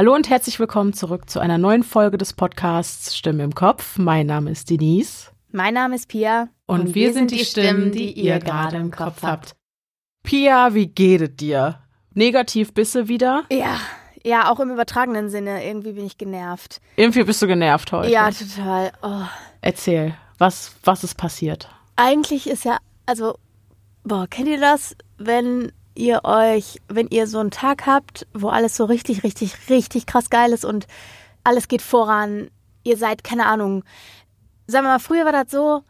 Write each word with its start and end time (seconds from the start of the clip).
Hallo 0.00 0.14
und 0.14 0.30
herzlich 0.30 0.58
willkommen 0.58 0.94
zurück 0.94 1.28
zu 1.28 1.40
einer 1.40 1.58
neuen 1.58 1.82
Folge 1.82 2.16
des 2.16 2.32
Podcasts 2.32 3.14
Stimme 3.14 3.44
im 3.44 3.54
Kopf. 3.54 3.98
Mein 3.98 4.28
Name 4.28 4.50
ist 4.50 4.70
Denise. 4.70 5.30
Mein 5.52 5.74
Name 5.74 5.94
ist 5.94 6.08
Pia. 6.08 6.48
Und, 6.64 6.80
und 6.80 6.94
wir, 6.94 7.08
wir, 7.08 7.12
sind 7.12 7.30
die 7.30 7.44
Stimmen, 7.44 7.92
die 7.92 8.10
ihr 8.12 8.38
gerade 8.38 8.78
im 8.78 8.90
Kopf 8.90 9.22
habt. 9.22 9.56
Pia, 10.22 10.72
wie 10.72 10.86
geht 10.86 11.20
es 11.20 11.36
dir? 11.36 11.80
Negativ 12.14 12.72
bist 12.72 12.94
du 12.94 13.08
wieder? 13.08 13.44
Ja, 13.52 13.78
ja, 14.24 14.50
auch 14.50 14.58
im 14.60 14.70
übertragenen 14.70 15.28
Sinne. 15.28 15.66
Irgendwie 15.66 15.92
bin 15.92 16.06
ich 16.06 16.16
genervt. 16.16 16.80
Irgendwie 16.96 17.24
bist 17.24 17.42
du 17.42 17.46
genervt 17.46 17.92
heute. 17.92 18.10
Ja, 18.10 18.30
total. 18.30 18.92
Oh. 19.02 19.26
Erzähl, 19.60 20.14
was, 20.38 20.76
was 20.82 21.04
ist 21.04 21.16
passiert? 21.18 21.68
Eigentlich 21.96 22.48
ist 22.48 22.64
ja, 22.64 22.78
also, 23.04 23.34
boah, 24.04 24.26
kennt 24.28 24.48
ihr 24.48 24.60
das, 24.60 24.96
wenn 25.18 25.72
ihr 26.00 26.24
euch, 26.24 26.80
wenn 26.88 27.08
ihr 27.08 27.26
so 27.26 27.38
einen 27.38 27.50
Tag 27.50 27.86
habt, 27.86 28.26
wo 28.32 28.48
alles 28.48 28.76
so 28.76 28.84
richtig, 28.86 29.22
richtig, 29.22 29.54
richtig 29.68 30.06
krass 30.06 30.30
geil 30.30 30.52
ist 30.52 30.64
und 30.64 30.86
alles 31.44 31.68
geht 31.68 31.82
voran, 31.82 32.50
ihr 32.82 32.96
seid, 32.96 33.22
keine 33.22 33.46
Ahnung, 33.46 33.84
sagen 34.66 34.86
wir 34.86 34.92
mal, 34.92 34.98
früher 34.98 35.24
war 35.24 35.32
das 35.32 35.50
so, 35.50 35.82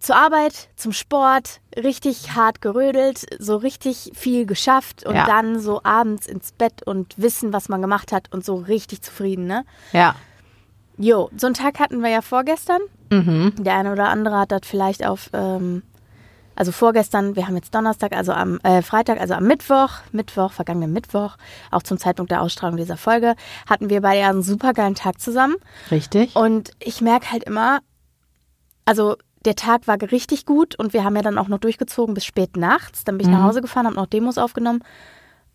zur 0.00 0.16
Arbeit, 0.16 0.68
zum 0.76 0.92
Sport, 0.92 1.60
richtig 1.76 2.34
hart 2.34 2.60
gerödelt, 2.60 3.26
so 3.38 3.56
richtig 3.56 4.12
viel 4.14 4.46
geschafft 4.46 5.06
und 5.06 5.14
ja. 5.14 5.26
dann 5.26 5.58
so 5.58 5.80
abends 5.84 6.26
ins 6.26 6.52
Bett 6.52 6.82
und 6.82 7.14
wissen, 7.16 7.52
was 7.52 7.68
man 7.68 7.80
gemacht 7.80 8.12
hat 8.12 8.32
und 8.32 8.44
so 8.44 8.56
richtig 8.56 9.02
zufrieden, 9.02 9.46
ne? 9.46 9.64
Ja. 9.92 10.14
Jo, 10.98 11.30
so 11.36 11.46
einen 11.46 11.54
Tag 11.54 11.78
hatten 11.78 12.02
wir 12.02 12.10
ja 12.10 12.22
vorgestern. 12.22 12.80
Mhm. 13.10 13.52
Der 13.58 13.74
eine 13.74 13.92
oder 13.92 14.08
andere 14.08 14.38
hat 14.38 14.52
das 14.52 14.62
vielleicht 14.64 15.06
auf 15.06 15.30
ähm, 15.32 15.82
also 16.56 16.72
vorgestern, 16.72 17.36
wir 17.36 17.46
haben 17.46 17.54
jetzt 17.54 17.74
Donnerstag, 17.74 18.12
also 18.12 18.32
am 18.32 18.58
äh, 18.60 18.82
Freitag, 18.82 19.20
also 19.20 19.34
am 19.34 19.46
Mittwoch, 19.46 19.90
Mittwoch, 20.12 20.52
vergangenen 20.52 20.92
Mittwoch, 20.92 21.36
auch 21.70 21.82
zum 21.82 21.98
Zeitpunkt 21.98 22.32
der 22.32 22.42
Ausstrahlung 22.42 22.76
dieser 22.76 22.96
Folge, 22.96 23.34
hatten 23.68 23.90
wir 23.90 24.00
beide 24.00 24.26
einen 24.26 24.42
super 24.42 24.72
geilen 24.72 24.94
Tag 24.94 25.20
zusammen. 25.20 25.56
Richtig. 25.90 26.34
Und 26.34 26.70
ich 26.80 27.00
merke 27.00 27.30
halt 27.30 27.44
immer, 27.44 27.80
also 28.86 29.16
der 29.44 29.54
Tag 29.54 29.86
war 29.86 30.00
richtig 30.00 30.46
gut 30.46 30.76
und 30.76 30.92
wir 30.92 31.04
haben 31.04 31.14
ja 31.14 31.22
dann 31.22 31.38
auch 31.38 31.48
noch 31.48 31.58
durchgezogen 31.58 32.14
bis 32.14 32.24
spät 32.24 32.56
nachts. 32.56 33.04
Dann 33.04 33.18
bin 33.18 33.26
ich 33.26 33.32
mhm. 33.32 33.38
nach 33.38 33.46
Hause 33.48 33.60
gefahren, 33.60 33.86
habe 33.86 33.96
noch 33.96 34.06
Demos 34.06 34.38
aufgenommen 34.38 34.82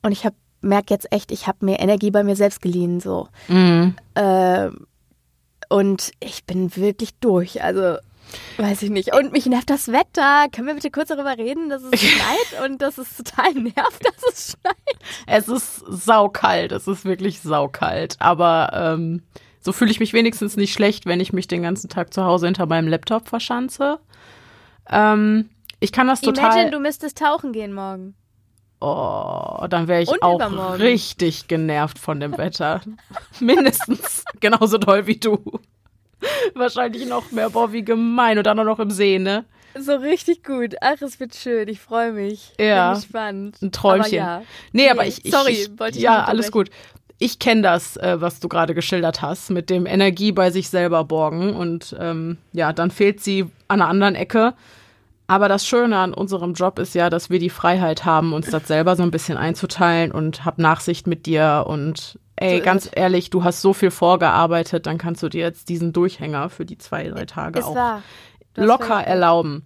und 0.01 0.11
ich 0.11 0.25
habe 0.25 0.35
merke 0.61 0.93
jetzt 0.93 1.11
echt, 1.11 1.31
ich 1.31 1.47
habe 1.47 1.65
mir 1.65 1.79
Energie 1.79 2.11
bei 2.11 2.23
mir 2.23 2.35
selbst 2.35 2.61
geliehen 2.61 2.99
so. 2.99 3.27
Mhm. 3.47 3.95
Äh, 4.13 4.69
und 5.69 6.11
ich 6.19 6.45
bin 6.45 6.75
wirklich 6.75 7.15
durch. 7.15 7.63
Also 7.63 7.97
Weiß 8.57 8.81
ich 8.81 8.89
nicht. 8.89 9.15
Und 9.15 9.31
mich 9.31 9.45
nervt 9.45 9.69
das 9.69 9.91
Wetter. 9.91 10.47
Können 10.51 10.67
wir 10.67 10.75
bitte 10.75 10.91
kurz 10.91 11.09
darüber 11.09 11.37
reden, 11.37 11.69
dass 11.69 11.83
es 11.83 11.99
schneit 11.99 12.65
und 12.65 12.81
dass 12.81 12.97
es 12.97 13.17
total 13.17 13.53
nervt, 13.53 13.75
dass 14.05 14.33
es 14.33 14.51
schneit? 14.51 14.75
Es 15.27 15.47
ist 15.47 15.83
saukalt. 15.87 16.71
Es 16.71 16.87
ist 16.87 17.05
wirklich 17.05 17.41
saukalt. 17.41 18.15
Aber 18.19 18.71
ähm, 18.73 19.23
so 19.59 19.71
fühle 19.71 19.91
ich 19.91 19.99
mich 19.99 20.13
wenigstens 20.13 20.57
nicht 20.57 20.73
schlecht, 20.73 21.05
wenn 21.05 21.19
ich 21.19 21.33
mich 21.33 21.47
den 21.47 21.61
ganzen 21.61 21.89
Tag 21.89 22.13
zu 22.13 22.23
Hause 22.23 22.47
hinter 22.47 22.65
meinem 22.65 22.87
Laptop 22.87 23.27
verschanze. 23.27 23.99
Ähm, 24.89 25.49
ich 25.79 25.91
kann 25.91 26.07
das 26.07 26.21
total. 26.21 26.51
Imagine, 26.51 26.71
du 26.71 26.79
müsstest 26.79 27.17
tauchen 27.17 27.53
gehen 27.53 27.73
morgen. 27.73 28.15
Oh, 28.81 29.67
dann 29.69 29.87
wäre 29.87 30.01
ich 30.01 30.09
und 30.09 30.23
auch 30.23 30.35
übermorgen. 30.35 30.81
richtig 30.81 31.47
genervt 31.47 31.99
von 31.99 32.19
dem 32.19 32.35
Wetter. 32.37 32.81
Mindestens 33.39 34.23
genauso 34.39 34.79
toll 34.79 35.05
wie 35.05 35.17
du. 35.17 35.37
Wahrscheinlich 36.55 37.07
noch 37.07 37.31
mehr. 37.31 37.49
Boah, 37.49 37.71
wie 37.71 37.83
gemein. 37.83 38.37
Und 38.37 38.45
dann 38.45 38.59
auch 38.59 38.65
noch 38.65 38.79
im 38.79 38.91
See, 38.91 39.19
ne? 39.19 39.45
So 39.77 39.95
richtig 39.95 40.43
gut. 40.43 40.75
Ach, 40.81 41.01
es 41.01 41.19
wird 41.19 41.35
schön. 41.35 41.67
Ich 41.67 41.79
freue 41.79 42.11
mich. 42.11 42.53
Ja. 42.59 42.91
Bin 42.91 43.01
gespannt. 43.01 43.57
Ein 43.61 43.71
Träumchen. 43.71 44.19
Aber 44.19 44.39
ja. 44.39 44.43
Nee, 44.73 44.89
aber 44.89 45.05
ich. 45.05 45.25
ich 45.25 45.31
sorry, 45.31 45.67
wollte 45.77 45.97
ich 45.97 46.03
Ja, 46.03 46.25
alles 46.25 46.51
gut. 46.51 46.69
Ich 47.19 47.39
kenne 47.39 47.61
das, 47.61 47.97
äh, 47.97 48.19
was 48.19 48.39
du 48.39 48.49
gerade 48.49 48.73
geschildert 48.73 49.21
hast, 49.21 49.51
mit 49.51 49.69
dem 49.69 49.85
Energie 49.85 50.31
bei 50.31 50.49
sich 50.49 50.69
selber 50.69 51.03
borgen. 51.03 51.55
Und 51.55 51.95
ähm, 51.99 52.37
ja, 52.51 52.73
dann 52.73 52.91
fehlt 52.91 53.21
sie 53.21 53.43
an 53.67 53.81
einer 53.81 53.87
anderen 53.87 54.15
Ecke. 54.15 54.55
Aber 55.27 55.47
das 55.47 55.65
Schöne 55.65 55.97
an 55.97 56.13
unserem 56.13 56.55
Job 56.55 56.77
ist 56.77 56.93
ja, 56.93 57.09
dass 57.09 57.29
wir 57.29 57.39
die 57.39 57.49
Freiheit 57.49 58.03
haben, 58.03 58.33
uns 58.33 58.49
das 58.49 58.67
selber 58.67 58.97
so 58.97 59.03
ein 59.03 59.11
bisschen 59.11 59.37
einzuteilen 59.37 60.11
und 60.11 60.43
hab 60.43 60.57
Nachsicht 60.57 61.07
mit 61.07 61.25
dir 61.25 61.63
und 61.67 62.19
ey, 62.41 62.57
so 62.59 62.63
ganz 62.63 62.89
ehrlich, 62.93 63.29
du 63.29 63.43
hast 63.43 63.61
so 63.61 63.73
viel 63.73 63.91
vorgearbeitet, 63.91 64.85
dann 64.85 64.97
kannst 64.97 65.21
du 65.23 65.29
dir 65.29 65.41
jetzt 65.41 65.69
diesen 65.69 65.93
Durchhänger 65.93 66.49
für 66.49 66.65
die 66.65 66.77
zwei, 66.77 67.07
drei 67.07 67.25
Tage 67.25 67.59
ist 67.59 67.65
auch 67.65 67.99
locker 68.55 69.01
erlauben. 69.03 69.65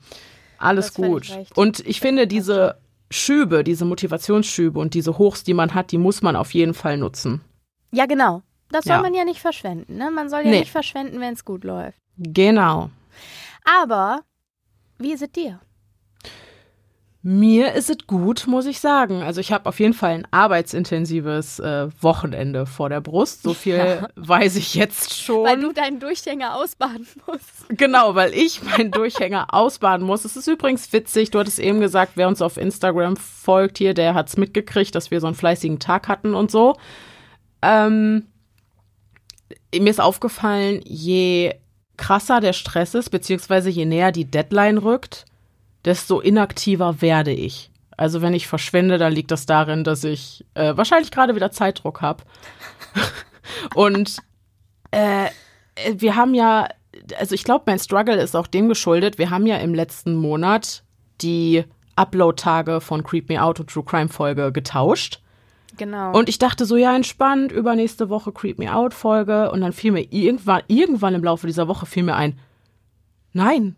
Alles 0.58 0.94
gut. 0.94 1.30
Und 1.56 1.80
ich 1.85 2.00
finde, 2.00 2.28
diese 2.28 2.78
Schübe, 3.12 3.64
diese 3.64 3.85
Motivationsschübe 3.85 4.80
und 4.80 4.94
diese 4.94 5.18
Hochs, 5.18 5.44
die 5.44 5.53
man 5.53 5.74
hat, 5.74 5.91
die 5.91 5.97
muss 5.97 6.22
man 6.22 6.35
auf 6.35 6.53
jeden 6.53 6.74
Fall 6.74 6.97
nutzen. 6.97 7.41
Ja, 7.91 8.06
genau. 8.06 8.41
Das 8.72 8.84
soll 8.85 8.96
Ja. 8.96 9.02
man 9.02 9.14
ja 9.14 9.24
nicht 9.25 9.40
verschwenden. 9.40 9.97
Ne? 9.97 10.09
Man 10.12 10.30
soll 10.30 10.41
ja 10.41 10.50
Nee. 10.50 10.59
nicht 10.62 10.72
verschwenden, 10.72 11.19
wenn 11.19 11.34
es 11.34 11.46
gut 11.46 11.64
läuft. 11.64 11.97
Genau. 12.18 12.90
Aber 13.84 14.22
wie 14.97 15.14
ist 15.14 15.22
es 15.22 15.31
dir? 15.31 15.59
Mir 17.28 17.74
ist 17.74 17.90
es 17.90 18.06
gut, 18.06 18.46
muss 18.46 18.68
ich 18.68 18.80
sagen. 18.80 19.24
Also 19.24 19.41
ich 19.41 19.52
habe 19.52 19.68
auf 19.68 19.80
jeden 19.80 19.96
Fall 19.96 20.12
ein 20.12 20.28
arbeitsintensives 20.30 21.58
äh, 21.58 21.88
Wochenende 22.00 22.68
vor 22.68 22.88
der 22.88 23.02
Brust. 23.02 23.41
So 23.41 23.56
viel 23.56 23.78
Ja. 23.78 24.08
weiß 24.16 24.58
ich 24.58 24.75
jetzt 24.75 25.12
schon. 25.19 25.44
Weil 25.44 25.59
du 25.59 25.72
deinen 25.72 26.00
Durchhänger 26.00 26.53
ausbaden 26.56 27.08
musst. 27.25 27.68
Genau, 27.69 28.14
weil 28.14 28.31
ich 28.35 28.62
meinen 28.62 28.91
Durchhänger 28.91 29.47
ausbaden 29.56 30.06
muss. 30.06 30.24
Es 30.24 30.35
ist 30.38 30.46
übrigens 30.47 30.94
witzig, 30.94 31.31
du 31.31 31.40
hattest 31.40 31.58
eben 31.58 31.80
gesagt, 31.80 32.12
wer 32.14 32.28
uns 32.28 32.44
auf 32.44 32.58
Instagram 32.58 33.18
folgt 33.18 33.80
hier, 33.80 33.96
der 33.96 34.14
hat's 34.14 34.38
mitgekriegt, 34.38 34.94
dass 34.94 35.09
wir 35.09 35.19
so 35.19 35.25
einen 35.25 35.35
fleißigen 35.35 35.80
Tag 35.80 36.08
hatten 36.08 36.35
und 36.35 36.52
so. 36.52 36.78
Ähm, 37.64 38.28
mir 39.74 39.90
ist 39.90 40.00
aufgefallen, 40.00 40.81
je 40.84 41.56
krasser 41.97 42.40
der 42.40 42.53
Stress 42.53 42.94
ist, 42.94 43.09
beziehungsweise 43.09 43.72
je 43.72 43.85
näher 43.85 44.12
die 44.12 44.25
Deadline 44.25 44.78
rückt, 44.78 45.25
desto 45.85 46.19
inaktiver 46.19 47.01
werde 47.01 47.31
ich. 47.31 47.72
Also 47.97 48.22
wenn 48.22 48.34
ich 48.34 48.47
verschwinde, 48.47 48.97
dann 48.97 49.13
liegt 49.13 49.31
das 49.31 49.46
darin, 49.46 49.84
dass 49.84 50.03
ich 50.03 50.46
äh, 50.53 50.75
wahrscheinlich 50.75 51.12
gerade 51.12 51.35
wieder 51.35 51.51
Zeitdruck 51.51 52.01
habe. 52.01 52.23
und 53.75 54.18
äh, 54.91 55.29
wir 55.94 56.16
haben 56.16 56.34
ja, 56.34 56.68
also 57.18 57.35
ich 57.35 57.44
glaube, 57.44 57.63
mein 57.68 57.79
Struggle 57.79 58.22
ist 58.22 58.35
auch 58.35 58.47
dem 58.47 58.68
geschuldet. 58.68 59.18
Wir 59.18 59.29
haben 59.29 59.46
ja 59.46 59.57
im 59.57 59.73
letzten 59.73 60.16
Monat 60.16 60.84
die 61.22 61.63
Upload-Tage 61.96 62.81
von 62.81 63.03
Creep 63.03 63.29
Me 63.29 63.41
Out 63.41 63.62
und 63.62 63.69
True 63.69 63.85
Crime 63.85 64.09
Folge 64.09 64.52
getauscht. 64.52 65.22
Genau. 65.78 66.17
Und 66.17 66.29
ich 66.29 66.40
dachte 66.40 66.66
so, 66.66 66.75
ja, 66.75 66.96
entspannt, 66.96 67.52
übernächste 67.52 68.09
Woche 68.09 68.31
Creep 68.31 68.59
Me 68.59 68.73
Out 68.73 68.94
Folge. 68.94 69.52
Und 69.52 69.62
dann 69.62 69.73
fiel 69.73 69.91
mir 69.91 70.06
irgendwann, 70.12 70.63
irgendwann 70.67 71.16
im 71.16 71.23
Laufe 71.23 71.47
dieser 71.47 71.67
Woche 71.67 71.85
fiel 71.85 72.03
mir 72.03 72.16
ein, 72.16 72.40
nein, 73.34 73.75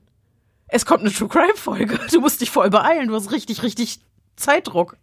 es 0.67 0.85
kommt 0.85 1.01
eine 1.01 1.11
True 1.11 1.29
Crime 1.29 1.55
Folge. 1.55 1.99
Du 2.11 2.19
musst 2.19 2.41
dich 2.41 2.51
voll 2.51 2.69
beeilen. 2.69 3.07
Du 3.07 3.15
hast 3.15 3.31
richtig, 3.31 3.63
richtig 3.63 3.99
Zeitdruck. 4.35 4.97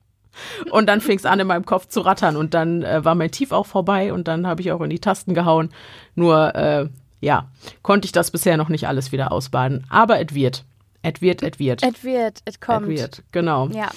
Und 0.70 0.88
dann 0.88 1.00
fing 1.00 1.16
es 1.16 1.26
an, 1.26 1.40
in 1.40 1.46
meinem 1.46 1.64
Kopf 1.64 1.88
zu 1.88 2.00
rattern. 2.00 2.36
Und 2.36 2.54
dann 2.54 2.82
äh, 2.82 3.04
war 3.04 3.14
mein 3.14 3.30
Tief 3.30 3.52
auch 3.52 3.66
vorbei. 3.66 4.12
Und 4.12 4.28
dann 4.28 4.46
habe 4.46 4.60
ich 4.60 4.72
auch 4.72 4.80
in 4.80 4.90
die 4.90 4.98
Tasten 4.98 5.34
gehauen. 5.34 5.70
Nur, 6.14 6.54
äh, 6.54 6.88
ja, 7.20 7.48
konnte 7.82 8.06
ich 8.06 8.12
das 8.12 8.30
bisher 8.30 8.56
noch 8.56 8.68
nicht 8.68 8.88
alles 8.88 9.12
wieder 9.12 9.32
ausbaden. 9.32 9.84
Aber 9.88 10.20
es 10.20 10.34
wird. 10.34 10.64
Es 11.02 11.20
wird, 11.20 11.42
es 11.42 11.58
wird. 11.58 11.82
es 11.82 12.02
wird, 12.02 12.40
es 12.44 12.60
kommt. 12.60 12.88
Es 12.88 13.00
wird, 13.00 13.22
genau. 13.30 13.68
Ja. 13.68 13.90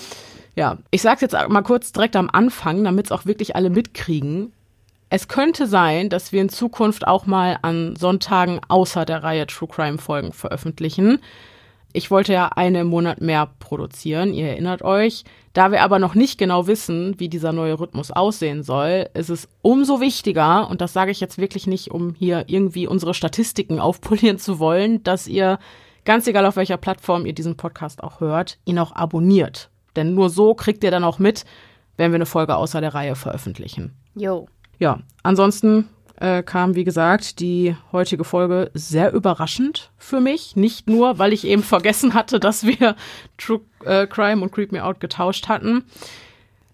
Ja, 0.57 0.79
ich 0.89 1.03
sag's 1.03 1.21
jetzt 1.21 1.35
mal 1.49 1.61
kurz 1.61 1.91
direkt 1.91 2.15
am 2.15 2.31
Anfang, 2.31 2.83
damit 2.83 3.05
es 3.05 3.11
auch 3.11 3.27
wirklich 3.27 3.55
alle 3.55 3.69
mitkriegen. 3.69 4.51
Es 5.09 5.27
könnte 5.27 5.67
sein, 5.67 6.09
dass 6.09 6.31
wir 6.31 6.41
in 6.41 6.49
Zukunft 6.49 7.07
auch 7.07 7.27
mal 7.27 7.59
an 7.61 7.95
Sonntagen 7.95 8.59
außer 8.67 9.05
der 9.05 9.21
Reihe 9.23 9.45
True 9.45 9.69
Crime 9.69 9.99
Folgen 9.99 10.33
veröffentlichen. 10.33 11.19
Ich 11.97 12.11
wollte 12.11 12.31
ja 12.31 12.49
eine 12.49 12.81
im 12.81 12.89
Monat 12.89 13.21
mehr 13.21 13.49
produzieren, 13.57 14.31
ihr 14.31 14.49
erinnert 14.49 14.83
euch. 14.83 15.23
Da 15.53 15.71
wir 15.71 15.81
aber 15.81 15.97
noch 15.97 16.13
nicht 16.13 16.37
genau 16.37 16.67
wissen, 16.67 17.19
wie 17.19 17.27
dieser 17.27 17.53
neue 17.53 17.79
Rhythmus 17.79 18.11
aussehen 18.11 18.61
soll, 18.61 19.09
ist 19.15 19.31
es 19.31 19.49
umso 19.63 19.99
wichtiger, 19.99 20.69
und 20.69 20.79
das 20.79 20.93
sage 20.93 21.09
ich 21.09 21.19
jetzt 21.19 21.39
wirklich 21.39 21.65
nicht, 21.65 21.89
um 21.89 22.13
hier 22.13 22.43
irgendwie 22.45 22.85
unsere 22.85 23.15
Statistiken 23.15 23.79
aufpolieren 23.79 24.37
zu 24.37 24.59
wollen, 24.59 25.01
dass 25.01 25.25
ihr, 25.25 25.57
ganz 26.05 26.27
egal 26.27 26.45
auf 26.45 26.55
welcher 26.55 26.77
Plattform 26.77 27.25
ihr 27.25 27.33
diesen 27.33 27.57
Podcast 27.57 28.03
auch 28.03 28.19
hört, 28.19 28.59
ihn 28.63 28.77
auch 28.77 28.91
abonniert. 28.91 29.71
Denn 29.95 30.13
nur 30.13 30.29
so 30.29 30.53
kriegt 30.53 30.83
ihr 30.83 30.91
dann 30.91 31.03
auch 31.03 31.17
mit, 31.17 31.45
wenn 31.95 32.11
wir 32.11 32.17
eine 32.17 32.27
Folge 32.27 32.57
außer 32.57 32.79
der 32.79 32.93
Reihe 32.93 33.15
veröffentlichen. 33.15 33.95
Jo. 34.13 34.47
Ja, 34.77 34.99
ansonsten 35.23 35.89
äh, 36.17 36.43
kam, 36.43 36.75
wie 36.75 36.83
gesagt, 36.83 37.39
die 37.39 37.75
heutige 37.91 38.23
Folge 38.23 38.71
sehr 38.73 39.13
überraschend 39.13 39.91
für 39.97 40.19
mich. 40.19 40.55
Nicht 40.55 40.89
nur, 40.89 41.19
weil 41.19 41.33
ich 41.33 41.45
eben 41.45 41.63
vergessen 41.63 42.13
hatte, 42.13 42.39
dass 42.39 42.65
wir 42.65 42.95
True 43.37 43.61
äh, 43.85 44.07
Crime 44.07 44.41
und 44.41 44.51
Creep 44.51 44.71
Me 44.71 44.83
Out 44.83 44.99
getauscht 44.99 45.47
hatten. 45.47 45.83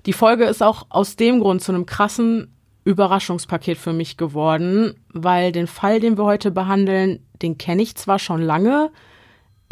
Die 0.05 0.13
Folge 0.13 0.45
ist 0.45 0.61
auch 0.61 0.87
aus 0.89 1.15
dem 1.15 1.39
Grund 1.39 1.61
zu 1.61 1.71
einem 1.71 1.85
krassen 1.85 2.53
Überraschungspaket 2.85 3.77
für 3.77 3.93
mich 3.93 4.17
geworden, 4.17 4.95
weil 5.13 5.51
den 5.53 5.67
Fall, 5.67 5.99
den 6.01 6.17
wir 6.17 6.25
heute 6.25 6.51
behandeln, 6.51 7.25
den 7.41 7.57
kenne 7.57 7.81
ich 7.81 7.95
zwar 7.95 8.19
schon 8.19 8.41
lange, 8.41 8.91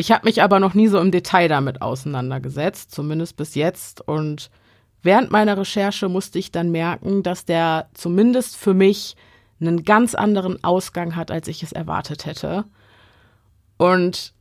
ich 0.01 0.11
habe 0.11 0.25
mich 0.25 0.41
aber 0.41 0.59
noch 0.59 0.73
nie 0.73 0.87
so 0.87 0.99
im 0.99 1.11
Detail 1.11 1.47
damit 1.47 1.83
auseinandergesetzt, 1.83 2.89
zumindest 2.89 3.37
bis 3.37 3.53
jetzt. 3.53 4.01
Und 4.01 4.49
während 5.03 5.29
meiner 5.29 5.57
Recherche 5.59 6.09
musste 6.09 6.39
ich 6.39 6.51
dann 6.51 6.71
merken, 6.71 7.21
dass 7.21 7.45
der 7.45 7.87
zumindest 7.93 8.57
für 8.57 8.73
mich 8.73 9.15
einen 9.61 9.83
ganz 9.83 10.15
anderen 10.15 10.63
Ausgang 10.63 11.15
hat, 11.15 11.31
als 11.31 11.47
ich 11.47 11.63
es 11.63 11.71
erwartet 11.71 12.25
hätte. 12.25 12.65
Und 13.77 14.33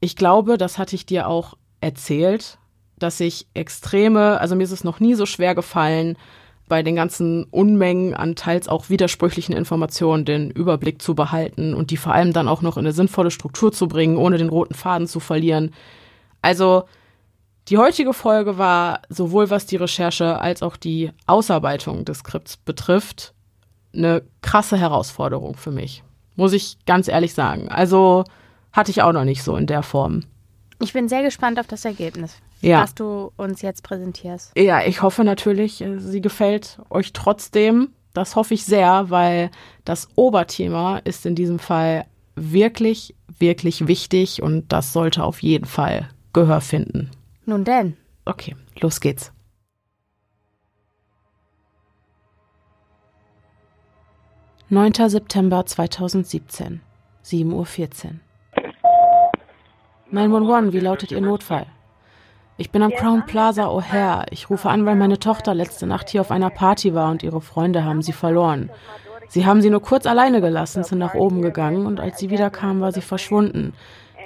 ich 0.00 0.16
glaube, 0.16 0.58
das 0.58 0.78
hatte 0.78 0.96
ich 0.96 1.06
dir 1.06 1.28
auch 1.28 1.54
erzählt, 1.80 2.58
dass 2.98 3.20
ich 3.20 3.46
extreme, 3.54 4.40
also 4.40 4.54
mir 4.54 4.64
ist 4.64 4.72
es 4.72 4.84
noch 4.84 5.00
nie 5.00 5.14
so 5.14 5.26
schwer 5.26 5.54
gefallen, 5.54 6.16
bei 6.68 6.82
den 6.82 6.96
ganzen 6.96 7.44
Unmengen 7.44 8.14
an 8.14 8.34
teils 8.34 8.68
auch 8.68 8.88
widersprüchlichen 8.88 9.54
Informationen 9.54 10.24
den 10.24 10.50
Überblick 10.50 11.02
zu 11.02 11.14
behalten 11.14 11.74
und 11.74 11.90
die 11.90 11.96
vor 11.96 12.14
allem 12.14 12.32
dann 12.32 12.48
auch 12.48 12.62
noch 12.62 12.76
in 12.76 12.86
eine 12.86 12.92
sinnvolle 12.92 13.30
Struktur 13.30 13.72
zu 13.72 13.88
bringen, 13.88 14.16
ohne 14.16 14.38
den 14.38 14.48
roten 14.48 14.74
Faden 14.74 15.06
zu 15.06 15.20
verlieren. 15.20 15.74
Also 16.40 16.84
die 17.68 17.78
heutige 17.78 18.12
Folge 18.12 18.58
war 18.58 19.02
sowohl 19.08 19.50
was 19.50 19.66
die 19.66 19.76
Recherche 19.76 20.40
als 20.40 20.62
auch 20.62 20.76
die 20.76 21.12
Ausarbeitung 21.26 22.04
des 22.04 22.18
Skripts 22.18 22.56
betrifft 22.56 23.31
eine 23.94 24.22
krasse 24.40 24.78
Herausforderung 24.78 25.56
für 25.56 25.70
mich, 25.70 26.02
muss 26.36 26.52
ich 26.52 26.76
ganz 26.86 27.08
ehrlich 27.08 27.34
sagen. 27.34 27.68
Also 27.68 28.24
hatte 28.72 28.90
ich 28.90 29.02
auch 29.02 29.12
noch 29.12 29.24
nicht 29.24 29.42
so 29.42 29.56
in 29.56 29.66
der 29.66 29.82
Form. 29.82 30.24
Ich 30.80 30.92
bin 30.92 31.08
sehr 31.08 31.22
gespannt 31.22 31.60
auf 31.60 31.66
das 31.66 31.84
Ergebnis, 31.84 32.36
ja. 32.60 32.82
was 32.82 32.94
du 32.94 33.30
uns 33.36 33.62
jetzt 33.62 33.82
präsentierst. 33.82 34.52
Ja, 34.56 34.84
ich 34.84 35.02
hoffe 35.02 35.22
natürlich, 35.22 35.80
äh, 35.80 35.98
sie 35.98 36.20
gefällt 36.20 36.78
euch 36.90 37.12
trotzdem. 37.12 37.90
Das 38.14 38.36
hoffe 38.36 38.54
ich 38.54 38.64
sehr, 38.64 39.08
weil 39.08 39.50
das 39.84 40.08
Oberthema 40.16 40.98
ist 40.98 41.24
in 41.24 41.34
diesem 41.34 41.58
Fall 41.58 42.04
wirklich, 42.34 43.14
wirklich 43.38 43.86
wichtig 43.86 44.42
und 44.42 44.72
das 44.72 44.92
sollte 44.92 45.22
auf 45.22 45.42
jeden 45.42 45.66
Fall 45.66 46.08
Gehör 46.32 46.60
finden. 46.60 47.10
Nun 47.44 47.64
denn. 47.64 47.96
Okay, 48.24 48.56
los 48.80 49.00
geht's. 49.00 49.32
9. 54.72 55.10
September 55.10 55.66
2017, 55.66 56.80
7.14 57.26 57.52
Uhr. 57.52 58.12
911, 60.10 60.72
wie 60.72 60.80
lautet 60.80 61.12
Ihr 61.12 61.20
Notfall? 61.20 61.66
Ich 62.56 62.70
bin 62.70 62.82
am 62.82 62.90
Crown 62.90 63.26
Plaza 63.26 63.66
O'Hare. 63.66 64.24
Ich 64.30 64.48
rufe 64.48 64.70
an, 64.70 64.86
weil 64.86 64.96
meine 64.96 65.18
Tochter 65.18 65.54
letzte 65.54 65.86
Nacht 65.86 66.08
hier 66.08 66.22
auf 66.22 66.30
einer 66.30 66.48
Party 66.48 66.94
war 66.94 67.10
und 67.10 67.22
ihre 67.22 67.42
Freunde 67.42 67.84
haben 67.84 68.00
sie 68.00 68.14
verloren. 68.14 68.70
Sie 69.28 69.44
haben 69.44 69.60
sie 69.60 69.68
nur 69.68 69.82
kurz 69.82 70.06
alleine 70.06 70.40
gelassen, 70.40 70.84
sind 70.84 71.00
nach 71.00 71.12
oben 71.12 71.42
gegangen 71.42 71.84
und 71.84 72.00
als 72.00 72.18
sie 72.18 72.30
wiederkam, 72.30 72.80
war 72.80 72.92
sie 72.92 73.02
verschwunden. 73.02 73.74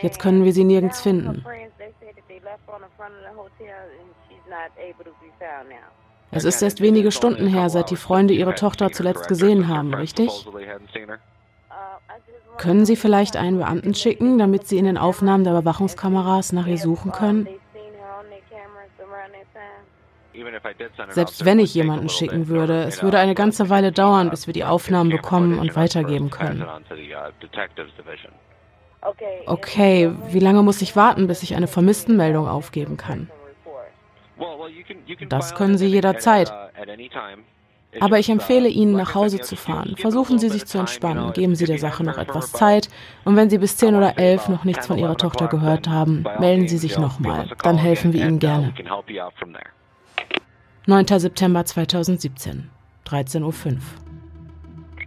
Jetzt 0.01 0.21
können 0.21 0.45
wir 0.45 0.53
sie 0.53 0.63
nirgends 0.63 1.01
finden. 1.01 1.45
Es 6.37 6.45
ist 6.45 6.63
erst 6.63 6.81
wenige 6.81 7.11
Stunden 7.11 7.47
her, 7.47 7.71
seit 7.71 7.91
die 7.91 7.97
Freunde 7.97 8.35
ihre 8.35 8.55
Tochter 8.55 8.93
zuletzt 8.93 9.27
gesehen 9.29 9.69
haben, 9.69 9.95
richtig? 9.95 10.47
Können 12.59 12.87
Sie 12.87 12.97
vielleicht 12.97 13.37
einen 13.37 13.59
Beamten 13.59 13.95
schicken, 13.95 14.39
damit 14.39 14.67
Sie 14.67 14.79
in 14.79 14.85
den 14.85 14.99
Aufnahmen 14.99 15.45
der 15.45 15.55
Überwachungskameras 15.55 16.53
nach 16.53 16.67
ihr 16.67 16.79
suchen 16.79 17.13
können? 17.13 17.49
Selbst 21.11 21.45
wenn 21.45 21.59
ich 21.59 21.75
jemanden 21.75 22.09
schicken 22.09 22.49
würde, 22.49 22.85
es 22.85 23.03
würde 23.03 23.19
eine 23.19 23.35
ganze 23.35 23.71
Weile 23.71 23.93
dauern, 23.93 24.29
bis 24.29 24.47
wir 24.47 24.53
die 24.53 24.65
Aufnahmen 24.65 25.11
bekommen 25.11 25.59
und 25.59 25.75
weitergeben 25.77 26.31
können. 26.31 26.65
Okay, 29.47 30.13
wie 30.31 30.41
lange 30.41 30.63
muss 30.63 30.83
ich 30.83 30.97
warten, 30.97 31.27
bis 31.27 31.43
ich 31.43 31.55
eine 31.55 31.69
Vermisstenmeldung 31.69 32.49
aufgeben 32.49 32.97
kann? 32.97 33.31
Das 35.29 35.55
können 35.55 35.79
Sie 35.79 35.87
jederzeit. 35.87 36.53
Aber 38.01 38.19
ich 38.19 38.29
empfehle 38.29 38.69
Ihnen, 38.69 38.93
nach 38.93 39.15
Hause 39.15 39.41
zu 39.41 39.57
fahren. 39.57 39.95
Versuchen 39.97 40.39
Sie 40.39 40.51
sich 40.51 40.67
zu 40.67 40.79
entspannen, 40.79 41.33
geben 41.33 41.55
Sie 41.55 41.65
der 41.65 41.79
Sache 41.79 42.05
noch 42.05 42.19
etwas 42.19 42.53
Zeit 42.53 42.91
und 43.25 43.37
wenn 43.37 43.49
Sie 43.49 43.59
bis 43.59 43.77
10 43.79 43.95
oder 43.95 44.19
11 44.19 44.49
noch 44.49 44.65
nichts 44.65 44.87
von 44.87 44.99
Ihrer 44.99 45.17
Tochter 45.17 45.49
gehört 45.49 45.89
haben, 45.89 46.25
melden 46.39 46.69
Sie 46.69 46.79
sich 46.79 46.99
nochmal. 46.99 47.49
Dann 47.63 47.79
helfen 47.79 48.13
wir 48.13 48.27
Ihnen 48.27 48.39
gerne. 48.39 48.75
9. 50.87 51.07
September 51.07 51.65
2017, 51.65 52.71
13.05 53.07 53.43
Uhr. 53.43 53.79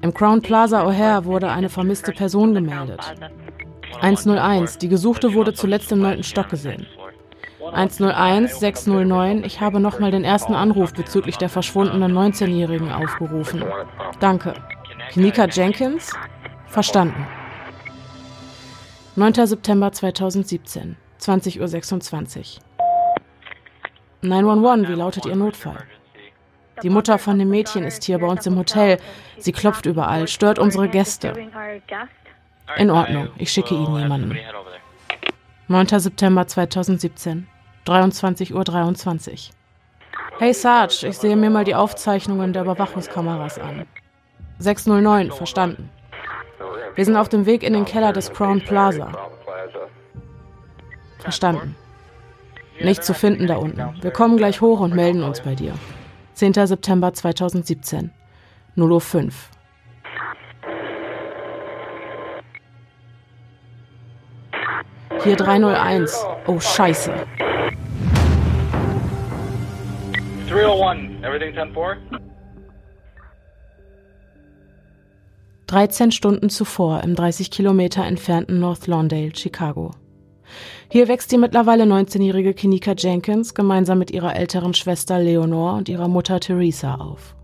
Im 0.01 0.13
Crown 0.13 0.41
Plaza 0.41 0.85
O'Hare 0.85 1.25
wurde 1.25 1.49
eine 1.49 1.69
vermisste 1.69 2.11
Person 2.11 2.53
gemeldet. 2.53 3.15
101, 4.01 4.77
die 4.77 4.87
Gesuchte 4.87 5.33
wurde 5.33 5.53
zuletzt 5.53 5.91
im 5.91 6.01
9. 6.01 6.23
Stock 6.23 6.49
gesehen. 6.49 6.87
101 7.73 8.59
609, 8.59 9.43
ich 9.43 9.61
habe 9.61 9.79
nochmal 9.79 10.11
den 10.11 10.23
ersten 10.23 10.53
Anruf 10.53 10.93
bezüglich 10.93 11.37
der 11.37 11.49
verschwundenen 11.49 12.11
19-Jährigen 12.11 12.91
aufgerufen. 12.91 13.63
Danke. 14.19 14.53
Knika 15.11 15.45
Jenkins? 15.45 16.11
Verstanden. 16.67 17.27
9. 19.15 19.33
September 19.47 19.91
2017, 19.91 20.95
20.26 21.19 22.57
Uhr. 22.57 22.63
911, 24.21 24.89
wie 24.89 24.93
lautet 24.93 25.25
Ihr 25.25 25.35
Notfall? 25.35 25.77
Die 26.83 26.89
Mutter 26.89 27.17
von 27.17 27.37
dem 27.37 27.49
Mädchen 27.49 27.83
ist 27.83 28.03
hier 28.03 28.19
bei 28.19 28.27
uns 28.27 28.45
im 28.45 28.57
Hotel. 28.57 28.99
Sie 29.37 29.51
klopft 29.51 29.85
überall, 29.85 30.27
stört 30.27 30.59
unsere 30.59 30.87
Gäste. 30.87 31.33
In 32.77 32.89
Ordnung, 32.89 33.29
ich 33.37 33.51
schicke 33.51 33.75
Ihnen 33.75 33.97
jemanden. 33.97 34.37
9. 35.67 35.87
September 35.99 36.47
2017, 36.47 37.47
23.23 37.89 38.53
Uhr. 38.53 38.63
23. 38.63 39.51
Hey 40.37 40.53
Sarge, 40.53 41.07
ich 41.07 41.17
sehe 41.17 41.35
mir 41.35 41.49
mal 41.49 41.65
die 41.65 41.73
Aufzeichnungen 41.73 42.53
der 42.53 42.61
Überwachungskameras 42.61 43.57
an. 43.57 43.87
609, 44.59 45.31
verstanden. 45.31 45.89
Wir 46.95 47.05
sind 47.05 47.17
auf 47.17 47.29
dem 47.29 47.45
Weg 47.45 47.63
in 47.63 47.73
den 47.73 47.85
Keller 47.85 48.13
des 48.13 48.31
Crown 48.31 48.61
Plaza. 48.61 49.11
Verstanden. 51.19 51.75
Nicht 52.79 53.03
zu 53.03 53.13
finden 53.13 53.47
da 53.47 53.57
unten. 53.57 53.83
Wir 54.01 54.11
kommen 54.11 54.37
gleich 54.37 54.61
hoch 54.61 54.79
und 54.79 54.93
melden 54.93 55.23
uns 55.23 55.41
bei 55.41 55.55
dir. 55.55 55.73
10. 56.35 56.53
September 56.53 57.11
2017, 57.11 58.11
0.05 58.77 59.25
Uhr. 59.25 59.31
Hier 65.23 65.35
301. 65.35 66.25
Oh, 66.47 66.59
scheiße. 66.59 67.13
301, 70.49 71.23
everything 71.23 71.53
10-4? 71.53 71.97
13 75.67 76.11
Stunden 76.11 76.49
zuvor 76.49 77.03
im 77.03 77.13
30 77.13 77.51
Kilometer 77.51 78.03
entfernten 78.03 78.59
North 78.59 78.87
Lawndale, 78.87 79.35
Chicago. 79.35 79.91
Hier 80.91 81.07
wächst 81.07 81.31
die 81.31 81.37
mittlerweile 81.37 81.83
19-jährige 81.83 82.55
Kinika 82.55 82.93
Jenkins 82.97 83.53
gemeinsam 83.53 83.99
mit 83.99 84.09
ihrer 84.09 84.35
älteren 84.35 84.73
Schwester 84.73 85.19
Leonore 85.19 85.75
und 85.75 85.87
ihrer 85.87 86.07
Mutter 86.07 86.39
Theresa 86.39 86.95
auf. 86.95 87.35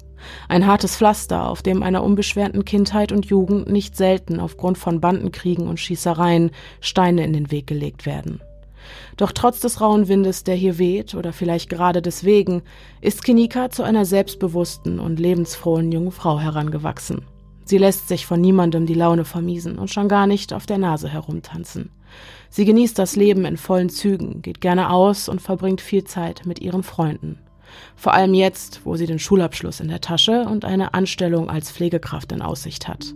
Ein 0.49 0.65
hartes 0.65 0.97
Pflaster, 0.97 1.47
auf 1.47 1.61
dem 1.61 1.83
einer 1.83 2.03
unbeschwerten 2.03 2.65
Kindheit 2.65 3.11
und 3.11 3.27
Jugend 3.27 3.69
nicht 3.71 3.95
selten 3.95 4.39
aufgrund 4.39 4.79
von 4.79 4.99
Bandenkriegen 4.99 5.67
und 5.67 5.79
Schießereien 5.79 6.49
Steine 6.81 7.23
in 7.23 7.33
den 7.33 7.51
Weg 7.51 7.67
gelegt 7.67 8.07
werden. 8.07 8.41
Doch 9.17 9.31
trotz 9.31 9.59
des 9.59 9.81
rauen 9.81 10.07
Windes, 10.07 10.43
der 10.43 10.55
hier 10.55 10.77
weht, 10.77 11.15
oder 11.15 11.33
vielleicht 11.33 11.69
gerade 11.69 12.01
deswegen, 12.01 12.63
ist 13.01 13.23
Kinika 13.23 13.69
zu 13.69 13.83
einer 13.83 14.05
selbstbewussten 14.05 14.99
und 14.99 15.19
lebensfrohen 15.19 15.91
jungen 15.91 16.11
Frau 16.11 16.39
herangewachsen. 16.39 17.25
Sie 17.65 17.79
lässt 17.79 18.07
sich 18.07 18.25
von 18.25 18.39
niemandem 18.39 18.85
die 18.85 18.93
Laune 18.93 19.25
vermiesen 19.25 19.79
und 19.79 19.89
schon 19.89 20.07
gar 20.07 20.27
nicht 20.27 20.53
auf 20.53 20.67
der 20.67 20.77
Nase 20.77 21.09
herumtanzen. 21.09 21.89
Sie 22.49 22.63
genießt 22.63 22.97
das 22.97 23.15
Leben 23.15 23.43
in 23.45 23.57
vollen 23.57 23.89
Zügen, 23.89 24.41
geht 24.41 24.61
gerne 24.61 24.91
aus 24.91 25.27
und 25.27 25.41
verbringt 25.41 25.81
viel 25.81 26.03
Zeit 26.03 26.45
mit 26.45 26.59
ihren 26.59 26.83
Freunden. 26.83 27.39
Vor 27.95 28.13
allem 28.13 28.33
jetzt, 28.33 28.81
wo 28.85 28.95
sie 28.95 29.07
den 29.07 29.19
Schulabschluss 29.19 29.79
in 29.79 29.87
der 29.87 30.01
Tasche 30.01 30.43
und 30.43 30.63
eine 30.63 30.93
Anstellung 30.93 31.49
als 31.49 31.71
Pflegekraft 31.71 32.31
in 32.31 32.41
Aussicht 32.41 32.87
hat. 32.87 33.13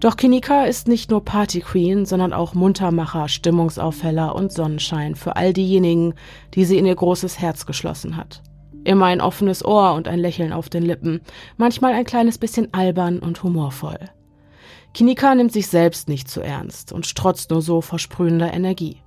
Doch 0.00 0.16
Kinika 0.16 0.64
ist 0.64 0.88
nicht 0.88 1.10
nur 1.10 1.22
Partyqueen, 1.22 2.06
sondern 2.06 2.32
auch 2.32 2.54
Muntermacher, 2.54 3.28
Stimmungsaufheller 3.28 4.34
und 4.34 4.50
Sonnenschein 4.50 5.14
für 5.14 5.36
all 5.36 5.52
diejenigen, 5.52 6.14
die 6.54 6.64
sie 6.64 6.78
in 6.78 6.86
ihr 6.86 6.94
großes 6.94 7.38
Herz 7.38 7.66
geschlossen 7.66 8.16
hat. 8.16 8.42
Immer 8.84 9.06
ein 9.06 9.20
offenes 9.20 9.62
Ohr 9.62 9.92
und 9.92 10.08
ein 10.08 10.18
Lächeln 10.18 10.54
auf 10.54 10.70
den 10.70 10.84
Lippen, 10.84 11.20
manchmal 11.58 11.92
ein 11.92 12.06
kleines 12.06 12.38
bisschen 12.38 12.72
albern 12.72 13.18
und 13.18 13.42
humorvoll. 13.42 13.98
Kinika 14.94 15.34
nimmt 15.34 15.52
sich 15.52 15.66
selbst 15.66 16.08
nicht 16.08 16.28
zu 16.28 16.40
ernst 16.40 16.92
und 16.92 17.06
strotzt 17.06 17.50
nur 17.50 17.60
so 17.60 17.82
vor 17.82 17.98
sprühender 17.98 18.54
Energie. 18.54 19.02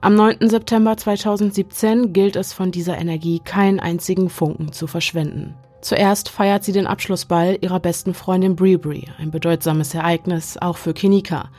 Am 0.00 0.16
9. 0.16 0.48
September 0.48 0.96
2017 0.96 2.12
gilt 2.12 2.34
es 2.34 2.52
von 2.52 2.72
dieser 2.72 2.98
Energie 2.98 3.38
keinen 3.38 3.78
einzigen 3.78 4.30
Funken 4.30 4.72
zu 4.72 4.88
verschwenden. 4.88 5.54
Zuerst 5.80 6.28
feiert 6.28 6.64
sie 6.64 6.72
den 6.72 6.86
Abschlussball 6.86 7.58
ihrer 7.60 7.80
besten 7.80 8.14
Freundin 8.14 8.56
Bree 8.56 8.78
ein 9.18 9.30
bedeutsames 9.30 9.94
Ereignis 9.94 10.56
auch 10.58 10.76
für 10.76 10.92
Kinika, 10.92 11.50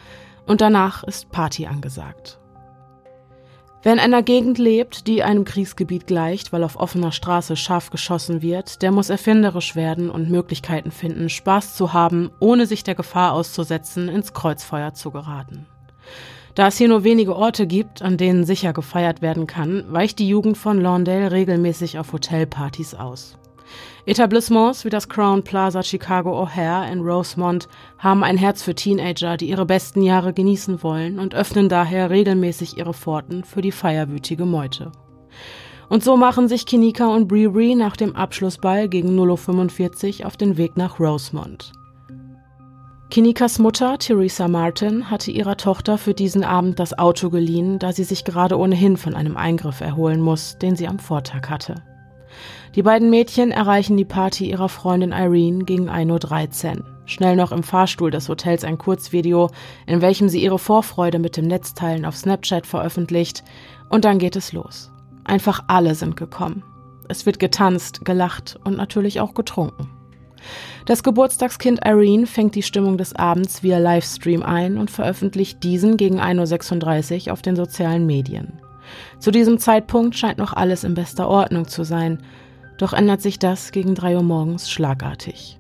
und 0.46 0.62
danach 0.62 1.04
ist 1.04 1.32
Party 1.32 1.68
angesagt. 1.68 2.40
Wer 3.82 3.94
in 3.94 4.00
einer 4.00 4.24
Gegend 4.24 4.58
lebt, 4.58 5.08
die 5.08 5.24
einem 5.24 5.46
Kriegsgebiet 5.46 6.06
gleicht, 6.06 6.52
weil 6.52 6.66
auf 6.66 6.76
offener 6.76 7.14
Straße 7.14 7.56
scharf 7.56 7.92
geschossen 7.92 8.42
wird, 8.42 8.82
der 8.82 8.92
muss 8.92 9.10
erfinderisch 9.10 9.78
werden 9.78 10.10
und 10.10 10.30
Möglichkeiten 10.30 10.92
finden, 10.92 11.30
Spaß 11.30 11.76
zu 11.76 11.94
haben, 11.94 12.30
ohne 12.42 12.66
sich 12.66 12.84
der 12.84 12.96
Gefahr 12.96 13.32
auszusetzen, 13.32 14.10
ins 14.10 14.34
Kreuzfeuer 14.34 14.94
zu 14.96 15.12
geraten. 15.12 15.66
Da 16.56 16.68
es 16.68 16.78
hier 16.78 16.90
nur 16.90 17.06
wenige 17.06 17.38
Orte 17.38 17.68
gibt, 17.68 18.02
an 18.02 18.18
denen 18.18 18.44
sicher 18.44 18.74
gefeiert 18.74 19.22
werden 19.22 19.48
kann, 19.48 19.86
weicht 19.88 20.20
die 20.20 20.28
Jugend 20.28 20.58
von 20.58 20.82
Lawndale 20.82 21.32
regelmäßig 21.32 22.00
auf 22.00 22.12
Hotelpartys 22.12 22.96
aus. 22.96 23.38
Etablissements 24.06 24.86
wie 24.86 24.90
das 24.90 25.10
Crown 25.10 25.44
Plaza 25.44 25.84
Chicago 25.84 26.44
O'Hare 26.44 26.92
in 26.92 27.02
Rosemont 27.02 27.68
haben 27.98 28.24
ein 28.24 28.38
Herz 28.38 28.64
für 28.64 28.74
Teenager, 28.74 29.38
die 29.38 29.50
ihre 29.50 29.66
besten 29.66 30.02
Jahre 30.02 30.34
genießen 30.34 30.82
wollen 30.84 31.20
und 31.20 31.36
öffnen 31.36 31.70
daher 31.70 32.10
regelmäßig 32.10 32.78
ihre 32.78 32.94
Pforten 32.94 33.44
für 33.44 33.62
die 33.62 33.72
feierwütige 33.72 34.46
Meute. 34.46 34.92
Und 35.90 36.04
so 36.04 36.16
machen 36.18 36.48
sich 36.48 36.66
Kinika 36.66 37.08
und 37.08 37.28
Bree 37.28 37.76
nach 37.76 37.98
dem 37.98 38.16
Abschlussball 38.16 38.88
gegen 38.88 39.20
0.45 39.20 40.22
Uhr 40.22 40.28
auf 40.28 40.38
den 40.38 40.56
Weg 40.58 40.78
nach 40.78 41.00
Rosemont. 41.00 41.72
Kinikas 43.10 43.58
Mutter, 43.58 43.98
Theresa 43.98 44.48
Martin, 44.48 45.10
hatte 45.10 45.32
ihrer 45.32 45.58
Tochter 45.58 45.98
für 45.98 46.14
diesen 46.14 46.44
Abend 46.44 46.80
das 46.80 46.98
Auto 46.98 47.32
geliehen, 47.32 47.80
da 47.80 47.92
sie 47.92 48.04
sich 48.04 48.24
gerade 48.24 48.56
ohnehin 48.56 48.98
von 48.98 49.16
einem 49.16 49.36
Eingriff 49.36 49.82
erholen 49.82 50.22
muss, 50.22 50.60
den 50.60 50.76
sie 50.76 50.88
am 50.88 51.00
Vortag 51.00 51.50
hatte. 51.50 51.89
Die 52.76 52.84
beiden 52.84 53.10
Mädchen 53.10 53.52
erreichen 53.52 53.98
die 53.98 54.06
Party 54.06 54.50
ihrer 54.50 54.70
Freundin 54.70 55.12
Irene 55.12 55.64
gegen 55.64 55.90
1.13 55.90 56.78
Uhr. 56.78 56.86
Schnell 57.06 57.36
noch 57.36 57.52
im 57.52 57.64
Fahrstuhl 57.64 58.12
des 58.12 58.30
Hotels 58.30 58.64
ein 58.64 58.78
Kurzvideo, 58.78 59.50
in 59.88 60.02
welchem 60.02 60.30
sie 60.30 60.44
ihre 60.44 60.60
Vorfreude 60.60 61.18
mit 61.18 61.38
dem 61.38 61.48
Netzteilen 61.48 62.06
auf 62.06 62.16
Snapchat 62.16 62.68
veröffentlicht. 62.68 63.44
Und 63.90 64.06
dann 64.06 64.20
geht 64.20 64.36
es 64.36 64.54
los. 64.54 64.92
Einfach 65.24 65.64
alle 65.68 65.96
sind 65.96 66.16
gekommen. 66.16 66.64
Es 67.08 67.26
wird 67.26 67.40
getanzt, 67.40 68.06
gelacht 68.06 68.60
und 68.64 68.78
natürlich 68.78 69.20
auch 69.20 69.34
getrunken. 69.34 69.90
Das 70.86 71.04
Geburtstagskind 71.04 71.86
Irene 71.86 72.28
fängt 72.28 72.56
die 72.56 72.64
Stimmung 72.64 72.98
des 72.98 73.16
Abends 73.16 73.64
via 73.64 73.80
Livestream 73.80 74.44
ein 74.44 74.78
und 74.78 74.92
veröffentlicht 74.92 75.64
diesen 75.64 75.98
gegen 75.98 76.20
1.36 76.20 77.28
Uhr 77.28 77.34
auf 77.34 77.42
den 77.42 77.56
sozialen 77.56 78.06
Medien. 78.06 78.62
Zu 79.20 79.32
diesem 79.32 79.60
Zeitpunkt 79.60 80.16
scheint 80.16 80.38
noch 80.38 80.54
alles 80.54 80.84
in 80.84 80.94
bester 80.94 81.28
Ordnung 81.28 81.68
zu 81.68 81.84
sein, 81.84 82.20
doch 82.78 82.94
ändert 82.94 83.22
sich 83.22 83.40
das 83.40 83.72
gegen 83.72 83.96
drei 83.96 84.16
Uhr 84.16 84.24
morgens 84.24 84.72
schlagartig. 84.72 85.60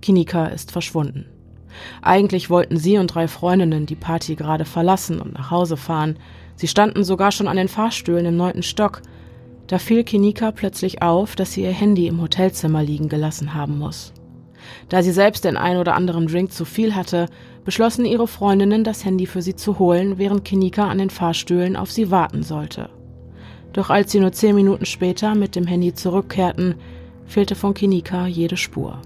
Kinika 0.00 0.46
ist 0.46 0.72
verschwunden. 0.72 1.26
Eigentlich 2.02 2.50
wollten 2.50 2.76
sie 2.76 2.98
und 2.98 3.08
drei 3.08 3.28
Freundinnen 3.28 3.86
die 3.86 3.96
Party 3.96 4.34
gerade 4.34 4.64
verlassen 4.64 5.20
und 5.20 5.34
nach 5.34 5.50
Hause 5.50 5.76
fahren. 5.76 6.18
Sie 6.56 6.68
standen 6.68 7.04
sogar 7.04 7.32
schon 7.32 7.48
an 7.48 7.56
den 7.56 7.68
Fahrstühlen 7.68 8.26
im 8.26 8.36
neunten 8.36 8.62
Stock. 8.62 9.02
Da 9.68 9.78
fiel 9.78 10.02
Kinika 10.02 10.50
plötzlich 10.50 11.02
auf, 11.02 11.36
dass 11.36 11.52
sie 11.52 11.62
ihr 11.62 11.72
Handy 11.72 12.08
im 12.08 12.20
Hotelzimmer 12.20 12.82
liegen 12.82 13.08
gelassen 13.08 13.54
haben 13.54 13.78
muss. 13.78 14.12
Da 14.88 15.02
sie 15.02 15.12
selbst 15.12 15.44
den 15.44 15.56
ein 15.56 15.76
oder 15.76 15.94
anderen 15.94 16.26
Drink 16.26 16.52
zu 16.52 16.64
viel 16.64 16.94
hatte, 16.94 17.26
beschlossen 17.64 18.04
ihre 18.04 18.26
Freundinnen, 18.26 18.84
das 18.84 19.04
Handy 19.04 19.26
für 19.26 19.42
sie 19.42 19.56
zu 19.56 19.78
holen, 19.78 20.18
während 20.18 20.44
Kinika 20.44 20.88
an 20.88 20.98
den 20.98 21.10
Fahrstühlen 21.10 21.76
auf 21.76 21.90
sie 21.90 22.10
warten 22.10 22.42
sollte. 22.42 22.90
Doch 23.72 23.90
als 23.90 24.12
sie 24.12 24.20
nur 24.20 24.32
zehn 24.32 24.54
Minuten 24.54 24.86
später 24.86 25.34
mit 25.34 25.56
dem 25.56 25.66
Handy 25.66 25.94
zurückkehrten, 25.94 26.74
fehlte 27.26 27.54
von 27.54 27.74
Kinika 27.74 28.26
jede 28.26 28.56
Spur. 28.56 29.00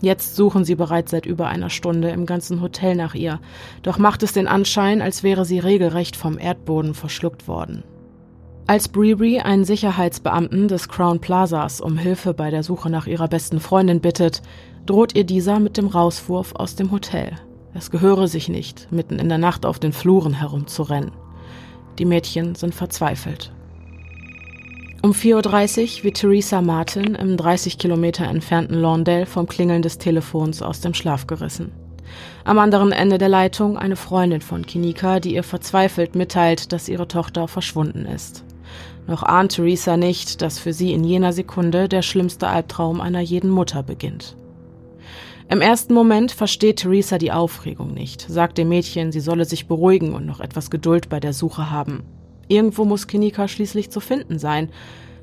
Jetzt 0.00 0.36
suchen 0.36 0.64
sie 0.64 0.74
bereits 0.74 1.10
seit 1.10 1.26
über 1.26 1.48
einer 1.48 1.70
Stunde 1.70 2.10
im 2.10 2.26
ganzen 2.26 2.60
Hotel 2.60 2.94
nach 2.94 3.14
ihr, 3.14 3.40
doch 3.82 3.98
macht 3.98 4.22
es 4.22 4.32
den 4.32 4.46
Anschein, 4.46 5.00
als 5.00 5.22
wäre 5.22 5.44
sie 5.44 5.58
regelrecht 5.58 6.16
vom 6.16 6.38
Erdboden 6.38 6.94
verschluckt 6.94 7.48
worden. 7.48 7.84
Als 8.66 8.88
Bree 8.88 9.40
einen 9.40 9.64
Sicherheitsbeamten 9.64 10.68
des 10.68 10.88
Crown 10.88 11.20
Plazas 11.20 11.82
um 11.82 11.98
Hilfe 11.98 12.32
bei 12.32 12.50
der 12.50 12.62
Suche 12.62 12.88
nach 12.88 13.06
ihrer 13.06 13.28
besten 13.28 13.60
Freundin 13.60 14.00
bittet, 14.00 14.40
droht 14.86 15.14
ihr 15.14 15.24
dieser 15.24 15.60
mit 15.60 15.76
dem 15.76 15.86
Rauswurf 15.86 16.54
aus 16.54 16.74
dem 16.74 16.90
Hotel. 16.90 17.32
Es 17.74 17.90
gehöre 17.90 18.28
sich 18.28 18.48
nicht, 18.48 18.90
mitten 18.92 19.18
in 19.18 19.28
der 19.28 19.38
Nacht 19.38 19.66
auf 19.66 19.80
den 19.80 19.92
Fluren 19.92 20.32
herumzurennen. 20.32 21.10
Die 21.98 22.04
Mädchen 22.04 22.54
sind 22.54 22.74
verzweifelt. 22.74 23.52
Um 25.02 25.10
4.30 25.10 25.98
Uhr 25.98 26.04
wird 26.04 26.16
Theresa 26.16 26.62
Martin 26.62 27.14
im 27.16 27.36
30 27.36 27.76
Kilometer 27.76 28.26
entfernten 28.26 28.80
Lawndale 28.80 29.26
vom 29.26 29.46
Klingeln 29.46 29.82
des 29.82 29.98
Telefons 29.98 30.62
aus 30.62 30.80
dem 30.80 30.94
Schlaf 30.94 31.26
gerissen. 31.26 31.72
Am 32.44 32.58
anderen 32.58 32.92
Ende 32.92 33.18
der 33.18 33.28
Leitung 33.28 33.76
eine 33.76 33.96
Freundin 33.96 34.40
von 34.40 34.64
Kinika, 34.64 35.18
die 35.18 35.34
ihr 35.34 35.42
verzweifelt 35.42 36.14
mitteilt, 36.14 36.72
dass 36.72 36.88
ihre 36.88 37.08
Tochter 37.08 37.48
verschwunden 37.48 38.06
ist. 38.06 38.44
Noch 39.06 39.22
ahnt 39.22 39.56
Theresa 39.56 39.96
nicht, 39.96 40.40
dass 40.42 40.58
für 40.58 40.72
sie 40.72 40.92
in 40.92 41.04
jener 41.04 41.32
Sekunde 41.32 41.88
der 41.88 42.02
schlimmste 42.02 42.48
Albtraum 42.48 43.00
einer 43.00 43.20
jeden 43.20 43.50
Mutter 43.50 43.82
beginnt. 43.82 44.36
Im 45.50 45.60
ersten 45.60 45.92
Moment 45.92 46.32
versteht 46.32 46.78
Theresa 46.78 47.18
die 47.18 47.30
Aufregung 47.30 47.92
nicht, 47.92 48.22
sagt 48.22 48.56
dem 48.56 48.70
Mädchen, 48.70 49.12
sie 49.12 49.20
solle 49.20 49.44
sich 49.44 49.68
beruhigen 49.68 50.14
und 50.14 50.24
noch 50.24 50.40
etwas 50.40 50.70
Geduld 50.70 51.10
bei 51.10 51.20
der 51.20 51.34
Suche 51.34 51.70
haben. 51.70 52.02
Irgendwo 52.48 52.84
muss 52.84 53.06
Kinika 53.06 53.46
schließlich 53.46 53.90
zu 53.90 54.00
finden 54.00 54.38
sein. 54.38 54.70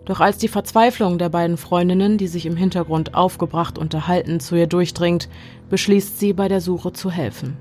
Doch 0.05 0.19
als 0.19 0.37
die 0.37 0.47
Verzweiflung 0.47 1.17
der 1.17 1.29
beiden 1.29 1.57
Freundinnen, 1.57 2.17
die 2.17 2.27
sich 2.27 2.45
im 2.45 2.55
Hintergrund 2.55 3.13
aufgebracht 3.13 3.77
unterhalten, 3.77 4.39
zu 4.39 4.55
ihr 4.55 4.67
durchdringt, 4.67 5.27
beschließt 5.69 6.19
sie, 6.19 6.33
bei 6.33 6.47
der 6.47 6.61
Suche 6.61 6.93
zu 6.93 7.11
helfen. 7.11 7.57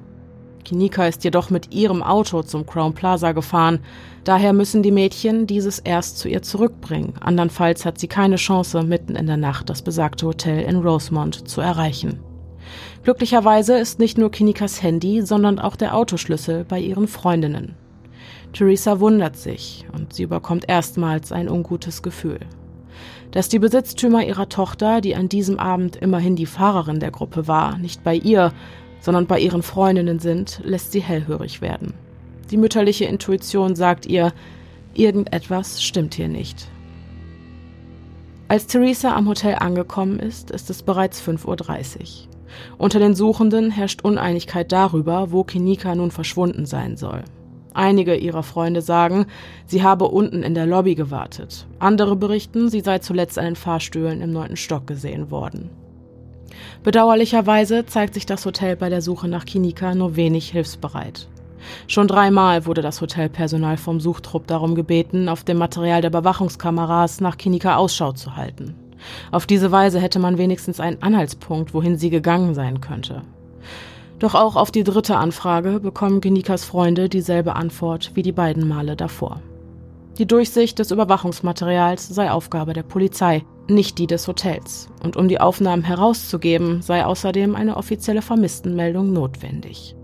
Kinika 0.65 1.07
ist 1.07 1.25
jedoch 1.25 1.51
mit 1.51 1.75
ihrem 1.75 2.03
Auto 2.03 2.43
zum 2.43 2.67
Crown 2.67 2.95
Plaza 2.95 3.33
gefahren, 3.33 3.81
daher 4.25 4.53
müssen 4.53 4.83
die 4.83 4.93
Mädchen 4.93 5.47
dieses 5.47 5.79
erst 5.79 6.19
zu 6.19 6.29
ihr 6.29 6.43
zurückbringen, 6.43 7.15
andernfalls 7.21 7.85
hat 7.85 7.99
sie 7.99 8.09
keine 8.09 8.37
Chance, 8.37 8.83
mitten 8.83 9.17
in 9.17 9.27
der 9.27 9.39
Nacht 9.39 9.69
das 9.71 9.83
besagte 9.83 10.27
Hotel 10.27 10.63
in 10.63 10.77
Rosemont 10.77 11.49
zu 11.49 11.61
erreichen. 11.61 12.21
Glücklicherweise 13.03 13.79
ist 13.79 13.99
nicht 13.99 14.19
nur 14.19 14.31
Kinikas 14.31 14.83
Handy, 14.83 15.23
sondern 15.23 15.59
auch 15.59 15.77
der 15.77 15.97
Autoschlüssel 15.97 16.65
bei 16.65 16.79
ihren 16.79 17.09
Freundinnen. 17.09 17.75
Theresa 18.53 19.01
wundert 19.01 19.37
sich 19.37 19.87
und 19.93 20.13
sie 20.13 20.25
überkommt 20.25 20.69
erstmals 20.69 21.33
ein 21.33 21.49
ungutes 21.49 22.03
Gefühl. 22.03 22.41
Dass 23.31 23.49
die 23.49 23.59
Besitztümer 23.59 24.27
ihrer 24.27 24.49
Tochter, 24.49 25.01
die 25.01 25.15
an 25.17 25.29
diesem 25.29 25.59
Abend 25.59 25.97
immerhin 25.97 26.37
die 26.37 26.47
Fahrerin 26.47 27.01
der 27.01 27.11
Gruppe 27.11 27.47
war, 27.47 27.79
nicht 27.79 28.03
bei 28.05 28.17
ihr, 28.17 28.53
sondern 29.01 29.27
bei 29.27 29.39
ihren 29.39 29.63
Freundinnen 29.63 30.19
sind, 30.19 30.61
lässt 30.65 30.93
sie 30.93 31.01
hellhörig 31.01 31.63
werden. 31.63 31.95
Die 32.51 32.57
mütterliche 32.59 33.05
Intuition 33.05 33.77
sagt 33.77 34.05
ihr, 34.05 34.33
irgendetwas 34.93 35.83
stimmt 35.83 36.15
hier 36.15 36.29
nicht. 36.29 36.69
Als 38.49 38.67
Theresa 38.67 39.15
am 39.15 39.29
Hotel 39.29 39.55
angekommen 39.55 40.19
ist, 40.19 40.51
ist 40.51 40.69
es 40.69 40.83
bereits 40.83 41.23
5.30 41.23 41.47
Uhr. 41.47 42.40
Unter 42.79 42.99
den 42.99 43.15
Suchenden 43.15 43.71
herrscht 43.71 44.03
Uneinigkeit 44.03 44.73
darüber, 44.73 45.33
wo 45.33 45.45
Kinika 45.45 45.95
nun 45.95 46.11
verschwunden 46.11 46.67
sein 46.67 46.97
soll. 46.97 47.25
Einige 47.73 48.17
ihrer 48.17 48.43
Freunde 48.43 48.83
sagen, 48.83 49.27
sie 49.67 49.83
habe 49.83 50.09
unten 50.09 50.43
in 50.43 50.55
der 50.55 50.67
Lobby 50.67 50.95
gewartet. 50.95 51.67
Andere 51.79 52.17
berichten, 52.17 52.69
sie 52.69 52.81
sei 52.81 52.99
zuletzt 52.99 53.39
an 53.39 53.45
den 53.45 53.57
Fahrstühlen 53.57 54.21
im 54.21 54.33
neunten 54.33 54.57
Stock 54.57 54.87
gesehen 54.87 55.31
worden. 55.31 55.71
Bedauerlicherweise 56.83 57.87
zeigt 57.87 58.15
sich 58.15 58.27
das 58.27 58.45
Hotel 58.45 58.77
bei 58.77 58.89
der 58.89 59.03
Suche 59.03 59.29
nach 59.29 59.45
Kinika 59.45 59.95
nur 59.95 60.17
wenig 60.17 60.51
hilfsbereit. 60.51 61.29
Schon 61.87 62.09
dreimal 62.09 62.67
wurde 62.67 62.83
das 62.83 63.01
Hotelpersonal 63.01 63.77
vom 63.77 64.01
Suchtrupp 64.01 64.47
darum 64.47 64.75
gebeten, 64.75 65.29
auf 65.29 65.45
dem 65.45 65.59
Material 65.59 66.01
der 66.01 66.11
Überwachungskameras 66.11 67.21
nach 67.21 67.37
Kinika 67.37 67.77
Ausschau 67.77 68.13
zu 68.13 68.35
halten. 68.37 68.75
Auf 69.31 69.47
diese 69.47 69.71
Weise 69.73 70.01
hätte 70.01 70.19
man 70.19 70.39
wenigstens 70.39 70.81
einen 70.81 71.03
Anhaltspunkt, 71.03 71.75
wohin 71.75 71.99
sie 71.99 72.11
gegangen 72.11 72.55
sein 72.55 72.81
könnte. 72.81 73.23
Doch 74.19 74.35
auch 74.35 74.57
auf 74.57 74.71
die 74.71 74.85
dritte 74.85 75.17
Anfrage 75.17 75.81
bekommen 75.81 76.21
Genikas 76.21 76.65
Freunde 76.65 77.09
dieselbe 77.09 77.57
Antwort 77.57 78.13
wie 78.15 78.23
die 78.23 78.33
beiden 78.33 78.69
Male 78.69 78.95
davor. 78.95 79.41
Die 80.19 80.27
Durchsicht 80.27 80.79
des 80.79 80.91
Überwachungsmaterials 80.91 82.09
sei 82.09 82.31
Aufgabe 82.31 82.75
der 82.75 82.83
Polizei, 82.83 83.43
nicht 83.69 83.97
die 83.97 84.07
des 84.07 84.29
Hotels. 84.29 84.91
Und 85.03 85.17
um 85.17 85.29
die 85.29 85.41
Aufnahmen 85.41 85.83
herauszugeben, 85.83 86.83
sei 86.83 87.07
außerdem 87.07 87.57
eine 87.57 87.79
offizielle 87.79 88.21
Vermisstenmeldung 88.21 89.15
notwendig. 89.15 89.97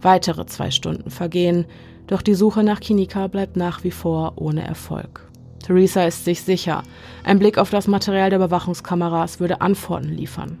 Weitere 0.00 0.46
zwei 0.46 0.70
Stunden 0.70 1.10
vergehen, 1.10 1.66
doch 2.06 2.22
die 2.22 2.34
Suche 2.34 2.62
nach 2.62 2.78
Kinika 2.78 3.26
bleibt 3.26 3.56
nach 3.56 3.82
wie 3.82 3.90
vor 3.90 4.34
ohne 4.36 4.64
Erfolg. 4.64 5.28
Theresa 5.64 6.04
ist 6.04 6.26
sich 6.26 6.42
sicher, 6.42 6.82
ein 7.24 7.38
Blick 7.38 7.56
auf 7.56 7.70
das 7.70 7.88
Material 7.88 8.28
der 8.28 8.38
Überwachungskameras 8.38 9.40
würde 9.40 9.62
Antworten 9.62 10.10
liefern. 10.10 10.58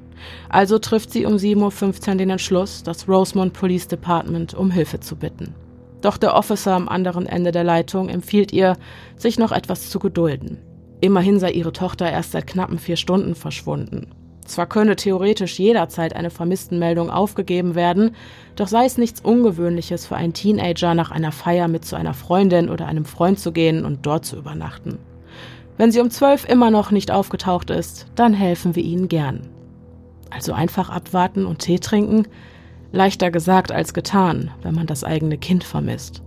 Also 0.48 0.78
trifft 0.78 1.10
sie 1.10 1.26
um 1.26 1.34
7.15 1.34 2.08
Uhr 2.08 2.14
den 2.14 2.30
Entschluss, 2.30 2.82
das 2.82 3.06
Rosemont 3.06 3.52
Police 3.52 3.86
Department 3.86 4.54
um 4.54 4.70
Hilfe 4.70 5.00
zu 5.00 5.16
bitten. 5.16 5.54
Doch 6.00 6.16
der 6.16 6.34
Officer 6.34 6.72
am 6.72 6.88
anderen 6.88 7.26
Ende 7.26 7.52
der 7.52 7.64
Leitung 7.64 8.08
empfiehlt 8.08 8.50
ihr, 8.50 8.78
sich 9.16 9.38
noch 9.38 9.52
etwas 9.52 9.90
zu 9.90 9.98
gedulden. 9.98 10.62
Immerhin 11.02 11.38
sei 11.38 11.50
ihre 11.50 11.72
Tochter 11.72 12.10
erst 12.10 12.32
seit 12.32 12.46
knappen 12.46 12.78
vier 12.78 12.96
Stunden 12.96 13.34
verschwunden. 13.34 14.06
Zwar 14.44 14.66
könne 14.66 14.96
theoretisch 14.96 15.58
jederzeit 15.58 16.14
eine 16.14 16.30
Vermisstenmeldung 16.30 17.10
aufgegeben 17.10 17.74
werden, 17.74 18.14
doch 18.56 18.68
sei 18.68 18.84
es 18.84 18.98
nichts 18.98 19.20
Ungewöhnliches 19.20 20.06
für 20.06 20.16
einen 20.16 20.34
Teenager, 20.34 20.94
nach 20.94 21.10
einer 21.10 21.32
Feier 21.32 21.66
mit 21.68 21.84
zu 21.84 21.96
einer 21.96 22.14
Freundin 22.14 22.68
oder 22.68 22.86
einem 22.86 23.06
Freund 23.06 23.38
zu 23.38 23.52
gehen 23.52 23.84
und 23.84 24.04
dort 24.04 24.26
zu 24.26 24.36
übernachten. 24.36 24.98
Wenn 25.76 25.90
sie 25.90 26.00
um 26.00 26.10
zwölf 26.10 26.48
immer 26.48 26.70
noch 26.70 26.90
nicht 26.90 27.10
aufgetaucht 27.10 27.70
ist, 27.70 28.06
dann 28.14 28.34
helfen 28.34 28.76
wir 28.76 28.82
ihnen 28.82 29.08
gern. 29.08 29.48
Also 30.30 30.52
einfach 30.52 30.90
abwarten 30.90 31.46
und 31.46 31.60
Tee 31.60 31.78
trinken? 31.78 32.28
Leichter 32.92 33.30
gesagt 33.30 33.72
als 33.72 33.94
getan, 33.94 34.50
wenn 34.62 34.74
man 34.74 34.86
das 34.86 35.04
eigene 35.04 35.38
Kind 35.38 35.64
vermisst. 35.64 36.23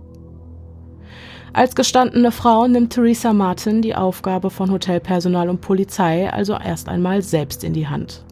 Als 1.52 1.74
gestandene 1.74 2.30
Frau 2.30 2.68
nimmt 2.68 2.92
Theresa 2.92 3.32
Martin 3.32 3.80
die 3.80 3.94
Aufgabe 3.94 4.50
von 4.50 4.70
Hotelpersonal 4.70 5.48
und 5.48 5.60
Polizei 5.60 6.30
also 6.30 6.54
erst 6.54 6.88
einmal 6.88 7.22
selbst 7.22 7.64
in 7.64 7.72
die 7.72 7.88
Hand. 7.88 8.24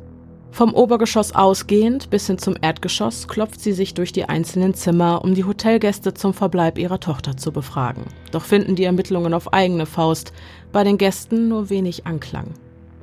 Vom 0.50 0.72
Obergeschoss 0.72 1.34
ausgehend 1.34 2.08
bis 2.08 2.26
hin 2.28 2.38
zum 2.38 2.56
Erdgeschoss 2.60 3.28
klopft 3.28 3.60
sie 3.60 3.72
sich 3.72 3.94
durch 3.94 4.12
die 4.12 4.26
einzelnen 4.26 4.74
Zimmer, 4.74 5.22
um 5.22 5.34
die 5.34 5.44
Hotelgäste 5.44 6.14
zum 6.14 6.32
Verbleib 6.32 6.78
ihrer 6.78 7.00
Tochter 7.00 7.36
zu 7.36 7.52
befragen. 7.52 8.04
Doch 8.32 8.42
finden 8.42 8.74
die 8.74 8.84
Ermittlungen 8.84 9.34
auf 9.34 9.52
eigene 9.52 9.84
Faust, 9.84 10.32
bei 10.72 10.82
den 10.82 10.96
Gästen 10.96 11.48
nur 11.48 11.68
wenig 11.68 12.06
Anklang. 12.06 12.54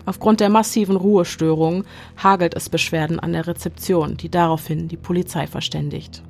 Aufgrund 0.05 0.39
der 0.39 0.49
massiven 0.49 0.95
Ruhestörungen 0.95 1.85
hagelt 2.21 2.55
es 2.55 2.69
Beschwerden 2.69 3.19
an 3.19 3.33
der 3.33 3.47
Rezeption, 3.47 4.17
die 4.17 4.29
daraufhin 4.29 4.87
die 4.87 4.97
Polizei 4.97 5.47
verständigt. 5.47 6.23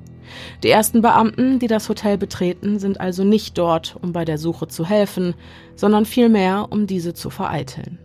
Die 0.64 0.70
ersten 0.70 1.02
Beamten, 1.02 1.60
die 1.60 1.68
das 1.68 1.90
Hotel 1.90 2.18
betreten, 2.18 2.80
sind 2.80 3.00
also 3.00 3.24
nicht 3.24 3.58
dort, 3.58 3.98
um 4.02 4.14
bei 4.14 4.26
der 4.26 4.38
Suche 4.38 4.68
zu 4.68 4.86
helfen, 4.86 5.36
sondern 5.76 6.06
vielmehr, 6.06 6.68
um 6.70 6.88
diese 6.88 7.14
zu 7.14 7.30
vereiteln. 7.30 8.00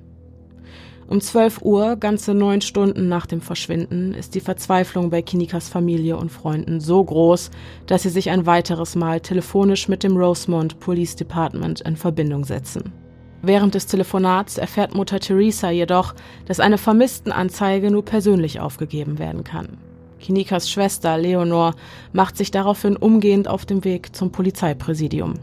Um 1.08 1.22
12 1.22 1.62
Uhr, 1.62 1.96
ganze 1.96 2.34
neun 2.34 2.60
Stunden 2.60 3.08
nach 3.08 3.24
dem 3.24 3.40
Verschwinden, 3.40 4.12
ist 4.12 4.34
die 4.34 4.40
Verzweiflung 4.40 5.08
bei 5.08 5.22
Kinikas 5.22 5.70
Familie 5.70 6.18
und 6.18 6.30
Freunden 6.30 6.80
so 6.80 7.02
groß, 7.02 7.50
dass 7.86 8.02
sie 8.02 8.10
sich 8.10 8.28
ein 8.28 8.44
weiteres 8.44 8.94
Mal 8.94 9.20
telefonisch 9.20 9.88
mit 9.88 10.02
dem 10.02 10.18
Rosemont 10.18 10.80
Police 10.80 11.16
Department 11.16 11.80
in 11.80 11.96
Verbindung 11.96 12.44
setzen. 12.44 12.92
Während 13.40 13.74
des 13.74 13.86
Telefonats 13.86 14.58
erfährt 14.58 14.94
Mutter 14.94 15.18
Teresa 15.18 15.70
jedoch, 15.70 16.14
dass 16.44 16.60
eine 16.60 16.76
Vermisstenanzeige 16.76 17.90
nur 17.90 18.04
persönlich 18.04 18.60
aufgegeben 18.60 19.18
werden 19.18 19.44
kann. 19.44 19.78
Kinikas 20.20 20.70
Schwester 20.70 21.16
Leonor 21.18 21.74
macht 22.12 22.36
sich 22.36 22.50
daraufhin 22.50 22.96
umgehend 22.96 23.48
auf 23.48 23.66
dem 23.66 23.84
Weg 23.84 24.14
zum 24.14 24.32
Polizeipräsidium. 24.32 25.34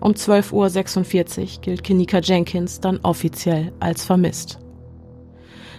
Um 0.00 0.12
12.46 0.12 1.40
Uhr 1.56 1.60
gilt 1.60 1.84
Kinika 1.84 2.18
Jenkins 2.18 2.80
dann 2.80 2.98
offiziell 3.02 3.72
als 3.78 4.04
vermisst. 4.04 4.58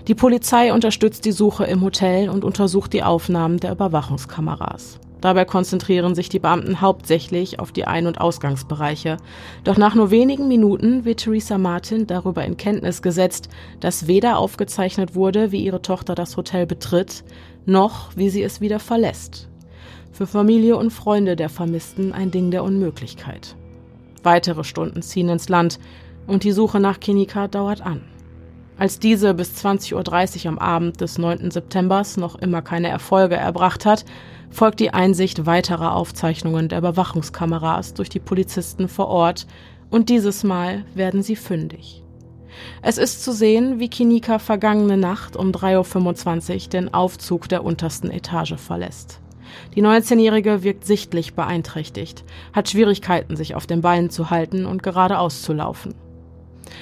Die 0.08 0.16
Polizei 0.16 0.74
unterstützt 0.74 1.26
die 1.26 1.32
Suche 1.32 1.66
im 1.66 1.82
Hotel 1.82 2.30
und 2.30 2.44
untersucht 2.44 2.94
die 2.94 3.04
Aufnahmen 3.04 3.60
der 3.60 3.72
Überwachungskameras. 3.72 5.00
Dabei 5.24 5.46
konzentrieren 5.46 6.16
sich 6.16 6.28
die 6.28 6.40
Beamten 6.40 6.82
hauptsächlich 6.82 7.58
auf 7.62 7.72
die 7.72 7.86
Ein- 7.86 8.08
und 8.08 8.20
Ausgangsbereiche. 8.20 9.16
Doch 9.64 9.78
nach 9.78 9.96
nur 9.96 10.12
wenigen 10.12 10.50
Minuten 10.50 11.06
wird 11.06 11.22
Theresa 11.22 11.58
Martin 11.58 12.08
darüber 12.08 12.44
in 12.44 12.58
Kenntnis 12.58 13.02
gesetzt, 13.02 13.48
dass 13.80 14.08
weder 14.08 14.38
aufgezeichnet 14.38 15.16
wurde, 15.16 15.54
wie 15.54 15.64
ihre 15.64 15.82
Tochter 15.82 16.14
das 16.14 16.36
Hotel 16.36 16.66
betritt, 16.66 17.24
noch 17.66 18.16
wie 18.16 18.30
sie 18.30 18.44
es 18.44 18.62
wieder 18.62 18.80
verlässt. 18.80 19.50
Für 20.12 20.28
Familie 20.28 20.78
und 20.78 20.92
Freunde 20.92 21.36
der 21.36 21.50
Vermissten 21.50 22.14
ein 22.14 22.32
Ding 22.32 22.52
der 22.52 22.64
Unmöglichkeit. 22.64 23.56
Weitere 24.22 24.64
Stunden 24.64 25.02
ziehen 25.02 25.30
ins 25.30 25.50
Land 25.50 25.80
und 26.28 26.44
die 26.44 26.52
Suche 26.52 26.80
nach 26.80 27.00
Kinika 27.00 27.48
dauert 27.48 27.82
an. 27.82 28.02
Als 28.78 29.00
diese 29.00 29.34
bis 29.34 29.64
20.30 29.64 30.44
Uhr 30.44 30.50
am 30.50 30.60
Abend 30.60 31.00
des 31.00 31.18
9. 31.18 31.52
September 31.52 32.04
noch 32.18 32.36
immer 32.36 32.62
keine 32.62 32.90
Erfolge 32.90 33.36
erbracht 33.36 33.86
hat, 33.86 34.04
folgt 34.50 34.80
die 34.80 34.94
Einsicht 34.94 35.46
weiterer 35.46 35.96
Aufzeichnungen 35.96 36.70
der 36.70 36.80
Überwachungskameras 36.80 37.94
durch 37.94 38.10
die 38.10 38.20
Polizisten 38.20 38.88
vor 38.88 39.08
Ort 39.08 39.48
und 39.90 40.10
dieses 40.10 40.44
Mal 40.44 40.86
werden 40.96 41.22
sie 41.22 41.36
fündig. 41.36 42.03
Es 42.82 42.98
ist 42.98 43.24
zu 43.24 43.32
sehen, 43.32 43.80
wie 43.80 43.90
Kinika 43.90 44.40
vergangene 44.40 44.98
Nacht 44.98 45.36
um 45.36 45.52
3.25 45.52 46.54
Uhr 46.66 46.70
den 46.70 46.94
Aufzug 46.94 47.50
der 47.50 47.64
untersten 47.64 48.12
Etage 48.12 48.56
verlässt. 48.56 49.22
Die 49.76 49.84
19-Jährige 49.84 50.64
wirkt 50.64 50.86
sichtlich 50.86 51.34
beeinträchtigt, 51.34 52.24
hat 52.54 52.70
Schwierigkeiten, 52.70 53.36
sich 53.36 53.56
auf 53.56 53.68
den 53.68 53.82
Beinen 53.82 54.10
zu 54.10 54.30
halten 54.30 54.66
und 54.66 54.84
geradeaus 54.84 55.42
zu 55.42 55.54
laufen. 55.54 55.94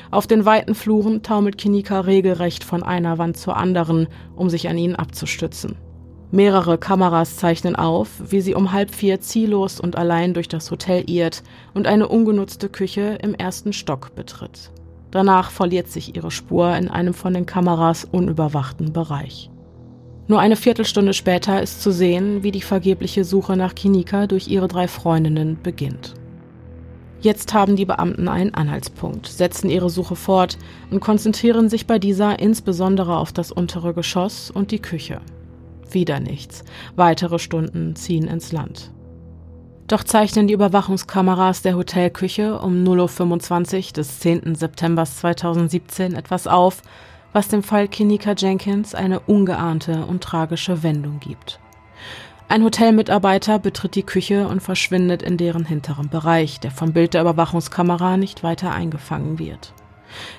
Auf 0.10 0.28
den 0.28 0.46
weiten 0.46 0.76
Fluren 0.76 1.24
taumelt 1.24 1.58
Kinika 1.58 2.02
regelrecht 2.02 2.64
von 2.64 2.84
einer 2.84 3.18
Wand 3.18 3.38
zur 3.38 3.58
anderen, 3.58 4.08
um 4.36 4.50
sich 4.50 4.70
an 4.70 4.78
ihnen 4.78 4.96
abzustützen. 4.96 5.76
Mehrere 6.32 6.78
Kameras 6.78 7.36
zeichnen 7.36 7.76
auf, 7.76 8.10
wie 8.30 8.40
sie 8.40 8.56
um 8.56 8.72
halb 8.72 8.96
vier 8.96 9.20
ziellos 9.20 9.82
und 9.82 9.98
allein 9.98 10.34
durch 10.34 10.48
das 10.48 10.72
Hotel 10.72 11.10
irrt 11.10 11.44
und 11.74 11.88
eine 11.88 12.08
ungenutzte 12.08 12.70
Küche 12.70 13.18
im 13.22 13.34
ersten 13.34 13.74
Stock 13.74 14.16
betritt. 14.16 14.72
Danach 15.12 15.52
verliert 15.52 15.90
sich 15.90 16.16
ihre 16.16 16.32
Spur 16.32 16.76
in 16.76 16.88
einem 16.88 17.14
von 17.14 17.34
den 17.34 17.46
Kameras 17.46 18.06
unüberwachten 18.06 18.94
Bereich. 18.94 19.50
Nur 20.28 20.40
eine 20.40 20.56
Viertelstunde 20.56 21.14
später 21.14 21.62
ist 21.62 21.82
zu 21.82 21.92
sehen, 21.92 22.42
wie 22.44 22.52
die 22.52 22.62
vergebliche 22.62 23.26
Suche 23.26 23.58
nach 23.58 23.76
Kinika 23.76 24.28
durch 24.28 24.48
ihre 24.48 24.70
drei 24.70 24.88
Freundinnen 24.88 25.58
beginnt. 25.62 26.14
Jetzt 27.20 27.54
haben 27.54 27.76
die 27.76 27.86
Beamten 27.86 28.28
einen 28.28 28.54
Anhaltspunkt, 28.56 29.28
setzen 29.28 29.70
ihre 29.70 29.90
Suche 29.90 30.16
fort 30.16 30.58
und 30.90 31.02
konzentrieren 31.02 31.70
sich 31.70 31.86
bei 31.86 32.00
dieser 32.00 32.40
insbesondere 32.40 33.18
auf 33.18 33.32
das 33.32 33.52
untere 33.52 33.94
Geschoss 33.94 34.50
und 34.50 34.72
die 34.72 34.80
Küche. 34.80 35.22
Wieder 35.92 36.20
nichts. 36.20 36.64
Weitere 36.96 37.38
Stunden 37.38 37.96
ziehen 37.96 38.28
ins 38.28 38.52
Land. 38.52 38.92
Doch 39.92 40.06
zeichnen 40.06 40.48
die 40.48 40.54
Überwachungskameras 40.54 41.64
der 41.64 41.76
Hotelküche 41.76 42.60
um 42.60 42.86
0.25 42.86 43.88
Uhr 43.88 43.94
des 43.96 44.20
10. 44.22 44.56
September 44.56 45.04
2017 45.04 46.16
etwas 46.16 46.48
auf, 46.48 46.82
was 47.34 47.50
dem 47.50 47.62
Fall 47.62 47.90
Kinika 47.90 48.32
Jenkins 48.32 48.96
eine 48.96 49.20
ungeahnte 49.20 50.06
und 50.06 50.24
tragische 50.24 50.82
Wendung 50.82 51.20
gibt. 51.20 51.60
Ein 52.48 52.64
Hotelmitarbeiter 52.64 53.60
betritt 53.60 53.96
die 53.96 54.04
Küche 54.04 54.48
und 54.48 54.62
verschwindet 54.62 55.22
in 55.22 55.36
deren 55.36 55.66
hinteren 55.66 56.08
Bereich, 56.08 56.62
der 56.62 56.72
vom 56.72 56.94
Bild 56.94 57.14
der 57.14 57.24
Überwachungskamera 57.24 58.16
nicht 58.16 58.44
weiter 58.44 58.72
eingefangen 58.72 59.40
wird. 59.40 59.74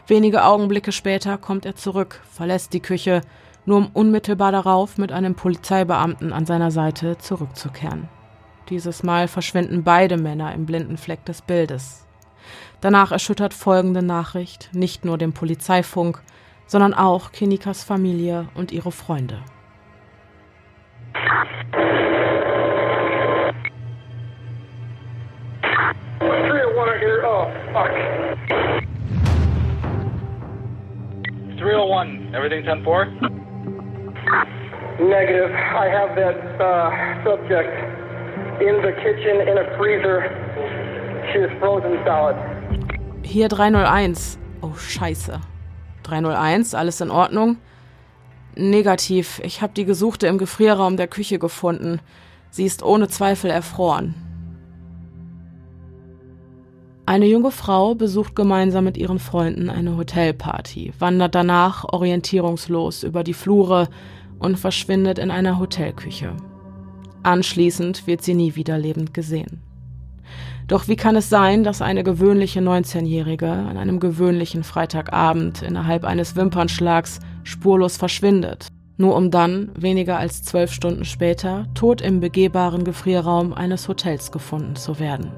Wenige 0.06 0.44
Augenblicke 0.44 0.92
später 0.92 1.36
kommt 1.36 1.66
er 1.66 1.76
zurück, 1.76 2.22
verlässt 2.32 2.72
die 2.72 2.80
Küche 2.80 3.20
nur 3.66 3.76
um 3.76 3.90
unmittelbar 3.92 4.50
darauf 4.50 4.96
mit 4.96 5.12
einem 5.12 5.34
Polizeibeamten 5.34 6.32
an 6.32 6.46
seiner 6.46 6.70
Seite 6.70 7.18
zurückzukehren. 7.18 8.08
Dieses 8.72 9.02
Mal 9.02 9.28
verschwinden 9.28 9.84
beide 9.84 10.16
Männer 10.16 10.54
im 10.54 10.64
blinden 10.64 10.96
Fleck 10.96 11.26
des 11.26 11.42
Bildes. 11.42 12.06
Danach 12.80 13.12
erschüttert 13.12 13.52
folgende 13.52 14.02
Nachricht 14.02 14.70
nicht 14.72 15.04
nur 15.04 15.18
den 15.18 15.34
Polizeifunk, 15.34 16.22
sondern 16.64 16.94
auch 16.94 17.32
Kinikas 17.32 17.84
Familie 17.84 18.48
und 18.54 18.72
ihre 18.72 18.90
Freunde. 18.90 19.42
Oh, 27.24 27.46
fuck. 27.74 27.90
301, 31.58 32.34
everything 32.34 32.64
10-4? 32.64 33.42
Negative. 34.98 35.50
I 35.52 35.88
have 35.88 36.16
that 36.16 36.36
uh, 36.58 36.90
subject 37.22 37.91
in 38.60 38.76
the 38.82 38.92
kitchen 38.92 39.40
in 39.40 39.58
a 39.58 39.76
freezer. 39.76 40.30
She 41.32 41.38
is 41.38 41.50
frozen 41.60 41.98
solid. 42.04 42.36
Hier 43.22 43.48
301. 43.48 44.38
Oh, 44.60 44.74
scheiße. 44.76 45.40
301, 46.02 46.74
alles 46.74 47.00
in 47.00 47.10
Ordnung? 47.10 47.56
Negativ. 48.54 49.40
Ich 49.44 49.62
habe 49.62 49.72
die 49.72 49.84
Gesuchte 49.84 50.26
im 50.26 50.38
Gefrierraum 50.38 50.96
der 50.96 51.08
Küche 51.08 51.38
gefunden. 51.38 52.00
Sie 52.50 52.64
ist 52.64 52.82
ohne 52.82 53.08
Zweifel 53.08 53.50
erfroren. 53.50 54.14
Eine 57.06 57.26
junge 57.26 57.50
Frau 57.50 57.94
besucht 57.94 58.36
gemeinsam 58.36 58.84
mit 58.84 58.96
ihren 58.96 59.18
Freunden 59.18 59.70
eine 59.70 59.96
Hotelparty, 59.96 60.92
wandert 60.98 61.34
danach 61.34 61.84
orientierungslos 61.84 63.02
über 63.02 63.24
die 63.24 63.34
Flure 63.34 63.88
und 64.38 64.58
verschwindet 64.58 65.18
in 65.18 65.30
einer 65.30 65.58
Hotelküche. 65.58 66.36
Anschließend 67.22 68.06
wird 68.06 68.22
sie 68.22 68.34
nie 68.34 68.56
wieder 68.56 68.78
lebend 68.78 69.14
gesehen. 69.14 69.60
Doch 70.68 70.88
wie 70.88 70.96
kann 70.96 71.16
es 71.16 71.28
sein, 71.28 71.64
dass 71.64 71.82
eine 71.82 72.04
gewöhnliche 72.04 72.60
19-Jährige 72.60 73.50
an 73.50 73.76
einem 73.76 74.00
gewöhnlichen 74.00 74.64
Freitagabend 74.64 75.62
innerhalb 75.62 76.04
eines 76.04 76.34
Wimpernschlags 76.34 77.20
spurlos 77.44 77.96
verschwindet, 77.96 78.68
nur 78.96 79.16
um 79.16 79.30
dann, 79.30 79.70
weniger 79.76 80.18
als 80.18 80.42
zwölf 80.42 80.72
Stunden 80.72 81.04
später, 81.04 81.66
tot 81.74 82.00
im 82.00 82.20
begehbaren 82.20 82.84
Gefrierraum 82.84 83.52
eines 83.52 83.88
Hotels 83.88 84.32
gefunden 84.32 84.76
zu 84.76 84.98
werden? 84.98 85.32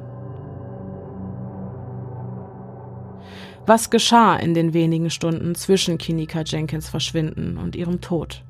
Was 3.66 3.88
geschah 3.88 4.36
in 4.36 4.52
den 4.52 4.74
wenigen 4.74 5.08
Stunden 5.08 5.54
zwischen 5.54 5.96
Kinika 5.96 6.42
Jenkins 6.42 6.88
Verschwinden 6.88 7.56
und 7.56 7.76
ihrem 7.76 8.02
Tod? 8.02 8.44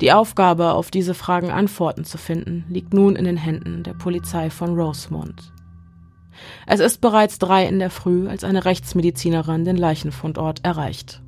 Die 0.00 0.12
Aufgabe, 0.12 0.72
auf 0.72 0.90
diese 0.90 1.14
Fragen 1.14 1.50
Antworten 1.50 2.04
zu 2.04 2.18
finden, 2.18 2.64
liegt 2.68 2.94
nun 2.94 3.16
in 3.16 3.24
den 3.24 3.36
Händen 3.36 3.82
der 3.82 3.94
Polizei 3.94 4.50
von 4.50 4.78
Rosemont. 4.78 5.52
Es 6.66 6.80
ist 6.80 7.00
bereits 7.00 7.38
drei 7.38 7.66
in 7.66 7.78
der 7.78 7.90
Früh, 7.90 8.28
als 8.28 8.44
eine 8.44 8.64
Rechtsmedizinerin 8.64 9.64
den 9.64 9.76
Leichenfundort 9.76 10.64
erreicht. 10.64 11.22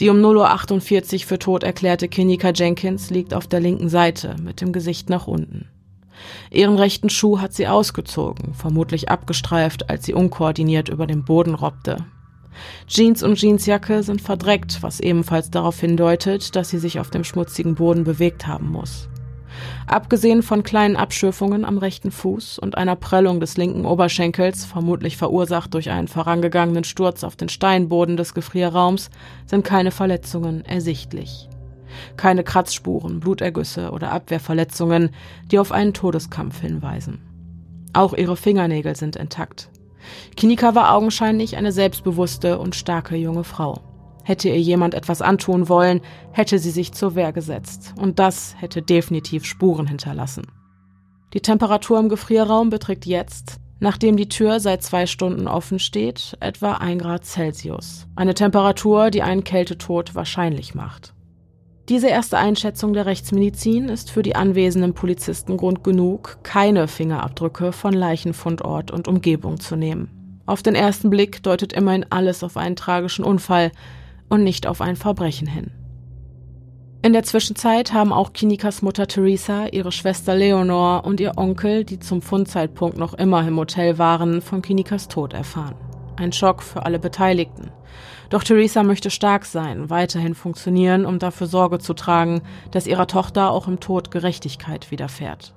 Die 0.00 0.08
um 0.08 0.16
0.48 0.16 1.12
Uhr 1.12 1.28
für 1.28 1.38
tot 1.38 1.62
erklärte 1.62 2.08
Kinika 2.08 2.50
Jenkins 2.50 3.10
liegt 3.10 3.32
auf 3.34 3.46
der 3.46 3.60
linken 3.60 3.88
Seite 3.88 4.36
mit 4.42 4.60
dem 4.60 4.72
Gesicht 4.72 5.08
nach 5.08 5.26
unten. 5.26 5.68
Ihren 6.50 6.76
rechten 6.76 7.10
Schuh 7.10 7.40
hat 7.40 7.52
sie 7.52 7.68
ausgezogen, 7.68 8.54
vermutlich 8.54 9.08
abgestreift, 9.08 9.88
als 9.90 10.04
sie 10.04 10.14
unkoordiniert 10.14 10.88
über 10.88 11.06
den 11.06 11.24
Boden 11.24 11.54
robbte. 11.54 12.04
Jeans 12.86 13.22
und 13.22 13.40
Jeansjacke 13.40 14.02
sind 14.02 14.20
verdreckt, 14.20 14.82
was 14.82 15.00
ebenfalls 15.00 15.50
darauf 15.50 15.78
hindeutet, 15.80 16.54
dass 16.56 16.70
sie 16.70 16.78
sich 16.78 17.00
auf 17.00 17.10
dem 17.10 17.24
schmutzigen 17.24 17.74
Boden 17.74 18.04
bewegt 18.04 18.46
haben 18.46 18.70
muss. 18.70 19.08
Abgesehen 19.86 20.42
von 20.42 20.62
kleinen 20.62 20.96
Abschürfungen 20.96 21.64
am 21.64 21.78
rechten 21.78 22.10
Fuß 22.10 22.58
und 22.58 22.76
einer 22.76 22.96
Prellung 22.96 23.40
des 23.40 23.56
linken 23.56 23.84
Oberschenkels, 23.84 24.64
vermutlich 24.64 25.16
verursacht 25.16 25.74
durch 25.74 25.90
einen 25.90 26.08
vorangegangenen 26.08 26.84
Sturz 26.84 27.24
auf 27.24 27.36
den 27.36 27.48
Steinboden 27.48 28.16
des 28.16 28.34
Gefrierraums, 28.34 29.10
sind 29.46 29.64
keine 29.64 29.90
Verletzungen 29.90 30.64
ersichtlich. 30.64 31.48
Keine 32.16 32.42
Kratzspuren, 32.42 33.20
Blutergüsse 33.20 33.90
oder 33.90 34.12
Abwehrverletzungen, 34.12 35.10
die 35.50 35.58
auf 35.58 35.72
einen 35.72 35.92
Todeskampf 35.92 36.60
hinweisen. 36.60 37.20
Auch 37.92 38.14
ihre 38.14 38.36
Fingernägel 38.36 38.96
sind 38.96 39.16
intakt. 39.16 39.68
Kinika 40.36 40.74
war 40.74 40.94
augenscheinlich 40.94 41.56
eine 41.56 41.72
selbstbewusste 41.72 42.58
und 42.58 42.74
starke 42.74 43.16
junge 43.16 43.44
Frau. 43.44 43.80
Hätte 44.24 44.48
ihr 44.48 44.60
jemand 44.60 44.94
etwas 44.94 45.20
antun 45.20 45.68
wollen, 45.68 46.00
hätte 46.30 46.58
sie 46.58 46.70
sich 46.70 46.92
zur 46.92 47.14
Wehr 47.14 47.32
gesetzt. 47.32 47.94
Und 47.98 48.18
das 48.18 48.54
hätte 48.58 48.82
definitiv 48.82 49.44
Spuren 49.44 49.86
hinterlassen. 49.86 50.46
Die 51.34 51.40
Temperatur 51.40 51.98
im 51.98 52.08
Gefrierraum 52.08 52.70
beträgt 52.70 53.06
jetzt, 53.06 53.58
nachdem 53.80 54.16
die 54.16 54.28
Tür 54.28 54.60
seit 54.60 54.82
zwei 54.82 55.06
Stunden 55.06 55.48
offen 55.48 55.78
steht, 55.78 56.36
etwa 56.40 56.74
ein 56.74 56.98
Grad 56.98 57.24
Celsius. 57.24 58.06
Eine 58.14 58.34
Temperatur, 58.34 59.10
die 59.10 59.22
einen 59.22 59.44
Kältetod 59.44 60.14
wahrscheinlich 60.14 60.74
macht. 60.74 61.14
Diese 61.88 62.08
erste 62.08 62.38
Einschätzung 62.38 62.92
der 62.92 63.06
Rechtsmedizin 63.06 63.88
ist 63.88 64.10
für 64.10 64.22
die 64.22 64.36
anwesenden 64.36 64.94
Polizisten 64.94 65.56
Grund 65.56 65.82
genug, 65.82 66.38
keine 66.42 66.88
Fingerabdrücke 66.88 67.72
von 67.72 67.92
Leichenfundort 67.92 68.90
und 68.90 69.08
Umgebung 69.08 69.58
zu 69.58 69.76
nehmen. 69.76 70.42
Auf 70.46 70.62
den 70.62 70.74
ersten 70.74 71.10
Blick 71.10 71.42
deutet 71.42 71.72
immerhin 71.72 72.06
alles 72.10 72.44
auf 72.44 72.56
einen 72.56 72.76
tragischen 72.76 73.24
Unfall, 73.24 73.72
und 74.32 74.44
nicht 74.44 74.66
auf 74.66 74.80
ein 74.80 74.96
Verbrechen 74.96 75.46
hin. 75.46 75.70
In 77.02 77.12
der 77.12 77.22
Zwischenzeit 77.22 77.92
haben 77.92 78.14
auch 78.14 78.32
Kinikas 78.32 78.80
Mutter 78.80 79.06
Theresa, 79.06 79.66
ihre 79.66 79.92
Schwester 79.92 80.34
Leonor 80.34 81.04
und 81.04 81.20
ihr 81.20 81.36
Onkel, 81.36 81.84
die 81.84 81.98
zum 81.98 82.22
Fundzeitpunkt 82.22 82.96
noch 82.96 83.12
immer 83.12 83.46
im 83.46 83.58
Hotel 83.58 83.98
waren, 83.98 84.40
von 84.40 84.62
Kinikas 84.62 85.08
Tod 85.08 85.34
erfahren. 85.34 85.74
Ein 86.16 86.32
Schock 86.32 86.62
für 86.62 86.86
alle 86.86 86.98
Beteiligten. 86.98 87.70
Doch 88.32 88.42
Theresa 88.42 88.82
möchte 88.82 89.10
stark 89.10 89.44
sein, 89.44 89.90
weiterhin 89.90 90.34
funktionieren, 90.34 91.04
um 91.04 91.18
dafür 91.18 91.46
Sorge 91.46 91.78
zu 91.80 91.92
tragen, 91.92 92.40
dass 92.70 92.86
ihrer 92.86 93.06
Tochter 93.06 93.50
auch 93.50 93.68
im 93.68 93.78
Tod 93.78 94.10
Gerechtigkeit 94.10 94.90
widerfährt. 94.90 95.52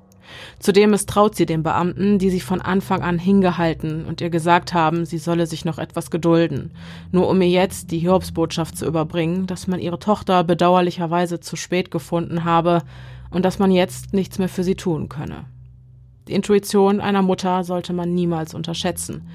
Zudem 0.60 0.90
misstraut 0.90 1.36
sie 1.38 1.46
den 1.46 1.64
Beamten, 1.64 2.20
die 2.20 2.30
sie 2.30 2.42
von 2.42 2.60
Anfang 2.60 3.02
an 3.02 3.18
hingehalten 3.18 4.04
und 4.06 4.20
ihr 4.20 4.30
gesagt 4.30 4.74
haben, 4.74 5.06
sie 5.06 5.20
solle 5.20 5.48
sich 5.48 5.64
noch 5.64 5.78
etwas 5.78 6.12
gedulden, 6.12 6.74
nur 7.14 7.30
um 7.30 7.42
ihr 7.42 7.48
jetzt 7.48 7.92
die 7.92 8.00
Hiobsbotschaft 8.00 8.78
zu 8.78 8.86
überbringen, 8.86 9.48
dass 9.48 9.68
man 9.68 9.80
ihre 9.80 10.00
Tochter 10.00 10.44
bedauerlicherweise 10.44 11.40
zu 11.40 11.56
spät 11.56 11.92
gefunden 11.92 12.44
habe 12.44 12.82
und 13.30 13.46
dass 13.46 13.58
man 13.58 13.72
jetzt 13.72 14.14
nichts 14.14 14.38
mehr 14.38 14.50
für 14.50 14.66
sie 14.66 14.76
tun 14.76 15.08
könne. 15.08 15.46
Die 16.28 16.34
Intuition 16.34 17.00
einer 17.00 17.22
Mutter 17.22 17.64
sollte 17.64 17.94
man 17.94 18.14
niemals 18.14 18.54
unterschätzen. 18.54 19.30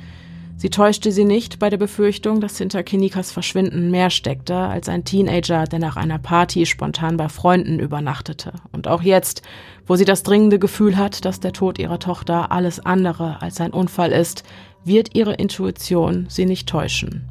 Sie 0.60 0.68
täuschte 0.68 1.10
sie 1.10 1.24
nicht 1.24 1.58
bei 1.58 1.70
der 1.70 1.78
Befürchtung, 1.78 2.42
dass 2.42 2.58
hinter 2.58 2.82
Kinikas 2.82 3.32
Verschwinden 3.32 3.90
mehr 3.90 4.10
steckte 4.10 4.54
als 4.54 4.90
ein 4.90 5.04
Teenager, 5.04 5.64
der 5.64 5.78
nach 5.78 5.96
einer 5.96 6.18
Party 6.18 6.66
spontan 6.66 7.16
bei 7.16 7.30
Freunden 7.30 7.78
übernachtete. 7.78 8.52
Und 8.70 8.86
auch 8.86 9.00
jetzt, 9.00 9.40
wo 9.86 9.96
sie 9.96 10.04
das 10.04 10.22
dringende 10.22 10.58
Gefühl 10.58 10.98
hat, 10.98 11.24
dass 11.24 11.40
der 11.40 11.54
Tod 11.54 11.78
ihrer 11.78 11.98
Tochter 11.98 12.52
alles 12.52 12.78
andere 12.78 13.40
als 13.40 13.58
ein 13.62 13.72
Unfall 13.72 14.12
ist, 14.12 14.42
wird 14.84 15.14
ihre 15.14 15.32
Intuition 15.32 16.26
sie 16.28 16.44
nicht 16.44 16.68
täuschen. 16.68 17.26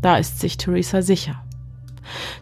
Da 0.00 0.16
ist 0.16 0.38
sich 0.38 0.56
Theresa 0.56 1.02
sicher. 1.02 1.42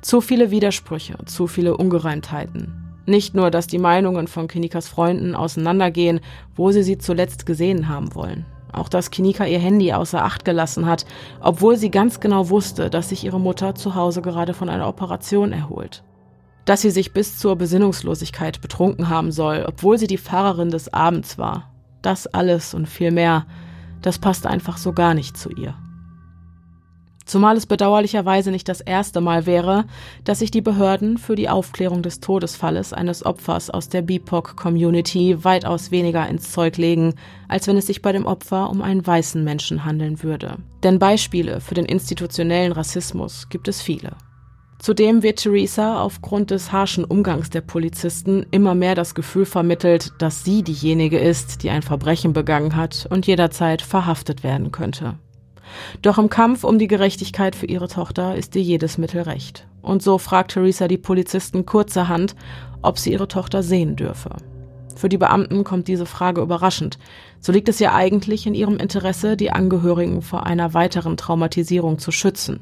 Zu 0.03 0.21
viele 0.21 0.51
Widersprüche, 0.51 1.17
zu 1.25 1.47
viele 1.47 1.79
Ungereimtheiten. 1.79 2.75
Nicht 3.07 3.35
nur, 3.35 3.51
dass 3.51 3.69
die 3.69 3.79
Meinungen 3.79 4.27
von 4.27 4.49
Kinikas 4.49 4.87
Freunden 4.87 5.35
auseinandergehen, 5.35 6.21
wo 6.55 6.73
sie 6.73 6.83
sie 6.83 6.99
zuletzt 6.99 7.47
gesehen 7.47 7.89
haben 7.89 8.15
wollen. 8.15 8.45
Auch 8.77 8.91
dass 8.91 9.11
Kinika 9.11 9.47
ihr 9.47 9.59
Handy 9.59 9.93
außer 9.93 10.23
Acht 10.23 10.45
gelassen 10.45 10.87
hat, 10.87 11.07
obwohl 11.41 11.77
sie 11.77 11.91
ganz 11.91 12.21
genau 12.21 12.51
wusste, 12.51 12.91
dass 12.91 13.09
sich 13.09 13.25
ihre 13.25 13.41
Mutter 13.41 13.75
zu 13.75 13.95
Hause 13.95 14.21
gerade 14.21 14.53
von 14.53 14.69
einer 14.69 14.87
Operation 14.87 15.53
erholt. 15.53 16.05
Dass 16.67 16.83
sie 16.83 16.91
sich 16.91 17.15
bis 17.15 17.39
zur 17.39 17.57
Besinnungslosigkeit 17.57 18.61
betrunken 18.61 19.09
haben 19.09 19.33
soll, 19.33 19.65
obwohl 19.67 19.97
sie 19.97 20.07
die 20.07 20.19
Fahrerin 20.19 20.71
des 20.71 20.93
Abends 20.93 21.39
war. 21.39 21.71
Das 22.03 22.27
alles 22.27 22.75
und 22.75 22.87
viel 22.87 23.13
mehr, 23.13 23.47
das 24.03 24.19
passt 24.19 24.47
einfach 24.47 24.77
so 24.77 24.93
gar 24.93 25.15
nicht 25.15 25.39
zu 25.39 25.51
ihr. 25.51 25.75
Zumal 27.27 27.57
es 27.57 27.67
bedauerlicherweise 27.67 28.53
nicht 28.53 28.69
das 28.69 28.81
erste 28.81 29.21
Mal 29.21 29.47
wäre, 29.47 29.85
dass 30.23 30.39
sich 30.39 30.53
die 30.53 30.61
Behörden 30.61 31.19
für 31.19 31.35
die 31.35 31.49
Aufklärung 31.49 32.03
des 32.03 32.21
Todesfalles 32.21 32.93
eines 32.93 33.27
Opfers 33.27 33.69
aus 33.69 33.89
der 33.89 34.03
BIPOC-Community 34.03 35.43
weitaus 35.43 35.91
weniger 35.91 36.29
ins 36.29 36.53
Zeug 36.53 36.77
legen, 36.77 37.15
als 37.49 37.67
wenn 37.67 37.77
es 37.77 37.89
sich 37.89 38.01
bei 38.01 38.13
dem 38.13 38.27
Opfer 38.27 38.71
um 38.71 38.81
einen 38.81 39.05
weißen 39.05 39.43
Menschen 39.43 39.85
handeln 39.85 40.23
würde. 40.23 40.59
Denn 40.85 41.01
Beispiele 41.01 41.61
für 41.61 41.75
den 41.75 41.85
institutionellen 41.85 42.71
Rassismus 42.71 43.49
gibt 43.49 43.67
es 43.67 43.83
viele. 43.83 44.13
Zudem 44.79 45.25
wird 45.25 45.41
Theresa 45.41 46.01
aufgrund 46.01 46.53
des 46.53 46.71
harschen 46.71 47.05
Umgangs 47.05 47.51
der 47.51 47.63
Polizisten 47.63 48.47
immer 48.53 48.77
mehr 48.77 48.95
das 48.95 49.17
Gefühl 49.17 49.47
vermittelt, 49.47 50.13
dass 50.21 50.45
sie 50.45 50.63
diejenige 50.63 51.19
ist, 51.19 51.65
die 51.65 51.71
ein 51.71 51.83
Verbrechen 51.83 52.33
begangen 52.33 52.77
hat 52.77 53.09
und 53.11 53.27
jederzeit 53.27 53.83
verhaftet 53.83 54.45
werden 54.45 54.71
könnte. 54.71 55.19
Doch 56.03 56.19
im 56.19 56.29
Kampf 56.29 56.65
um 56.65 56.79
die 56.79 56.89
Gerechtigkeit 56.89 57.57
für 57.57 57.67
ihre 57.67 57.89
Tochter 57.89 58.37
ist 58.37 58.55
ihr 58.57 58.63
jedes 58.63 58.99
Mittel 58.99 59.23
recht. 59.23 59.67
Und 59.83 60.03
so 60.03 60.19
fragt 60.19 60.53
Theresa 60.53 60.89
die 60.89 60.99
Polizisten 60.99 61.67
kurzerhand, 61.67 62.35
ob 62.83 62.99
sie 62.99 63.13
ihre 63.13 63.29
Tochter 63.29 63.63
sehen 63.63 63.97
dürfe. 63.97 64.31
Für 64.97 65.09
die 65.09 65.19
Beamten 65.19 65.63
kommt 65.63 65.89
diese 65.89 66.07
Frage 66.07 66.41
überraschend. 66.41 66.99
So 67.41 67.53
liegt 67.53 67.69
es 67.69 67.79
ja 67.79 67.95
eigentlich 67.95 68.47
in 68.47 68.55
ihrem 68.55 68.79
Interesse, 68.79 69.37
die 69.37 69.51
Angehörigen 69.51 70.23
vor 70.23 70.47
einer 70.47 70.73
weiteren 70.75 71.17
Traumatisierung 71.17 71.99
zu 71.99 72.11
schützen. 72.11 72.61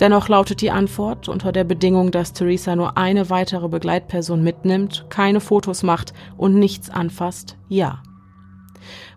Dennoch 0.00 0.28
lautet 0.28 0.60
die 0.60 0.70
Antwort 0.70 1.28
unter 1.28 1.52
der 1.52 1.64
Bedingung, 1.64 2.10
dass 2.10 2.32
Theresa 2.32 2.76
nur 2.76 2.96
eine 2.96 3.30
weitere 3.30 3.68
Begleitperson 3.68 4.42
mitnimmt, 4.42 5.06
keine 5.08 5.40
Fotos 5.40 5.82
macht 5.82 6.12
und 6.36 6.54
nichts 6.54 6.90
anfasst, 6.90 7.56
ja. 7.68 8.02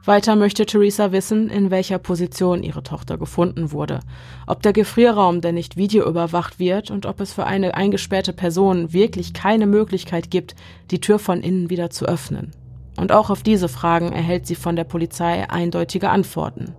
Weiter 0.04 0.36
möchte 0.36 0.66
Theresa 0.66 1.12
wissen, 1.12 1.50
in 1.50 1.70
welcher 1.70 2.00
Position 2.00 2.64
ihre 2.64 2.82
Tochter 2.82 3.20
gefunden 3.20 3.72
wurde, 3.72 4.00
ob 4.48 4.64
der 4.64 4.74
Gefrierraum 4.74 5.42
denn 5.42 5.54
nicht 5.54 5.78
videoüberwacht 5.78 6.58
wird 6.58 6.90
und 6.90 7.06
ob 7.06 7.20
es 7.22 7.34
für 7.34 7.46
eine 7.46 7.76
eingesperrte 7.76 8.34
Person 8.34 8.94
wirklich 8.94 9.34
keine 9.34 9.68
Möglichkeit 9.68 10.32
gibt, 10.32 10.56
die 10.90 11.02
Tür 11.02 11.20
von 11.20 11.42
innen 11.42 11.70
wieder 11.70 11.92
zu 11.92 12.06
öffnen. 12.06 12.52
Und 12.98 13.12
auch 13.12 13.30
auf 13.30 13.44
diese 13.44 13.70
Fragen 13.70 14.12
erhält 14.12 14.48
sie 14.48 14.56
von 14.56 14.76
der 14.76 14.86
Polizei 14.86 15.48
eindeutige 15.48 16.10
Antworten. 16.10 16.74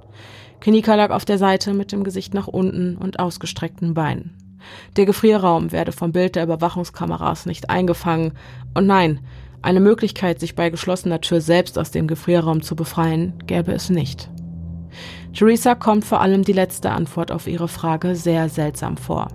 Kinika 0.61 0.95
lag 0.97 1.11
auf 1.11 1.25
der 1.25 1.39
Seite 1.39 1.75
mit 1.75 1.93
dem 1.93 2.03
Gesicht 2.03 2.35
nach 2.35 2.49
unten 2.49 2.97
und 2.97 3.21
ausgestreckten 3.21 3.95
Beinen. 3.95 4.37
Der 4.97 5.07
Gefrierraum 5.07 5.73
werde 5.73 5.93
vom 5.93 6.13
Bild 6.13 6.37
der 6.37 6.45
Überwachungskameras 6.45 7.47
nicht 7.47 7.71
eingefangen. 7.71 8.33
Und 8.75 8.87
nein, 8.87 9.21
eine 9.63 9.81
Möglichkeit, 9.81 10.41
sich 10.41 10.55
bei 10.55 10.71
geschlossener 10.71 11.21
Tür 11.21 11.41
selbst 11.41 11.79
aus 11.79 11.91
dem 11.91 12.07
Gefrierraum 12.07 12.63
zu 12.63 12.77
befreien, 12.77 13.35
gäbe 13.47 13.73
es 13.73 13.91
nicht. 13.91 14.29
Theresa 15.33 15.75
kommt 15.75 16.05
vor 16.05 16.21
allem 16.21 16.43
die 16.43 16.53
letzte 16.53 16.91
Antwort 16.91 17.33
auf 17.33 17.47
ihre 17.47 17.69
Frage 17.69 18.15
sehr 18.15 18.49
seltsam 18.49 18.97
vor. 18.97 19.29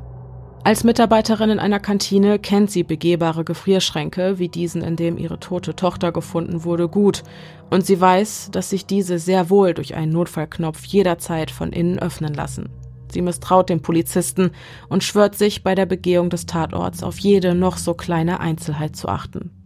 Als 0.63 0.83
Mitarbeiterin 0.83 1.49
in 1.49 1.59
einer 1.59 1.79
Kantine 1.79 2.39
kennt 2.39 2.69
sie 2.69 2.83
begehbare 2.83 3.45
Gefrierschränke, 3.45 4.37
wie 4.37 4.49
diesen, 4.49 4.81
in 4.81 4.97
dem 4.97 5.17
ihre 5.17 5.39
tote 5.39 5.77
Tochter 5.77 6.11
gefunden 6.11 6.65
wurde, 6.65 6.89
gut, 6.89 7.23
und 7.69 7.85
sie 7.85 8.01
weiß, 8.01 8.49
dass 8.51 8.69
sich 8.69 8.85
diese 8.85 9.17
sehr 9.17 9.49
wohl 9.49 9.73
durch 9.73 9.95
einen 9.95 10.11
Notfallknopf 10.11 10.83
jederzeit 10.83 11.51
von 11.51 11.71
innen 11.71 11.99
öffnen 11.99 12.33
lassen. 12.33 12.69
Sie 13.09 13.21
misstraut 13.21 13.69
dem 13.69 13.81
Polizisten 13.81 14.51
und 14.89 15.05
schwört 15.05 15.35
sich 15.35 15.63
bei 15.63 15.73
der 15.73 15.85
Begehung 15.85 16.29
des 16.29 16.45
Tatorts 16.45 17.01
auf 17.01 17.17
jede 17.19 17.55
noch 17.55 17.77
so 17.77 17.93
kleine 17.93 18.41
Einzelheit 18.41 18.97
zu 18.97 19.07
achten. 19.07 19.56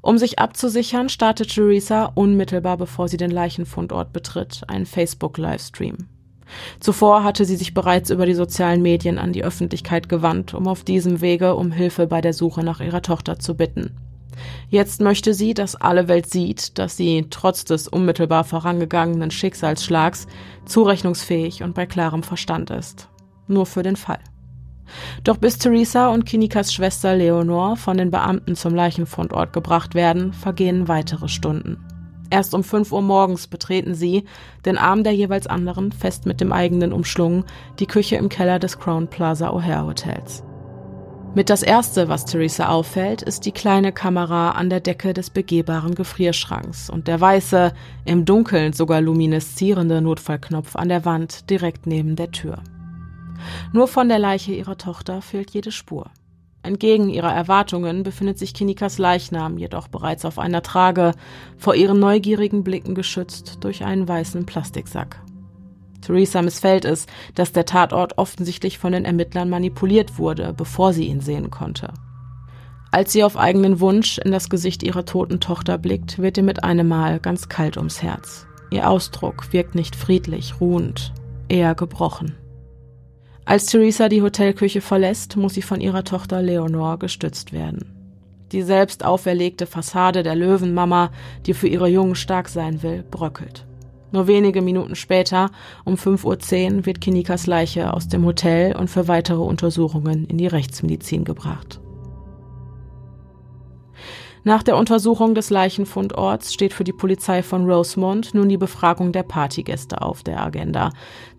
Um 0.00 0.18
sich 0.18 0.38
abzusichern, 0.38 1.08
startet 1.08 1.54
Theresa 1.54 2.12
unmittelbar 2.14 2.76
bevor 2.76 3.08
sie 3.08 3.16
den 3.16 3.30
Leichenfundort 3.30 4.12
betritt 4.12 4.62
einen 4.68 4.86
Facebook-Livestream. 4.86 6.08
Zuvor 6.80 7.24
hatte 7.24 7.44
sie 7.44 7.56
sich 7.56 7.74
bereits 7.74 8.10
über 8.10 8.26
die 8.26 8.34
sozialen 8.34 8.82
Medien 8.82 9.18
an 9.18 9.32
die 9.32 9.44
Öffentlichkeit 9.44 10.08
gewandt, 10.08 10.54
um 10.54 10.68
auf 10.68 10.84
diesem 10.84 11.20
Wege 11.20 11.54
um 11.54 11.72
Hilfe 11.72 12.06
bei 12.06 12.20
der 12.20 12.32
Suche 12.32 12.62
nach 12.62 12.80
ihrer 12.80 13.02
Tochter 13.02 13.38
zu 13.38 13.54
bitten. 13.54 13.96
Jetzt 14.68 15.00
möchte 15.00 15.32
sie, 15.32 15.54
dass 15.54 15.76
alle 15.76 16.08
Welt 16.08 16.28
sieht, 16.28 16.78
dass 16.78 16.96
sie 16.96 17.26
trotz 17.30 17.64
des 17.64 17.88
unmittelbar 17.88 18.44
vorangegangenen 18.44 19.30
Schicksalsschlags 19.30 20.26
zurechnungsfähig 20.66 21.62
und 21.62 21.74
bei 21.74 21.86
klarem 21.86 22.22
Verstand 22.22 22.70
ist. 22.70 23.08
Nur 23.46 23.66
für 23.66 23.82
den 23.82 23.96
Fall. 23.96 24.18
Doch 25.22 25.36
bis 25.36 25.58
Theresa 25.58 26.08
und 26.08 26.26
Kinikas 26.26 26.72
Schwester 26.72 27.16
Leonor 27.16 27.76
von 27.76 27.96
den 27.96 28.10
Beamten 28.10 28.56
zum 28.56 28.74
Leichenfundort 28.74 29.52
gebracht 29.52 29.94
werden, 29.94 30.32
vergehen 30.32 30.88
weitere 30.88 31.28
Stunden. 31.28 31.78
Erst 32.30 32.54
um 32.54 32.64
5 32.64 32.90
Uhr 32.92 33.02
morgens 33.02 33.46
betreten 33.46 33.94
sie, 33.94 34.24
den 34.64 34.78
Arm 34.78 35.04
der 35.04 35.14
jeweils 35.14 35.46
anderen 35.46 35.92
fest 35.92 36.26
mit 36.26 36.40
dem 36.40 36.52
eigenen 36.52 36.92
umschlungen, 36.92 37.44
die 37.78 37.86
Küche 37.86 38.16
im 38.16 38.28
Keller 38.28 38.58
des 38.58 38.78
Crown 38.78 39.08
Plaza 39.08 39.50
O'Hare 39.50 39.86
Hotels. 39.86 40.42
Mit 41.36 41.50
das 41.50 41.64
erste, 41.64 42.08
was 42.08 42.24
Theresa 42.24 42.68
auffällt, 42.68 43.20
ist 43.20 43.44
die 43.44 43.50
kleine 43.50 43.90
Kamera 43.90 44.52
an 44.52 44.70
der 44.70 44.78
Decke 44.78 45.12
des 45.12 45.30
begehbaren 45.30 45.96
Gefrierschranks 45.96 46.88
und 46.88 47.08
der 47.08 47.20
weiße, 47.20 47.72
im 48.04 48.24
Dunkeln 48.24 48.72
sogar 48.72 49.00
lumineszierende 49.00 50.00
Notfallknopf 50.00 50.76
an 50.76 50.88
der 50.88 51.04
Wand 51.04 51.50
direkt 51.50 51.88
neben 51.88 52.14
der 52.14 52.30
Tür. 52.30 52.62
Nur 53.72 53.88
von 53.88 54.08
der 54.08 54.18
Leiche 54.18 54.52
ihrer 54.52 54.76
Tochter 54.76 55.22
fehlt 55.22 55.50
jede 55.50 55.72
Spur. 55.72 56.10
Entgegen 56.62 57.10
ihrer 57.10 57.32
Erwartungen 57.32 58.02
befindet 58.02 58.38
sich 58.38 58.54
Kinikas 58.54 58.96
Leichnam 58.96 59.58
jedoch 59.58 59.88
bereits 59.88 60.24
auf 60.24 60.38
einer 60.38 60.62
Trage, 60.62 61.12
vor 61.58 61.74
ihren 61.74 61.98
neugierigen 61.98 62.64
Blicken 62.64 62.94
geschützt 62.94 63.58
durch 63.60 63.84
einen 63.84 64.08
weißen 64.08 64.46
Plastiksack. 64.46 65.20
Theresa 66.00 66.40
missfällt 66.40 66.84
es, 66.84 67.06
dass 67.34 67.52
der 67.52 67.66
Tatort 67.66 68.16
offensichtlich 68.18 68.78
von 68.78 68.92
den 68.92 69.04
Ermittlern 69.04 69.50
manipuliert 69.50 70.18
wurde, 70.18 70.54
bevor 70.54 70.92
sie 70.92 71.06
ihn 71.06 71.20
sehen 71.20 71.50
konnte. 71.50 71.92
Als 72.90 73.12
sie 73.12 73.24
auf 73.24 73.36
eigenen 73.36 73.80
Wunsch 73.80 74.18
in 74.18 74.30
das 74.30 74.48
Gesicht 74.48 74.82
ihrer 74.82 75.04
toten 75.04 75.40
Tochter 75.40 75.78
blickt, 75.78 76.18
wird 76.18 76.36
ihr 76.36 76.44
mit 76.44 76.62
einem 76.64 76.88
Mal 76.88 77.20
ganz 77.20 77.48
kalt 77.48 77.76
ums 77.76 78.02
Herz. 78.02 78.46
Ihr 78.70 78.88
Ausdruck 78.88 79.52
wirkt 79.52 79.74
nicht 79.74 79.96
friedlich, 79.96 80.60
ruhend, 80.60 81.12
eher 81.48 81.74
gebrochen. 81.74 82.36
Als 83.46 83.66
Theresa 83.66 84.08
die 84.08 84.22
Hotelküche 84.22 84.80
verlässt, 84.80 85.36
muss 85.36 85.54
sie 85.54 85.62
von 85.62 85.80
ihrer 85.80 86.04
Tochter 86.04 86.40
Leonor 86.40 86.98
gestützt 86.98 87.52
werden. 87.52 87.84
Die 88.52 88.62
selbst 88.62 89.04
auferlegte 89.04 89.66
Fassade 89.66 90.22
der 90.22 90.34
Löwenmama, 90.34 91.10
die 91.44 91.52
für 91.52 91.68
ihre 91.68 91.88
Jungen 91.88 92.14
stark 92.14 92.48
sein 92.48 92.82
will, 92.82 93.04
bröckelt. 93.10 93.66
Nur 94.12 94.28
wenige 94.28 94.62
Minuten 94.62 94.94
später, 94.94 95.50
um 95.84 95.96
5.10 95.96 96.76
Uhr, 96.76 96.86
wird 96.86 97.00
Kinikas 97.00 97.46
Leiche 97.46 97.92
aus 97.92 98.08
dem 98.08 98.24
Hotel 98.24 98.76
und 98.76 98.88
für 98.88 99.08
weitere 99.08 99.42
Untersuchungen 99.42 100.24
in 100.26 100.38
die 100.38 100.46
Rechtsmedizin 100.46 101.24
gebracht. 101.24 101.80
Nach 104.46 104.62
der 104.62 104.76
Untersuchung 104.76 105.34
des 105.34 105.48
Leichenfundorts 105.48 106.52
steht 106.52 106.74
für 106.74 106.84
die 106.84 106.92
Polizei 106.92 107.42
von 107.42 107.64
Rosemont 107.64 108.34
nun 108.34 108.50
die 108.50 108.58
Befragung 108.58 109.10
der 109.10 109.22
Partygäste 109.22 110.02
auf 110.02 110.22
der 110.22 110.42
Agenda. 110.42 110.90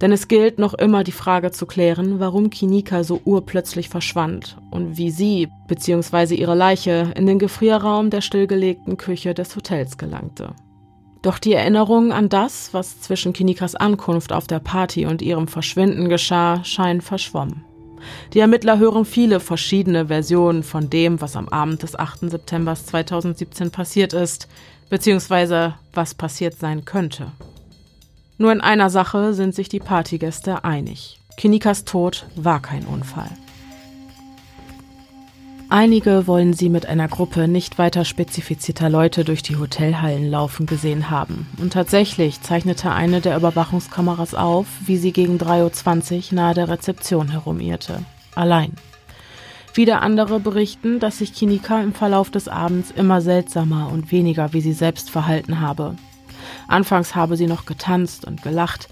Denn 0.02 0.12
es 0.12 0.28
gilt 0.28 0.58
noch 0.58 0.74
immer 0.74 1.04
die 1.04 1.12
Frage 1.12 1.52
zu 1.52 1.68
klären, 1.68 2.20
warum 2.20 2.50
Kinika 2.50 3.04
so 3.04 3.22
urplötzlich 3.24 3.90
verschwand 3.90 4.58
und 4.72 4.98
wie 4.98 5.12
sie 5.12 5.50
bzw. 5.68 6.34
ihre 6.34 6.56
Leiche 6.56 7.14
in 7.16 7.28
den 7.28 7.38
Gefrierraum 7.38 8.10
der 8.10 8.22
stillgelegten 8.22 8.98
Küche 8.98 9.36
des 9.36 9.56
Hotels 9.56 10.00
gelangte. 10.00 10.56
Doch 11.22 11.38
die 11.38 11.54
Erinnerungen 11.54 12.12
an 12.12 12.30
das, 12.30 12.74
was 12.74 13.02
zwischen 13.02 13.34
Kinikas 13.34 13.76
Ankunft 13.76 14.34
auf 14.34 14.48
der 14.48 14.60
Party 14.60 15.06
und 15.06 15.22
ihrem 15.22 15.48
Verschwinden 15.48 16.10
geschah, 16.10 16.64
scheinen 16.64 17.02
verschwommen. 17.02 17.66
Die 18.34 18.40
Ermittler 18.40 18.80
hören 18.80 19.06
viele 19.06 19.40
verschiedene 19.40 20.08
Versionen 20.08 20.64
von 20.64 20.90
dem, 20.90 21.22
was 21.22 21.36
am 21.36 21.50
Abend 21.50 21.84
des 21.84 21.98
8. 21.98 22.30
September 22.32 22.76
2017 22.76 23.72
passiert 23.72 24.14
ist, 24.14 24.48
beziehungsweise 24.90 25.76
was 25.94 26.14
passiert 26.14 26.58
sein 26.60 26.86
könnte. 26.86 27.32
Nur 28.38 28.52
in 28.52 28.62
einer 28.62 28.90
Sache 28.90 29.34
sind 29.34 29.56
sich 29.56 29.70
die 29.70 29.80
Partygäste 29.80 30.64
einig. 30.64 31.20
Kinikas 31.38 31.86
Tod 31.86 32.26
war 32.36 32.62
kein 32.62 32.86
Unfall. 32.86 33.30
Einige 35.76 36.26
wollen 36.26 36.54
sie 36.54 36.70
mit 36.70 36.86
einer 36.86 37.10
Gruppe 37.10 37.50
nicht 37.50 37.78
weiter 37.78 38.06
spezifizierter 38.06 38.90
Leute 38.90 39.26
durch 39.26 39.44
die 39.44 39.58
Hotelhallen 39.58 40.32
laufen 40.32 40.68
gesehen 40.68 41.10
haben. 41.10 41.48
Und 41.58 41.74
tatsächlich 41.74 42.40
zeichnete 42.40 42.92
eine 42.92 43.20
der 43.20 43.36
Überwachungskameras 43.36 44.36
auf, 44.36 44.68
wie 44.86 44.96
sie 44.96 45.12
gegen 45.12 45.38
3.20 45.38 46.32
Uhr 46.32 46.36
nahe 46.36 46.54
der 46.54 46.70
Rezeption 46.70 47.30
herumirrte. 47.30 48.06
Allein. 48.36 48.72
Wieder 49.74 50.02
andere 50.02 50.40
berichten, 50.40 51.02
dass 51.02 51.18
sich 51.18 51.34
Kinika 51.34 51.82
im 51.82 51.92
Verlauf 51.92 52.32
des 52.32 52.48
Abends 52.48 52.92
immer 52.92 53.20
seltsamer 53.20 53.92
und 53.92 54.14
weniger 54.14 54.54
wie 54.54 54.62
sie 54.62 54.72
selbst 54.72 55.10
verhalten 55.10 55.60
habe. 55.60 55.98
Anfangs 56.70 57.16
habe 57.16 57.36
sie 57.36 57.48
noch 57.48 57.66
getanzt 57.66 58.24
und 58.24 58.44
gelacht, 58.44 58.88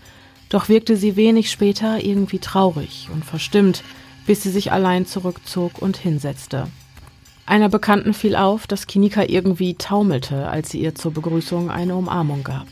doch 0.49 0.67
wirkte 0.67 0.97
sie 0.97 1.15
wenig 1.15 1.49
später 1.49 2.03
irgendwie 2.03 2.39
traurig 2.39 3.07
und 3.13 3.23
verstimmt, 3.23 3.85
bis 4.25 4.43
sie 4.43 4.49
sich 4.49 4.71
allein 4.71 5.05
zurückzog 5.05 5.81
und 5.81 5.97
hinsetzte. 5.97 6.67
Einer 7.45 7.69
Bekannten 7.69 8.13
fiel 8.13 8.35
auf, 8.35 8.67
dass 8.67 8.87
Kinika 8.87 9.23
irgendwie 9.23 9.75
taumelte, 9.75 10.47
als 10.47 10.69
sie 10.69 10.79
ihr 10.79 10.95
zur 10.95 11.11
Begrüßung 11.11 11.69
eine 11.69 11.95
Umarmung 11.95 12.43
gab. 12.43 12.67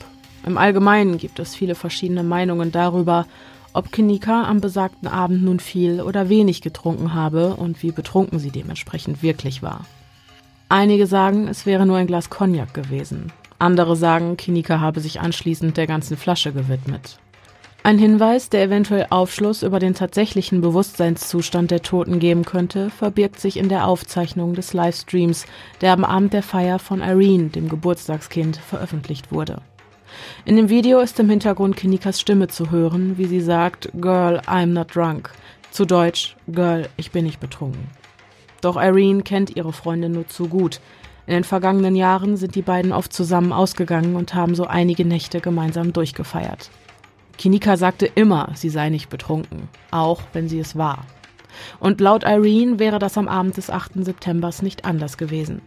Im 0.45 0.57
Allgemeinen 0.57 1.17
gibt 1.17 1.39
es 1.39 1.55
viele 1.55 1.75
verschiedene 1.75 2.23
Meinungen 2.23 2.71
darüber, 2.71 3.25
ob 3.73 3.91
Kinika 3.91 4.43
am 4.45 4.61
besagten 4.61 5.07
Abend 5.07 5.43
nun 5.43 5.59
viel 5.59 6.01
oder 6.01 6.29
wenig 6.29 6.61
getrunken 6.61 7.13
habe 7.13 7.55
und 7.55 7.83
wie 7.83 7.91
betrunken 7.91 8.39
sie 8.39 8.51
dementsprechend 8.51 9.21
wirklich 9.21 9.61
war. 9.61 9.85
Einige 10.69 11.05
sagen, 11.05 11.47
es 11.47 11.65
wäre 11.65 11.85
nur 11.85 11.97
ein 11.97 12.07
Glas 12.07 12.29
Cognac 12.29 12.73
gewesen. 12.73 13.31
Andere 13.59 13.95
sagen, 13.95 14.37
Kinika 14.37 14.79
habe 14.79 15.01
sich 15.01 15.19
anschließend 15.19 15.77
der 15.77 15.85
ganzen 15.85 16.17
Flasche 16.17 16.53
gewidmet. 16.53 17.19
Ein 17.83 17.97
Hinweis, 17.97 18.49
der 18.49 18.61
eventuell 18.61 19.07
Aufschluss 19.09 19.63
über 19.63 19.79
den 19.79 19.95
tatsächlichen 19.95 20.61
Bewusstseinszustand 20.61 21.71
der 21.71 21.81
Toten 21.81 22.19
geben 22.19 22.45
könnte, 22.45 22.91
verbirgt 22.91 23.39
sich 23.39 23.57
in 23.57 23.69
der 23.69 23.87
Aufzeichnung 23.87 24.53
des 24.53 24.73
Livestreams, 24.73 25.47
der 25.81 25.93
am 25.93 26.03
Abend 26.03 26.31
der 26.33 26.43
Feier 26.43 26.77
von 26.77 27.01
Irene, 27.01 27.49
dem 27.49 27.69
Geburtstagskind, 27.69 28.57
veröffentlicht 28.57 29.31
wurde. 29.31 29.63
In 30.45 30.57
dem 30.57 30.69
Video 30.69 30.99
ist 30.99 31.19
im 31.19 31.29
Hintergrund 31.31 31.75
Kinikas 31.75 32.21
Stimme 32.21 32.49
zu 32.49 32.69
hören, 32.69 33.17
wie 33.17 33.25
sie 33.25 33.41
sagt, 33.41 33.89
Girl, 33.99 34.39
I'm 34.41 34.67
not 34.67 34.95
drunk. 34.95 35.31
Zu 35.71 35.85
Deutsch, 35.85 36.35
Girl, 36.47 36.87
ich 36.97 37.09
bin 37.09 37.25
nicht 37.25 37.39
betrunken. 37.39 37.87
Doch 38.61 38.75
Irene 38.75 39.23
kennt 39.23 39.55
ihre 39.55 39.73
Freundin 39.73 40.11
nur 40.11 40.27
zu 40.27 40.47
gut. 40.47 40.81
In 41.25 41.33
den 41.33 41.43
vergangenen 41.43 41.95
Jahren 41.95 42.37
sind 42.37 42.53
die 42.53 42.61
beiden 42.61 42.91
oft 42.91 43.11
zusammen 43.11 43.51
ausgegangen 43.51 44.15
und 44.15 44.35
haben 44.35 44.53
so 44.53 44.67
einige 44.67 45.03
Nächte 45.03 45.41
gemeinsam 45.41 45.93
durchgefeiert. 45.93 46.69
Kinika 47.37 47.77
sagte 47.77 48.05
immer, 48.05 48.51
sie 48.55 48.69
sei 48.69 48.89
nicht 48.89 49.09
betrunken, 49.09 49.69
auch 49.89 50.21
wenn 50.33 50.47
sie 50.47 50.59
es 50.59 50.75
war. 50.75 51.05
Und 51.79 52.01
laut 52.01 52.23
Irene 52.23 52.79
wäre 52.79 52.99
das 52.99 53.17
am 53.17 53.27
Abend 53.27 53.57
des 53.57 53.69
8. 53.69 54.03
Septembers 54.05 54.61
nicht 54.61 54.85
anders 54.85 55.17
gewesen. 55.17 55.61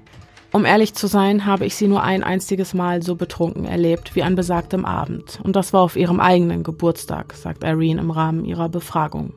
Um 0.53 0.64
ehrlich 0.64 0.94
zu 0.94 1.09
sein, 1.09 1.46
habe 1.46 1.66
ich 1.66 1.74
sie 1.74 1.88
nur 1.88 2.05
ein 2.05 2.22
einziges 2.22 2.74
Mal 2.74 3.03
so 3.03 3.16
betrunken 3.16 3.64
erlebt 3.64 4.14
wie 4.14 4.22
an 4.22 4.37
besagtem 4.37 4.85
Abend. 4.85 5.40
Und 5.42 5.57
das 5.57 5.72
war 5.72 5.83
auf 5.83 5.96
ihrem 5.96 6.20
eigenen 6.20 6.62
Geburtstag, 6.62 7.35
sagt 7.35 7.64
Irene 7.64 8.00
im 8.00 8.12
Rahmen 8.12 8.44
ihrer 8.44 8.68
Befragung. 8.68 9.33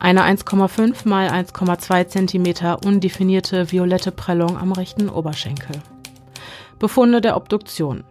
Eine 0.00 0.24
1,5 0.24 1.06
mal 1.06 1.28
1,2 1.28 2.06
cm 2.06 2.78
undefinierte 2.86 3.70
violette 3.70 4.10
Prellung 4.10 4.56
am 4.56 4.72
rechten 4.72 5.10
Oberschenkel. 5.10 5.76
Befunde 6.78 7.20
der 7.20 7.36
Obduktion. 7.36 8.04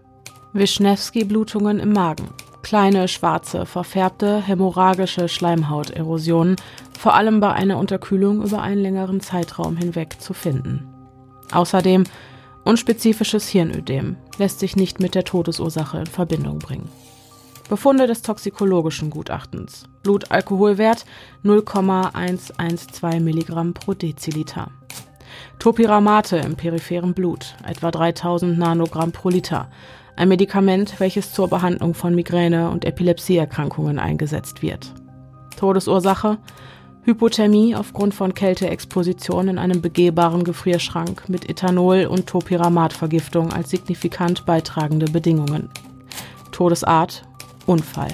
Wischnewski-Blutungen 0.54 1.80
im 1.80 1.92
Magen. 1.92 2.30
Kleine, 2.62 3.08
schwarze, 3.08 3.66
verfärbte, 3.66 4.40
hämorrhagische 4.40 5.28
Schleimhauterosionen, 5.28 6.58
vor 7.00 7.16
allem 7.16 7.40
bei 7.40 7.52
einer 7.54 7.80
Unterkühlung 7.80 8.44
über 8.44 8.62
einen 8.62 8.82
längeren 8.82 9.20
Zeitraum 9.20 9.76
hinweg 9.76 10.22
zu 10.22 10.36
finden. 10.36 10.88
Außerdem 11.52 12.04
unspezifisches 12.66 13.48
Hirnödem 13.48 14.16
lässt 14.38 14.60
sich 14.60 14.76
nicht 14.76 15.00
mit 15.00 15.16
der 15.16 15.24
Todesursache 15.24 15.98
in 15.98 16.06
Verbindung 16.06 16.60
bringen. 16.60 16.88
Befunde 17.70 18.08
des 18.08 18.24
toxikologischen 18.24 19.12
Gutachtens. 19.12 19.84
Blutalkoholwert 20.02 21.06
0,112 21.44 23.20
Milligramm 23.22 23.76
pro 23.76 23.94
Deziliter. 23.94 24.72
Topiramate 25.60 26.38
im 26.38 26.56
peripheren 26.56 27.14
Blut, 27.14 27.56
etwa 27.64 27.92
3000 27.92 28.58
Nanogramm 28.58 29.12
pro 29.12 29.30
Liter. 29.30 29.70
Ein 30.16 30.30
Medikament, 30.30 31.00
welches 31.00 31.32
zur 31.32 31.48
Behandlung 31.48 31.94
von 31.94 32.16
Migräne- 32.16 32.72
und 32.72 32.86
Epilepsieerkrankungen 32.86 34.00
eingesetzt 34.00 34.64
wird. 34.64 34.94
Todesursache 35.56 36.40
Hypothermie 37.04 37.76
aufgrund 37.76 38.16
von 38.16 38.34
Kälteexposition 38.34 39.48
in 39.48 39.60
einem 39.60 39.82
begehbaren 39.82 40.44
Gefrierschrank 40.44 41.30
mit 41.30 41.48
Ethanol- 41.50 42.08
und 42.08 42.28
Topiramatvergiftung 42.28 43.54
als 43.54 43.70
signifikant 43.70 44.46
beitragende 44.46 45.06
Bedingungen. 45.06 45.70
Todesart 46.52 47.29
Unfall. 47.70 48.10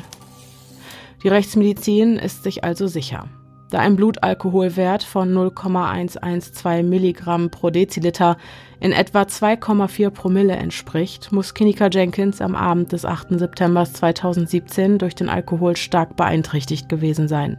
Die 1.24 1.30
Rechtsmedizin 1.30 2.18
ist 2.18 2.44
sich 2.44 2.64
also 2.66 2.88
sicher. 2.88 3.30
Da 3.72 3.80
ein 3.80 3.96
Blutalkoholwert 3.96 5.02
von 5.02 5.34
0,112 5.34 6.84
Milligramm 6.84 7.50
pro 7.50 7.70
Deziliter 7.70 8.38
in 8.80 8.92
etwa 8.92 9.22
2,4 9.22 10.10
Promille 10.12 10.56
entspricht, 10.56 11.32
muss 11.32 11.54
Kinika 11.54 11.88
Jenkins 11.88 12.42
am 12.42 12.54
Abend 12.54 12.92
des 12.92 13.06
8. 13.06 13.40
September 13.40 13.86
2017 13.86 15.00
durch 15.00 15.16
den 15.16 15.30
Alkohol 15.30 15.78
stark 15.78 16.16
beeinträchtigt 16.16 16.90
gewesen 16.90 17.28
sein. 17.28 17.58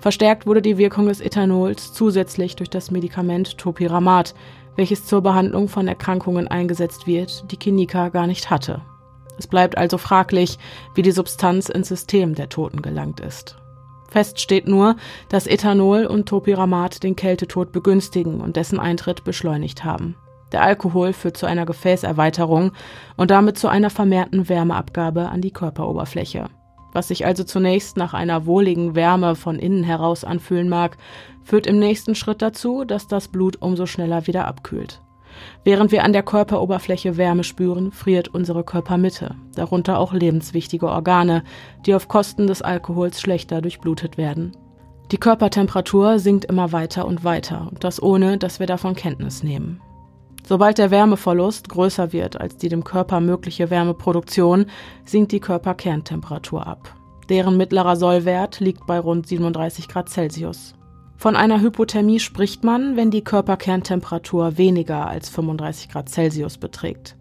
Verstärkt 0.00 0.46
wurde 0.46 0.62
die 0.62 0.78
Wirkung 0.78 1.06
des 1.06 1.20
Ethanols 1.20 1.92
zusätzlich 1.92 2.54
durch 2.54 2.70
das 2.70 2.90
Medikament 2.90 3.58
Topiramat, 3.58 4.34
welches 4.76 5.06
zur 5.06 5.22
Behandlung 5.22 5.68
von 5.68 5.88
Erkrankungen 5.88 6.46
eingesetzt 6.46 7.06
wird, 7.06 7.50
die 7.50 7.56
Kinika 7.56 8.10
gar 8.10 8.28
nicht 8.28 8.50
hatte. 8.50 8.82
Es 9.38 9.46
bleibt 9.46 9.78
also 9.78 9.98
fraglich, 9.98 10.58
wie 10.94 11.02
die 11.02 11.12
Substanz 11.12 11.68
ins 11.68 11.88
System 11.88 12.34
der 12.34 12.48
Toten 12.48 12.82
gelangt 12.82 13.20
ist. 13.20 13.56
Fest 14.08 14.40
steht 14.40 14.66
nur, 14.66 14.96
dass 15.28 15.46
Ethanol 15.46 16.06
und 16.06 16.28
Topiramat 16.28 17.02
den 17.02 17.14
Kältetod 17.14 17.72
begünstigen 17.72 18.40
und 18.40 18.56
dessen 18.56 18.80
Eintritt 18.80 19.24
beschleunigt 19.24 19.84
haben. 19.84 20.16
Der 20.52 20.62
Alkohol 20.62 21.12
führt 21.12 21.36
zu 21.36 21.46
einer 21.46 21.66
Gefäßerweiterung 21.66 22.72
und 23.16 23.30
damit 23.30 23.58
zu 23.58 23.68
einer 23.68 23.90
vermehrten 23.90 24.48
Wärmeabgabe 24.48 25.28
an 25.28 25.42
die 25.42 25.50
Körperoberfläche. 25.50 26.46
Was 26.92 27.08
sich 27.08 27.26
also 27.26 27.44
zunächst 27.44 27.98
nach 27.98 28.14
einer 28.14 28.46
wohligen 28.46 28.94
Wärme 28.94 29.34
von 29.34 29.58
innen 29.58 29.84
heraus 29.84 30.24
anfühlen 30.24 30.70
mag, 30.70 30.96
führt 31.44 31.66
im 31.66 31.78
nächsten 31.78 32.14
Schritt 32.14 32.40
dazu, 32.40 32.84
dass 32.84 33.08
das 33.08 33.28
Blut 33.28 33.60
umso 33.60 33.84
schneller 33.84 34.26
wieder 34.26 34.46
abkühlt. 34.46 35.02
Während 35.64 35.92
wir 35.92 36.04
an 36.04 36.12
der 36.12 36.22
Körperoberfläche 36.22 37.16
Wärme 37.16 37.44
spüren, 37.44 37.92
friert 37.92 38.28
unsere 38.28 38.64
Körpermitte, 38.64 39.34
darunter 39.54 39.98
auch 39.98 40.12
lebenswichtige 40.12 40.88
Organe, 40.88 41.42
die 41.86 41.94
auf 41.94 42.08
Kosten 42.08 42.46
des 42.46 42.62
Alkohols 42.62 43.20
schlechter 43.20 43.60
durchblutet 43.60 44.18
werden. 44.18 44.56
Die 45.10 45.18
Körpertemperatur 45.18 46.18
sinkt 46.18 46.44
immer 46.44 46.72
weiter 46.72 47.06
und 47.06 47.24
weiter, 47.24 47.68
und 47.70 47.82
das 47.82 48.02
ohne, 48.02 48.36
dass 48.38 48.60
wir 48.60 48.66
davon 48.66 48.94
Kenntnis 48.94 49.42
nehmen. 49.42 49.80
Sobald 50.46 50.78
der 50.78 50.90
Wärmeverlust 50.90 51.68
größer 51.68 52.12
wird 52.12 52.40
als 52.40 52.56
die 52.56 52.68
dem 52.68 52.84
Körper 52.84 53.20
mögliche 53.20 53.68
Wärmeproduktion, 53.68 54.66
sinkt 55.04 55.32
die 55.32 55.40
Körperkerntemperatur 55.40 56.66
ab. 56.66 56.94
Deren 57.28 57.58
mittlerer 57.58 57.96
Sollwert 57.96 58.60
liegt 58.60 58.86
bei 58.86 58.98
rund 58.98 59.26
37 59.26 59.88
Grad 59.88 60.08
Celsius. 60.08 60.74
Von 61.18 61.34
einer 61.34 61.60
Hypothermie 61.60 62.20
spricht 62.20 62.62
man, 62.62 62.96
wenn 62.96 63.10
die 63.10 63.24
Körperkerntemperatur 63.24 64.56
weniger 64.56 65.08
als 65.08 65.28
35 65.28 65.88
Grad 65.88 66.08
Celsius 66.08 66.58
beträgt. 66.58 67.16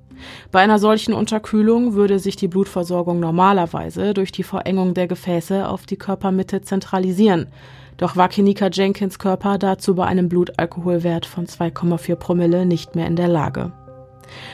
Bei 0.52 0.60
einer 0.60 0.78
solchen 0.78 1.16
Unterkühlung 1.16 1.96
würde 1.96 2.20
sich 2.20 2.36
die 2.36 2.48
Blutversorgung 2.48 3.20
normalerweise 3.20 4.14
durch 4.14 4.32
die 4.32 4.44
Verengung 4.44 4.94
der 4.94 5.08
Gefäße 5.08 5.68
auf 5.68 5.88
die 5.88 5.98
Körpermitte 5.98 6.62
zentralisieren. 6.62 7.48
Doch 7.98 8.16
war 8.16 8.30
Kenika 8.30 8.70
Jenkins 8.72 9.18
Körper 9.18 9.58
dazu 9.58 9.96
bei 9.96 10.06
einem 10.06 10.30
Blutalkoholwert 10.30 11.26
von 11.26 11.48
2,4 11.48 12.16
Promille 12.18 12.68
nicht 12.68 12.96
mehr 12.96 13.08
in 13.08 13.16
der 13.16 13.28
Lage. 13.28 13.72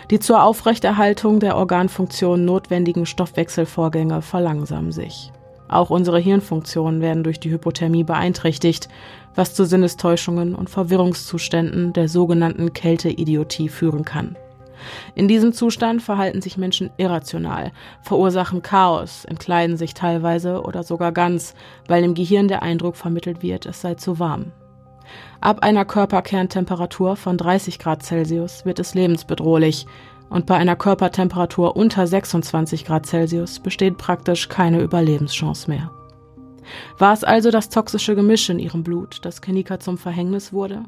Die 0.09 0.19
zur 0.19 0.41
Aufrechterhaltung 0.41 1.41
der 1.41 1.57
Organfunktion 1.57 2.45
notwendigen 2.45 3.05
Stoffwechselvorgänge 3.05 4.21
verlangsamen 4.21 4.93
sich. 4.93 5.33
Auch 5.73 5.89
unsere 5.89 6.19
Hirnfunktionen 6.19 7.01
werden 7.01 7.23
durch 7.23 7.39
die 7.39 7.49
Hypothermie 7.49 8.03
beeinträchtigt, 8.03 8.89
was 9.33 9.55
zu 9.55 9.65
Sinnestäuschungen 9.65 10.53
und 10.53 10.69
Verwirrungszuständen 10.69 11.93
der 11.93 12.07
sogenannten 12.07 12.73
Kälteidiotie 12.73 13.69
führen 13.69 14.05
kann. 14.05 14.37
In 15.15 15.27
diesem 15.27 15.51
Zustand 15.51 16.03
verhalten 16.03 16.43
sich 16.43 16.59
Menschen 16.59 16.91
irrational, 16.97 17.71
verursachen 18.03 18.61
Chaos, 18.61 19.25
entkleiden 19.25 19.75
sich 19.75 19.95
teilweise 19.95 20.61
oder 20.61 20.83
sogar 20.83 21.11
ganz, 21.11 21.55
weil 21.87 22.03
im 22.03 22.13
Gehirn 22.13 22.47
der 22.47 22.61
Eindruck 22.61 22.95
vermittelt 22.95 23.41
wird, 23.41 23.65
es 23.65 23.81
sei 23.81 23.95
zu 23.95 24.19
warm. 24.19 24.51
Ab 25.41 25.63
einer 25.63 25.85
Körperkerntemperatur 25.85 27.15
von 27.15 27.35
30 27.35 27.79
Grad 27.79 28.03
Celsius 28.03 28.63
wird 28.63 28.77
es 28.77 28.93
lebensbedrohlich 28.93 29.87
und 30.29 30.45
bei 30.45 30.55
einer 30.55 30.75
Körpertemperatur 30.75 31.75
unter 31.75 32.07
26 32.07 32.85
Grad 32.85 33.05
Celsius 33.05 33.59
besteht 33.59 33.97
praktisch 33.97 34.49
keine 34.49 34.81
Überlebenschance 34.81 35.69
mehr. 35.69 35.91
War 36.97 37.13
es 37.13 37.23
also 37.23 37.51
das 37.51 37.69
toxische 37.69 38.15
Gemisch 38.15 38.49
in 38.49 38.59
ihrem 38.59 38.83
Blut, 38.83 39.19
das 39.23 39.41
Kenika 39.41 39.79
zum 39.79 39.97
Verhängnis 39.97 40.53
wurde? 40.53 40.83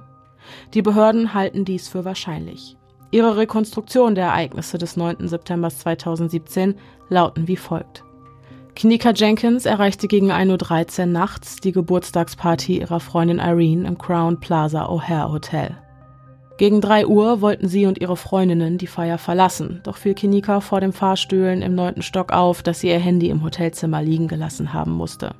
Die 0.74 0.82
Behörden 0.82 1.34
halten 1.34 1.65
dies 1.65 1.88
für 1.88 2.06
wahrscheinlich. 2.06 2.78
Ihre 3.12 3.38
Rekonstruktion 3.38 4.15
der 4.15 4.26
Ereignisse 4.26 4.78
des 4.78 4.98
9. 4.98 5.28
September 5.28 5.69
2017 5.69 6.76
lauten 7.10 7.48
wie 7.48 7.58
folgt. 7.58 8.04
Knika 8.76 9.12
Jenkins 9.12 9.65
erreichte 9.65 10.08
gegen 10.08 10.32
1.13 10.32 11.00
Uhr 11.00 11.06
nachts 11.06 11.56
die 11.58 11.71
Geburtstagsparty 11.71 12.80
ihrer 12.80 13.00
Freundin 13.00 13.39
Irene 13.39 13.88
im 13.88 13.98
Crown 13.98 14.39
Plaza 14.39 14.88
O'Hare 14.89 15.32
Hotel. 15.32 15.78
Gegen 16.58 16.80
3 16.80 17.06
Uhr 17.06 17.41
wollten 17.41 17.68
sie 17.68 17.86
und 17.86 18.00
ihre 18.00 18.15
Freundinnen 18.15 18.78
die 18.78 18.88
Feier 18.88 19.18
verlassen, 19.18 19.82
doch 19.84 19.98
fiel 19.98 20.13
Kinika 20.13 20.62
vor 20.62 20.80
dem 20.80 20.94
Fahrstühlen 20.94 21.62
im 21.62 21.76
neunten 21.76 22.02
Stock 22.02 22.32
auf, 22.32 22.63
dass 22.63 22.80
sie 22.80 22.88
ihr 22.88 23.00
Handy 23.00 23.30
im 23.30 23.44
Hotelzimmer 23.44 24.02
liegen 24.02 24.30
gelassen 24.30 24.72
haben 24.72 24.91
musste. 24.91 25.36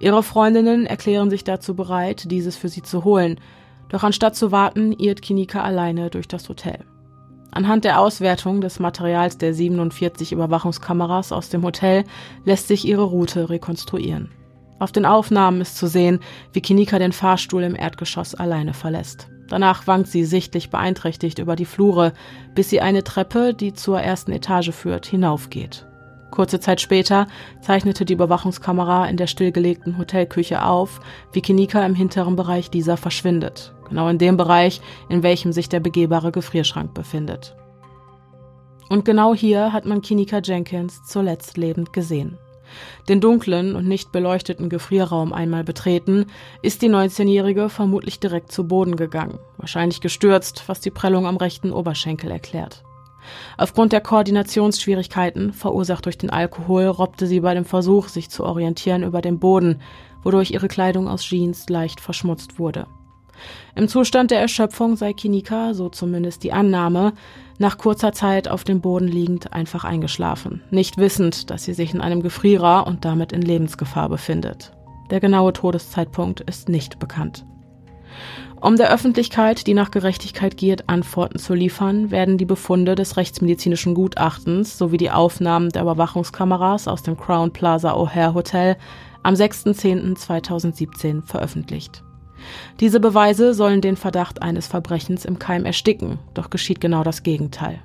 Ihre 0.00 0.22
Freundinnen 0.22 0.86
erklären 0.86 1.28
sich 1.28 1.44
dazu 1.44 1.74
bereit, 1.74 2.30
dieses 2.30 2.56
für 2.56 2.70
sie 2.70 2.82
zu 2.82 3.04
holen, 3.04 3.38
doch 3.90 4.04
anstatt 4.04 4.34
zu 4.34 4.50
warten, 4.50 4.92
irrt 4.92 5.20
Kinika 5.20 5.62
alleine 5.62 6.08
durch 6.08 6.28
das 6.28 6.48
Hotel. 6.48 6.78
Anhand 7.50 7.84
der 7.84 8.00
Auswertung 8.00 8.62
des 8.62 8.80
Materials 8.80 9.36
der 9.36 9.52
47 9.52 10.32
Überwachungskameras 10.32 11.32
aus 11.32 11.50
dem 11.50 11.62
Hotel 11.62 12.04
lässt 12.46 12.68
sich 12.68 12.86
ihre 12.86 13.02
Route 13.02 13.50
rekonstruieren. 13.50 14.30
Auf 14.78 14.92
den 14.92 15.04
Aufnahmen 15.04 15.60
ist 15.60 15.76
zu 15.76 15.86
sehen, 15.86 16.20
wie 16.54 16.62
Kinika 16.62 16.98
den 16.98 17.12
Fahrstuhl 17.12 17.62
im 17.62 17.76
Erdgeschoss 17.76 18.34
alleine 18.34 18.72
verlässt. 18.72 19.28
Danach 19.52 19.86
wankt 19.86 20.08
sie 20.08 20.24
sichtlich 20.24 20.70
beeinträchtigt 20.70 21.38
über 21.38 21.56
die 21.56 21.66
Flure, 21.66 22.14
bis 22.54 22.70
sie 22.70 22.80
eine 22.80 23.04
Treppe, 23.04 23.52
die 23.52 23.74
zur 23.74 24.00
ersten 24.00 24.32
Etage 24.32 24.70
führt, 24.70 25.04
hinaufgeht. 25.04 25.86
Kurze 26.30 26.58
Zeit 26.58 26.80
später 26.80 27.26
zeichnete 27.60 28.06
die 28.06 28.14
Überwachungskamera 28.14 29.04
in 29.08 29.18
der 29.18 29.26
stillgelegten 29.26 29.98
Hotelküche 29.98 30.64
auf, 30.64 31.00
wie 31.34 31.42
Kinika 31.42 31.84
im 31.84 31.94
hinteren 31.94 32.34
Bereich 32.34 32.70
dieser 32.70 32.96
verschwindet, 32.96 33.74
genau 33.90 34.08
in 34.08 34.16
dem 34.16 34.38
Bereich, 34.38 34.80
in 35.10 35.22
welchem 35.22 35.52
sich 35.52 35.68
der 35.68 35.80
begehbare 35.80 36.32
Gefrierschrank 36.32 36.94
befindet. 36.94 37.54
Und 38.88 39.04
genau 39.04 39.34
hier 39.34 39.74
hat 39.74 39.84
man 39.84 40.00
Kinika 40.00 40.40
Jenkins 40.42 41.04
zuletzt 41.04 41.58
lebend 41.58 41.92
gesehen. 41.92 42.38
Den 43.08 43.20
dunklen 43.20 43.74
und 43.74 43.86
nicht 43.86 44.12
beleuchteten 44.12 44.68
Gefrierraum 44.68 45.32
einmal 45.32 45.64
betreten, 45.64 46.26
ist 46.62 46.82
die 46.82 46.90
19-Jährige 46.90 47.68
vermutlich 47.68 48.20
direkt 48.20 48.52
zu 48.52 48.66
Boden 48.66 48.96
gegangen, 48.96 49.38
wahrscheinlich 49.58 50.00
gestürzt, 50.00 50.64
was 50.66 50.80
die 50.80 50.90
Prellung 50.90 51.26
am 51.26 51.36
rechten 51.36 51.72
Oberschenkel 51.72 52.30
erklärt. 52.30 52.84
Aufgrund 53.56 53.92
der 53.92 54.00
Koordinationsschwierigkeiten, 54.00 55.52
verursacht 55.52 56.06
durch 56.06 56.18
den 56.18 56.30
Alkohol, 56.30 56.86
robbte 56.86 57.26
sie 57.26 57.40
bei 57.40 57.54
dem 57.54 57.64
Versuch, 57.64 58.08
sich 58.08 58.30
zu 58.30 58.44
orientieren, 58.44 59.02
über 59.04 59.20
den 59.20 59.38
Boden, 59.38 59.80
wodurch 60.22 60.50
ihre 60.50 60.68
Kleidung 60.68 61.08
aus 61.08 61.22
Jeans 61.22 61.68
leicht 61.68 62.00
verschmutzt 62.00 62.58
wurde. 62.58 62.86
Im 63.74 63.88
Zustand 63.88 64.30
der 64.30 64.40
Erschöpfung 64.40 64.96
sei 64.96 65.12
Kinika, 65.12 65.74
so 65.74 65.88
zumindest 65.88 66.42
die 66.44 66.52
Annahme, 66.52 67.12
nach 67.62 67.78
kurzer 67.78 68.12
Zeit 68.12 68.48
auf 68.48 68.64
dem 68.64 68.82
Boden 68.82 69.08
liegend 69.08 69.54
einfach 69.54 69.84
eingeschlafen, 69.84 70.60
nicht 70.70 70.98
wissend, 70.98 71.48
dass 71.50 71.64
sie 71.64 71.72
sich 71.72 71.94
in 71.94 72.02
einem 72.02 72.20
Gefrierer 72.20 72.86
und 72.86 73.06
damit 73.06 73.32
in 73.32 73.40
Lebensgefahr 73.40 74.10
befindet. 74.10 74.72
Der 75.10 75.20
genaue 75.20 75.54
Todeszeitpunkt 75.54 76.40
ist 76.40 76.68
nicht 76.68 76.98
bekannt. 76.98 77.46
Um 78.60 78.76
der 78.76 78.92
Öffentlichkeit, 78.92 79.66
die 79.66 79.74
nach 79.74 79.90
Gerechtigkeit 79.90 80.56
giert, 80.56 80.88
Antworten 80.88 81.38
zu 81.38 81.54
liefern, 81.54 82.10
werden 82.10 82.36
die 82.36 82.44
Befunde 82.44 82.94
des 82.94 83.16
rechtsmedizinischen 83.16 83.94
Gutachtens 83.94 84.76
sowie 84.76 84.98
die 84.98 85.10
Aufnahmen 85.10 85.70
der 85.70 85.82
Überwachungskameras 85.82 86.86
aus 86.86 87.02
dem 87.02 87.16
Crown 87.16 87.52
Plaza 87.52 87.94
O'Hare 87.94 88.34
Hotel 88.34 88.76
am 89.22 89.34
6.10.2017 89.34 91.22
veröffentlicht. 91.22 92.02
Diese 92.80 93.00
Beweise 93.00 93.54
sollen 93.54 93.80
den 93.80 93.96
Verdacht 93.96 94.42
eines 94.42 94.66
Verbrechens 94.66 95.24
im 95.24 95.38
Keim 95.38 95.64
ersticken, 95.64 96.18
doch 96.34 96.50
geschieht 96.50 96.80
genau 96.80 97.02
das 97.02 97.22
Gegenteil. 97.22 97.80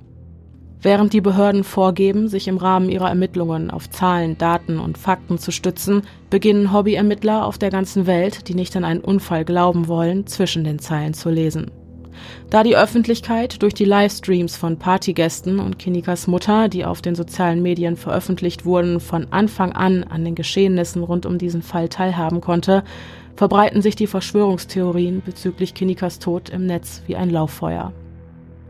Während 0.81 1.13
die 1.13 1.21
Behörden 1.21 1.63
vorgeben, 1.63 2.27
sich 2.27 2.47
im 2.47 2.57
Rahmen 2.57 2.89
ihrer 2.89 3.09
Ermittlungen 3.09 3.71
auf 3.71 3.89
Zahlen, 3.89 4.37
Daten 4.37 4.79
und 4.79 4.97
Fakten 4.97 5.39
zu 5.39 5.51
stützen, 5.51 6.03
beginnen 6.29 6.71
Hobbyermittler 6.71 7.45
auf 7.45 7.57
der 7.57 7.71
ganzen 7.71 8.05
Welt, 8.05 8.47
die 8.47 8.53
nicht 8.53 8.75
an 8.75 8.83
einen 8.83 9.01
Unfall 9.01 9.43
glauben 9.43 9.87
wollen, 9.87 10.27
zwischen 10.27 10.63
den 10.63 10.77
Zeilen 10.77 11.15
zu 11.15 11.29
lesen. 11.29 11.71
Da 12.49 12.63
die 12.63 12.77
Öffentlichkeit 12.77 13.61
durch 13.61 13.73
die 13.73 13.85
Livestreams 13.85 14.55
von 14.55 14.77
Partygästen 14.77 15.59
und 15.59 15.79
Kinikas 15.79 16.27
Mutter, 16.27 16.69
die 16.69 16.85
auf 16.85 17.01
den 17.01 17.15
sozialen 17.15 17.61
Medien 17.61 17.95
veröffentlicht 17.95 18.65
wurden, 18.65 18.99
von 18.99 19.27
Anfang 19.31 19.73
an 19.73 20.03
an 20.03 20.23
den 20.23 20.35
Geschehnissen 20.35 21.03
rund 21.03 21.25
um 21.25 21.37
diesen 21.37 21.61
Fall 21.61 21.89
teilhaben 21.89 22.41
konnte, 22.41 22.83
verbreiten 23.37 23.83
sich 23.83 23.95
die 23.95 24.07
Verschwörungstheorien 24.07 25.21
bezüglich 25.23 25.75
Kinikas 25.75 26.19
Tod 26.19 26.49
im 26.49 26.65
Netz 26.65 27.03
wie 27.05 27.15
ein 27.15 27.29
Lauffeuer. 27.29 27.93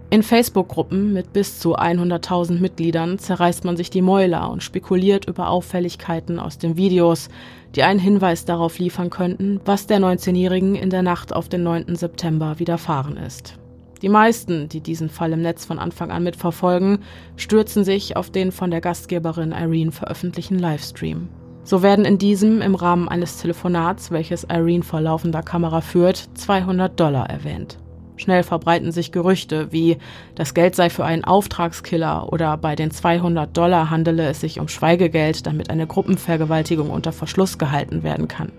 In 0.09 0.24
Facebook-Gruppen 0.24 1.11
mit 1.11 1.34
bis 1.34 1.59
zu 1.59 1.78
100.000 1.78 2.59
Mitgliedern 2.59 3.18
zerreißt 3.18 3.65
man 3.65 3.76
sich 3.76 3.89
die 3.89 4.01
Mäuler 4.01 4.49
und 4.49 4.63
spekuliert 4.63 5.26
über 5.26 5.49
Auffälligkeiten 5.49 6.39
aus 6.39 6.57
den 6.57 6.78
Videos, 6.78 7.30
die 7.76 7.84
einen 7.84 7.99
Hinweis 7.99 8.45
darauf 8.45 8.78
liefern 8.78 9.09
könnten, 9.09 9.59
was 9.65 9.88
der 9.88 9.99
19-Jährigen 9.99 10.76
in 10.76 10.89
der 10.89 11.01
Nacht 11.01 11.34
auf 11.34 11.49
den 11.49 11.63
9. 11.63 11.95
September 11.95 12.59
widerfahren 12.59 13.18
ist. 13.18 13.55
Die 14.01 14.09
meisten, 14.09 14.70
die 14.70 14.82
diesen 14.82 15.09
Fall 15.09 15.34
im 15.34 15.41
Netz 15.41 15.65
von 15.65 15.80
Anfang 15.80 16.11
an 16.11 16.24
mitverfolgen, 16.24 16.99
stürzen 17.36 17.84
sich 17.84 18.15
auf 18.15 18.30
den 18.30 18.51
von 18.51 18.70
der 18.70 18.82
Gastgeberin 18.82 19.51
Irene 19.51 19.91
veröffentlichten 19.91 20.59
Livestream. 20.59 21.30
So 21.68 21.84
werden 21.84 22.05
in 22.05 22.18
diesem 22.18 22.61
im 22.61 22.76
Rahmen 22.76 23.09
eines 23.09 23.41
Telefonats, 23.41 24.09
welches 24.09 24.45
Irene 24.45 24.84
vor 24.84 25.01
laufender 25.01 25.43
Kamera 25.43 25.82
führt, 25.82 26.30
200 26.36 26.97
Dollar 26.97 27.30
erwähnt. 27.30 27.78
Schnell 28.15 28.43
verbreiten 28.43 28.93
sich 28.93 29.11
Gerüchte 29.11 29.70
wie, 29.74 29.97
das 30.34 30.53
Geld 30.53 30.76
sei 30.78 30.89
für 30.89 31.03
einen 31.03 31.26
Auftragskiller 31.26 32.32
oder 32.32 32.55
bei 32.55 32.78
den 32.78 32.89
200 32.89 33.57
Dollar 33.57 33.89
handele 33.89 34.30
es 34.30 34.39
sich 34.39 34.61
um 34.61 34.70
Schweigegeld, 34.70 35.45
damit 35.45 35.70
eine 35.70 35.88
Gruppenvergewaltigung 35.88 36.89
unter 36.89 37.11
Verschluss 37.11 37.57
gehalten 37.57 38.01
werden 38.01 38.30
kann. 38.30 38.53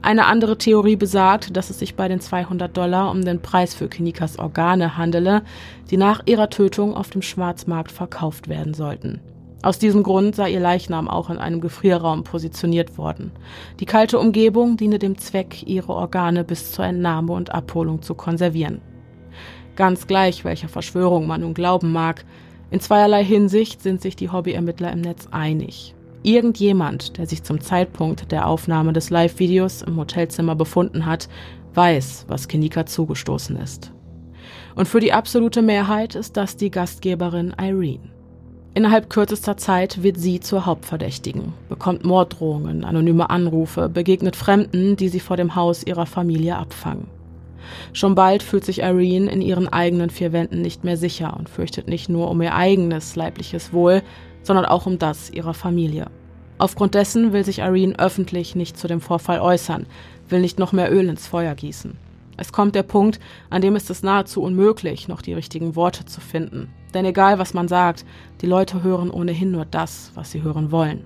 Eine 0.00 0.24
andere 0.24 0.56
Theorie 0.56 0.96
besagt, 0.96 1.54
dass 1.54 1.68
es 1.68 1.80
sich 1.80 1.96
bei 1.96 2.08
den 2.08 2.22
200 2.22 2.74
Dollar 2.74 3.10
um 3.10 3.22
den 3.22 3.42
Preis 3.42 3.74
für 3.74 3.88
Kinikas 3.88 4.38
Organe 4.38 4.96
handele, 4.96 5.42
die 5.90 5.98
nach 5.98 6.22
ihrer 6.24 6.48
Tötung 6.48 6.96
auf 6.96 7.10
dem 7.10 7.20
Schwarzmarkt 7.20 7.92
verkauft 7.92 8.48
werden 8.48 8.72
sollten. 8.72 9.20
Aus 9.62 9.78
diesem 9.78 10.02
Grund 10.02 10.34
sei 10.34 10.50
ihr 10.50 10.60
Leichnam 10.60 11.08
auch 11.08 11.30
in 11.30 11.38
einem 11.38 11.60
Gefrierraum 11.60 12.24
positioniert 12.24 12.98
worden. 12.98 13.30
Die 13.78 13.86
kalte 13.86 14.18
Umgebung 14.18 14.76
diene 14.76 14.98
dem 14.98 15.16
Zweck, 15.18 15.62
ihre 15.66 15.92
Organe 15.94 16.42
bis 16.42 16.72
zur 16.72 16.84
Entnahme 16.84 17.32
und 17.32 17.54
Abholung 17.54 18.02
zu 18.02 18.14
konservieren. 18.14 18.80
Ganz 19.76 20.08
gleich, 20.08 20.44
welcher 20.44 20.68
Verschwörung 20.68 21.28
man 21.28 21.42
nun 21.42 21.54
glauben 21.54 21.92
mag, 21.92 22.24
in 22.70 22.80
zweierlei 22.80 23.24
Hinsicht 23.24 23.82
sind 23.82 24.00
sich 24.00 24.16
die 24.16 24.30
Hobbyermittler 24.30 24.92
im 24.92 25.00
Netz 25.00 25.28
einig. 25.30 25.94
Irgendjemand, 26.24 27.18
der 27.18 27.26
sich 27.26 27.42
zum 27.42 27.60
Zeitpunkt 27.60 28.32
der 28.32 28.46
Aufnahme 28.46 28.92
des 28.92 29.10
Live-Videos 29.10 29.82
im 29.82 29.96
Hotelzimmer 29.96 30.54
befunden 30.54 31.06
hat, 31.06 31.28
weiß, 31.74 32.26
was 32.28 32.48
Kinika 32.48 32.86
zugestoßen 32.86 33.56
ist. 33.56 33.92
Und 34.74 34.88
für 34.88 35.00
die 35.00 35.12
absolute 35.12 35.62
Mehrheit 35.62 36.14
ist 36.14 36.36
das 36.36 36.56
die 36.56 36.70
Gastgeberin 36.70 37.54
Irene. 37.60 38.11
Innerhalb 38.74 39.10
kürzester 39.10 39.58
Zeit 39.58 40.02
wird 40.02 40.18
sie 40.18 40.40
zur 40.40 40.64
Hauptverdächtigen, 40.64 41.52
bekommt 41.68 42.04
Morddrohungen, 42.04 42.84
anonyme 42.84 43.28
Anrufe, 43.28 43.90
begegnet 43.90 44.34
Fremden, 44.34 44.96
die 44.96 45.10
sie 45.10 45.20
vor 45.20 45.36
dem 45.36 45.54
Haus 45.54 45.84
ihrer 45.84 46.06
Familie 46.06 46.56
abfangen. 46.56 47.06
Schon 47.92 48.14
bald 48.14 48.42
fühlt 48.42 48.64
sich 48.64 48.80
Irene 48.80 49.30
in 49.30 49.42
ihren 49.42 49.68
eigenen 49.68 50.08
vier 50.08 50.32
Wänden 50.32 50.62
nicht 50.62 50.84
mehr 50.84 50.96
sicher 50.96 51.36
und 51.38 51.50
fürchtet 51.50 51.86
nicht 51.86 52.08
nur 52.08 52.30
um 52.30 52.40
ihr 52.40 52.54
eigenes 52.54 53.14
leibliches 53.14 53.74
Wohl, 53.74 54.02
sondern 54.42 54.64
auch 54.64 54.86
um 54.86 54.98
das 54.98 55.30
ihrer 55.30 55.54
Familie. 55.54 56.06
Aufgrund 56.56 56.94
dessen 56.94 57.34
will 57.34 57.44
sich 57.44 57.58
Irene 57.58 57.98
öffentlich 57.98 58.54
nicht 58.54 58.78
zu 58.78 58.88
dem 58.88 59.02
Vorfall 59.02 59.40
äußern, 59.40 59.86
will 60.30 60.40
nicht 60.40 60.58
noch 60.58 60.72
mehr 60.72 60.90
Öl 60.90 61.10
ins 61.10 61.26
Feuer 61.26 61.54
gießen. 61.54 61.98
Es 62.38 62.52
kommt 62.52 62.74
der 62.74 62.84
Punkt, 62.84 63.20
an 63.50 63.60
dem 63.60 63.76
ist 63.76 63.90
es 63.90 64.02
nahezu 64.02 64.42
unmöglich, 64.42 65.08
noch 65.08 65.20
die 65.20 65.34
richtigen 65.34 65.76
Worte 65.76 66.06
zu 66.06 66.22
finden. 66.22 66.72
Denn 66.94 67.04
egal 67.04 67.38
was 67.38 67.54
man 67.54 67.68
sagt, 67.68 68.04
die 68.40 68.46
Leute 68.46 68.82
hören 68.82 69.10
ohnehin 69.10 69.50
nur 69.50 69.64
das, 69.64 70.12
was 70.14 70.30
sie 70.30 70.42
hören 70.42 70.70
wollen. 70.70 71.04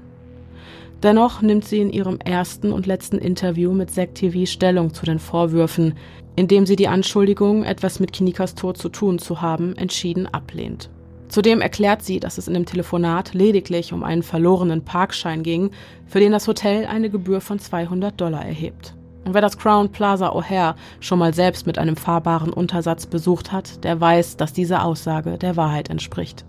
Dennoch 1.02 1.42
nimmt 1.42 1.64
sie 1.64 1.80
in 1.80 1.90
ihrem 1.90 2.18
ersten 2.20 2.72
und 2.72 2.86
letzten 2.86 3.18
Interview 3.18 3.72
mit 3.72 3.90
Zack 3.90 4.14
TV 4.14 4.46
Stellung 4.46 4.94
zu 4.94 5.06
den 5.06 5.18
Vorwürfen, 5.18 5.94
indem 6.36 6.66
sie 6.66 6.76
die 6.76 6.88
Anschuldigung, 6.88 7.62
etwas 7.62 8.00
mit 8.00 8.12
Kinikas 8.12 8.54
Tod 8.54 8.76
zu 8.78 8.88
tun 8.88 9.18
zu 9.18 9.40
haben, 9.40 9.76
entschieden 9.76 10.26
ablehnt. 10.26 10.90
Zudem 11.28 11.60
erklärt 11.60 12.02
sie, 12.02 12.18
dass 12.18 12.38
es 12.38 12.48
in 12.48 12.54
dem 12.54 12.66
Telefonat 12.66 13.34
lediglich 13.34 13.92
um 13.92 14.02
einen 14.02 14.22
verlorenen 14.22 14.84
Parkschein 14.84 15.42
ging, 15.42 15.70
für 16.06 16.20
den 16.20 16.32
das 16.32 16.48
Hotel 16.48 16.86
eine 16.86 17.10
Gebühr 17.10 17.40
von 17.40 17.58
200 17.58 18.20
Dollar 18.20 18.44
erhebt. 18.44 18.95
Und 19.26 19.34
wer 19.34 19.40
das 19.40 19.58
Crown 19.58 19.90
Plaza 19.90 20.30
O'Hare 20.30 20.76
schon 21.00 21.18
mal 21.18 21.34
selbst 21.34 21.66
mit 21.66 21.78
einem 21.78 21.96
fahrbaren 21.96 22.52
Untersatz 22.52 23.06
besucht 23.06 23.50
hat, 23.50 23.82
der 23.82 24.00
weiß, 24.00 24.36
dass 24.36 24.52
diese 24.52 24.82
Aussage 24.82 25.36
der 25.36 25.56
Wahrheit 25.56 25.90
entspricht. 25.90 26.44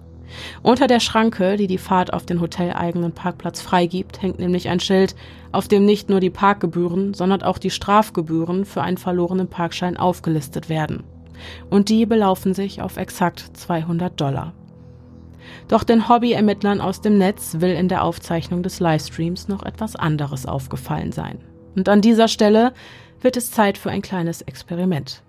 Unter 0.62 0.86
der 0.86 1.00
Schranke, 1.00 1.58
die 1.58 1.66
die 1.66 1.80
Fahrt 1.80 2.14
auf 2.14 2.28
den 2.28 2.40
hoteleigenen 2.40 3.14
Parkplatz 3.14 3.62
freigibt, 3.62 4.22
hängt 4.22 4.38
nämlich 4.38 4.70
ein 4.70 4.80
Schild, 4.80 5.16
auf 5.52 5.68
dem 5.68 5.86
nicht 5.86 6.10
nur 6.10 6.20
die 6.20 6.30
Parkgebühren, 6.30 7.16
sondern 7.16 7.42
auch 7.42 7.58
die 7.58 7.72
Strafgebühren 7.72 8.64
für 8.64 8.84
einen 8.84 8.98
verlorenen 8.98 9.48
Parkschein 9.48 9.98
aufgelistet 9.98 10.70
werden. 10.70 11.04
Und 11.72 11.90
die 11.90 12.06
belaufen 12.06 12.54
sich 12.54 12.84
auf 12.84 12.98
exakt 12.98 13.44
200 13.54 14.22
Dollar. 14.22 14.54
Doch 15.68 15.84
den 15.84 16.08
Hobbyermittlern 16.08 16.80
aus 16.80 17.02
dem 17.02 17.18
Netz 17.18 17.56
will 17.60 17.72
in 17.72 17.88
der 17.88 18.04
Aufzeichnung 18.04 18.62
des 18.62 18.80
Livestreams 18.80 19.48
noch 19.48 19.64
etwas 19.64 19.96
anderes 19.96 20.46
aufgefallen 20.46 21.12
sein. 21.12 21.40
Und 21.78 21.88
an 21.90 22.02
dieser 22.02 22.28
Stelle 22.28 22.74
wird 23.22 23.38
es 23.38 23.52
Zeit 23.52 23.78
für 23.78 23.92
ein 23.92 24.02
kleines 24.02 24.42
Experiment. 24.42 25.22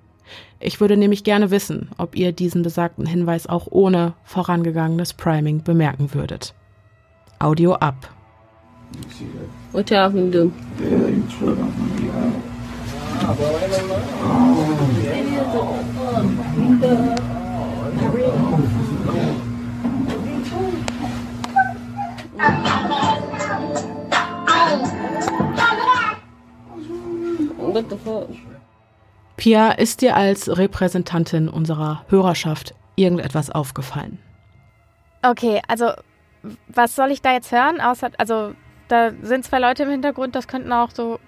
Ich 0.61 0.81
würde 0.81 0.97
nämlich 0.97 1.23
gerne 1.23 1.51
wissen, 1.51 1.91
ob 1.99 2.17
ihr 2.17 2.33
diesen 2.33 2.63
besagten 2.63 3.05
Hinweis 3.05 3.47
auch 3.47 3.67
ohne 3.71 4.15
vorangegangenes 4.25 5.13
Priming 5.13 5.63
bemerken 5.63 6.15
würdet. 6.15 6.55
Audio 7.39 7.75
ab. 7.75 8.11
What 9.73 9.91
y'all 9.91 10.11
gonna 10.11 10.31
do? 10.31 10.51
What 27.75 27.91
the 27.91 27.97
fuck? 27.97 28.29
Pia, 29.37 29.71
ist 29.71 30.01
dir 30.01 30.17
als 30.17 30.57
Repräsentantin 30.57 31.49
unserer 31.49 32.05
Hörerschaft 32.09 32.75
irgendetwas 32.97 33.51
aufgefallen? 33.51 34.19
Okay, 35.23 35.63
also 35.69 35.93
was 36.69 36.97
soll 36.97 37.11
ich 37.11 37.23
da 37.23 37.33
jetzt 37.33 37.53
hören? 37.53 37.81
Außer, 37.81 38.11
also 38.19 38.55
da 38.89 39.13
sind 39.23 39.45
zwei 39.45 39.59
Leute 39.59 39.85
im 39.85 39.91
Hintergrund, 39.91 40.35
das 40.35 40.49
könnten 40.49 40.73
auch 40.73 40.91
so 40.91 41.21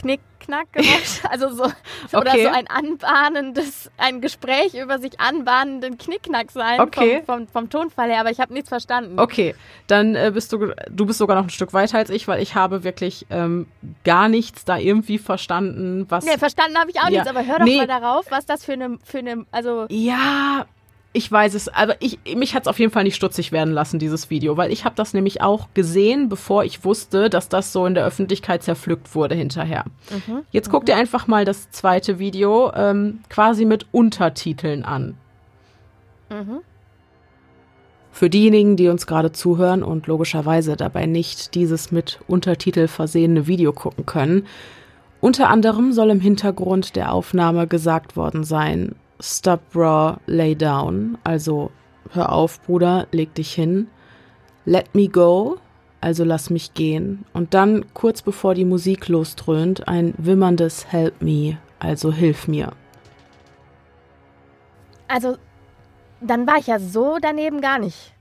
Knick, 0.00 0.20
Knack 0.40 0.72
Geräusche, 0.72 1.20
also 1.30 1.50
so 1.52 1.64
oder 1.64 2.32
Okay. 2.32 2.42
so 2.44 2.48
ein 2.48 2.66
anbahnendes, 2.68 3.90
ein 3.98 4.20
Gespräch 4.20 4.74
über 4.74 4.98
sich 4.98 5.20
anbahnenden 5.20 5.98
Knickknack 5.98 6.50
sein 6.50 6.80
Okay. 6.80 7.22
vom, 7.26 7.46
vom, 7.46 7.48
vom 7.48 7.70
Tonfall 7.70 8.10
her, 8.10 8.20
aber 8.20 8.30
ich 8.30 8.40
habe 8.40 8.52
nichts 8.52 8.68
verstanden. 8.68 9.18
Okay, 9.18 9.54
dann 9.86 10.14
äh, 10.14 10.30
bist 10.32 10.52
du, 10.52 10.72
du 10.90 11.06
bist 11.06 11.18
sogar 11.18 11.36
noch 11.36 11.44
ein 11.44 11.50
Stück 11.50 11.72
weiter 11.72 11.98
als 11.98 12.10
ich, 12.10 12.26
weil 12.28 12.42
ich 12.42 12.54
habe 12.54 12.84
wirklich 12.84 13.26
ähm, 13.30 13.66
gar 14.04 14.28
nichts 14.28 14.64
da 14.64 14.78
irgendwie 14.78 15.18
verstanden, 15.18 16.06
was. 16.08 16.24
Nee, 16.24 16.38
verstanden 16.38 16.78
habe 16.78 16.90
ich 16.90 16.98
auch 17.00 17.04
Ja. 17.04 17.10
nichts, 17.10 17.26
aber 17.28 17.44
hör 17.46 17.58
doch 17.58 17.64
Nee. 17.66 17.76
mal 17.76 17.86
darauf, 17.86 18.26
was 18.30 18.46
das 18.46 18.64
für 18.64 18.72
eine, 18.72 18.98
für 19.04 19.18
eine, 19.18 19.44
also 19.52 19.86
Ja, 19.90 20.66
ich 21.12 21.30
weiß 21.30 21.54
es, 21.54 21.68
aber 21.68 22.00
ich, 22.00 22.20
mich 22.36 22.54
hat 22.54 22.62
es 22.62 22.68
auf 22.68 22.78
jeden 22.78 22.92
Fall 22.92 23.02
nicht 23.02 23.16
stutzig 23.16 23.50
werden 23.50 23.74
lassen, 23.74 23.98
dieses 23.98 24.30
Video, 24.30 24.56
weil 24.56 24.70
ich 24.70 24.84
habe 24.84 24.94
das 24.94 25.12
nämlich 25.12 25.42
auch 25.42 25.68
gesehen, 25.74 26.28
bevor 26.28 26.62
ich 26.64 26.84
wusste, 26.84 27.28
dass 27.28 27.48
das 27.48 27.72
so 27.72 27.84
in 27.84 27.94
der 27.94 28.04
Öffentlichkeit 28.04 28.62
zerpflückt 28.62 29.14
wurde 29.14 29.34
hinterher. 29.34 29.84
Jetzt 30.52 30.70
guck 30.70 30.86
dir 30.86 30.96
einfach 30.96 31.26
mal 31.26 31.44
das 31.44 31.70
zweite 31.72 32.20
Video 32.20 32.72
ähm, 32.74 33.20
quasi 33.28 33.64
mit 33.64 33.86
Untertiteln 33.90 34.84
an. 34.84 35.16
Für 38.12 38.30
diejenigen, 38.30 38.76
die 38.76 38.88
uns 38.88 39.06
gerade 39.06 39.32
zuhören 39.32 39.82
und 39.82 40.06
logischerweise 40.06 40.76
dabei 40.76 41.06
nicht 41.06 41.54
dieses 41.56 41.90
mit 41.90 42.20
Untertitel 42.28 42.86
versehene 42.86 43.48
Video 43.48 43.72
gucken 43.72 44.06
können, 44.06 44.46
unter 45.20 45.48
anderem 45.48 45.92
soll 45.92 46.10
im 46.10 46.20
Hintergrund 46.20 46.94
der 46.96 47.12
Aufnahme 47.12 47.66
gesagt 47.66 48.16
worden 48.16 48.44
sein, 48.44 48.94
Stop 49.20 49.60
Raw, 49.74 50.16
lay 50.26 50.54
down, 50.54 51.18
also 51.24 51.70
hör 52.12 52.32
auf, 52.32 52.60
Bruder, 52.62 53.06
leg 53.12 53.34
dich 53.34 53.52
hin. 53.52 53.88
Let 54.64 54.94
me 54.94 55.08
go, 55.08 55.58
also 56.00 56.24
lass 56.24 56.50
mich 56.50 56.74
gehen. 56.74 57.24
Und 57.32 57.54
dann, 57.54 57.84
kurz 57.94 58.22
bevor 58.22 58.54
die 58.54 58.64
Musik 58.64 59.08
losdröhnt, 59.08 59.88
ein 59.88 60.14
wimmerndes 60.16 60.86
Help 60.90 61.20
me, 61.22 61.58
also 61.78 62.12
hilf 62.12 62.48
mir. 62.48 62.72
Also, 65.08 65.36
dann 66.20 66.46
war 66.46 66.58
ich 66.58 66.68
ja 66.68 66.78
so 66.78 67.18
daneben 67.20 67.60
gar 67.60 67.78
nicht. 67.78 68.12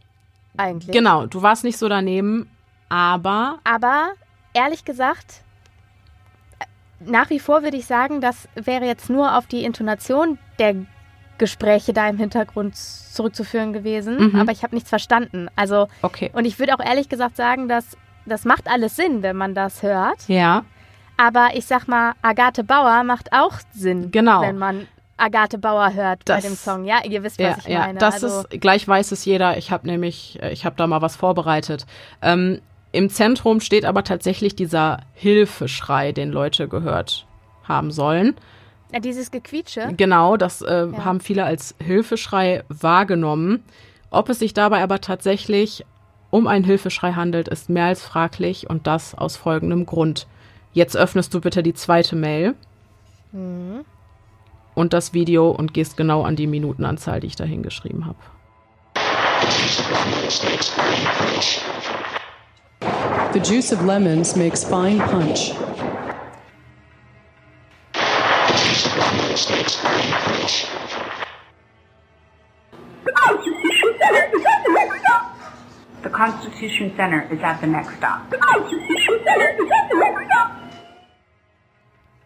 Eigentlich. 0.58 0.92
Genau, 0.92 1.26
du 1.26 1.42
warst 1.42 1.64
nicht 1.64 1.78
so 1.78 1.88
daneben, 1.88 2.50
aber 2.90 3.60
Aber 3.64 4.14
ehrlich 4.54 4.84
gesagt, 4.84 5.44
nach 7.00 7.30
wie 7.30 7.40
vor 7.40 7.64
würde 7.64 7.78
ich 7.78 7.86
sagen, 7.86 8.22
das 8.22 8.48
wäre 8.56 8.86
jetzt 8.86 9.10
nur 9.10 9.38
auf 9.38 9.48
die 9.48 9.64
Intonation 9.64 10.38
der 10.60 10.76
Gespräche 11.38 11.94
da 11.94 12.08
im 12.10 12.18
Hintergrund 12.18 12.76
zurückzuführen 12.76 13.72
gewesen. 13.74 14.32
Mhm. 14.32 14.40
Aber 14.40 14.52
ich 14.52 14.64
habe 14.64 14.76
nichts 14.76 14.90
verstanden. 14.90 15.48
Also, 15.56 15.88
okay. 16.02 16.30
und 16.34 16.46
ich 16.46 16.60
würde 16.60 16.74
auch 16.76 16.84
ehrlich 16.84 17.10
gesagt 17.10 17.38
sagen, 17.38 17.68
dass 17.70 17.98
das 18.26 18.46
macht 18.46 18.68
alles 18.68 18.96
Sinn, 18.96 19.24
wenn 19.24 19.38
man 19.38 19.56
das 19.56 19.82
hört. 19.82 20.28
Ja, 20.28 20.64
Aber 21.18 21.50
ich 21.54 21.66
sag 21.66 21.88
mal, 21.88 22.14
Agathe 22.22 22.64
Bauer 22.64 23.04
macht 23.04 23.34
auch 23.34 23.54
Sinn, 23.74 24.12
Genau. 24.12 24.42
wenn 24.42 24.58
man 24.58 24.88
Agathe 25.18 25.58
Bauer 25.58 25.94
hört 25.94 26.22
Das- 26.26 26.44
bei 26.44 26.48
dem 26.50 26.56
Song. 26.56 26.86
Ja, 26.86 27.04
ihr 27.04 27.24
wisst, 27.24 27.40
ja, 27.40 27.52
was 27.58 27.66
ich 27.66 27.74
ja. 27.74 27.80
meine. 27.80 28.00
Das 28.00 28.24
also, 28.24 28.42
ist 28.50 28.62
gleich 28.62 28.88
weiß 28.88 29.12
es 29.12 29.26
jeder. 29.26 29.58
Ich 29.58 29.72
habe 29.72 29.86
nämlich, 29.88 30.40
äh, 30.42 30.52
ich 30.52 30.66
habe 30.66 30.76
da 30.78 30.88
mal 30.88 31.02
was 31.02 31.16
vorbereitet. 31.18 31.86
Ähm, 32.22 32.62
Im 32.92 33.10
Zentrum 33.10 33.60
steht 33.62 33.86
aber 33.86 34.04
tatsächlich 34.04 34.56
dieser 34.56 35.02
Hilfeschrei, 35.14 36.12
den 36.12 36.32
Leute 36.32 36.68
gehört 36.68 37.26
haben 37.64 37.92
sollen. 37.92 38.36
ja, 38.92 39.00
dieses 39.00 39.30
Gequietsche. 39.30 39.94
Genau, 39.96 40.36
das 40.38 40.62
äh, 40.64 40.88
Ja. 40.88 41.06
haben 41.06 41.20
viele 41.20 41.44
als 41.46 41.76
Hilfeschrei 41.80 42.64
wahrgenommen. 42.70 43.64
Ob 44.10 44.30
es 44.30 44.40
sich 44.40 44.56
dabei 44.56 44.82
aber 44.82 45.02
tatsächlich 45.02 45.86
um 46.32 46.48
einen 46.48 46.66
Hilfeschrei 46.66 47.14
handelt, 47.14 47.48
ist 47.48 47.70
mehr 47.70 47.86
als 47.86 48.02
fraglich 48.04 48.68
und 48.70 48.88
das 48.88 49.14
aus 49.14 49.38
folgendem 49.38 49.86
Grund. 49.86 50.26
Jetzt 50.74 50.98
öffnest 50.98 51.32
du 51.34 51.42
bitte 51.42 51.62
die 51.62 51.74
zweite 51.76 52.16
Mail 52.16 52.56
und 54.74 54.94
das 54.94 55.14
Video 55.14 55.52
und 55.52 55.74
gehst 55.76 55.96
genau 55.98 56.24
an 56.24 56.36
die 56.36 56.48
Minutenanzahl, 56.48 57.20
die 57.20 57.28
ich 57.28 57.36
da 57.36 57.44
hingeschrieben 57.44 58.06
habe. 58.08 58.18
The 62.82 63.40
juice 63.44 63.72
of 63.72 63.86
lemons 63.86 64.36
makes 64.36 64.64
fine 64.64 65.00
punch. 65.00 65.54
The 76.02 76.10
Constitution 76.10 76.96
Center 76.96 77.28
is 77.32 77.40
at 77.42 77.62
the 77.62 77.68
next 77.68 77.98
stop. 77.98 78.22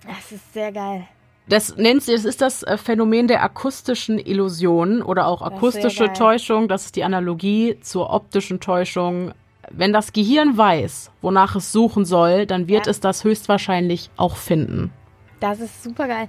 Das 0.05 0.31
ist 0.31 0.53
sehr 0.53 0.71
geil. 0.71 1.07
Das 1.49 1.75
nennt 1.75 2.03
sie, 2.03 2.13
das 2.13 2.23
ist 2.23 2.41
das 2.41 2.63
äh, 2.63 2.77
Phänomen 2.77 3.27
der 3.27 3.43
akustischen 3.43 4.17
Illusion 4.17 5.01
oder 5.01 5.27
auch 5.27 5.41
akustische. 5.41 6.13
Täuschung. 6.13 6.67
Das 6.69 6.85
ist 6.85 6.95
die 6.95 7.03
Analogie 7.03 7.79
zur 7.81 8.09
optischen 8.11 8.59
Täuschung. 8.61 9.33
Wenn 9.75 9.91
das 9.91 10.13
Gehirn 10.13 10.57
weiß, 10.57 11.11
wonach 11.21 11.55
es 11.55 11.71
suchen 11.71 12.05
soll, 12.05 12.45
dann 12.45 12.67
wird 12.67 12.85
Ja. 12.85 12.91
es 12.91 12.99
das 12.99 13.23
höchstwahrscheinlich 13.23 14.09
auch 14.17 14.37
finden. 14.37 14.91
Das 15.39 15.59
ist 15.59 15.83
super 15.83 16.07
geil. 16.07 16.27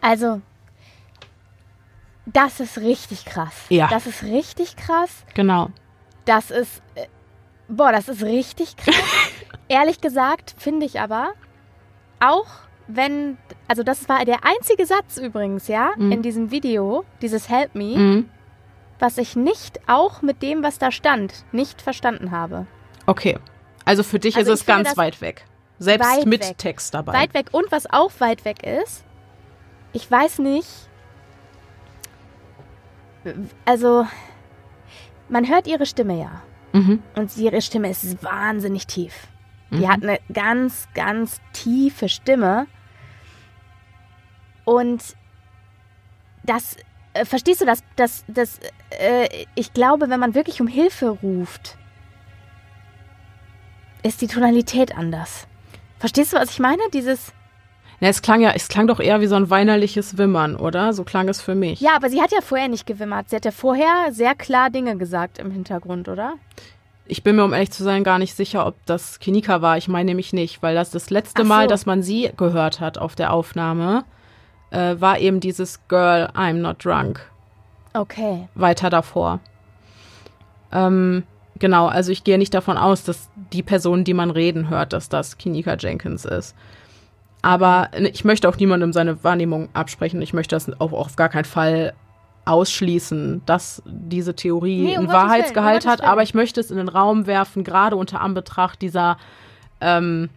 Also, 0.00 0.40
das 2.26 2.60
ist 2.60 2.78
richtig 2.78 3.24
krass. 3.24 3.54
Ja. 3.68 3.86
Das 3.88 4.06
ist 4.06 4.22
richtig 4.24 4.76
krass. 4.76 5.24
Genau. 5.34 5.70
Das 6.24 6.50
ist, 6.50 6.82
äh, 6.96 7.06
boah, 7.68 7.92
das 7.92 8.08
ist 8.08 8.22
richtig 8.22 8.76
krass. 8.76 8.94
Ehrlich 9.68 10.00
gesagt 10.00 10.54
finde 10.58 10.86
ich 10.86 11.00
aber, 11.00 11.28
auch 12.20 12.46
wenn, 12.88 13.36
also 13.68 13.82
das 13.82 14.08
war 14.08 14.24
der 14.24 14.44
einzige 14.44 14.86
Satz 14.86 15.16
übrigens, 15.18 15.66
ja, 15.68 15.90
in 15.98 16.22
diesem 16.22 16.50
Video, 16.52 17.04
dieses 17.20 17.48
Help 17.48 17.74
Me, 17.74 17.96
Mhm. 17.98 18.28
Was 18.98 19.18
ich 19.18 19.36
nicht 19.36 19.80
auch 19.86 20.22
mit 20.22 20.42
dem, 20.42 20.62
was 20.62 20.78
da 20.78 20.90
stand, 20.90 21.44
nicht 21.52 21.82
verstanden 21.82 22.30
habe. 22.30 22.66
Okay. 23.06 23.38
Also 23.84 24.02
für 24.02 24.18
dich 24.18 24.36
Also 24.36 24.52
ist 24.52 24.60
es 24.60 24.66
ganz 24.66 24.96
weit 24.96 25.20
weg. 25.20 25.44
Selbst 25.78 26.08
weit 26.08 26.26
mit 26.26 26.42
weg. 26.48 26.58
Text 26.58 26.94
dabei. 26.94 27.12
Weit 27.12 27.34
weg. 27.34 27.48
Und 27.52 27.70
was 27.70 27.90
auch 27.90 28.12
weit 28.18 28.44
weg 28.44 28.62
ist, 28.62 29.04
ich 29.92 30.10
weiß 30.10 30.40
nicht, 30.40 30.68
also 33.64 34.06
man 35.28 35.48
hört 35.48 35.66
ihre 35.66 35.86
Stimme 35.86 36.18
ja. 36.18 36.42
Mhm. 36.72 37.02
Und 37.14 37.36
ihre 37.36 37.60
Stimme 37.62 37.90
ist 37.90 38.22
wahnsinnig 38.22 38.86
tief. 38.86 39.28
Die 39.70 39.88
hat 39.88 40.02
eine 40.02 40.20
ganz, 40.32 40.88
ganz 40.94 41.40
tiefe 41.52 42.08
Stimme. 42.08 42.66
Und 44.64 45.16
das, 46.44 46.76
äh, 47.20 47.24
verstehst 47.24 47.60
du 47.60 47.64
das? 47.66 47.82
das, 47.96 48.24
das 48.28 48.58
äh, 48.90 49.28
ich 49.54 49.72
glaube, 49.72 50.08
wenn 50.10 50.20
man 50.20 50.34
wirklich 50.34 50.60
um 50.60 50.66
Hilfe 50.66 51.08
ruft, 51.08 51.76
ist 54.02 54.20
die 54.20 54.26
Tonalität 54.28 54.96
anders. 54.96 55.46
Verstehst 55.98 56.32
du, 56.32 56.36
was 56.36 56.50
ich 56.50 56.58
meine? 56.58 56.82
Dieses, 56.92 57.32
Ja, 58.00 58.08
es 58.08 58.22
klang 58.22 58.40
ja, 58.40 58.52
es 58.54 58.68
klang 58.68 58.86
doch 58.86 59.00
eher 59.00 59.20
wie 59.20 59.26
so 59.26 59.34
ein 59.34 59.50
weinerliches 59.50 60.18
Wimmern, 60.18 60.56
oder? 60.56 60.92
So 60.92 61.04
klang 61.04 61.28
es 61.28 61.40
für 61.40 61.54
mich. 61.54 61.80
ja, 61.80 61.96
aber 61.96 62.10
sie 62.10 62.20
hat 62.20 62.32
ja 62.32 62.40
vorher 62.42 62.68
nicht 62.68 62.86
gewimmert. 62.86 63.30
Sie 63.30 63.36
hat 63.36 63.44
ja 63.44 63.50
vorher 63.50 64.12
sehr 64.12 64.34
klar 64.34 64.70
Dinge 64.70 64.96
gesagt 64.96 65.38
im 65.38 65.50
Hintergrund, 65.50 66.08
oder? 66.08 66.34
Ich 67.08 67.22
bin 67.22 67.36
mir, 67.36 67.44
um 67.44 67.52
ehrlich 67.52 67.70
zu 67.70 67.84
sein, 67.84 68.02
gar 68.04 68.18
nicht 68.18 68.34
sicher, 68.34 68.66
ob 68.66 68.74
das 68.84 69.20
Kinika 69.20 69.62
war. 69.62 69.76
Ich 69.78 69.86
meine 69.86 70.06
nämlich 70.06 70.32
nicht, 70.32 70.62
weil 70.62 70.74
das 70.74 70.90
das 70.90 71.08
letzte 71.10 71.42
so. 71.42 71.48
Mal, 71.48 71.68
dass 71.68 71.86
man 71.86 72.02
sie 72.02 72.30
gehört 72.36 72.80
hat 72.80 72.98
auf 72.98 73.14
der 73.14 73.32
Aufnahme, 73.32 74.04
äh, 74.76 75.00
war 75.00 75.18
eben 75.18 75.40
dieses 75.40 75.80
Girl, 75.88 76.30
I'm 76.34 76.54
not 76.54 76.84
drunk. 76.84 77.20
Okay. 77.94 78.46
Weiter 78.54 78.90
davor. 78.90 79.40
Ähm, 80.70 81.22
genau, 81.58 81.86
also 81.86 82.12
ich 82.12 82.24
gehe 82.24 82.36
nicht 82.36 82.52
davon 82.52 82.76
aus, 82.76 83.02
dass 83.02 83.30
die 83.52 83.62
Person, 83.62 84.04
die 84.04 84.12
man 84.12 84.30
reden 84.30 84.68
hört, 84.68 84.92
dass 84.92 85.08
das 85.08 85.38
Kinika 85.38 85.76
Jenkins 85.76 86.26
ist. 86.26 86.54
Aber 87.40 87.90
ich 87.94 88.24
möchte 88.24 88.48
auch 88.48 88.56
niemandem 88.56 88.92
seine 88.92 89.22
Wahrnehmung 89.24 89.68
absprechen. 89.72 90.20
Ich 90.20 90.34
möchte 90.34 90.54
das 90.54 90.68
auch 90.80 90.92
auf 90.92 91.16
gar 91.16 91.28
keinen 91.28 91.44
Fall 91.44 91.94
ausschließen, 92.44 93.42
dass 93.46 93.82
diese 93.86 94.34
Theorie 94.34 94.82
Nee, 94.82 94.98
um 94.98 94.98
einen 94.98 95.06
Gottes 95.06 95.12
Willen, 95.12 95.24
um 95.24 95.30
Wahrheitsgehalt 95.30 95.86
hat. 95.86 96.02
Aber 96.02 96.22
ich 96.22 96.34
möchte 96.34 96.60
es 96.60 96.70
in 96.70 96.76
den 96.76 96.88
Raum 96.88 97.26
werfen, 97.26 97.64
gerade 97.64 97.96
unter 97.96 98.20
Anbetracht 98.20 98.82
dieser 98.82 99.16
ähm, 99.80 100.28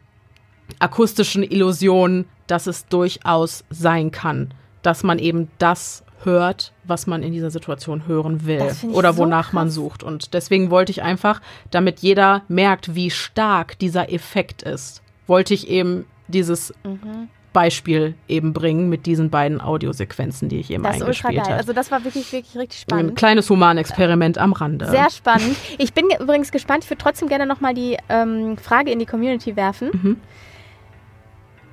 akustischen 0.79 1.43
Illusion, 1.43 2.25
dass 2.51 2.67
es 2.67 2.85
durchaus 2.87 3.63
sein 3.69 4.11
kann, 4.11 4.53
dass 4.81 5.03
man 5.03 5.19
eben 5.19 5.49
das 5.57 6.03
hört, 6.23 6.73
was 6.83 7.07
man 7.07 7.23
in 7.23 7.31
dieser 7.31 7.49
Situation 7.51 8.05
hören 8.07 8.45
will 8.45 8.61
oder 8.91 9.13
so 9.13 9.19
wonach 9.19 9.53
man 9.53 9.67
krass. 9.67 9.75
sucht. 9.75 10.03
Und 10.03 10.33
deswegen 10.33 10.69
wollte 10.69 10.91
ich 10.91 11.01
einfach, 11.01 11.41
damit 11.71 11.99
jeder 11.99 12.41
merkt, 12.49 12.93
wie 12.95 13.09
stark 13.09 13.79
dieser 13.79 14.11
Effekt 14.11 14.61
ist, 14.63 15.01
wollte 15.27 15.53
ich 15.53 15.69
eben 15.69 16.05
dieses 16.27 16.73
Mhm. 16.83 17.29
Beispiel 17.51 18.13
eben 18.27 18.53
bringen 18.53 18.89
mit 18.89 19.07
diesen 19.07 19.31
beiden 19.31 19.59
Audiosequenzen, 19.59 20.49
die 20.49 20.59
ich 20.59 20.69
eben 20.69 20.83
Das 20.83 21.01
eingespielt 21.01 21.35
geil. 21.37 21.45
habe. 21.45 21.55
Also 21.55 21.73
das 21.73 21.89
war 21.89 22.03
wirklich, 22.03 22.31
wirklich 22.31 22.55
richtig 22.57 22.81
Ein 22.81 22.89
spannend. 22.89 23.15
kleines 23.15 23.49
Humanexperiment 23.49 24.37
am 24.37 24.53
Rande. 24.53 24.85
Sehr 24.87 25.09
spannend. 25.09 25.55
Ich 25.79 25.93
bin 25.93 26.05
übrigens 26.19 26.51
gespannt. 26.51 26.83
Ich 26.83 26.89
würde 26.91 27.01
trotzdem 27.01 27.27
gerne 27.27 27.47
nochmal 27.47 27.73
die 27.73 27.97
ähm, 28.07 28.55
Frage 28.57 28.91
in 28.91 28.99
die 28.99 29.07
Community 29.07 29.55
werfen. 29.55 29.89
Mhm. 29.93 30.17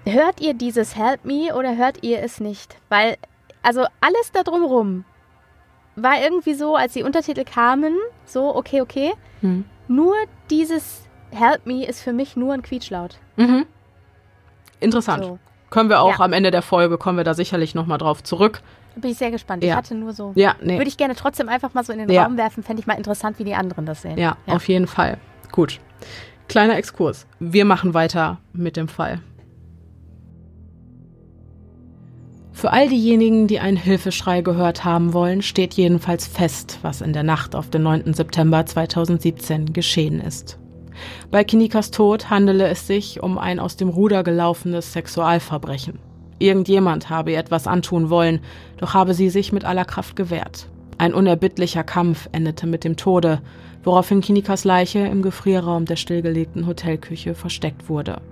Hört 0.09 0.41
ihr 0.41 0.55
dieses 0.55 0.97
Help 0.97 1.25
Me 1.25 1.55
oder 1.55 1.77
hört 1.77 2.03
ihr 2.03 2.23
es 2.23 2.39
nicht? 2.41 2.77
Weil, 2.89 3.17
also 3.63 3.85
alles 4.01 4.31
da 4.33 4.43
drumrum 4.45 5.05
war 5.97 6.21
irgendwie 6.23 6.55
so, 6.55 6.77
als 6.77 6.93
die 6.93 7.03
Untertitel 7.03 7.45
kamen, 7.45 7.95
so, 8.25 8.55
okay, 8.55 8.83
okay. 8.83 9.15
Mhm. 9.41 9.65
Nur 9.89 10.15
dieses 10.51 11.09
Help 11.31 11.67
Me 11.67 11.85
ist 11.87 12.03
für 12.03 12.13
mich 12.13 12.37
nur 12.37 12.53
ein 12.55 12.63
Quietschlaut. 12.63 13.19
Mhm. 13.37 13.67
Interessant. 14.79 15.25
So. 15.25 15.39
Können 15.71 15.89
wir 15.89 16.01
auch 16.01 16.19
Ja. 16.19 16.25
am 16.25 16.33
Ende 16.33 16.51
der 16.51 16.63
Folge, 16.63 16.99
kommen 16.99 17.17
wir 17.17 17.25
da 17.25 17.35
sicherlich 17.35 17.75
nochmal 17.75 17.99
drauf 17.99 18.23
zurück. 18.23 18.61
Bin 18.95 19.11
ich 19.11 19.19
sehr 19.19 19.31
gespannt. 19.31 19.65
Ja. 19.65 19.71
Ich 19.71 19.77
hatte 19.77 19.95
nur 19.95 20.13
so. 20.13 20.33
Ja, 20.37 20.55
nee. 20.63 20.77
Würde 20.79 20.89
ich 20.89 20.97
gerne 20.97 21.15
trotzdem 21.17 21.49
einfach 21.49 21.75
mal 21.75 21.85
so 21.85 21.93
in 21.93 21.99
den 21.99 22.11
Ja. 22.11 22.25
Raum 22.25 22.37
werfen. 22.37 22.63
Fände 22.63 22.81
ich 22.81 22.87
mal 22.87 22.95
interessant, 22.95 23.39
wie 23.39 23.45
die 23.45 23.55
anderen 23.55 23.85
das 23.87 24.03
sehen. 24.03 24.17
Ja, 24.19 24.37
auf 24.47 24.69
jeden 24.69 24.87
Fall. 24.87 25.19
Gut. 25.53 25.81
Kleiner 26.49 26.77
Exkurs. 26.77 27.27
Wir 27.41 27.65
machen 27.65 27.93
weiter 27.93 28.39
mit 28.53 28.77
dem 28.77 28.89
Fall. 28.89 29.21
Für 32.57 32.73
all 32.73 32.89
diejenigen, 32.89 33.49
die 33.49 33.61
einen 33.61 33.77
Hilfeschrei 33.77 34.41
gehört 34.41 34.83
haben 34.83 35.13
wollen, 35.13 35.43
steht 35.43 35.75
jedenfalls 35.75 36.27
fest, 36.27 36.79
was 36.81 37.03
in 37.03 37.13
der 37.13 37.23
Nacht 37.23 37.55
auf 37.55 37.69
den 37.69 37.83
9. 37.83 38.15
September 38.15 38.65
2017 38.65 39.75
geschehen 39.75 40.23
ist. 40.23 40.59
Bei 41.31 41.45
Kinikas 41.45 41.91
Tod 41.91 42.31
handele 42.31 42.67
es 42.69 42.87
sich 42.87 43.23
um 43.23 43.37
ein 43.37 43.61
aus 43.61 43.77
dem 43.77 43.91
Ruder 43.91 44.25
gelaufenes 44.25 44.95
Sexualverbrechen. 44.95 45.99
Irgendjemand 46.39 47.11
habe 47.11 47.33
ihr 47.33 47.39
etwas 47.39 47.67
antun 47.67 48.09
wollen, 48.09 48.41
doch 48.79 48.95
habe 48.95 49.13
sie 49.13 49.29
sich 49.29 49.53
mit 49.53 49.67
aller 49.67 49.85
Kraft 49.85 50.17
gewehrt. 50.17 50.67
Ein 50.97 51.13
unerbittlicher 51.13 51.85
Kampf 51.85 52.27
endete 52.33 52.67
mit 52.67 52.85
dem 52.85 52.97
Tode, 52.97 53.43
woraufhin 53.85 54.23
Kinikas 54.23 54.65
Leiche 54.65 55.01
im 55.01 55.21
Gefrierraum 55.21 55.85
der 55.85 55.97
stillgelegten 55.97 56.67
Hotelküche 56.67 57.35
versteckt 57.35 57.91
wurde. 57.91 58.23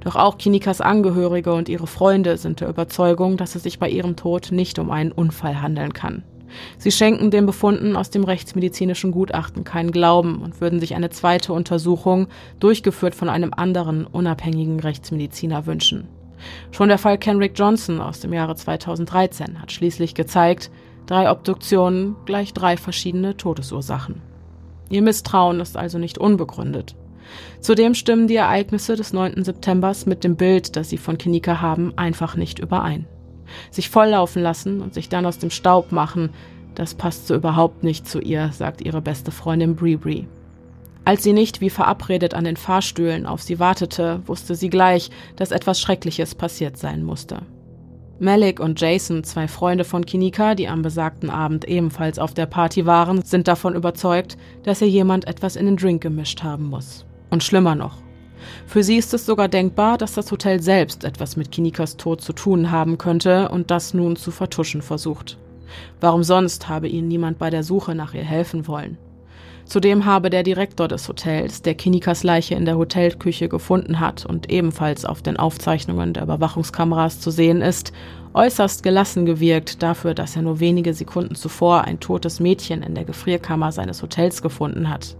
Doch 0.00 0.16
auch 0.16 0.38
Kinikas 0.38 0.80
Angehörige 0.80 1.52
und 1.52 1.68
ihre 1.68 1.86
Freunde 1.86 2.36
sind 2.36 2.60
der 2.60 2.68
Überzeugung, 2.68 3.36
dass 3.36 3.54
es 3.54 3.62
sich 3.62 3.78
bei 3.78 3.88
ihrem 3.88 4.16
Tod 4.16 4.52
nicht 4.52 4.78
um 4.78 4.90
einen 4.90 5.12
Unfall 5.12 5.60
handeln 5.62 5.92
kann. 5.92 6.24
Sie 6.78 6.90
schenken 6.90 7.30
den 7.30 7.46
Befunden 7.46 7.96
aus 7.96 8.10
dem 8.10 8.24
rechtsmedizinischen 8.24 9.12
Gutachten 9.12 9.64
keinen 9.64 9.90
Glauben 9.90 10.42
und 10.42 10.60
würden 10.60 10.80
sich 10.80 10.94
eine 10.94 11.10
zweite 11.10 11.52
Untersuchung, 11.52 12.28
durchgeführt 12.60 13.14
von 13.14 13.28
einem 13.28 13.52
anderen 13.54 14.06
unabhängigen 14.06 14.80
Rechtsmediziner, 14.80 15.66
wünschen. 15.66 16.08
Schon 16.70 16.88
der 16.88 16.98
Fall 16.98 17.18
Kenrick 17.18 17.52
Johnson 17.56 18.00
aus 18.00 18.20
dem 18.20 18.32
Jahre 18.32 18.56
2013 18.56 19.60
hat 19.60 19.72
schließlich 19.72 20.14
gezeigt, 20.14 20.70
drei 21.06 21.30
Obduktionen 21.30 22.16
gleich 22.24 22.52
drei 22.52 22.76
verschiedene 22.76 23.36
Todesursachen. 23.36 24.20
Ihr 24.90 25.02
Misstrauen 25.02 25.60
ist 25.60 25.76
also 25.76 25.98
nicht 25.98 26.18
unbegründet. 26.18 26.96
Zudem 27.60 27.94
stimmen 27.94 28.26
die 28.26 28.36
Ereignisse 28.36 28.96
des 28.96 29.12
9. 29.12 29.44
Septembers 29.44 30.06
mit 30.06 30.24
dem 30.24 30.36
Bild, 30.36 30.76
das 30.76 30.90
sie 30.90 30.98
von 30.98 31.18
Kinika 31.18 31.60
haben, 31.60 31.92
einfach 31.96 32.36
nicht 32.36 32.58
überein. 32.58 33.06
Sich 33.70 33.90
volllaufen 33.90 34.42
lassen 34.42 34.80
und 34.80 34.94
sich 34.94 35.08
dann 35.08 35.26
aus 35.26 35.38
dem 35.38 35.50
Staub 35.50 35.92
machen, 35.92 36.30
das 36.74 36.94
passt 36.94 37.26
so 37.26 37.34
überhaupt 37.34 37.84
nicht 37.84 38.08
zu 38.08 38.20
ihr, 38.20 38.50
sagt 38.52 38.80
ihre 38.80 39.02
beste 39.02 39.30
Freundin 39.30 39.76
Bree 39.76 40.24
Als 41.04 41.22
sie 41.22 41.32
nicht 41.32 41.60
wie 41.60 41.70
verabredet 41.70 42.34
an 42.34 42.44
den 42.44 42.56
Fahrstühlen 42.56 43.26
auf 43.26 43.42
sie 43.42 43.58
wartete, 43.58 44.22
wusste 44.26 44.54
sie 44.54 44.70
gleich, 44.70 45.10
dass 45.36 45.50
etwas 45.50 45.80
Schreckliches 45.80 46.34
passiert 46.34 46.76
sein 46.76 47.02
musste. 47.02 47.42
Malik 48.18 48.60
und 48.60 48.80
Jason, 48.80 49.24
zwei 49.24 49.48
Freunde 49.48 49.82
von 49.82 50.06
Kinika, 50.06 50.54
die 50.54 50.68
am 50.68 50.82
besagten 50.82 51.28
Abend 51.28 51.66
ebenfalls 51.66 52.20
auf 52.20 52.34
der 52.34 52.46
Party 52.46 52.86
waren, 52.86 53.22
sind 53.22 53.48
davon 53.48 53.74
überzeugt, 53.74 54.36
dass 54.62 54.80
ihr 54.80 54.88
jemand 54.88 55.26
etwas 55.26 55.56
in 55.56 55.66
den 55.66 55.76
Drink 55.76 56.02
gemischt 56.02 56.42
haben 56.44 56.66
muss. 56.66 57.04
Und 57.32 57.42
schlimmer 57.42 57.74
noch. 57.74 57.96
Für 58.66 58.84
sie 58.84 58.98
ist 58.98 59.14
es 59.14 59.24
sogar 59.24 59.48
denkbar, 59.48 59.96
dass 59.96 60.12
das 60.12 60.30
Hotel 60.30 60.60
selbst 60.60 61.02
etwas 61.02 61.34
mit 61.34 61.50
Kinikas 61.50 61.96
Tod 61.96 62.20
zu 62.20 62.34
tun 62.34 62.70
haben 62.70 62.98
könnte 62.98 63.48
und 63.48 63.70
das 63.70 63.94
nun 63.94 64.16
zu 64.16 64.30
vertuschen 64.30 64.82
versucht. 64.82 65.38
Warum 65.98 66.24
sonst 66.24 66.68
habe 66.68 66.88
ihnen 66.88 67.08
niemand 67.08 67.38
bei 67.38 67.48
der 67.48 67.62
Suche 67.62 67.94
nach 67.94 68.12
ihr 68.12 68.22
helfen 68.22 68.68
wollen? 68.68 68.98
Zudem 69.64 70.04
habe 70.04 70.28
der 70.28 70.42
Direktor 70.42 70.88
des 70.88 71.08
Hotels, 71.08 71.62
der 71.62 71.74
Kinikas 71.74 72.22
Leiche 72.22 72.54
in 72.54 72.66
der 72.66 72.76
Hotelküche 72.76 73.48
gefunden 73.48 73.98
hat 73.98 74.26
und 74.26 74.50
ebenfalls 74.50 75.06
auf 75.06 75.22
den 75.22 75.38
Aufzeichnungen 75.38 76.12
der 76.12 76.24
Überwachungskameras 76.24 77.18
zu 77.18 77.30
sehen 77.30 77.62
ist, 77.62 77.94
äußerst 78.34 78.82
gelassen 78.82 79.24
gewirkt 79.24 79.82
dafür, 79.82 80.12
dass 80.12 80.36
er 80.36 80.42
nur 80.42 80.60
wenige 80.60 80.92
Sekunden 80.92 81.34
zuvor 81.34 81.84
ein 81.84 81.98
totes 81.98 82.40
Mädchen 82.40 82.82
in 82.82 82.94
der 82.94 83.06
Gefrierkammer 83.06 83.72
seines 83.72 84.02
Hotels 84.02 84.42
gefunden 84.42 84.90
hat 84.90 85.16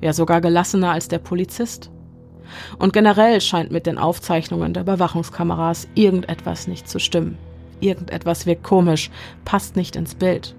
ja 0.00 0.12
sogar 0.12 0.40
gelassener 0.40 0.92
als 0.92 1.08
der 1.08 1.18
Polizist. 1.18 1.90
Und 2.78 2.92
generell 2.92 3.40
scheint 3.40 3.70
mit 3.70 3.86
den 3.86 3.98
Aufzeichnungen 3.98 4.74
der 4.74 4.82
Überwachungskameras 4.82 5.88
irgendetwas 5.94 6.66
nicht 6.66 6.88
zu 6.88 6.98
stimmen. 6.98 7.38
Irgendetwas 7.80 8.46
wirkt 8.46 8.64
komisch, 8.64 9.10
passt 9.44 9.76
nicht 9.76 9.96
ins 9.96 10.14
Bild. 10.14 10.54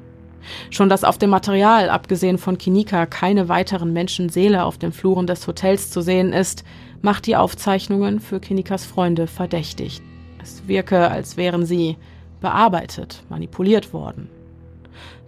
Schon 0.70 0.89
dass 0.89 1.03
auf 1.03 1.18
dem 1.18 1.30
Material, 1.30 1.89
abgesehen 1.89 2.38
von 2.38 2.57
Kinika, 2.57 3.05
keine 3.05 3.47
weiteren 3.47 3.93
Menschenseele 3.93 4.64
auf 4.64 4.78
den 4.78 4.91
Fluren 4.91 5.28
des 5.28 5.45
Hotels 5.47 5.91
zu 5.91 6.01
sehen 6.01 6.34
ist, 6.34 6.64
macht 7.01 7.28
die 7.28 7.36
Aufzeichnungen 7.36 8.20
für 8.20 8.39
Kinikas 8.39 8.86
Freunde 8.86 9.28
verdächtig. 9.28 10.01
Es 10.41 10.68
wirke, 10.68 11.09
als 11.09 11.38
wären 11.38 11.66
sie 11.66 11.97
bearbeitet, 12.39 13.24
manipuliert 13.30 13.93
worden. 13.93 14.30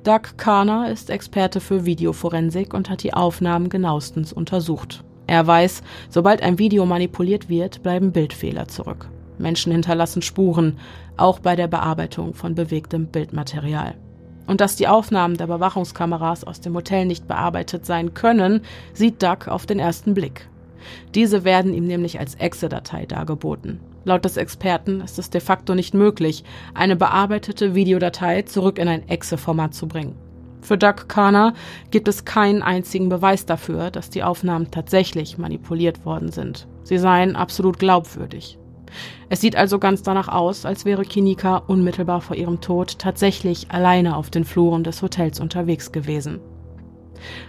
Doug 0.03 0.35
Karner 0.35 0.91
ist 0.91 1.09
Experte 1.09 1.61
für 1.61 1.85
Videoforensik 1.85 2.73
und 2.73 2.89
hat 2.89 3.03
die 3.03 3.13
Aufnahmen 3.13 3.69
genauestens 3.69 4.33
untersucht. 4.33 5.01
Er 5.27 5.47
weiß, 5.47 5.81
sobald 6.09 6.43
ein 6.43 6.59
Video 6.59 6.85
manipuliert 6.85 7.47
wird, 7.47 7.83
bleiben 7.83 8.11
Bildfehler 8.11 8.67
zurück. 8.67 9.07
Menschen 9.37 9.71
hinterlassen 9.71 10.21
Spuren, 10.21 10.77
auch 11.15 11.39
bei 11.39 11.55
der 11.55 11.67
Bearbeitung 11.67 12.33
von 12.33 12.53
bewegtem 12.53 13.07
Bildmaterial. 13.07 13.95
Und 14.45 14.59
dass 14.59 14.75
die 14.75 14.89
Aufnahmen 14.89 15.37
der 15.37 15.47
Überwachungskameras 15.47 16.43
aus 16.43 16.59
dem 16.59 16.75
Hotel 16.75 17.05
nicht 17.05 17.25
bearbeitet 17.25 17.85
sein 17.85 18.13
können, 18.13 18.59
sieht 18.93 19.23
Doug 19.23 19.47
auf 19.47 19.65
den 19.65 19.79
ersten 19.79 20.13
Blick. 20.13 20.49
Diese 21.15 21.45
werden 21.45 21.73
ihm 21.73 21.87
nämlich 21.87 22.19
als 22.19 22.35
Exe-Datei 22.35 23.05
dargeboten. 23.05 23.79
Laut 24.05 24.25
des 24.25 24.37
Experten 24.37 25.01
ist 25.01 25.17
es 25.17 25.29
de 25.29 25.39
facto 25.39 25.75
nicht 25.75 25.93
möglich, 25.93 26.43
eine 26.73 26.95
bearbeitete 26.95 27.73
Videodatei 27.73 28.41
zurück 28.41 28.77
in 28.77 28.87
ein 28.87 29.07
Exe-Format 29.07 29.73
zu 29.73 29.87
bringen. 29.87 30.15
Für 30.61 30.77
Doug 30.77 31.07
Karner 31.07 31.53
gibt 31.91 32.07
es 32.07 32.25
keinen 32.25 32.63
einzigen 32.63 33.09
Beweis 33.09 33.45
dafür, 33.45 33.91
dass 33.91 34.09
die 34.09 34.23
Aufnahmen 34.23 34.71
tatsächlich 34.71 35.37
manipuliert 35.37 36.05
worden 36.05 36.31
sind. 36.31 36.67
Sie 36.83 36.97
seien 36.97 37.35
absolut 37.35 37.79
glaubwürdig. 37.79 38.57
Es 39.29 39.41
sieht 39.41 39.55
also 39.55 39.79
ganz 39.79 40.03
danach 40.03 40.27
aus, 40.27 40.65
als 40.65 40.85
wäre 40.85 41.03
Kinika 41.03 41.57
unmittelbar 41.57 42.21
vor 42.21 42.35
ihrem 42.35 42.61
Tod 42.61 42.99
tatsächlich 42.99 43.71
alleine 43.71 44.15
auf 44.15 44.29
den 44.29 44.45
Fluren 44.45 44.83
des 44.83 45.01
Hotels 45.01 45.39
unterwegs 45.39 45.91
gewesen. 45.91 46.39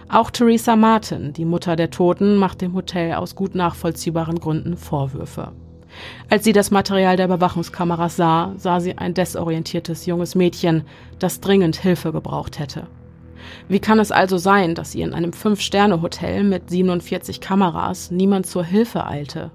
Auch 0.09 0.31
Theresa 0.31 0.75
Martin, 0.75 1.33
die 1.33 1.45
Mutter 1.45 1.75
der 1.75 1.91
Toten, 1.91 2.37
macht 2.37 2.61
dem 2.61 2.73
Hotel 2.73 3.13
aus 3.13 3.35
gut 3.35 3.55
nachvollziehbaren 3.55 4.39
Gründen 4.39 4.77
Vorwürfe. 4.77 5.51
Als 6.29 6.43
sie 6.43 6.53
das 6.53 6.71
Material 6.71 7.17
der 7.17 7.27
Überwachungskameras 7.27 8.15
sah, 8.15 8.53
sah 8.57 8.79
sie 8.79 8.97
ein 8.97 9.13
desorientiertes 9.13 10.05
junges 10.05 10.35
Mädchen, 10.35 10.83
das 11.19 11.39
dringend 11.39 11.77
Hilfe 11.77 12.11
gebraucht 12.11 12.59
hätte. 12.59 12.87
Wie 13.67 13.79
kann 13.79 13.99
es 13.99 14.11
also 14.11 14.37
sein, 14.37 14.75
dass 14.75 14.95
ihr 14.95 15.05
in 15.05 15.13
einem 15.13 15.33
Fünf-Sterne-Hotel 15.33 16.43
mit 16.43 16.69
47 16.69 17.41
Kameras 17.41 18.11
niemand 18.11 18.45
zur 18.47 18.63
Hilfe 18.63 19.05
eilte? 19.05 19.51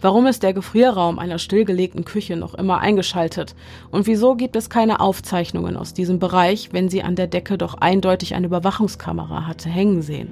Warum 0.00 0.26
ist 0.26 0.42
der 0.42 0.54
Gefrierraum 0.54 1.18
einer 1.18 1.38
stillgelegten 1.38 2.04
Küche 2.04 2.36
noch 2.36 2.54
immer 2.54 2.78
eingeschaltet? 2.78 3.54
Und 3.90 4.06
wieso 4.06 4.34
gibt 4.34 4.56
es 4.56 4.70
keine 4.70 5.00
Aufzeichnungen 5.00 5.76
aus 5.76 5.92
diesem 5.92 6.18
Bereich, 6.18 6.72
wenn 6.72 6.88
sie 6.88 7.02
an 7.02 7.16
der 7.16 7.26
Decke 7.26 7.58
doch 7.58 7.74
eindeutig 7.74 8.34
eine 8.34 8.46
Überwachungskamera 8.46 9.46
hatte 9.46 9.68
hängen 9.68 10.02
sehen? 10.02 10.30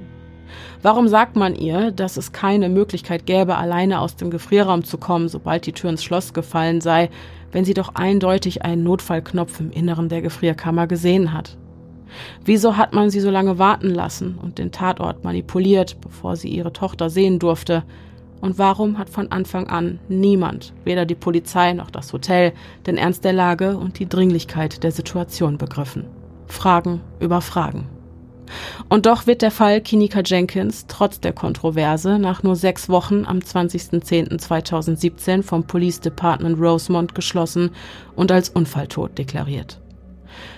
Warum 0.84 1.08
sagt 1.08 1.34
man 1.34 1.54
ihr, 1.54 1.92
dass 1.92 2.18
es 2.18 2.32
keine 2.32 2.68
Möglichkeit 2.68 3.24
gäbe, 3.24 3.56
alleine 3.56 4.00
aus 4.00 4.16
dem 4.16 4.30
Gefrierraum 4.30 4.84
zu 4.84 4.98
kommen, 4.98 5.30
sobald 5.30 5.64
die 5.64 5.72
Tür 5.72 5.88
ins 5.88 6.04
Schloss 6.04 6.34
gefallen 6.34 6.82
sei, 6.82 7.08
wenn 7.52 7.64
sie 7.64 7.72
doch 7.72 7.94
eindeutig 7.94 8.66
einen 8.66 8.84
Notfallknopf 8.84 9.60
im 9.60 9.70
Inneren 9.70 10.10
der 10.10 10.20
Gefrierkammer 10.20 10.86
gesehen 10.86 11.32
hat? 11.32 11.56
Wieso 12.44 12.76
hat 12.76 12.92
man 12.92 13.08
sie 13.08 13.20
so 13.20 13.30
lange 13.30 13.58
warten 13.58 13.88
lassen 13.88 14.38
und 14.42 14.58
den 14.58 14.72
Tatort 14.72 15.24
manipuliert, 15.24 15.96
bevor 16.02 16.36
sie 16.36 16.50
ihre 16.50 16.74
Tochter 16.74 17.08
sehen 17.08 17.38
durfte? 17.38 17.82
Und 18.42 18.58
warum 18.58 18.98
hat 18.98 19.08
von 19.08 19.32
Anfang 19.32 19.68
an 19.68 20.00
niemand, 20.10 20.74
weder 20.84 21.06
die 21.06 21.14
Polizei 21.14 21.72
noch 21.72 21.90
das 21.90 22.12
Hotel, 22.12 22.52
den 22.86 22.98
Ernst 22.98 23.24
der 23.24 23.32
Lage 23.32 23.78
und 23.78 23.98
die 23.98 24.06
Dringlichkeit 24.06 24.82
der 24.82 24.92
Situation 24.92 25.56
begriffen? 25.56 26.04
Fragen 26.46 27.00
über 27.20 27.40
Fragen. 27.40 27.93
Und 28.88 29.06
doch 29.06 29.26
wird 29.26 29.42
der 29.42 29.50
Fall 29.50 29.80
Kinika 29.80 30.20
Jenkins 30.24 30.86
trotz 30.88 31.20
der 31.20 31.32
Kontroverse 31.32 32.18
nach 32.18 32.42
nur 32.42 32.56
sechs 32.56 32.88
Wochen 32.88 33.24
am 33.26 33.38
20.10.2017 33.38 35.42
vom 35.42 35.66
Police 35.66 36.00
Department 36.00 36.60
Rosemont 36.60 37.14
geschlossen 37.14 37.70
und 38.16 38.32
als 38.32 38.48
Unfalltod 38.48 39.18
deklariert. 39.18 39.80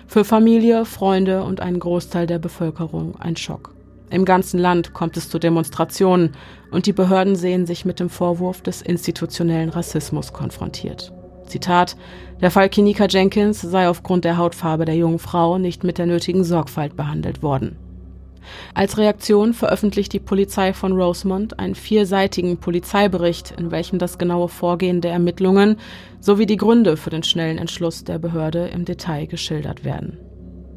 Für 0.06 0.24
Familie, 0.24 0.84
Freunde 0.84 1.42
und 1.42 1.60
einen 1.60 1.80
Großteil 1.80 2.26
der 2.26 2.38
Bevölkerung 2.38 3.20
ein 3.20 3.36
Schock. 3.36 3.74
Im 4.08 4.24
ganzen 4.24 4.60
Land 4.60 4.94
kommt 4.94 5.16
es 5.16 5.28
zu 5.28 5.38
Demonstrationen 5.38 6.32
und 6.70 6.86
die 6.86 6.92
Behörden 6.92 7.34
sehen 7.34 7.66
sich 7.66 7.84
mit 7.84 7.98
dem 7.98 8.08
Vorwurf 8.08 8.62
des 8.62 8.82
institutionellen 8.82 9.70
Rassismus 9.70 10.32
konfrontiert. 10.32 11.12
Zitat, 11.46 11.96
der 12.40 12.50
Fall 12.50 12.68
Kinika 12.68 13.06
Jenkins 13.06 13.60
sei 13.60 13.88
aufgrund 13.88 14.24
der 14.24 14.36
Hautfarbe 14.36 14.84
der 14.84 14.96
jungen 14.96 15.18
Frau 15.18 15.58
nicht 15.58 15.84
mit 15.84 15.98
der 15.98 16.06
nötigen 16.06 16.44
Sorgfalt 16.44 16.96
behandelt 16.96 17.42
worden. 17.42 17.76
Als 18.74 18.98
Reaktion 18.98 19.54
veröffentlicht 19.54 20.12
die 20.12 20.20
Polizei 20.20 20.72
von 20.72 20.92
Rosemont 20.92 21.58
einen 21.58 21.74
vierseitigen 21.74 22.58
Polizeibericht, 22.58 23.54
in 23.58 23.70
welchem 23.70 23.98
das 23.98 24.18
genaue 24.18 24.48
Vorgehen 24.48 25.00
der 25.00 25.12
Ermittlungen 25.12 25.76
sowie 26.20 26.46
die 26.46 26.56
Gründe 26.56 26.96
für 26.96 27.10
den 27.10 27.22
schnellen 27.22 27.58
Entschluss 27.58 28.04
der 28.04 28.18
Behörde 28.18 28.68
im 28.68 28.84
Detail 28.84 29.26
geschildert 29.26 29.84
werden. 29.84 30.18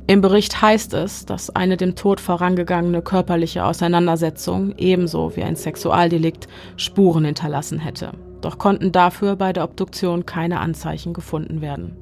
Im 0.08 0.22
Bericht 0.22 0.60
heißt 0.60 0.96
es, 0.96 1.28
dass 1.28 1.52
eine 1.52 1.78
dem 1.78 1.96
Tod 1.96 2.20
vorangegangene 2.20 3.04
körperliche 3.04 3.64
Auseinandersetzung 3.64 4.74
ebenso 4.78 5.36
wie 5.36 5.44
ein 5.44 5.56
Sexualdelikt 5.56 6.48
Spuren 6.78 7.26
hinterlassen 7.26 7.78
hätte. 7.78 8.14
Doch 8.42 8.58
konnten 8.58 8.92
dafür 8.92 9.36
bei 9.36 9.54
der 9.54 9.64
Obduktion 9.64 10.26
keine 10.26 10.60
Anzeichen 10.60 11.14
gefunden 11.14 11.62
werden. 11.62 11.96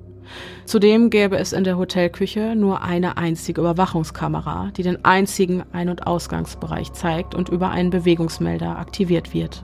Zudem 0.66 1.10
gäbe 1.10 1.38
es 1.38 1.54
in 1.54 1.64
der 1.64 1.78
Hotelküche 1.78 2.56
nur 2.56 2.82
eine 2.82 3.18
einzige 3.18 3.62
Überwachungskamera, 3.62 4.72
die 4.76 4.84
den 4.84 5.06
einzigen 5.06 5.64
Ein- 5.72 5.90
und 5.90 6.06
Ausgangsbereich 6.06 6.94
zeigt 6.94 7.34
und 7.34 7.50
über 7.50 7.70
einen 7.70 7.90
Bewegungsmelder 7.90 8.78
aktiviert 8.78 9.34
wird. 9.34 9.64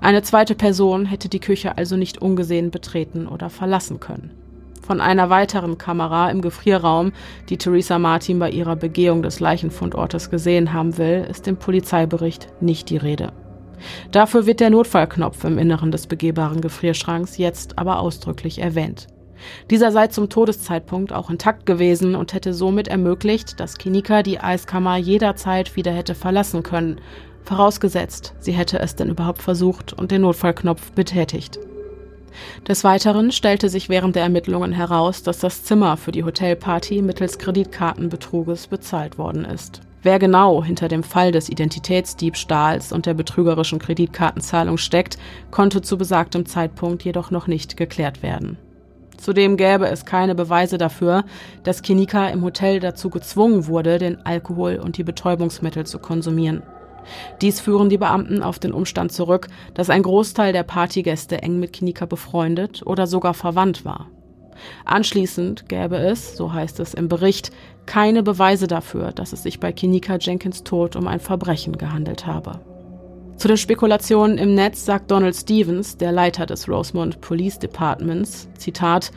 Eine 0.00 0.22
zweite 0.22 0.54
Person 0.54 1.06
hätte 1.06 1.28
die 1.28 1.40
Küche 1.40 1.78
also 1.78 1.96
nicht 1.96 2.20
ungesehen 2.20 2.70
betreten 2.70 3.26
oder 3.26 3.48
verlassen 3.48 4.00
können. 4.00 4.30
Von 4.82 5.00
einer 5.00 5.30
weiteren 5.30 5.78
Kamera 5.78 6.30
im 6.30 6.42
Gefrierraum, 6.42 7.12
die 7.48 7.56
Theresa 7.56 7.98
Martin 7.98 8.38
bei 8.38 8.50
ihrer 8.50 8.76
Begehung 8.76 9.22
des 9.22 9.40
Leichenfundortes 9.40 10.28
gesehen 10.28 10.74
haben 10.74 10.98
will, 10.98 11.26
ist 11.30 11.48
im 11.48 11.56
Polizeibericht 11.56 12.48
nicht 12.60 12.90
die 12.90 12.98
Rede. 12.98 13.32
Dafür 14.10 14.46
wird 14.46 14.60
der 14.60 14.70
Notfallknopf 14.70 15.44
im 15.44 15.58
Inneren 15.58 15.90
des 15.90 16.06
begehbaren 16.06 16.60
Gefrierschranks 16.60 17.38
jetzt 17.38 17.78
aber 17.78 18.00
ausdrücklich 18.00 18.60
erwähnt. 18.60 19.08
Dieser 19.70 19.92
sei 19.92 20.06
zum 20.06 20.28
Todeszeitpunkt 20.28 21.12
auch 21.12 21.30
intakt 21.30 21.66
gewesen 21.66 22.14
und 22.14 22.32
hätte 22.32 22.54
somit 22.54 22.88
ermöglicht, 22.88 23.60
dass 23.60 23.78
Kinika 23.78 24.22
die 24.22 24.40
Eiskammer 24.40 24.96
jederzeit 24.96 25.76
wieder 25.76 25.92
hätte 25.92 26.14
verlassen 26.14 26.62
können, 26.62 27.00
vorausgesetzt, 27.42 28.34
sie 28.38 28.52
hätte 28.52 28.78
es 28.78 28.96
denn 28.96 29.10
überhaupt 29.10 29.42
versucht 29.42 29.92
und 29.92 30.10
den 30.10 30.22
Notfallknopf 30.22 30.92
betätigt. 30.92 31.58
Des 32.66 32.82
Weiteren 32.82 33.30
stellte 33.30 33.68
sich 33.68 33.88
während 33.88 34.16
der 34.16 34.24
Ermittlungen 34.24 34.72
heraus, 34.72 35.22
dass 35.22 35.38
das 35.38 35.62
Zimmer 35.62 35.96
für 35.96 36.10
die 36.10 36.24
Hotelparty 36.24 37.02
mittels 37.02 37.38
Kreditkartenbetruges 37.38 38.66
bezahlt 38.66 39.18
worden 39.18 39.44
ist. 39.44 39.82
Wer 40.04 40.18
genau 40.18 40.62
hinter 40.62 40.88
dem 40.88 41.02
Fall 41.02 41.32
des 41.32 41.48
Identitätsdiebstahls 41.48 42.92
und 42.92 43.06
der 43.06 43.14
betrügerischen 43.14 43.78
Kreditkartenzahlung 43.78 44.76
steckt, 44.76 45.16
konnte 45.50 45.80
zu 45.80 45.96
besagtem 45.96 46.44
Zeitpunkt 46.44 47.02
jedoch 47.04 47.30
noch 47.30 47.46
nicht 47.46 47.78
geklärt 47.78 48.22
werden. 48.22 48.58
Zudem 49.16 49.56
gäbe 49.56 49.88
es 49.88 50.04
keine 50.04 50.34
Beweise 50.34 50.76
dafür, 50.76 51.24
dass 51.62 51.80
Kinika 51.80 52.28
im 52.28 52.42
Hotel 52.42 52.80
dazu 52.80 53.08
gezwungen 53.08 53.66
wurde, 53.66 53.96
den 53.96 54.26
Alkohol 54.26 54.76
und 54.76 54.98
die 54.98 55.04
Betäubungsmittel 55.04 55.86
zu 55.86 55.98
konsumieren. 55.98 56.62
Dies 57.40 57.60
führen 57.60 57.88
die 57.88 57.96
Beamten 57.96 58.42
auf 58.42 58.58
den 58.58 58.74
Umstand 58.74 59.10
zurück, 59.10 59.48
dass 59.72 59.88
ein 59.88 60.02
Großteil 60.02 60.52
der 60.52 60.64
Partygäste 60.64 61.40
eng 61.40 61.58
mit 61.58 61.72
Kinika 61.72 62.04
befreundet 62.04 62.82
oder 62.84 63.06
sogar 63.06 63.32
verwandt 63.32 63.86
war. 63.86 64.10
Anschließend 64.84 65.68
gäbe 65.68 65.96
es, 65.96 66.36
so 66.36 66.52
heißt 66.52 66.80
es 66.80 66.94
im 66.94 67.08
Bericht, 67.08 67.50
keine 67.86 68.22
Beweise 68.22 68.66
dafür, 68.66 69.12
dass 69.12 69.32
es 69.32 69.42
sich 69.42 69.60
bei 69.60 69.72
Kinika 69.72 70.16
Jenkins 70.16 70.64
Tod 70.64 70.96
um 70.96 71.06
ein 71.06 71.20
Verbrechen 71.20 71.78
gehandelt 71.78 72.26
habe. 72.26 72.60
Zu 73.36 73.48
den 73.48 73.56
Spekulationen 73.56 74.38
im 74.38 74.54
Netz 74.54 74.84
sagt 74.84 75.10
Donald 75.10 75.34
Stevens, 75.34 75.96
der 75.96 76.12
Leiter 76.12 76.46
des 76.46 76.68
Rosemont 76.68 77.20
Police 77.20 77.58
Departments, 77.58 78.48
Zitat, 78.56 79.10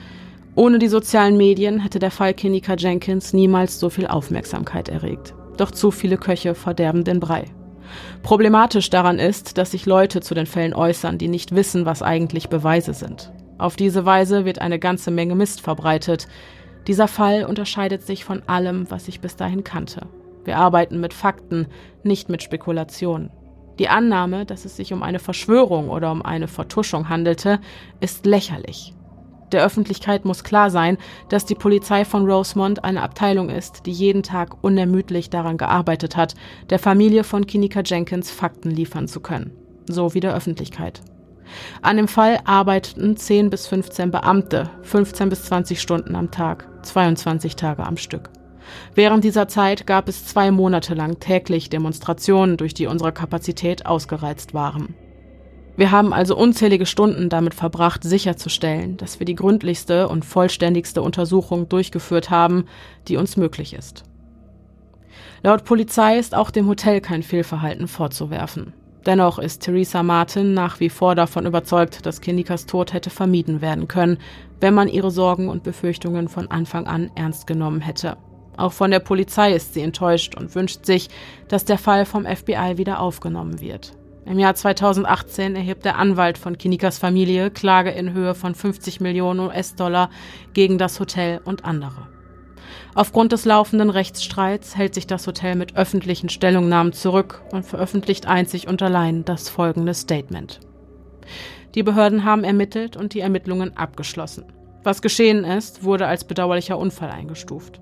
ohne 0.55 0.79
die 0.79 0.87
sozialen 0.87 1.37
Medien 1.37 1.79
hätte 1.79 1.99
der 1.99 2.09
Fall 2.09 2.33
Kinika 2.33 2.73
Jenkins 2.75 3.31
niemals 3.31 3.79
so 3.79 3.91
viel 3.91 4.07
Aufmerksamkeit 4.07 4.89
erregt. 4.89 5.35
Doch 5.57 5.69
zu 5.71 5.91
viele 5.91 6.17
Köche 6.17 6.55
verderben 6.55 7.03
den 7.03 7.19
Brei. 7.19 7.45
Problematisch 8.23 8.89
daran 8.89 9.19
ist, 9.19 9.57
dass 9.57 9.71
sich 9.71 9.85
Leute 9.85 10.21
zu 10.21 10.33
den 10.33 10.45
Fällen 10.45 10.73
äußern, 10.73 11.17
die 11.17 11.27
nicht 11.27 11.55
wissen, 11.55 11.85
was 11.85 12.01
eigentlich 12.01 12.49
Beweise 12.49 12.93
sind. 12.93 13.31
Auf 13.57 13.75
diese 13.75 14.05
Weise 14.05 14.45
wird 14.45 14.59
eine 14.59 14.79
ganze 14.79 15.11
Menge 15.11 15.35
Mist 15.35 15.61
verbreitet. 15.61 16.27
Dieser 16.87 17.09
Fall 17.09 17.43
unterscheidet 17.43 18.01
sich 18.01 18.23
von 18.23 18.41
allem, 18.47 18.89
was 18.89 19.09
ich 19.09 19.19
bis 19.19 19.35
dahin 19.35 19.65
kannte. 19.65 20.07
Wir 20.45 20.57
arbeiten 20.57 21.01
mit 21.01 21.13
Fakten, 21.13 21.67
nicht 22.03 22.29
mit 22.29 22.41
Spekulationen. 22.41 23.29
Die 23.77 23.89
Annahme, 23.89 24.45
dass 24.45 24.63
es 24.63 24.77
sich 24.77 24.93
um 24.93 25.03
eine 25.03 25.19
Verschwörung 25.19 25.89
oder 25.89 26.11
um 26.11 26.21
eine 26.21 26.47
Vertuschung 26.47 27.09
handelte, 27.09 27.59
ist 27.99 28.25
lächerlich. 28.25 28.93
Der 29.51 29.63
Öffentlichkeit 29.63 30.25
muss 30.25 30.43
klar 30.43 30.69
sein, 30.69 30.97
dass 31.29 31.45
die 31.45 31.55
Polizei 31.55 32.05
von 32.05 32.29
Rosemont 32.29 32.83
eine 32.83 33.01
Abteilung 33.01 33.49
ist, 33.49 33.85
die 33.85 33.91
jeden 33.91 34.23
Tag 34.23 34.63
unermüdlich 34.63 35.29
daran 35.29 35.57
gearbeitet 35.57 36.17
hat, 36.17 36.35
der 36.69 36.79
Familie 36.79 37.23
von 37.23 37.45
Kinika 37.45 37.81
Jenkins 37.85 38.31
Fakten 38.31 38.71
liefern 38.71 39.07
zu 39.07 39.19
können. 39.19 39.51
So 39.87 40.13
wie 40.13 40.19
der 40.19 40.33
Öffentlichkeit. 40.33 41.01
An 41.81 41.97
dem 41.97 42.07
Fall 42.07 42.39
arbeiteten 42.45 43.17
10 43.17 43.49
bis 43.49 43.67
15 43.67 44.11
Beamte, 44.11 44.69
15 44.83 45.29
bis 45.29 45.43
20 45.43 45.81
Stunden 45.81 46.15
am 46.15 46.31
Tag, 46.31 46.67
22 46.83 47.55
Tage 47.55 47.85
am 47.85 47.97
Stück. 47.97 48.29
Während 48.95 49.23
dieser 49.23 49.47
Zeit 49.47 49.87
gab 49.87 50.09
es 50.09 50.25
zwei 50.25 50.51
Monate 50.51 50.93
lang 50.93 51.19
täglich 51.19 51.69
Demonstrationen, 51.69 52.57
durch 52.57 52.73
die 52.73 52.87
unsere 52.87 53.11
Kapazität 53.11 53.85
ausgereizt 53.85 54.53
waren. 54.53 54.95
Wir 55.77 55.91
haben 55.91 56.11
also 56.11 56.35
unzählige 56.35 56.87
Stunden 56.87 57.29
damit 57.29 57.53
verbracht, 57.53 58.03
sicherzustellen, 58.03 58.97
dass 58.97 59.19
wir 59.19 59.25
die 59.25 59.35
gründlichste 59.35 60.07
und 60.07 60.25
vollständigste 60.25 61.03
Untersuchung 61.03 61.69
durchgeführt 61.69 62.31
haben, 62.31 62.65
die 63.07 63.15
uns 63.15 63.37
möglich 63.37 63.75
ist. 63.75 64.03
Laut 65.43 65.65
Polizei 65.65 66.17
ist 66.17 66.33
auch 66.33 66.49
dem 66.49 66.67
Hotel 66.67 66.99
kein 66.99 67.21
Fehlverhalten 67.21 67.87
vorzuwerfen. 67.87 68.73
Dennoch 69.07 69.39
ist 69.39 69.61
Theresa 69.61 70.03
Martin 70.03 70.53
nach 70.53 70.81
wie 70.81 70.89
vor 70.89 71.15
davon 71.15 71.45
überzeugt, 71.45 72.05
dass 72.05 72.19
Kinikas 72.19 72.65
Tod 72.65 72.91
hätte 72.91 73.09
vermieden 73.09 73.61
werden 73.61 73.87
können, 73.87 74.17
wenn 74.59 74.73
man 74.73 74.89
ihre 74.89 75.11
Sorgen 75.11 75.47
und 75.47 75.63
Befürchtungen 75.63 76.27
von 76.27 76.51
Anfang 76.51 76.87
an 76.87 77.09
ernst 77.15 77.47
genommen 77.47 77.79
hätte. 77.79 78.17
Auch 78.57 78.73
von 78.73 78.91
der 78.91 78.99
Polizei 78.99 79.53
ist 79.53 79.73
sie 79.73 79.81
enttäuscht 79.81 80.35
und 80.35 80.53
wünscht 80.55 80.85
sich, 80.85 81.07
dass 81.47 81.63
der 81.63 81.77
Fall 81.77 82.05
vom 82.05 82.25
FBI 82.25 82.73
wieder 82.77 82.99
aufgenommen 82.99 83.61
wird. 83.61 83.93
Im 84.25 84.39
Jahr 84.39 84.55
2018 84.55 85.55
erhebt 85.55 85.85
der 85.85 85.97
Anwalt 85.97 86.37
von 86.37 86.57
Kinikas 86.57 86.97
Familie 86.97 87.49
Klage 87.49 87.91
in 87.91 88.11
Höhe 88.11 88.35
von 88.35 88.55
50 88.55 88.99
Millionen 88.99 89.39
US-Dollar 89.39 90.09
gegen 90.51 90.77
das 90.77 90.99
Hotel 90.99 91.39
und 91.45 91.63
andere. 91.63 92.09
Aufgrund 92.97 93.31
des 93.31 93.45
laufenden 93.45 93.91
Rechtsstreits 93.91 94.75
hält 94.75 94.95
sich 94.95 95.05
das 95.05 95.27
Hotel 95.27 95.53
mit 95.53 95.77
öffentlichen 95.77 96.29
Stellungnahmen 96.29 96.93
zurück 96.93 97.43
und 97.51 97.63
veröffentlicht 97.63 98.25
einzig 98.25 98.67
und 98.67 98.81
allein 98.81 99.23
das 99.23 99.49
folgende 99.49 99.93
Statement. 99.93 100.59
Die 101.75 101.83
Behörden 101.83 102.25
haben 102.25 102.43
ermittelt 102.43 102.97
und 102.97 103.13
die 103.13 103.19
Ermittlungen 103.19 103.77
abgeschlossen. 103.77 104.45
Was 104.81 105.03
geschehen 105.03 105.43
ist, 105.43 105.83
wurde 105.83 106.07
als 106.07 106.23
bedauerlicher 106.23 106.79
Unfall 106.79 107.11
eingestuft. 107.11 107.79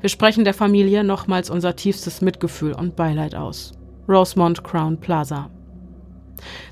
Wir 0.00 0.08
sprechen 0.08 0.44
der 0.44 0.54
Familie 0.54 1.04
nochmals 1.04 1.50
unser 1.50 1.76
tiefstes 1.76 2.22
Mitgefühl 2.22 2.72
und 2.72 2.96
Beileid 2.96 3.34
aus. 3.34 3.72
Rosemont 4.08 4.64
Crown 4.64 4.98
Plaza. 4.98 5.50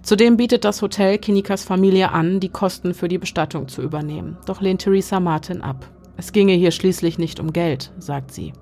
Zudem 0.02 0.38
bietet 0.38 0.64
das 0.64 0.80
Hotel 0.80 1.18
Kinikas 1.18 1.64
Familie 1.64 2.10
an, 2.12 2.40
die 2.40 2.48
Kosten 2.48 2.94
für 2.94 3.08
die 3.08 3.18
Bestattung 3.18 3.68
zu 3.68 3.82
übernehmen. 3.82 4.38
Doch 4.46 4.62
lehnt 4.62 4.80
Theresa 4.80 5.20
Martin 5.20 5.60
ab. 5.60 5.91
Es 6.16 6.32
ginge 6.32 6.54
hier 6.54 6.70
schließlich 6.70 7.18
nicht 7.18 7.40
um 7.40 7.52
Geld, 7.52 7.92
sagt 7.98 8.32
sie. 8.32 8.52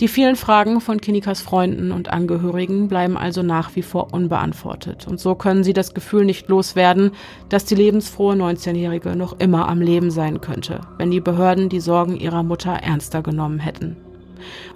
Die 0.00 0.08
vielen 0.08 0.36
Fragen 0.36 0.82
von 0.82 1.00
Kinikas 1.00 1.40
Freunden 1.40 1.90
und 1.90 2.12
Angehörigen 2.12 2.86
bleiben 2.86 3.16
also 3.16 3.42
nach 3.42 3.76
wie 3.76 3.82
vor 3.82 4.12
unbeantwortet. 4.12 5.06
Und 5.08 5.20
so 5.20 5.34
können 5.34 5.64
sie 5.64 5.72
das 5.72 5.94
Gefühl 5.94 6.26
nicht 6.26 6.48
loswerden, 6.48 7.12
dass 7.48 7.64
die 7.64 7.76
lebensfrohe 7.76 8.34
19-Jährige 8.34 9.16
noch 9.16 9.40
immer 9.40 9.68
am 9.68 9.80
Leben 9.80 10.10
sein 10.10 10.42
könnte, 10.42 10.80
wenn 10.98 11.10
die 11.10 11.22
Behörden 11.22 11.70
die 11.70 11.80
Sorgen 11.80 12.16
ihrer 12.16 12.42
Mutter 12.42 12.72
ernster 12.72 13.22
genommen 13.22 13.58
hätten. 13.58 13.96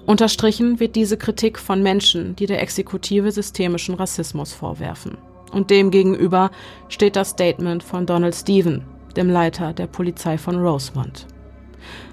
Unterstrichen 0.07 0.81
wird 0.81 0.97
diese 0.97 1.19
Kritik 1.19 1.59
von 1.59 1.83
Menschen, 1.83 2.35
die 2.37 2.47
der 2.47 2.63
Exekutive 2.63 3.31
systemischen 3.31 3.95
Rassismus 3.95 4.55
vorwerfen. 4.55 5.19
Und 5.53 5.69
demgegenüber 5.69 6.51
steht 6.89 7.17
das 7.17 7.31
Statement 7.31 7.83
von 7.83 8.07
Donald 8.07 8.35
Stephen, 8.35 8.85
dem 9.13 9.31
Leiter 9.31 9.73
der 9.73 9.87
Polizei 9.87 10.39
von 10.39 10.57
Rosemont. 10.57 11.27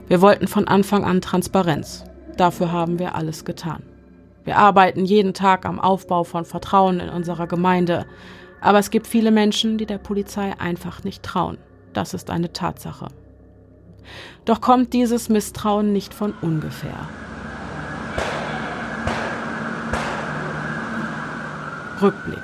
Wir 0.08 0.22
wollten 0.22 0.48
von 0.48 0.68
Anfang 0.68 1.04
an 1.04 1.22
Transparenz. 1.22 2.04
Dafür 2.38 2.72
haben 2.72 3.00
wir 3.00 3.16
alles 3.16 3.45
getan. 3.45 3.84
Wir 4.45 4.58
arbeiten 4.58 5.04
jeden 5.04 5.34
Tag 5.34 5.66
am 5.66 5.80
Aufbau 5.80 6.24
von 6.24 6.45
Vertrauen 6.45 7.02
in 7.02 7.10
unserer 7.10 7.48
Gemeinde, 7.48 8.06
aber 8.62 8.80
es 8.80 8.91
gibt 8.91 9.08
viele 9.08 9.32
Menschen, 9.32 9.78
die 9.78 9.86
der 9.86 9.98
Polizei 9.98 10.54
einfach 10.58 11.04
nicht 11.04 11.24
trauen. 11.24 11.58
Das 11.91 12.14
ist 12.14 12.30
eine 12.30 12.54
Tatsache. 12.54 13.10
Doch 14.45 14.62
kommt 14.62 14.93
dieses 14.93 15.28
Misstrauen 15.28 15.91
nicht 15.91 16.14
von 16.14 16.34
ungefähr. 16.41 17.10
Rückblick. 22.02 22.43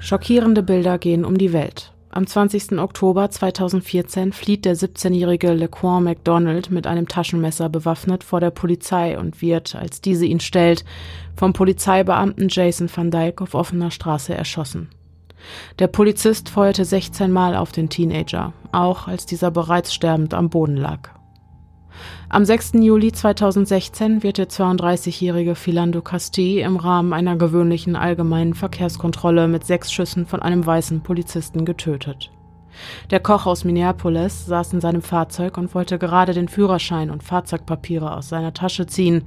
Schockierende 0.00 0.62
Bilder 0.62 0.98
gehen 0.98 1.24
um 1.24 1.38
die 1.38 1.54
Welt. 1.54 1.93
Am 2.14 2.28
20. 2.28 2.78
Oktober 2.78 3.28
2014 3.28 4.32
flieht 4.32 4.66
der 4.66 4.76
17-jährige 4.76 5.52
Lequan 5.52 6.04
MacDonald 6.04 6.70
mit 6.70 6.86
einem 6.86 7.08
Taschenmesser 7.08 7.68
bewaffnet 7.68 8.22
vor 8.22 8.38
der 8.38 8.50
Polizei 8.50 9.18
und 9.18 9.42
wird, 9.42 9.74
als 9.74 10.00
diese 10.00 10.24
ihn 10.24 10.38
stellt, 10.38 10.84
vom 11.34 11.52
Polizeibeamten 11.52 12.46
Jason 12.48 12.88
van 12.94 13.10
Dyke 13.10 13.42
auf 13.42 13.54
offener 13.54 13.90
Straße 13.90 14.32
erschossen. 14.32 14.90
Der 15.80 15.88
Polizist 15.88 16.50
feuerte 16.50 16.84
16 16.84 17.32
Mal 17.32 17.56
auf 17.56 17.72
den 17.72 17.88
Teenager, 17.88 18.52
auch 18.70 19.08
als 19.08 19.26
dieser 19.26 19.50
bereits 19.50 19.92
sterbend 19.92 20.34
am 20.34 20.50
Boden 20.50 20.76
lag. 20.76 21.10
Am 22.28 22.44
6. 22.44 22.72
Juli 22.74 23.12
2016 23.12 24.22
wird 24.22 24.38
der 24.38 24.48
32-jährige 24.48 25.54
Philando 25.54 26.02
Casti 26.02 26.60
im 26.60 26.76
Rahmen 26.76 27.12
einer 27.12 27.36
gewöhnlichen 27.36 27.96
allgemeinen 27.96 28.54
Verkehrskontrolle 28.54 29.46
mit 29.48 29.64
sechs 29.64 29.92
Schüssen 29.92 30.26
von 30.26 30.42
einem 30.42 30.64
weißen 30.64 31.02
Polizisten 31.02 31.64
getötet. 31.64 32.30
Der 33.10 33.20
Koch 33.20 33.46
aus 33.46 33.64
Minneapolis 33.64 34.46
saß 34.46 34.72
in 34.72 34.80
seinem 34.80 35.02
Fahrzeug 35.02 35.56
und 35.58 35.74
wollte 35.74 35.98
gerade 35.98 36.32
den 36.32 36.48
Führerschein 36.48 37.10
und 37.10 37.22
Fahrzeugpapiere 37.22 38.16
aus 38.16 38.28
seiner 38.28 38.52
Tasche 38.52 38.86
ziehen, 38.86 39.22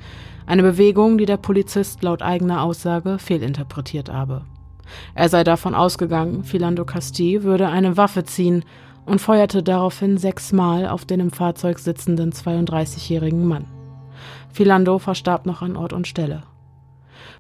eine 0.46 0.64
Bewegung, 0.64 1.18
die 1.18 1.26
der 1.26 1.38
Polizist 1.38 2.04
laut 2.04 2.22
eigener 2.22 2.62
Aussage 2.62 3.20
fehlinterpretiert 3.20 4.12
habe. 4.12 4.44
Er 5.14 5.30
sei 5.30 5.44
davon 5.44 5.76
ausgegangen, 5.76 6.44
Philando 6.44 6.86
Casti 6.86 7.44
würde 7.44 7.68
eine 7.68 7.98
Waffe 7.98 8.24
ziehen 8.24 8.64
und 9.08 9.20
feuerte 9.20 9.64
daraufhin 9.64 10.18
sechsmal 10.18 10.88
auf 10.88 11.06
den 11.06 11.22
im 11.22 11.32
Fahrzeug 11.32 11.80
sitzenden 11.80 12.32
32-jährigen 12.32 13.48
Mann. 13.48 13.66
Philando 14.54 15.00
verstarb 15.00 15.46
noch 15.46 15.62
an 15.62 15.76
Ort 15.76 15.94
und 15.94 16.08
Stelle. 16.08 16.44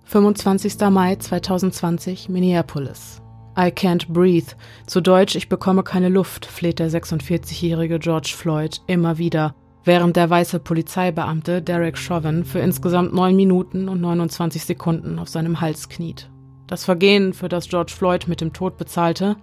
25. 0.05 0.80
Mai 0.89 1.18
2020, 1.18 2.30
Minneapolis. 2.30 3.22
I 3.57 3.70
can't 3.70 4.07
breathe. 4.07 4.53
Zu 4.86 5.01
Deutsch, 5.01 5.36
ich 5.36 5.49
bekomme 5.49 5.84
keine 5.84 6.09
Luft, 6.09 6.45
fleht 6.45 6.80
der 6.80 6.89
46-jährige 6.89 7.99
George 7.99 8.34
Floyd 8.36 8.82
immer 8.88 9.18
wieder, 9.18 9.53
während 9.84 10.15
der 10.15 10.30
weiße 10.30 10.59
Polizeibeamte 10.59 11.61
Derek 11.61 11.97
Chauvin 11.97 12.45
für 12.45 12.59
insgesamt 12.59 13.13
neun 13.13 13.36
Minuten 13.36 13.89
und 13.89 13.99
29 13.99 14.63
Sekunden 14.63 15.20
auf 15.20 15.28
seinem 15.28 15.59
Hals 15.59 15.89
kniet. 15.89 16.30
Das 16.68 16.86
Vergehen, 16.86 17.34
für 17.34 17.49
das 17.49 17.68
George 17.68 17.93
Floyd 17.93 18.28
mit 18.28 18.41
dem 18.41 18.53
Tod 18.53 18.78
bezahlte, 18.78 19.36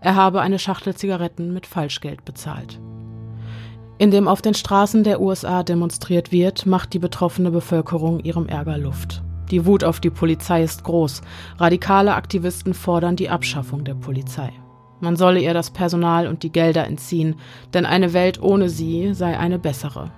er 0.00 0.14
habe 0.14 0.40
eine 0.40 0.58
Schachtel 0.58 0.94
Zigaretten 0.94 1.52
mit 1.52 1.66
Falschgeld 1.66 2.24
bezahlt. 2.24 2.80
Indem 3.98 4.28
auf 4.28 4.42
den 4.42 4.54
Straßen 4.54 5.02
der 5.02 5.20
USA 5.20 5.64
demonstriert 5.64 6.30
wird, 6.30 6.66
macht 6.66 6.92
die 6.92 7.00
betroffene 7.00 7.50
Bevölkerung 7.50 8.20
ihrem 8.20 8.46
Ärger 8.46 8.78
Luft. 8.78 9.22
Die 9.50 9.66
Wut 9.66 9.82
auf 9.82 9.98
die 9.98 10.10
Polizei 10.10 10.62
ist 10.62 10.84
groß. 10.84 11.22
Radikale 11.58 12.14
Aktivisten 12.14 12.74
fordern 12.74 13.16
die 13.16 13.30
Abschaffung 13.30 13.84
der 13.84 13.94
Polizei. 13.94 14.52
Man 15.00 15.16
solle 15.16 15.40
ihr 15.40 15.54
das 15.54 15.70
Personal 15.70 16.26
und 16.26 16.42
die 16.42 16.52
Gelder 16.52 16.86
entziehen, 16.86 17.36
denn 17.72 17.86
eine 17.86 18.12
Welt 18.12 18.40
ohne 18.42 18.68
sie 18.68 19.14
sei 19.14 19.38
eine 19.38 19.58
bessere. 19.58 20.10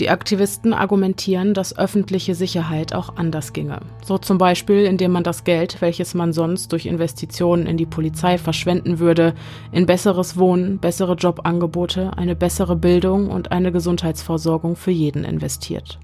Die 0.00 0.10
Aktivisten 0.10 0.72
argumentieren, 0.72 1.54
dass 1.54 1.78
öffentliche 1.78 2.34
Sicherheit 2.34 2.94
auch 2.94 3.14
anders 3.16 3.52
ginge. 3.52 3.80
So 4.04 4.18
zum 4.18 4.38
Beispiel, 4.38 4.84
indem 4.84 5.12
man 5.12 5.22
das 5.22 5.44
Geld, 5.44 5.80
welches 5.80 6.14
man 6.14 6.32
sonst 6.32 6.72
durch 6.72 6.86
Investitionen 6.86 7.66
in 7.66 7.76
die 7.76 7.86
Polizei 7.86 8.36
verschwenden 8.36 8.98
würde, 8.98 9.34
in 9.70 9.86
besseres 9.86 10.36
Wohnen, 10.36 10.78
bessere 10.78 11.14
Jobangebote, 11.14 12.16
eine 12.16 12.34
bessere 12.34 12.74
Bildung 12.74 13.30
und 13.30 13.52
eine 13.52 13.70
Gesundheitsversorgung 13.70 14.74
für 14.74 14.90
jeden 14.90 15.24
investiert. 15.24 16.00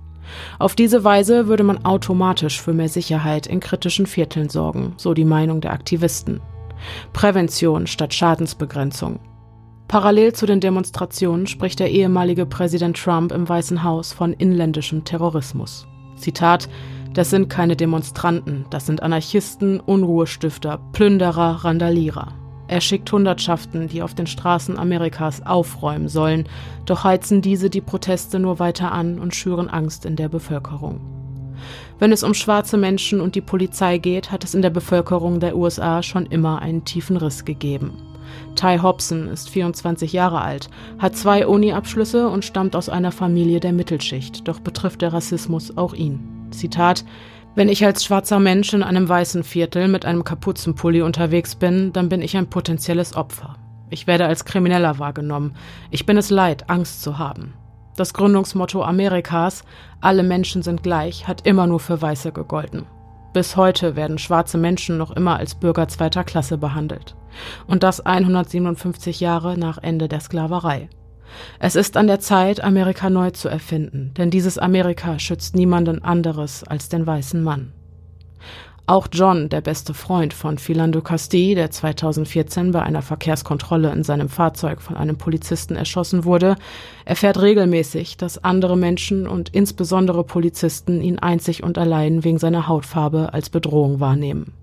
Auf 0.60 0.76
diese 0.76 1.02
Weise 1.02 1.48
würde 1.48 1.64
man 1.64 1.84
automatisch 1.84 2.60
für 2.60 2.72
mehr 2.72 2.88
Sicherheit 2.88 3.48
in 3.48 3.58
kritischen 3.58 4.06
Vierteln 4.06 4.48
sorgen, 4.48 4.94
so 4.96 5.14
die 5.14 5.24
Meinung 5.24 5.60
der 5.60 5.72
Aktivisten. 5.72 6.40
Prävention 7.12 7.88
statt 7.88 8.14
Schadensbegrenzung. 8.14 9.18
Parallel 9.90 10.32
zu 10.34 10.46
den 10.46 10.60
Demonstrationen 10.60 11.48
spricht 11.48 11.80
der 11.80 11.90
ehemalige 11.90 12.46
Präsident 12.46 12.96
Trump 12.96 13.32
im 13.32 13.48
Weißen 13.48 13.82
Haus 13.82 14.12
von 14.12 14.32
inländischem 14.32 15.02
Terrorismus. 15.02 15.88
Zitat 16.14 16.68
Das 17.12 17.30
sind 17.30 17.48
keine 17.48 17.74
Demonstranten, 17.74 18.66
das 18.70 18.86
sind 18.86 19.02
Anarchisten, 19.02 19.80
Unruhestifter, 19.80 20.78
Plünderer, 20.92 21.64
Randalierer. 21.64 22.28
Er 22.68 22.80
schickt 22.80 23.10
Hundertschaften, 23.10 23.88
die 23.88 24.00
auf 24.00 24.14
den 24.14 24.28
Straßen 24.28 24.78
Amerikas 24.78 25.44
aufräumen 25.44 26.06
sollen, 26.06 26.48
doch 26.86 27.02
heizen 27.02 27.42
diese 27.42 27.68
die 27.68 27.80
Proteste 27.80 28.38
nur 28.38 28.60
weiter 28.60 28.92
an 28.92 29.18
und 29.18 29.34
schüren 29.34 29.68
Angst 29.68 30.06
in 30.06 30.14
der 30.14 30.28
Bevölkerung. 30.28 31.00
Wenn 31.98 32.12
es 32.12 32.22
um 32.22 32.34
schwarze 32.34 32.76
Menschen 32.76 33.20
und 33.20 33.34
die 33.34 33.40
Polizei 33.40 33.98
geht, 33.98 34.30
hat 34.30 34.44
es 34.44 34.54
in 34.54 34.62
der 34.62 34.70
Bevölkerung 34.70 35.40
der 35.40 35.56
USA 35.56 36.00
schon 36.04 36.26
immer 36.26 36.62
einen 36.62 36.84
tiefen 36.84 37.16
Riss 37.16 37.44
gegeben. 37.44 38.09
Ty 38.54 38.78
Hobson 38.78 39.28
ist 39.28 39.50
24 39.50 40.12
Jahre 40.12 40.40
alt, 40.40 40.68
hat 40.98 41.16
zwei 41.16 41.46
Uni-Abschlüsse 41.46 42.28
und 42.28 42.44
stammt 42.44 42.76
aus 42.76 42.88
einer 42.88 43.12
Familie 43.12 43.60
der 43.60 43.72
Mittelschicht, 43.72 44.46
doch 44.48 44.60
betrifft 44.60 45.02
der 45.02 45.12
Rassismus 45.12 45.76
auch 45.76 45.94
ihn. 45.94 46.48
Zitat 46.50 47.04
Wenn 47.54 47.68
ich 47.68 47.84
als 47.84 48.04
schwarzer 48.04 48.40
Mensch 48.40 48.72
in 48.72 48.82
einem 48.82 49.08
weißen 49.08 49.44
Viertel 49.44 49.88
mit 49.88 50.04
einem 50.04 50.24
Kapuzenpulli 50.24 51.02
unterwegs 51.02 51.54
bin, 51.54 51.92
dann 51.92 52.08
bin 52.08 52.22
ich 52.22 52.36
ein 52.36 52.50
potenzielles 52.50 53.16
Opfer. 53.16 53.56
Ich 53.90 54.06
werde 54.06 54.26
als 54.26 54.44
Krimineller 54.44 54.98
wahrgenommen. 54.98 55.54
Ich 55.90 56.06
bin 56.06 56.16
es 56.16 56.30
leid, 56.30 56.70
Angst 56.70 57.02
zu 57.02 57.18
haben. 57.18 57.54
Das 57.96 58.14
Gründungsmotto 58.14 58.82
Amerikas, 58.82 59.64
alle 60.00 60.22
Menschen 60.22 60.62
sind 60.62 60.82
gleich, 60.82 61.26
hat 61.26 61.46
immer 61.46 61.66
nur 61.66 61.80
für 61.80 62.00
Weiße 62.00 62.32
gegolten. 62.32 62.86
Bis 63.32 63.56
heute 63.56 63.94
werden 63.94 64.18
schwarze 64.18 64.58
Menschen 64.58 64.98
noch 64.98 65.12
immer 65.12 65.36
als 65.38 65.54
Bürger 65.54 65.86
zweiter 65.86 66.24
Klasse 66.24 66.58
behandelt. 66.58 67.14
Und 67.66 67.84
das 67.84 68.00
157 68.00 69.20
Jahre 69.20 69.56
nach 69.56 69.78
Ende 69.78 70.08
der 70.08 70.20
Sklaverei. 70.20 70.88
Es 71.60 71.76
ist 71.76 71.96
an 71.96 72.08
der 72.08 72.18
Zeit, 72.18 72.62
Amerika 72.62 73.08
neu 73.08 73.30
zu 73.30 73.48
erfinden, 73.48 74.12
denn 74.16 74.30
dieses 74.30 74.58
Amerika 74.58 75.18
schützt 75.20 75.54
niemanden 75.54 76.02
anderes 76.02 76.64
als 76.64 76.88
den 76.88 77.06
weißen 77.06 77.42
Mann. 77.42 77.72
Auch 78.90 79.06
John, 79.12 79.48
der 79.48 79.60
beste 79.60 79.94
Freund 79.94 80.34
von 80.34 80.58
Philando 80.58 81.00
Casti, 81.00 81.54
der 81.54 81.70
2014 81.70 82.72
bei 82.72 82.82
einer 82.82 83.02
Verkehrskontrolle 83.02 83.92
in 83.92 84.02
seinem 84.02 84.28
Fahrzeug 84.28 84.82
von 84.82 84.96
einem 84.96 85.16
Polizisten 85.16 85.76
erschossen 85.76 86.24
wurde, 86.24 86.56
erfährt 87.04 87.40
regelmäßig, 87.40 88.16
dass 88.16 88.42
andere 88.42 88.76
Menschen 88.76 89.28
und 89.28 89.50
insbesondere 89.50 90.24
Polizisten 90.24 91.02
ihn 91.02 91.20
einzig 91.20 91.62
und 91.62 91.78
allein 91.78 92.24
wegen 92.24 92.38
seiner 92.38 92.66
Hautfarbe 92.66 93.32
als 93.32 93.48
Bedrohung 93.48 94.00
wahrnehmen. 94.00 94.54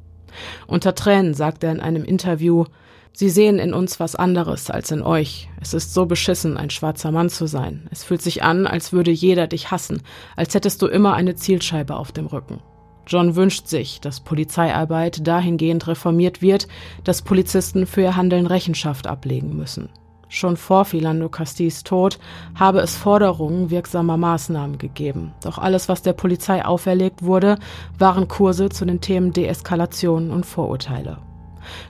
Unter 0.67 0.93
Tränen 0.93 1.33
sagt 1.33 1.63
er 1.63 1.71
in 1.71 1.79
einem 1.79 2.03
Interview, 2.03 2.65
Sie 3.13 3.29
sehen 3.29 3.59
in 3.59 3.73
uns 3.73 3.97
was 4.01 4.17
anderes 4.17 4.69
als 4.69 4.91
in 4.91 5.03
euch. 5.03 5.47
Es 5.61 5.73
ist 5.73 5.93
so 5.93 6.05
beschissen, 6.05 6.57
ein 6.57 6.69
schwarzer 6.69 7.13
Mann 7.13 7.29
zu 7.29 7.47
sein. 7.47 7.87
Es 7.91 8.03
fühlt 8.03 8.21
sich 8.21 8.43
an, 8.43 8.67
als 8.67 8.91
würde 8.91 9.11
jeder 9.11 9.47
dich 9.47 9.71
hassen, 9.71 10.01
als 10.35 10.53
hättest 10.53 10.81
du 10.81 10.87
immer 10.87 11.13
eine 11.13 11.35
Zielscheibe 11.35 11.95
auf 11.95 12.11
dem 12.11 12.25
Rücken. 12.25 12.59
John 13.07 13.35
wünscht 13.35 13.67
sich, 13.67 14.01
dass 14.01 14.19
Polizeiarbeit 14.19 15.25
dahingehend 15.25 15.87
reformiert 15.87 16.41
wird, 16.41 16.67
dass 17.03 17.21
Polizisten 17.21 17.85
für 17.85 18.01
ihr 18.01 18.15
Handeln 18.17 18.45
Rechenschaft 18.45 19.07
ablegen 19.07 19.55
müssen. 19.55 19.89
Schon 20.29 20.57
vor 20.57 20.83
Philando 20.83 21.29
Castis 21.29 21.83
Tod 21.83 22.19
habe 22.53 22.79
es 22.81 22.97
Forderungen 22.97 23.69
wirksamer 23.69 24.17
Maßnahmen 24.17 24.77
gegeben. 24.77 25.31
Doch 25.41 25.57
alles, 25.57 25.87
was 25.87 26.01
der 26.01 26.11
Polizei 26.11 26.65
auferlegt 26.65 27.23
wurde, 27.23 27.57
waren 27.97 28.27
Kurse 28.27 28.67
zu 28.67 28.85
den 28.85 28.99
Themen 28.99 29.31
Deeskalation 29.31 30.29
und 30.29 30.45
Vorurteile. 30.45 31.19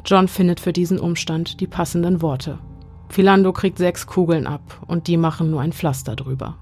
John 0.05 0.27
findet 0.27 0.59
für 0.59 0.73
diesen 0.73 0.99
Umstand 0.99 1.59
die 1.61 1.67
passenden 1.67 2.21
Worte. 2.21 2.59
Philando 3.09 3.53
kriegt 3.53 3.79
sechs 3.79 4.05
Kugeln 4.05 4.45
ab 4.45 4.61
und 4.85 5.07
die 5.07 5.17
machen 5.17 5.49
nur 5.49 5.61
ein 5.61 5.73
Pflaster 5.73 6.15
drüber. 6.15 6.57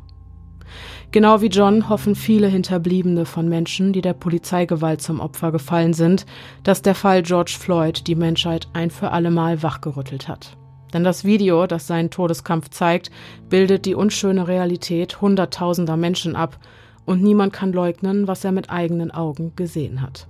Genau 1.15 1.39
wie 1.39 1.47
John 1.47 1.87
hoffen 1.87 2.13
viele 2.13 2.49
Hinterbliebene 2.49 3.25
von 3.25 3.47
Menschen, 3.47 3.93
die 3.93 4.01
der 4.01 4.11
Polizeigewalt 4.11 5.01
zum 5.01 5.21
Opfer 5.21 5.53
gefallen 5.53 5.93
sind, 5.93 6.25
dass 6.63 6.81
der 6.81 6.93
Fall 6.93 7.23
George 7.23 7.55
Floyd 7.57 8.05
die 8.05 8.15
Menschheit 8.15 8.67
ein 8.73 8.89
für 8.89 9.11
allemal 9.11 9.63
wachgerüttelt 9.63 10.27
hat. 10.27 10.57
Denn 10.93 11.05
das 11.05 11.23
Video, 11.23 11.67
das 11.67 11.87
seinen 11.87 12.09
Todeskampf 12.09 12.69
zeigt, 12.69 13.11
bildet 13.47 13.85
die 13.85 13.95
unschöne 13.95 14.49
Realität 14.49 15.21
hunderttausender 15.21 15.95
Menschen 15.95 16.35
ab 16.35 16.59
und 17.05 17.23
niemand 17.23 17.53
kann 17.53 17.71
leugnen, 17.71 18.27
was 18.27 18.43
er 18.43 18.51
mit 18.51 18.69
eigenen 18.69 19.11
Augen 19.11 19.53
gesehen 19.55 20.01
hat. 20.01 20.27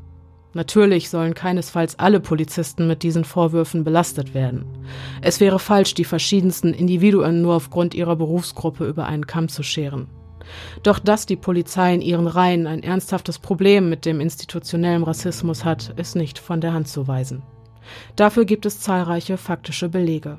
Natürlich 0.53 1.09
sollen 1.09 1.33
keinesfalls 1.33 1.97
alle 1.97 2.19
Polizisten 2.19 2.87
mit 2.87 3.01
diesen 3.01 3.23
Vorwürfen 3.23 3.83
belastet 3.83 4.35
werden. 4.35 4.65
Es 5.23 5.39
wäre 5.39 5.57
falsch, 5.57 5.95
die 5.95 6.05
verschiedensten 6.05 6.75
Individuen 6.75 7.41
nur 7.41 7.55
aufgrund 7.55 7.95
ihrer 7.95 8.15
Berufsgruppe 8.15 8.85
über 8.87 9.07
einen 9.07 9.25
Kamm 9.25 9.49
zu 9.49 9.63
scheren. 9.63 10.09
Doch 10.83 10.99
dass 10.99 11.25
die 11.25 11.35
Polizei 11.35 11.93
in 11.93 12.01
ihren 12.01 12.27
Reihen 12.27 12.67
ein 12.67 12.83
ernsthaftes 12.83 13.39
Problem 13.39 13.89
mit 13.89 14.05
dem 14.05 14.19
institutionellen 14.19 15.03
Rassismus 15.03 15.65
hat, 15.65 15.93
ist 15.97 16.15
nicht 16.15 16.39
von 16.39 16.61
der 16.61 16.73
Hand 16.73 16.87
zu 16.87 17.07
weisen. 17.07 17.43
Dafür 18.15 18.45
gibt 18.45 18.65
es 18.65 18.79
zahlreiche 18.79 19.37
faktische 19.37 19.89
Belege. 19.89 20.37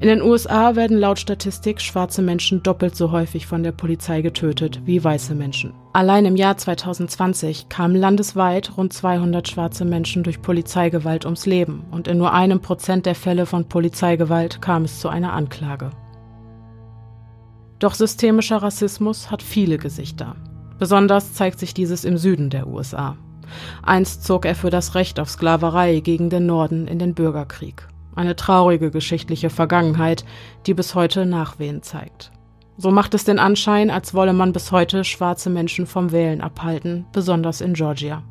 In 0.00 0.08
den 0.08 0.22
USA 0.22 0.76
werden 0.76 0.96
laut 0.96 1.18
Statistik 1.18 1.80
schwarze 1.80 2.22
Menschen 2.22 2.62
doppelt 2.62 2.96
so 2.96 3.12
häufig 3.12 3.46
von 3.46 3.62
der 3.62 3.72
Polizei 3.72 4.22
getötet 4.22 4.80
wie 4.86 5.04
weiße 5.04 5.34
Menschen. 5.34 5.74
Allein 5.92 6.24
im 6.24 6.36
Jahr 6.36 6.56
2020 6.56 7.68
kamen 7.68 7.96
landesweit 7.96 8.78
rund 8.78 8.94
200 8.94 9.46
schwarze 9.46 9.84
Menschen 9.84 10.22
durch 10.22 10.40
Polizeigewalt 10.40 11.26
ums 11.26 11.44
Leben 11.44 11.84
und 11.90 12.08
in 12.08 12.16
nur 12.16 12.32
einem 12.32 12.60
Prozent 12.60 13.04
der 13.04 13.14
Fälle 13.14 13.44
von 13.44 13.68
Polizeigewalt 13.68 14.62
kam 14.62 14.84
es 14.84 15.00
zu 15.00 15.10
einer 15.10 15.34
Anklage. 15.34 15.90
Doch 17.80 17.94
systemischer 17.94 18.58
Rassismus 18.58 19.30
hat 19.30 19.42
viele 19.42 19.78
Gesichter. 19.78 20.36
Besonders 20.78 21.34
zeigt 21.34 21.58
sich 21.58 21.74
dieses 21.74 22.04
im 22.04 22.18
Süden 22.18 22.50
der 22.50 22.68
USA. 22.68 23.16
Einst 23.82 24.24
zog 24.24 24.44
er 24.44 24.54
für 24.54 24.70
das 24.70 24.94
Recht 24.94 25.18
auf 25.18 25.30
Sklaverei 25.30 26.00
gegen 26.00 26.30
den 26.30 26.46
Norden 26.46 26.86
in 26.86 26.98
den 26.98 27.14
Bürgerkrieg. 27.14 27.88
Eine 28.14 28.36
traurige 28.36 28.90
geschichtliche 28.90 29.50
Vergangenheit, 29.50 30.24
die 30.66 30.74
bis 30.74 30.94
heute 30.94 31.24
Nachwehen 31.24 31.82
zeigt. 31.82 32.30
So 32.76 32.90
macht 32.90 33.14
es 33.14 33.24
den 33.24 33.38
Anschein, 33.38 33.90
als 33.90 34.14
wolle 34.14 34.34
man 34.34 34.52
bis 34.52 34.72
heute 34.72 35.02
schwarze 35.04 35.48
Menschen 35.50 35.86
vom 35.86 36.12
Wählen 36.12 36.40
abhalten, 36.42 37.06
besonders 37.12 37.60
in 37.60 37.74
Georgia. 37.74 38.22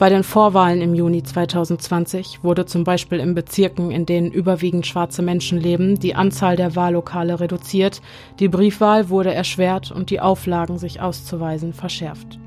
Bei 0.00 0.08
den 0.08 0.22
Vorwahlen 0.22 0.80
im 0.80 0.94
Juni 0.94 1.22
2020 1.22 2.42
wurde 2.42 2.64
zum 2.64 2.84
Beispiel 2.84 3.18
in 3.20 3.34
Bezirken, 3.34 3.90
in 3.90 4.06
denen 4.06 4.30
überwiegend 4.30 4.86
schwarze 4.86 5.20
Menschen 5.20 5.60
leben, 5.60 5.98
die 5.98 6.14
Anzahl 6.14 6.56
der 6.56 6.74
Wahllokale 6.74 7.38
reduziert, 7.38 8.00
die 8.38 8.48
Briefwahl 8.48 9.10
wurde 9.10 9.34
erschwert 9.34 9.92
und 9.92 10.08
die 10.08 10.18
Auflagen, 10.18 10.78
sich 10.78 11.02
auszuweisen, 11.02 11.74
verschärft. 11.74 12.38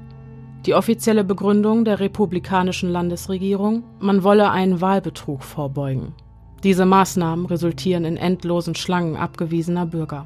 Die 0.66 0.74
offizielle 0.74 1.24
Begründung 1.24 1.86
der 1.86 1.99
republikanischen 1.99 2.89
Landesregierung, 2.89 3.84
man 3.99 4.24
wolle 4.24 4.49
einen 4.49 4.82
Wahlbetrug 4.82 5.43
vorbeugen. 5.43 6.16
Diese 6.64 6.88
Maßnahmen 6.88 7.45
resultieren 7.45 8.04
in 8.04 8.18
endlosen 8.18 8.74
Schlangen 8.74 9.16
abgewiesener 9.16 9.86
Bürger. 9.86 10.26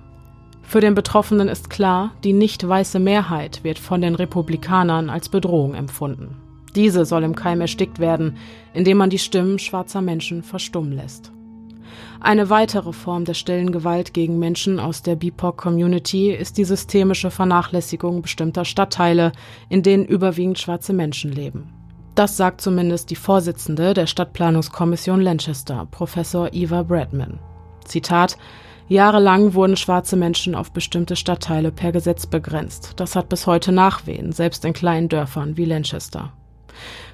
Für 0.62 0.80
den 0.80 0.96
Betroffenen 0.96 1.50
ist 1.50 1.70
klar, 1.70 2.12
die 2.24 2.32
nicht 2.32 2.66
weiße 2.66 3.00
Mehrheit 3.00 3.66
wird 3.66 3.80
von 3.80 4.00
den 4.00 4.16
Republikanern 4.16 5.10
als 5.10 5.28
Bedrohung 5.28 5.74
empfunden. 5.74 6.47
Diese 6.78 7.06
soll 7.06 7.24
im 7.24 7.36
Keim 7.36 7.60
erstickt 7.60 7.98
werden, 7.98 8.38
indem 8.74 8.98
man 8.98 9.10
die 9.10 9.18
Stimmen 9.18 9.58
schwarzer 9.58 10.00
Menschen 10.00 10.44
verstummen 10.44 10.92
lässt. 10.92 11.32
Eine 12.20 12.52
weitere 12.52 12.94
Form 12.94 13.26
der 13.26 13.34
stillen 13.34 13.72
Gewalt 13.72 14.14
gegen 14.14 14.38
Menschen 14.38 14.80
aus 14.80 15.02
der 15.02 15.16
BIPOC-Community 15.16 16.32
ist 16.32 16.60
die 16.60 16.66
systemische 16.66 17.32
Vernachlässigung 17.32 18.22
bestimmter 18.22 18.64
Stadtteile, 18.64 19.32
in 19.70 19.82
denen 19.82 20.06
überwiegend 20.06 20.60
schwarze 20.60 20.94
Menschen 20.94 21.32
leben. 21.32 21.74
Das 22.14 22.38
sagt 22.38 22.62
zumindest 22.62 23.10
die 23.10 23.16
Vorsitzende 23.16 23.96
der 23.96 24.06
Stadtplanungskommission 24.06 25.20
Lancaster, 25.20 25.88
Professor 25.90 26.54
Eva 26.54 26.84
Bradman. 26.84 27.40
Zitat 27.86 28.38
Jahrelang 28.88 29.56
wurden 29.56 29.78
schwarze 29.78 30.16
Menschen 30.16 30.54
auf 30.54 30.72
bestimmte 30.72 31.16
Stadtteile 31.16 31.72
per 31.72 31.92
Gesetz 31.92 32.28
begrenzt. 32.28 32.94
Das 32.98 33.16
hat 33.16 33.30
bis 33.30 33.48
heute 33.48 33.72
Nachwehen, 33.72 34.32
selbst 34.32 34.64
in 34.64 34.74
kleinen 34.74 35.10
Dörfern 35.10 35.58
wie 35.58 35.66
Lancaster. 35.66 36.34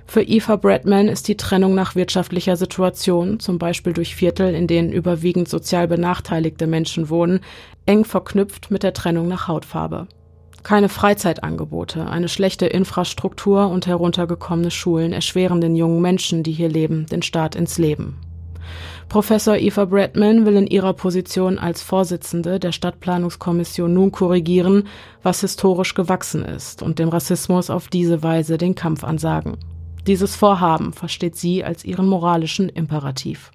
Für 0.05 0.22
Eva 0.22 0.57
Bradman 0.57 1.07
ist 1.07 1.28
die 1.28 1.38
Trennung 1.38 1.76
nach 1.76 1.95
wirtschaftlicher 1.95 2.55
Situation, 2.55 3.39
zum 3.39 3.57
Beispiel 3.57 3.93
durch 3.93 4.16
Viertel, 4.16 4.53
in 4.53 4.68
denen 4.68 4.91
überwiegend 4.91 5.49
sozial 5.49 5.88
benachteiligte 5.88 6.68
Menschen 6.68 7.09
wohnen, 7.09 7.39
eng 7.86 8.05
verknüpft 8.05 8.70
mit 8.70 8.84
der 8.84 8.93
Trennung 8.93 9.28
nach 9.28 9.47
Hautfarbe. 9.47 10.07
Keine 10.61 10.88
Freizeitangebote, 10.88 12.07
eine 12.07 12.30
schlechte 12.30 12.66
Infrastruktur 12.66 13.70
und 13.70 13.86
heruntergekommene 13.86 14.72
Schulen 14.72 15.11
erschweren 15.11 15.59
den 15.59 15.76
jungen 15.76 16.01
Menschen, 16.01 16.43
die 16.43 16.53
hier 16.53 16.70
leben, 16.70 17.05
den 17.07 17.22
Start 17.22 17.55
ins 17.55 17.78
Leben. 17.78 18.18
Professor 19.14 19.55
Eva 19.57 19.86
Bradman 19.86 20.43
will 20.43 20.55
in 20.55 20.66
ihrer 20.66 20.93
Position 20.93 21.59
als 21.59 21.84
Vorsitzende 21.84 22.59
der 22.59 22.72
Stadtplanungskommission 22.72 23.93
nun 23.93 24.11
korrigieren, 24.11 24.88
was 25.22 25.41
historisch 25.41 25.93
gewachsen 25.93 26.43
ist 26.43 26.82
und 26.82 26.97
dem 26.97 27.09
Rassismus 27.09 27.70
auf 27.70 27.89
diese 27.89 28.24
Weise 28.24 28.57
den 28.57 28.74
Kampf 28.74 29.03
ansagen. 29.03 29.57
Dieses 30.07 30.36
Vorhaben 30.36 30.93
versteht 30.93 31.36
sie 31.36 31.64
als 31.64 31.86
ihren 31.86 32.07
moralischen 32.07 32.70
Imperativ. 32.70 33.51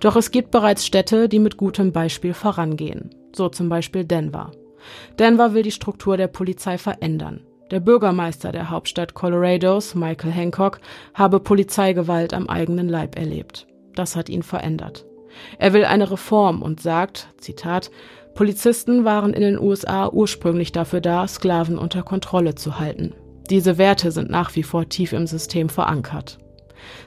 Doch 0.00 0.16
es 0.16 0.32
gibt 0.32 0.50
bereits 0.50 0.84
Städte, 0.84 1.28
die 1.28 1.38
mit 1.38 1.56
gutem 1.56 1.92
Beispiel 1.92 2.34
vorangehen, 2.34 3.10
so 3.32 3.50
zum 3.50 3.68
Beispiel 3.68 4.04
Denver. 4.04 4.50
Denver 5.20 5.54
will 5.54 5.62
die 5.62 5.70
Struktur 5.70 6.16
der 6.16 6.26
Polizei 6.26 6.76
verändern. 6.76 7.46
Der 7.70 7.78
Bürgermeister 7.78 8.50
der 8.50 8.68
Hauptstadt 8.68 9.14
Colorados, 9.14 9.94
Michael 9.94 10.32
Hancock, 10.32 10.80
habe 11.14 11.38
Polizeigewalt 11.38 12.34
am 12.34 12.48
eigenen 12.48 12.88
Leib 12.88 13.16
erlebt. 13.16 13.68
Das 13.94 14.16
hat 14.16 14.28
ihn 14.28 14.42
verändert. 14.42 15.06
Er 15.58 15.72
will 15.72 15.84
eine 15.84 16.10
Reform 16.10 16.62
und 16.62 16.80
sagt, 16.80 17.28
Zitat, 17.38 17.90
Polizisten 18.34 19.04
waren 19.04 19.34
in 19.34 19.42
den 19.42 19.58
USA 19.58 20.08
ursprünglich 20.08 20.72
dafür 20.72 21.00
da, 21.00 21.26
Sklaven 21.26 21.78
unter 21.78 22.02
Kontrolle 22.02 22.54
zu 22.54 22.78
halten. 22.78 23.14
Diese 23.50 23.78
Werte 23.78 24.12
sind 24.12 24.30
nach 24.30 24.54
wie 24.54 24.62
vor 24.62 24.88
tief 24.88 25.12
im 25.12 25.26
System 25.26 25.68
verankert. 25.68 26.38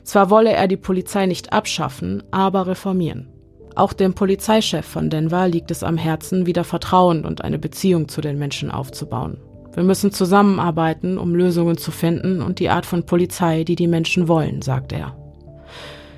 Zwar 0.03 0.29
wolle 0.29 0.51
er 0.51 0.67
die 0.67 0.77
Polizei 0.77 1.25
nicht 1.25 1.53
abschaffen, 1.53 2.23
aber 2.31 2.67
reformieren. 2.67 3.29
Auch 3.75 3.93
dem 3.93 4.13
Polizeichef 4.13 4.86
von 4.86 5.09
Denver 5.09 5.47
liegt 5.47 5.71
es 5.71 5.84
am 5.84 5.97
Herzen, 5.97 6.45
wieder 6.45 6.63
Vertrauen 6.63 7.25
und 7.25 7.43
eine 7.43 7.57
Beziehung 7.57 8.07
zu 8.07 8.21
den 8.21 8.38
Menschen 8.38 8.69
aufzubauen. 8.69 9.38
Wir 9.73 9.84
müssen 9.84 10.11
zusammenarbeiten, 10.11 11.17
um 11.17 11.34
Lösungen 11.34 11.77
zu 11.77 11.89
finden 11.89 12.43
und 12.43 12.59
die 12.59 12.69
Art 12.69 12.86
von 12.86 13.05
Polizei, 13.05 13.63
die 13.63 13.75
die 13.75 13.88
Menschen 13.88 14.27
wollen, 14.27 14.61
sagt 14.61 14.93
er. 14.93 15.15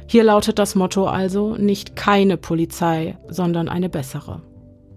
Hier 0.07 0.23
lautet 0.23 0.59
das 0.59 0.75
Motto 0.75 1.07
also 1.07 1.55
nicht 1.55 1.95
keine 1.95 2.37
Polizei, 2.37 3.17
sondern 3.27 3.69
eine 3.69 3.89
bessere. 3.89 4.41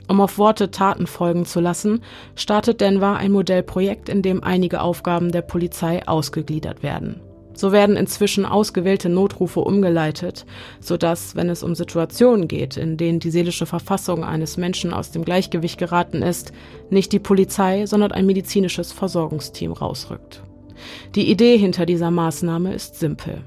Um 0.08 0.20
auf 0.20 0.38
Worte 0.38 0.70
Taten 0.70 1.06
folgen 1.06 1.44
zu 1.44 1.60
lassen, 1.60 2.02
startet 2.34 2.80
Denver 2.80 3.16
ein 3.16 3.32
Modellprojekt, 3.32 4.08
in 4.08 4.22
dem 4.22 4.42
einige 4.42 4.80
Aufgaben 4.80 5.32
der 5.32 5.42
Polizei 5.42 6.06
ausgegliedert 6.06 6.82
werden. 6.82 7.20
So 7.52 7.72
werden 7.72 7.96
inzwischen 7.96 8.46
ausgewählte 8.46 9.08
Notrufe 9.08 9.60
umgeleitet, 9.60 10.46
sodass, 10.80 11.34
wenn 11.34 11.50
es 11.50 11.62
um 11.62 11.74
Situationen 11.74 12.46
geht, 12.46 12.76
in 12.76 12.96
denen 12.96 13.18
die 13.18 13.30
seelische 13.30 13.66
Verfassung 13.66 14.24
eines 14.24 14.56
Menschen 14.56 14.94
aus 14.94 15.10
dem 15.10 15.24
Gleichgewicht 15.24 15.76
geraten 15.76 16.22
ist, 16.22 16.52
nicht 16.88 17.12
die 17.12 17.18
Polizei, 17.18 17.84
sondern 17.86 18.12
ein 18.12 18.26
medizinisches 18.26 18.92
Versorgungsteam 18.92 19.72
rausrückt. 19.72 20.42
Die 21.16 21.28
Idee 21.30 21.58
hinter 21.58 21.84
dieser 21.84 22.12
Maßnahme 22.12 22.72
ist 22.74 23.00
simpel. 23.00 23.42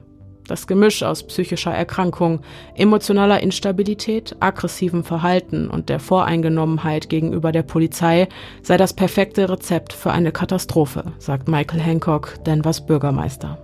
Das 0.51 0.67
Gemisch 0.67 1.01
aus 1.01 1.23
psychischer 1.23 1.71
Erkrankung, 1.71 2.41
emotionaler 2.75 3.39
Instabilität, 3.39 4.35
aggressivem 4.41 5.05
Verhalten 5.05 5.69
und 5.69 5.87
der 5.87 6.01
Voreingenommenheit 6.01 7.07
gegenüber 7.07 7.53
der 7.53 7.63
Polizei 7.63 8.27
sei 8.61 8.75
das 8.75 8.91
perfekte 8.93 9.47
Rezept 9.49 9.93
für 9.93 10.11
eine 10.11 10.33
Katastrophe, 10.33 11.13
sagt 11.19 11.47
Michael 11.47 11.79
Hancock, 11.79 12.43
Denvers 12.43 12.85
Bürgermeister. 12.85 13.59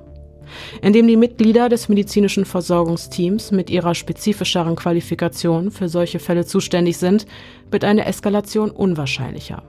Indem 0.82 1.10
die 1.10 1.18
Mitglieder 1.18 1.68
des 1.68 1.90
medizinischen 1.90 2.46
Versorgungsteams 2.46 3.52
mit 3.52 3.70
ihrer 3.70 3.94
spezifischeren 3.94 4.78
Qualifikation 4.78 5.72
für 5.72 5.90
solche 5.90 6.20
Fälle 6.20 6.46
zuständig 6.46 7.00
sind, 7.00 7.26
wird 7.70 7.84
eine 7.84 8.06
Eskalation 8.06 8.72
unwahrscheinlicher. 8.72 9.62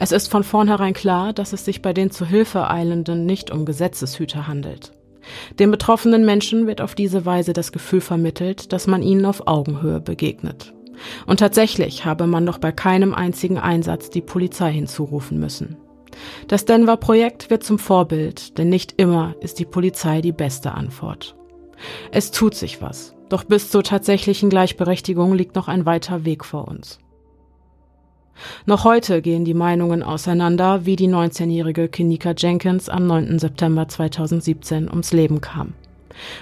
Es 0.00 0.10
ist 0.10 0.26
von 0.26 0.42
vornherein 0.42 0.94
klar, 0.94 1.32
dass 1.32 1.52
es 1.52 1.64
sich 1.64 1.80
bei 1.80 1.92
den 1.92 2.10
zu 2.10 2.26
Hilfe 2.26 2.68
Eilenden 2.68 3.24
nicht 3.24 3.52
um 3.52 3.64
Gesetzeshüter 3.64 4.48
handelt. 4.48 4.90
Den 5.58 5.70
betroffenen 5.70 6.24
Menschen 6.24 6.66
wird 6.66 6.80
auf 6.80 6.94
diese 6.94 7.24
Weise 7.24 7.52
das 7.52 7.72
Gefühl 7.72 8.00
vermittelt, 8.00 8.72
dass 8.72 8.86
man 8.86 9.02
ihnen 9.02 9.24
auf 9.24 9.46
Augenhöhe 9.46 10.00
begegnet. 10.00 10.74
Und 11.26 11.40
tatsächlich 11.40 12.04
habe 12.04 12.26
man 12.26 12.44
noch 12.44 12.58
bei 12.58 12.72
keinem 12.72 13.14
einzigen 13.14 13.58
Einsatz 13.58 14.10
die 14.10 14.20
Polizei 14.20 14.72
hinzurufen 14.72 15.38
müssen. 15.38 15.76
Das 16.46 16.64
Denver-Projekt 16.64 17.50
wird 17.50 17.64
zum 17.64 17.78
Vorbild, 17.78 18.58
denn 18.58 18.68
nicht 18.68 18.94
immer 18.98 19.34
ist 19.40 19.58
die 19.58 19.64
Polizei 19.64 20.20
die 20.20 20.32
beste 20.32 20.72
Antwort. 20.72 21.36
Es 22.12 22.30
tut 22.30 22.54
sich 22.54 22.80
was, 22.80 23.14
doch 23.28 23.44
bis 23.44 23.70
zur 23.70 23.82
tatsächlichen 23.82 24.48
Gleichberechtigung 24.48 25.34
liegt 25.34 25.56
noch 25.56 25.68
ein 25.68 25.86
weiter 25.86 26.24
Weg 26.24 26.44
vor 26.44 26.68
uns. 26.68 26.98
Noch 28.66 28.84
heute 28.84 29.22
gehen 29.22 29.44
die 29.44 29.54
Meinungen 29.54 30.02
auseinander, 30.02 30.86
wie 30.86 30.96
die 30.96 31.08
19-jährige 31.08 31.88
Kenika 31.88 32.34
Jenkins 32.36 32.88
am 32.88 33.06
9. 33.06 33.38
September 33.38 33.88
2017 33.88 34.88
ums 34.88 35.12
Leben 35.12 35.40
kam. 35.40 35.74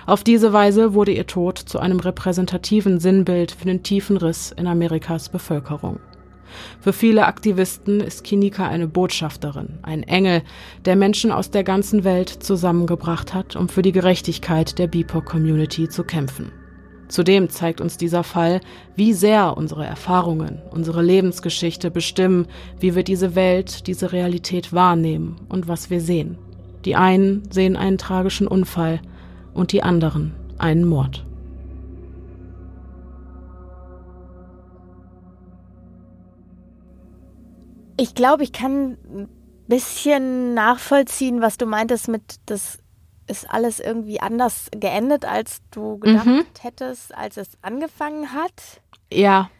Auf 0.07 0.22
diese 0.24 0.53
Weise 0.53 0.95
wurde 0.95 1.12
ihr 1.12 1.26
Tod 1.26 1.59
zu 1.59 1.78
einem 1.78 2.01
repräsentativen 2.01 3.01
Sinnbild 3.01 3.53
für 3.53 3.66
den 3.66 3.82
tiefen 3.82 4.16
Riss 4.16 4.53
in 4.53 4.66
Amerikas 4.66 5.28
Bevölkerung. 5.28 5.99
Für 6.80 6.93
viele 6.93 7.26
Aktivisten 7.26 8.01
ist 8.01 8.24
Kinika 8.24 8.68
eine 8.68 8.86
Botschafterin, 8.86 9.78
ein 9.82 10.03
Engel, 10.03 10.43
der 10.84 10.97
Menschen 10.97 11.32
aus 11.32 11.51
der 11.51 11.64
ganzen 11.64 12.05
Welt 12.05 12.28
zusammengebracht 12.28 13.32
hat, 13.32 13.57
um 13.57 13.68
für 13.68 13.82
die 13.82 13.93
Gerechtigkeit 13.93 14.78
der 14.78 14.86
BIPOC-Community 14.86 15.88
zu 15.88 16.05
kämpfen. 16.05 16.53
Zudem 17.12 17.50
zeigt 17.50 17.82
uns 17.82 17.98
dieser 17.98 18.24
Fall, 18.24 18.62
wie 18.96 19.12
sehr 19.12 19.58
unsere 19.58 19.84
Erfahrungen, 19.84 20.62
unsere 20.70 21.02
Lebensgeschichte 21.02 21.90
bestimmen, 21.90 22.46
wie 22.80 22.94
wir 22.94 23.02
diese 23.02 23.34
Welt, 23.34 23.86
diese 23.86 24.12
Realität 24.12 24.72
wahrnehmen 24.72 25.36
und 25.50 25.68
was 25.68 25.90
wir 25.90 26.00
sehen. 26.00 26.38
Die 26.86 26.96
einen 26.96 27.42
sehen 27.52 27.76
einen 27.76 27.98
tragischen 27.98 28.48
Unfall 28.48 29.02
und 29.52 29.72
die 29.72 29.82
anderen 29.82 30.32
einen 30.56 30.86
Mord. 30.86 31.26
Ich 37.98 38.14
glaube, 38.14 38.42
ich 38.42 38.52
kann 38.54 38.96
ein 39.14 39.28
bisschen 39.68 40.54
nachvollziehen, 40.54 41.42
was 41.42 41.58
du 41.58 41.66
meintest 41.66 42.08
mit, 42.08 42.36
das 42.46 42.81
ist 43.26 43.48
alles 43.48 43.80
irgendwie 43.80 44.20
anders 44.20 44.68
geendet, 44.72 45.24
als 45.24 45.60
du 45.70 45.98
gedacht 45.98 46.26
mhm. 46.26 46.44
hättest, 46.60 47.14
als 47.14 47.36
es 47.36 47.50
angefangen 47.62 48.32
hat. 48.32 48.80
Ja, 49.12 49.50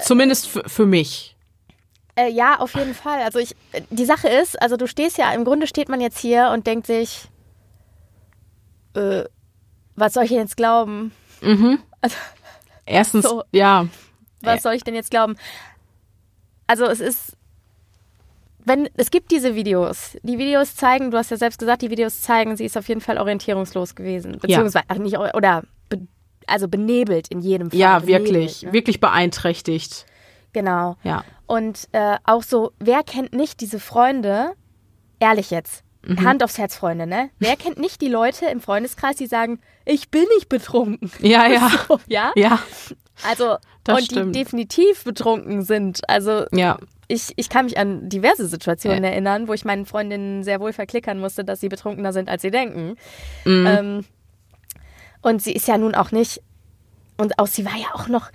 zumindest 0.00 0.48
für 0.48 0.86
mich. 0.86 1.36
Äh, 2.14 2.28
ja, 2.28 2.58
auf 2.58 2.74
jeden 2.74 2.94
Fall. 2.94 3.22
Also 3.22 3.38
ich, 3.38 3.56
die 3.90 4.04
Sache 4.04 4.28
ist, 4.28 4.60
also 4.60 4.76
du 4.76 4.86
stehst 4.86 5.18
ja, 5.18 5.32
im 5.32 5.44
Grunde 5.44 5.66
steht 5.66 5.88
man 5.88 6.00
jetzt 6.00 6.18
hier 6.18 6.50
und 6.52 6.66
denkt 6.66 6.86
sich, 6.86 7.28
äh, 8.94 9.24
was 9.96 10.12
soll 10.14 10.24
ich 10.24 10.30
denn 10.30 10.40
jetzt 10.40 10.56
glauben? 10.56 11.12
Mhm. 11.40 11.78
Also, 12.00 12.16
Erstens, 12.84 13.24
so, 13.24 13.44
ja. 13.52 13.86
Was 14.42 14.62
soll 14.62 14.74
ich 14.74 14.84
denn 14.84 14.94
jetzt 14.94 15.10
glauben? 15.10 15.36
Also 16.66 16.84
es 16.86 17.00
ist 17.00 17.36
wenn 18.64 18.88
es 18.94 19.10
gibt 19.10 19.30
diese 19.30 19.54
Videos, 19.54 20.16
die 20.22 20.38
Videos 20.38 20.76
zeigen, 20.76 21.10
du 21.10 21.18
hast 21.18 21.30
ja 21.30 21.36
selbst 21.36 21.58
gesagt, 21.58 21.82
die 21.82 21.90
Videos 21.90 22.20
zeigen, 22.22 22.56
sie 22.56 22.64
ist 22.64 22.76
auf 22.76 22.88
jeden 22.88 23.00
Fall 23.00 23.18
orientierungslos 23.18 23.94
gewesen, 23.94 24.38
beziehungsweise 24.40 24.84
ach, 24.88 24.98
nicht 24.98 25.16
oder 25.18 25.64
be, 25.88 26.06
also 26.46 26.68
benebelt 26.68 27.28
in 27.28 27.40
jedem 27.40 27.70
Fall. 27.70 27.78
Ja, 27.78 27.98
benebelt, 27.98 28.24
wirklich, 28.28 28.62
ne? 28.62 28.72
wirklich 28.72 29.00
beeinträchtigt. 29.00 30.06
Genau. 30.52 30.96
Ja. 31.02 31.24
Und 31.46 31.88
äh, 31.92 32.16
auch 32.24 32.42
so, 32.42 32.72
wer 32.78 33.02
kennt 33.02 33.32
nicht 33.32 33.60
diese 33.60 33.80
Freunde? 33.80 34.52
Ehrlich 35.18 35.50
jetzt. 35.50 35.82
Mhm. 36.04 36.24
Hand 36.24 36.42
aufs 36.42 36.58
Herz, 36.58 36.76
Freunde, 36.76 37.06
ne? 37.06 37.30
Wer 37.38 37.56
kennt 37.56 37.78
nicht 37.78 38.00
die 38.00 38.08
Leute 38.08 38.46
im 38.46 38.60
Freundeskreis, 38.60 39.16
die 39.16 39.26
sagen, 39.26 39.60
ich 39.84 40.10
bin 40.10 40.24
nicht 40.36 40.48
betrunken? 40.48 41.10
Ja, 41.20 41.46
ja. 41.46 41.70
So, 41.88 42.00
ja? 42.08 42.32
Ja, 42.34 42.58
Also, 43.26 43.56
Das 43.84 43.98
und 43.98 44.04
stimmt. 44.06 44.34
die 44.34 44.40
definitiv 44.40 45.04
betrunken 45.04 45.62
sind. 45.62 46.00
Also, 46.08 46.46
ja. 46.52 46.78
Ich, 47.12 47.32
ich 47.36 47.48
kann 47.48 47.66
mich 47.66 47.76
an 47.78 48.08
diverse 48.08 48.46
Situationen 48.46 49.04
Ja. 49.04 49.10
erinnern, 49.10 49.46
wo 49.48 49.52
ich 49.52 49.64
meinen 49.64 49.84
Freundinnen 49.86 50.42
sehr 50.44 50.60
wohl 50.60 50.72
verklickern 50.72 51.18
musste, 51.20 51.44
dass 51.44 51.60
sie 51.60 51.68
betrunkener 51.68 52.12
sind, 52.12 52.28
als 52.28 52.42
sie 52.42 52.50
denken. 52.50 52.96
Mhm. 53.44 53.66
Ähm, 53.66 54.04
und 55.20 55.42
sie 55.42 55.52
ist 55.52 55.68
ja 55.68 55.76
nun 55.78 55.94
auch 55.94 56.10
nicht, 56.10 56.42
und 57.18 57.38
auch 57.38 57.46
sie 57.46 57.64
war 57.66 57.76
ja 57.76 57.88
auch 57.94 58.08
noch, 58.08 58.30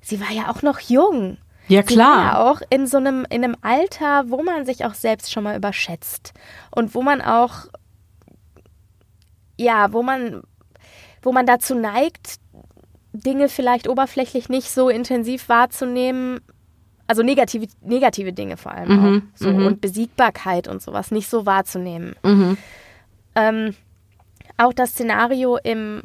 sie 0.00 0.20
war 0.20 0.30
ja 0.30 0.48
auch 0.50 0.62
noch 0.62 0.78
jung. 0.80 1.38
Ja, 1.68 1.82
Sie 1.86 1.96
war 1.98 2.04
ja 2.24 2.30
klar. 2.30 2.50
auch 2.50 2.62
in 2.70 2.86
so 2.88 2.96
einem, 2.96 3.24
in 3.30 3.44
einem 3.44 3.56
Alter, 3.60 4.24
wo 4.28 4.42
man 4.42 4.66
sich 4.66 4.84
auch 4.84 4.94
selbst 4.94 5.30
schon 5.30 5.44
mal 5.44 5.56
überschätzt. 5.56 6.32
Und 6.74 6.96
wo 6.96 7.02
man 7.02 7.20
auch, 7.20 7.66
ja, 9.56 9.92
wo 9.92 10.02
man, 10.02 10.42
wo 11.22 11.30
man 11.32 11.46
dazu 11.46 11.74
neigt, 11.76 12.36
Dinge 13.12 13.48
vielleicht 13.48 13.88
oberflächlich 13.88 14.48
nicht 14.48 14.70
so 14.70 14.88
intensiv 14.88 15.48
wahrzunehmen. 15.48 16.40
Also 17.10 17.24
negative, 17.24 17.66
negative 17.80 18.32
Dinge 18.32 18.56
vor 18.56 18.70
allem 18.70 18.88
Mhm, 18.88 19.16
auch. 19.32 19.36
So, 19.36 19.48
Und 19.48 19.80
Besiegbarkeit 19.80 20.68
und 20.68 20.80
sowas 20.80 21.10
nicht 21.10 21.28
so 21.28 21.44
wahrzunehmen. 21.44 22.14
Mhm. 22.22 22.56
Ähm, 23.34 23.74
auch 24.56 24.72
das 24.72 24.90
Szenario 24.90 25.56
im, 25.56 26.02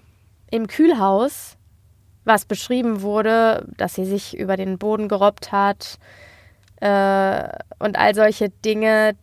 im 0.49 0.65
Kühlhaus, 0.65 1.57
was 2.23 2.45
beschrieben 2.45 3.03
wurde, 3.03 3.67
dass 3.77 3.93
sie 3.93 4.05
sich 4.05 4.35
über 4.35 4.57
den 4.57 4.79
Boden 4.79 5.07
gerobbt 5.07 5.51
hat 5.51 5.99
äh, 6.77 7.49
und 7.77 7.99
all 7.99 8.15
solche 8.15 8.49
Dinge 8.49 9.15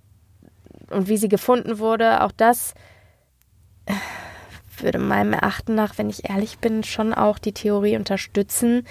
und 0.91 1.09
wie 1.09 1.16
sie 1.16 1.28
gefunden 1.28 1.80
wurde, 1.80 2.22
auch 2.22 2.30
das 2.30 2.74
äh, 3.87 3.95
würde 4.76 5.01
meinem 5.01 5.33
Erachten 5.33 5.74
nach, 5.74 5.99
wenn 5.99 6.09
ich 6.09 6.30
ehrlich 6.30 6.61
bin, 6.61 6.85
schon 6.85 7.12
auch 7.12 7.41
die 7.41 7.53
Theorie 7.53 7.97
unterstützen, 7.97 8.87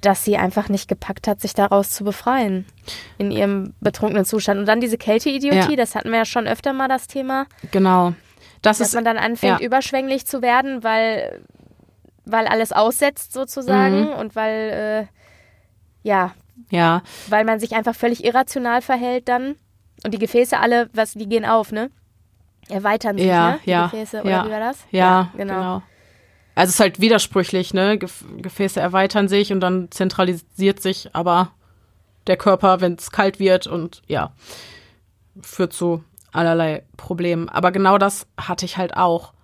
dass 0.00 0.24
sie 0.24 0.36
einfach 0.36 0.68
nicht 0.68 0.88
gepackt 0.88 1.26
hat, 1.26 1.40
sich 1.40 1.54
daraus 1.54 1.90
zu 1.90 2.04
befreien 2.04 2.64
in 3.18 3.30
ihrem 3.32 3.74
betrunkenen 3.80 4.24
Zustand. 4.24 4.60
Und 4.60 4.66
dann 4.66 4.80
diese 4.80 4.96
Kälteidiotie, 4.98 5.70
Ja. 5.70 5.76
das 5.76 5.94
hatten 5.94 6.10
wir 6.10 6.18
ja 6.18 6.24
schon 6.24 6.46
öfter 6.46 6.72
mal 6.72 6.88
das 6.88 7.06
Thema 7.08 7.46
Genau. 7.72 8.14
Das 8.62 8.78
dass 8.78 8.88
ist 8.88 8.94
man 8.94 9.04
dann 9.04 9.18
anfängt, 9.18 9.60
ja. 9.60 9.66
überschwänglich 9.66 10.26
zu 10.26 10.40
werden, 10.42 10.82
weil, 10.84 11.42
weil 12.24 12.46
alles 12.46 12.72
aussetzt 12.72 13.32
sozusagen 13.32 14.02
Mhm. 14.06 14.12
und 14.14 14.36
weil, 14.36 15.08
äh, 15.08 16.08
ja, 16.08 16.32
ja, 16.70 17.02
weil 17.28 17.44
man 17.44 17.60
sich 17.60 17.74
einfach 17.74 17.94
völlig 17.94 18.24
irrational 18.24 18.82
verhält 18.82 19.28
dann. 19.28 19.54
Und 20.04 20.12
die 20.14 20.18
Gefäße 20.18 20.58
alle, 20.58 20.90
was, 20.92 21.12
die 21.14 21.28
gehen 21.28 21.44
auf, 21.44 21.70
ne? 21.72 21.90
Erweitern 22.68 23.16
sich, 23.16 23.26
Ja, 23.26 23.52
ne? 23.52 23.58
Die 23.64 23.70
ja, 23.70 23.84
Gefäße, 23.86 24.20
oder 24.22 24.30
ja. 24.30 24.46
wie 24.46 24.50
war 24.50 24.60
das? 24.60 24.78
ja, 24.90 25.30
genau. 25.36 25.54
genau. 25.54 25.82
Also 26.58 26.70
es 26.70 26.74
ist 26.74 26.80
halt 26.80 27.00
widersprüchlich, 27.00 27.72
ne? 27.72 27.98
Gef 27.98 28.24
Gefäße 28.36 28.80
erweitern 28.80 29.28
sich 29.28 29.52
und 29.52 29.60
dann 29.60 29.92
zentralisiert 29.92 30.82
sich 30.82 31.08
aber 31.12 31.52
der 32.26 32.36
Körper, 32.36 32.80
wenn 32.80 32.94
es 32.94 33.12
kalt 33.12 33.38
wird 33.38 33.68
und 33.68 34.02
ja, 34.08 34.32
führt 35.40 35.72
zu 35.72 36.02
allerlei 36.32 36.82
Problemen. 36.96 37.48
Aber 37.48 37.70
genau 37.70 37.96
das 37.96 38.26
hatte 38.36 38.64
ich 38.64 38.76
halt 38.76 38.96
auch, 38.96 39.34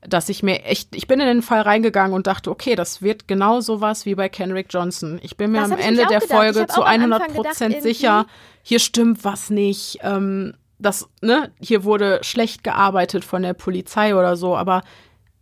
dass 0.00 0.28
ich 0.28 0.42
mir 0.42 0.64
echt, 0.64 0.96
ich 0.96 1.06
bin 1.06 1.20
in 1.20 1.26
den 1.26 1.42
Fall 1.42 1.60
reingegangen 1.60 2.12
und 2.12 2.26
dachte, 2.26 2.50
okay, 2.50 2.74
das 2.74 3.00
wird 3.00 3.28
genau 3.28 3.60
sowas 3.60 4.04
wie 4.04 4.16
bei 4.16 4.28
Kenrick 4.28 4.66
Johnson. 4.70 5.20
Ich 5.22 5.36
bin 5.36 5.52
mir 5.52 5.60
Das 5.60 5.70
am 5.70 5.78
Ende 5.78 6.04
der 6.06 6.20
Folge 6.20 6.66
zu 6.66 6.82
auch 6.82 6.86
am 6.86 7.00
100 7.00 7.22
Anfang 7.22 7.36
gedacht, 7.36 7.46
Prozent 7.46 7.80
sicher, 7.80 8.26
hier 8.64 8.80
stimmt 8.80 9.24
was 9.24 9.50
nicht. 9.50 10.00
Ähm, 10.02 10.54
das, 10.80 11.08
ne, 11.22 11.52
hier 11.60 11.84
wurde 11.84 12.18
schlecht 12.22 12.64
gearbeitet 12.64 13.24
von 13.24 13.42
der 13.42 13.54
Polizei 13.54 14.16
oder 14.16 14.36
so, 14.36 14.56
aber 14.56 14.82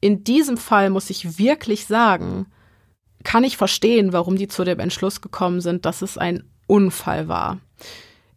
in 0.05 0.23
diesem 0.23 0.59
Fall 0.59 0.91
muss 0.91 1.09
ich 1.09 1.39
wirklich 1.39 1.87
sagen, 1.87 2.45
kann 3.23 3.43
ich 3.43 3.57
verstehen, 3.57 4.13
warum 4.13 4.37
die 4.37 4.49
zu 4.49 4.63
dem 4.63 4.79
Entschluss 4.79 5.23
gekommen 5.23 5.63
sind, 5.63 5.87
dass 5.87 6.03
es 6.03 6.19
ein 6.19 6.45
Unfall 6.67 7.27
war. 7.27 7.59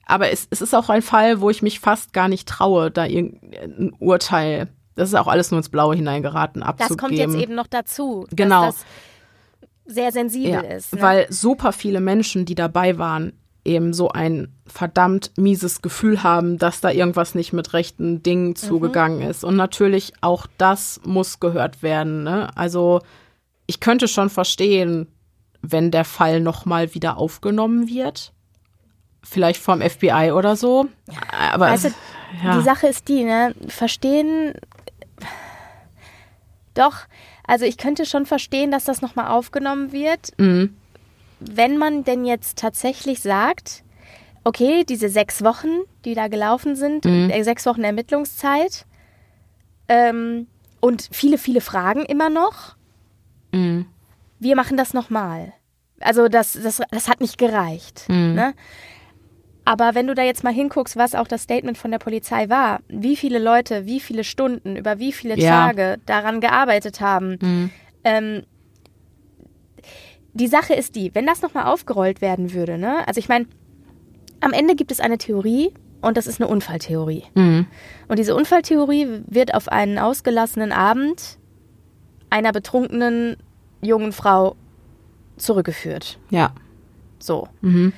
Aber 0.06 0.32
es, 0.32 0.48
es 0.50 0.62
ist 0.62 0.74
auch 0.74 0.88
ein 0.88 1.02
Fall, 1.02 1.42
wo 1.42 1.50
ich 1.50 1.62
mich 1.62 1.82
fast 1.82 2.14
gar 2.14 2.30
nicht 2.30 2.48
traue, 2.48 2.90
da 2.90 3.06
irgendein 3.06 3.92
Urteil, 4.00 4.70
das 4.96 5.10
ist 5.10 5.16
auch 5.16 5.28
alles 5.28 5.52
nur 5.52 5.58
ins 5.58 5.68
Blaue 5.68 5.94
hineingeraten, 5.94 6.62
Das 6.62 6.70
abzugeben. 6.70 6.98
kommt 6.98 7.18
jetzt 7.18 7.36
eben 7.36 7.56
noch 7.56 7.68
dazu. 7.68 8.26
Genau. 8.32 8.68
Dass 8.68 8.78
das 8.78 9.94
sehr 9.94 10.14
sensibel 10.14 10.52
ja, 10.52 10.62
ist. 10.62 10.96
Ne? 10.96 11.02
Weil 11.02 11.28
super 11.30 11.74
viele 11.74 12.00
Menschen, 12.00 12.46
die 12.46 12.56
dabei 12.56 12.98
waren, 12.98 13.34
eben 13.68 13.94
so 13.94 14.10
ein 14.10 14.54
verdammt 14.66 15.32
mieses 15.38 15.82
Gefühl 15.82 16.24
haben, 16.24 16.58
dass 16.58 16.82
da 16.82 16.90
irgendwas 16.90 17.36
nicht 17.36 17.54
mit 17.54 17.74
rechten 17.74 18.24
Dingen 18.24 18.56
zugegangen 18.56 19.22
ist. 19.22 19.44
Und 19.44 19.56
natürlich 19.56 20.14
auch 20.22 20.48
das 20.58 21.02
muss 21.06 21.40
gehört 21.40 21.84
werden. 21.84 22.24
Ne? 22.24 22.50
Also 22.56 23.02
ich 23.68 23.80
könnte 23.80 24.08
schon 24.08 24.30
verstehen, 24.30 25.08
wenn 25.62 25.92
der 25.92 26.06
Fall 26.06 26.40
nochmal 26.40 26.94
wieder 26.94 27.18
aufgenommen 27.18 27.88
wird. 27.88 28.32
Vielleicht 29.24 29.62
vom 29.62 29.82
FBI 29.82 30.32
oder 30.34 30.56
so. 30.56 30.88
Aber 31.52 31.76
du, 31.76 31.90
ja. 32.44 32.58
Die 32.58 32.64
Sache 32.64 32.88
ist 32.88 33.10
die, 33.10 33.24
ne? 33.24 33.54
Verstehen. 33.68 34.54
Doch, 36.74 36.96
also 37.46 37.66
ich 37.66 37.78
könnte 37.78 38.06
schon 38.06 38.26
verstehen, 38.26 38.72
dass 38.72 38.86
das 38.86 39.02
nochmal 39.02 39.28
aufgenommen 39.28 39.92
wird, 39.92 40.32
Mhm. 40.38 40.76
Wenn 41.40 41.78
man 41.78 42.04
denn 42.04 42.26
jetzt 42.26 42.58
tatsächlich 42.58 43.22
sagt, 43.22 43.84
okay, 44.44 44.84
diese 44.88 45.10
sechs 45.10 45.44
Wochen, 45.44 45.82
die 46.06 46.14
da 46.16 46.28
gelaufen 46.28 46.76
sind, 46.76 47.06
Mhm. 47.06 47.30
äh, 47.30 47.44
sechs 47.44 47.66
Wochen 47.66 47.84
Ermittlungszeit 47.84 48.86
ähm, 49.88 50.48
und 50.80 51.10
viele, 51.12 51.38
viele 51.38 51.62
Fragen 51.62 52.04
immer 52.06 52.30
noch, 52.30 52.76
Mhm. 53.54 53.86
wir 54.40 54.56
machen 54.56 54.78
das 54.78 54.94
nochmal. 54.94 55.54
Also 56.00 56.28
das, 56.28 56.54
das, 56.54 56.82
das 56.92 57.08
hat 57.10 57.22
nicht 57.22 57.38
gereicht. 57.38 58.06
Mhm. 58.08 58.34
Ne? 58.36 58.54
Aber 59.66 59.96
wenn 59.96 60.08
du 60.08 60.14
da 60.16 60.22
jetzt 60.24 60.44
mal 60.44 60.54
hinguckst, 60.54 60.96
was 60.96 61.14
auch 61.16 61.28
das 61.28 61.44
Statement 61.44 61.78
von 61.78 61.92
der 61.92 62.00
Polizei 62.00 62.48
war, 62.50 62.80
wie 62.88 63.16
viele 63.18 63.40
Leute, 63.40 63.86
wie 63.86 64.00
viele 64.00 64.24
Stunden, 64.24 64.78
über 64.78 65.00
wie 65.00 65.12
viele 65.12 65.38
Ja. 65.38 65.50
Tage 65.68 65.98
daran 66.06 66.40
gearbeitet 66.40 67.02
haben, 67.02 67.38
Mhm. 67.42 67.70
ähm, 68.04 68.44
die 70.38 70.48
Sache 70.48 70.74
ist 70.74 70.96
die, 70.96 71.14
wenn 71.16 71.26
das 71.26 71.42
nochmal 71.42 71.66
aufgerollt 71.66 72.22
werden 72.22 72.54
würde, 72.54 72.78
ne? 72.78 73.08
Also 73.08 73.20
ich 73.20 73.30
meine, 73.30 73.48
am 74.40 74.54
Ende 74.54 74.76
gibt 74.76 74.92
es 74.92 75.00
eine 75.00 75.18
Theorie 75.18 75.74
und 76.02 76.16
das 76.18 76.28
ist 76.28 76.40
eine 76.40 76.50
Unfalltheorie. 76.50 77.24
Mhm. 77.34 77.66
Und 78.08 78.20
diese 78.20 78.36
Unfalltheorie 78.36 79.24
wird 79.26 79.54
auf 79.54 79.68
einen 79.68 79.98
ausgelassenen 79.98 80.72
Abend 80.72 81.40
einer 82.30 82.52
betrunkenen 82.52 83.38
jungen 83.82 84.12
Frau 84.12 84.56
zurückgeführt. 85.38 86.20
Ja. 86.30 86.54
So. 87.20 87.48
Mhm. 87.62 87.94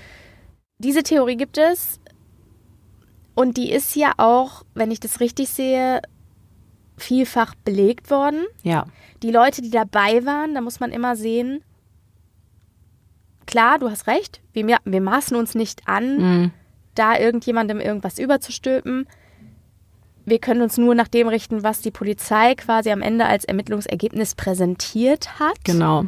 Diese 0.78 1.04
Theorie 1.04 1.36
gibt 1.36 1.58
es 1.58 2.00
und 3.36 3.58
die 3.58 3.72
ist 3.72 3.96
ja 3.96 4.14
auch, 4.18 4.64
wenn 4.76 4.92
ich 4.92 5.00
das 5.00 5.20
richtig 5.20 5.50
sehe, 5.50 6.02
vielfach 6.98 7.56
belegt 7.66 8.12
worden. 8.12 8.46
Ja. 8.64 8.86
Die 9.24 9.32
Leute, 9.32 9.62
die 9.62 9.72
dabei 9.72 10.26
waren, 10.26 10.54
da 10.54 10.62
muss 10.62 10.80
man 10.80 10.92
immer 10.92 11.16
sehen, 11.16 11.64
klar, 13.50 13.80
du 13.80 13.90
hast 13.90 14.08
recht, 14.08 14.42
wir, 14.54 14.78
wir 14.86 15.02
maßen 15.02 15.36
uns 15.36 15.56
nicht 15.56 15.88
an, 15.88 16.18
Mhm. 16.18 16.52
da 16.96 17.18
irgendjemandem 17.18 17.80
irgendwas 17.82 18.20
überzustülpen. 18.20 19.08
Wir 20.26 20.40
können 20.40 20.62
uns 20.62 20.78
nur 20.78 20.94
nach 20.96 21.08
dem 21.08 21.28
richten, 21.28 21.64
was 21.64 21.82
die 21.82 21.92
Polizei 21.92 22.54
quasi 22.56 22.92
am 22.92 23.02
Ende 23.02 23.26
als 23.26 23.46
Ermittlungsergebnis 23.46 24.36
präsentiert 24.36 25.40
hat. 25.40 25.64
Genau. 25.64 26.06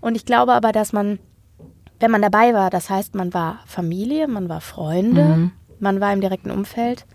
Und 0.00 0.14
ich 0.14 0.24
glaube 0.24 0.52
aber, 0.52 0.70
dass 0.72 0.92
man, 0.92 1.18
wenn 1.98 2.10
man 2.12 2.22
dabei 2.22 2.54
war, 2.54 2.70
das 2.70 2.88
heißt, 2.90 3.14
man 3.14 3.34
war 3.34 3.60
Familie, 3.66 4.28
man 4.28 4.48
war 4.48 4.60
Freunde, 4.60 5.24
Mhm. 5.24 5.52
man 5.80 6.00
war 6.00 6.12
im 6.12 6.20
direkten 6.20 6.50
Umfeld, 6.52 7.06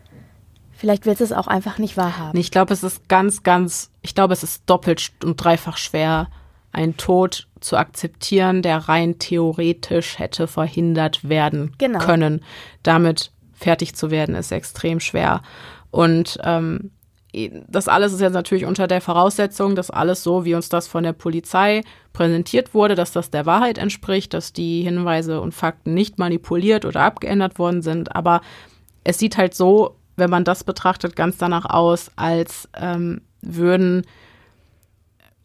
vielleicht 0.73 1.05
willst 1.05 1.21
du 1.21 1.25
es 1.25 1.31
auch 1.31 1.47
einfach 1.47 1.77
nicht 1.77 1.95
wahrhaben. 1.95 2.37
Ich 2.37 2.51
glaube, 2.51 2.73
es 2.73 2.83
ist 2.83 3.07
ganz, 3.07 3.43
ganz, 3.43 3.91
ich 4.01 4.13
glaube, 4.13 4.33
es 4.33 4.43
ist 4.43 4.63
doppelt 4.69 5.11
und 5.23 5.37
dreifach 5.37 5.77
schwer, 5.77 6.27
einen 6.73 6.97
Tod 6.97 7.47
zu 7.61 7.77
akzeptieren, 7.77 8.61
der 8.61 8.77
rein 8.77 9.19
theoretisch 9.19 10.19
hätte 10.19 10.47
verhindert 10.47 11.27
werden 11.29 11.73
Genau. 11.77 11.99
können. 11.99 12.43
Damit 12.83 13.31
fertig 13.53 13.95
zu 13.95 14.11
werden, 14.11 14.35
ist 14.35 14.51
extrem 14.51 14.99
schwer. 14.99 15.41
Und 15.91 16.37
ähm, 16.43 16.91
das 17.69 17.87
alles 17.87 18.11
ist 18.11 18.19
jetzt 18.19 18.33
natürlich 18.33 18.65
unter 18.65 18.87
der 18.87 18.99
Voraussetzung, 18.99 19.75
dass 19.75 19.89
alles 19.89 20.21
so, 20.23 20.43
wie 20.43 20.53
uns 20.55 20.67
das 20.67 20.87
von 20.87 21.03
der 21.03 21.13
Polizei 21.13 21.81
präsentiert 22.11 22.73
wurde, 22.73 22.95
dass 22.95 23.13
das 23.13 23.29
der 23.29 23.45
Wahrheit 23.45 23.77
entspricht, 23.77 24.33
dass 24.33 24.51
die 24.51 24.81
Hinweise 24.81 25.39
und 25.39 25.53
Fakten 25.53 25.93
nicht 25.93 26.19
manipuliert 26.19 26.83
oder 26.83 27.01
abgeändert 27.01 27.57
worden 27.57 27.81
sind. 27.81 28.15
Aber 28.15 28.41
es 29.05 29.17
sieht 29.17 29.37
halt 29.37 29.53
so, 29.53 29.95
wenn 30.17 30.29
man 30.29 30.43
das 30.43 30.63
betrachtet, 30.65 31.15
ganz 31.15 31.37
danach 31.37 31.65
aus, 31.65 32.11
als 32.17 32.67
ähm, 32.75 33.21
würden 33.41 34.05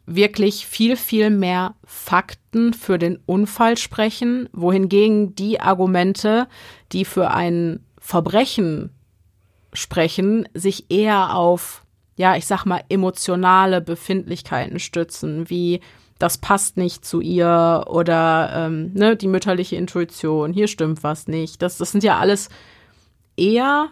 wirklich 0.07 0.66
viel, 0.66 0.97
viel 0.97 1.31
mehr 1.31 1.74
Fakten 1.85 2.73
für 2.73 2.99
den 2.99 3.19
Unfall 3.27 3.77
sprechen, 3.77 4.49
wohingegen 4.53 5.35
die 5.35 5.61
Argumente, 5.61 6.47
die 6.93 7.05
für 7.05 7.33
ein 7.33 7.85
Verbrechen 7.99 8.91
sprechen, 9.73 10.49
sich 10.55 10.91
eher 10.91 11.35
auf, 11.35 11.85
ja, 12.16 12.37
ich 12.37 12.47
sag 12.47 12.65
mal, 12.65 12.83
emotionale 12.89 13.81
Befindlichkeiten 13.81 14.78
stützen, 14.78 15.51
wie 15.51 15.81
das 16.19 16.39
passt 16.39 16.77
nicht 16.77 17.05
zu 17.05 17.20
ihr 17.20 17.85
oder 17.89 18.51
ähm, 18.55 18.93
ne, 18.95 19.16
die 19.16 19.28
mütterliche 19.28 19.77
Intuition, 19.77 20.53
hier 20.53 20.69
stimmt 20.69 21.03
was 21.03 21.28
nicht. 21.28 21.61
Das, 21.61 21.77
das 21.77 21.93
sind 21.93 22.05
ja 22.05 22.19
alles 22.19 22.49
eher 23.37 23.89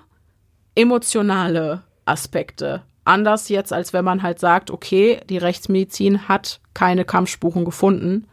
emotionale 0.74 1.82
Aspekte. 2.06 2.82
Anders 3.04 3.48
jetzt, 3.50 3.72
als 3.72 3.92
wenn 3.92 4.04
man 4.04 4.22
halt 4.22 4.38
sagt, 4.40 4.70
okay, 4.70 5.20
die 5.28 5.38
Rechtsmedizin 5.38 6.28
hat 6.28 6.60
keine 6.72 7.04
Kampfspuren 7.04 7.64
gefunden. 7.64 8.26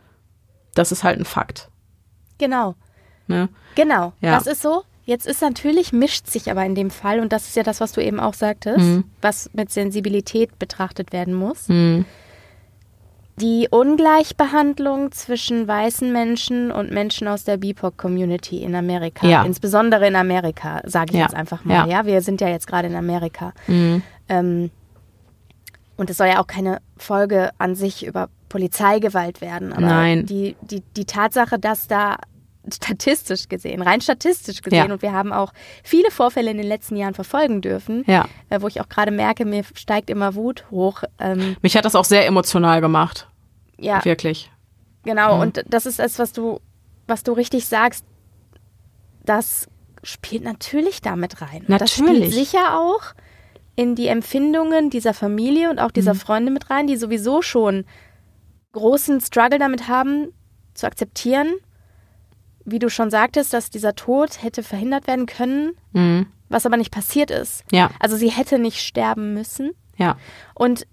Das 0.75 0.91
ist 0.91 1.03
halt 1.03 1.19
ein 1.19 1.25
Fakt. 1.25 1.69
Genau. 2.37 2.75
Ne? 3.27 3.49
Genau, 3.75 4.13
Ja. 4.21 4.35
das 4.35 4.47
ist 4.47 4.61
so. 4.61 4.83
Jetzt 5.03 5.25
ist 5.27 5.41
natürlich, 5.41 5.91
mischt 5.91 6.27
sich 6.27 6.49
aber 6.51 6.63
in 6.63 6.75
dem 6.75 6.89
Fall, 6.91 7.19
und 7.19 7.33
das 7.33 7.47
ist 7.47 7.55
ja 7.55 7.63
das, 7.63 7.81
was 7.81 7.91
du 7.91 8.01
eben 8.03 8.19
auch 8.19 8.33
sagtest, 8.35 8.79
Mhm. 8.79 9.03
was 9.21 9.49
mit 9.53 9.71
Sensibilität 9.71 10.57
betrachtet 10.59 11.11
werden 11.11 11.33
muss. 11.33 11.67
Die 13.39 13.67
Ungleichbehandlung 13.71 15.11
zwischen 15.13 15.67
weißen 15.67 16.11
Menschen 16.11 16.71
und 16.71 16.91
Menschen 16.91 17.27
aus 17.27 17.43
der 17.43 17.57
BIPOC-Community 17.57 18.57
in 18.61 18.75
Amerika, 18.75 19.25
Ja. 19.25 19.43
insbesondere 19.43 20.07
in 20.07 20.15
Amerika, 20.15 20.81
sage 20.85 21.11
ich 21.13 21.17
Ja. 21.17 21.23
jetzt 21.23 21.35
einfach 21.35 21.63
mal. 21.65 21.73
Ja. 21.73 21.83
Mhm. 21.85 21.91
Ja. 21.91 22.05
wir 22.05 22.21
sind 22.21 22.41
ja 22.41 22.49
jetzt 22.49 22.67
gerade 22.67 22.87
in 22.87 22.95
Amerika. 22.95 23.53
Ähm, 23.67 24.69
und 25.97 26.09
es 26.09 26.17
soll 26.17 26.27
ja 26.27 26.39
auch 26.41 26.47
keine 26.47 26.79
Folge 26.97 27.51
an 27.57 27.75
sich 27.75 28.05
über 28.05 28.29
Polizeigewalt 28.49 29.39
werden. 29.39 29.71
Aber 29.71 29.81
Nein. 29.81 30.25
Die, 30.25 30.55
die, 30.61 30.81
die 30.97 31.05
Tatsache, 31.05 31.57
dass 31.57 31.87
da 31.87 32.17
statistisch 32.71 33.49
gesehen, 33.49 33.81
rein 33.81 34.01
statistisch 34.01 34.61
gesehen, 34.61 34.87
Ja. 34.87 34.93
und 34.93 35.01
wir 35.01 35.13
haben 35.13 35.33
auch 35.33 35.51
viele 35.83 36.11
Vorfälle 36.11 36.51
in 36.51 36.57
den 36.57 36.67
letzten 36.67 36.95
Jahren 36.95 37.13
verfolgen 37.13 37.61
dürfen, 37.61 38.03
Ja. 38.07 38.27
äh, 38.49 38.61
wo 38.61 38.67
ich 38.67 38.79
auch 38.81 38.89
gerade 38.89 39.11
merke, 39.11 39.45
mir 39.45 39.63
steigt 39.73 40.09
immer 40.09 40.35
Wut 40.35 40.65
hoch. 40.69 41.03
Ähm, 41.19 41.55
Mich 41.61 41.75
hat 41.75 41.85
das 41.85 41.95
auch 41.95 42.05
sehr 42.05 42.25
emotional 42.27 42.81
gemacht. 42.81 43.27
ja, 43.77 44.03
Wirklich. 44.05 44.51
genau. 45.03 45.35
Mhm. 45.37 45.41
Und 45.41 45.63
das 45.67 45.85
ist 45.87 45.97
das, 45.99 46.19
was 46.19 46.33
du, 46.33 46.59
was 47.07 47.23
du 47.23 47.31
richtig 47.33 47.65
sagst. 47.65 48.05
Das 49.25 49.67
spielt 50.03 50.43
natürlich 50.43 51.01
damit 51.01 51.41
rein. 51.41 51.65
Und 51.67 51.81
Das 51.81 51.91
spielt 51.91 52.09
Natürlich. 52.09 52.33
sicher 52.35 52.77
auch 52.79 53.01
in 53.75 53.95
die 53.95 54.07
Empfindungen 54.07 54.89
dieser 54.89 55.13
Familie 55.13 55.69
und 55.69 55.79
auch 55.79 55.89
Mhm. 55.89 55.93
dieser 55.93 56.15
Freunde 56.15 56.51
mit 56.51 56.69
rein, 56.69 56.87
die 56.87 56.97
sowieso 56.97 57.41
schon 57.41 57.85
großen 58.73 59.19
Struggle 59.21 59.59
damit 59.59 59.87
haben, 59.87 60.33
zu 60.73 60.85
akzeptieren, 60.87 61.53
wie 62.71 62.79
du 62.79 62.89
schon 62.89 63.09
sagtest, 63.11 63.53
dass 63.53 63.69
dieser 63.69 63.95
Tod 63.95 64.41
hätte 64.43 64.63
verhindert 64.63 65.07
werden 65.07 65.25
können, 65.25 65.71
Mhm. 65.93 66.27
was 66.49 66.65
aber 66.65 66.77
nicht 66.77 66.91
passiert 66.91 67.31
ist. 67.31 67.63
Ja. 67.71 67.91
Also 67.99 68.15
sie 68.17 68.29
hätte 68.29 68.59
nicht 68.59 68.79
sterben 68.81 69.33
müssen. 69.33 69.71
Ja. 69.97 70.17
Und 70.55 70.87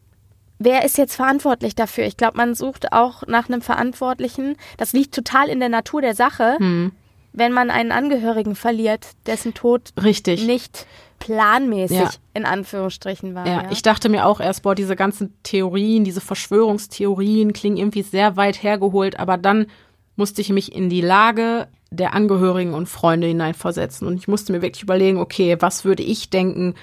wer 0.58 0.84
ist 0.84 0.98
jetzt 0.98 1.14
verantwortlich 1.16 1.74
dafür? 1.74 2.04
Ich 2.04 2.16
glaube, 2.16 2.36
man 2.36 2.54
sucht 2.54 2.92
auch 2.92 3.26
nach 3.26 3.48
einem 3.48 3.62
Verantwortlichen. 3.62 4.56
Das 4.76 4.92
liegt 4.92 5.14
total 5.14 5.48
in 5.48 5.60
der 5.60 5.68
Natur 5.68 6.00
der 6.02 6.14
Sache, 6.14 6.56
Hm. 6.58 6.92
wenn 7.32 7.52
man 7.52 7.70
einen 7.70 7.92
Angehörigen 7.92 8.54
verliert, 8.56 9.06
dessen 9.26 9.54
Tod 9.54 9.90
Richtig. 10.02 10.46
nicht 10.46 10.86
planmäßig 11.20 11.98
Ja. 11.98 12.10
in 12.34 12.44
Anführungsstrichen 12.44 13.34
war. 13.34 13.46
Ja, 13.46 13.62
Ja, 13.62 13.70
ich 13.70 13.82
dachte 13.82 14.08
mir 14.08 14.24
auch 14.26 14.40
erst, 14.40 14.62
boah, 14.62 14.74
diese 14.74 14.94
ganzen 14.96 15.34
Theorien, 15.42 16.04
diese 16.04 16.20
Verschwörungstheorien 16.20 17.52
klingen 17.52 17.76
irgendwie 17.76 18.02
sehr 18.02 18.36
weit 18.36 18.62
hergeholt, 18.62 19.18
aber 19.18 19.36
dann 19.36 19.66
musste 20.18 20.40
ich 20.40 20.50
mich 20.50 20.74
in 20.74 20.90
die 20.90 21.00
Lage 21.00 21.68
der 21.90 22.12
Angehörigen 22.12 22.74
und 22.74 22.88
Freunde 22.88 23.28
hineinversetzen 23.28 24.06
und 24.06 24.16
ich 24.16 24.28
musste 24.28 24.52
mir 24.52 24.60
wirklich 24.60 24.82
überlegen, 24.82 25.18
okay, 25.18 25.56
was 25.60 25.84
würde 25.84 26.02
ich 26.02 26.28
denken, 26.28 26.74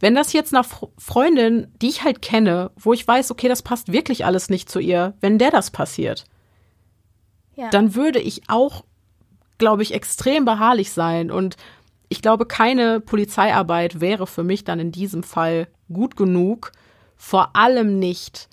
wenn 0.00 0.14
das 0.14 0.32
jetzt 0.32 0.52
Fr- 0.52 0.90
Freundin, 0.98 1.68
die 1.80 1.88
ich 1.88 2.04
halt 2.04 2.20
kenne, 2.22 2.70
wo 2.76 2.92
ich 2.92 3.06
weiß, 3.06 3.30
okay, 3.30 3.48
das 3.48 3.62
passt 3.62 3.90
wirklich 3.90 4.24
alles 4.24 4.50
nicht 4.50 4.70
zu 4.70 4.78
ihr, 4.78 5.14
wenn 5.20 5.38
der 5.38 5.50
das 5.50 5.70
passiert, 5.70 6.24
ja. 7.56 7.70
dann 7.70 7.94
würde 7.94 8.20
ich 8.20 8.42
auch, 8.48 8.84
glaube 9.58 9.82
ich, 9.82 9.94
extrem 9.94 10.44
beharrlich 10.44 10.92
sein. 10.92 11.30
Und 11.30 11.56
ich 12.08 12.20
glaube, 12.20 12.44
keine 12.44 13.00
Polizeiarbeit 13.00 14.00
wäre 14.00 14.26
für 14.26 14.44
mich 14.44 14.64
dann 14.64 14.78
in 14.78 14.92
diesem 14.92 15.22
Fall 15.22 15.68
gut 15.92 16.16
genug. 16.16 16.72
Vor 17.16 17.56
allem 17.56 17.98
nicht, 17.98 18.48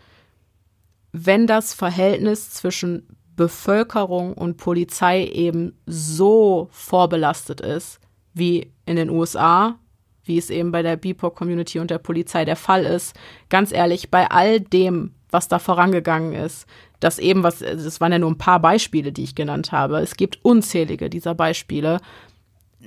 wenn 1.12 1.48
das 1.48 1.74
Verhältnis 1.74 2.52
zwischen 2.52 3.08
Bevölkerung 3.42 4.36
und 4.36 4.58
Polizei 4.58 5.26
eben 5.26 5.74
so 5.88 6.68
vorbelastet 6.70 7.60
ist, 7.60 8.00
wie 8.36 8.72
in 8.86 8.98
den 8.98 9.10
USA, 9.10 9.80
wie 10.24 10.38
es 10.38 10.52
eben 10.52 10.72
bei 10.72 10.84
der 10.84 10.96
BIPOC-Community 10.96 11.80
und 11.80 11.90
der 11.90 11.98
Polizei 11.98 12.46
der 12.46 12.56
Fall 12.56 12.86
ist. 12.86 13.16
Ganz 13.50 13.72
ehrlich, 13.72 14.12
bei 14.12 14.30
all 14.30 14.60
dem, 14.60 15.16
was 15.32 15.48
da 15.48 15.58
vorangegangen 15.58 16.34
ist, 16.34 16.68
das 17.00 17.18
eben, 17.18 17.42
was, 17.42 17.60
das 17.60 18.00
waren 18.00 18.12
ja 18.12 18.20
nur 18.20 18.30
ein 18.30 18.38
paar 18.38 18.60
Beispiele, 18.60 19.12
die 19.12 19.24
ich 19.24 19.34
genannt 19.34 19.72
habe. 19.72 19.98
Es 20.02 20.18
gibt 20.18 20.38
unzählige 20.46 21.10
dieser 21.10 21.34
Beispiele. 21.34 22.00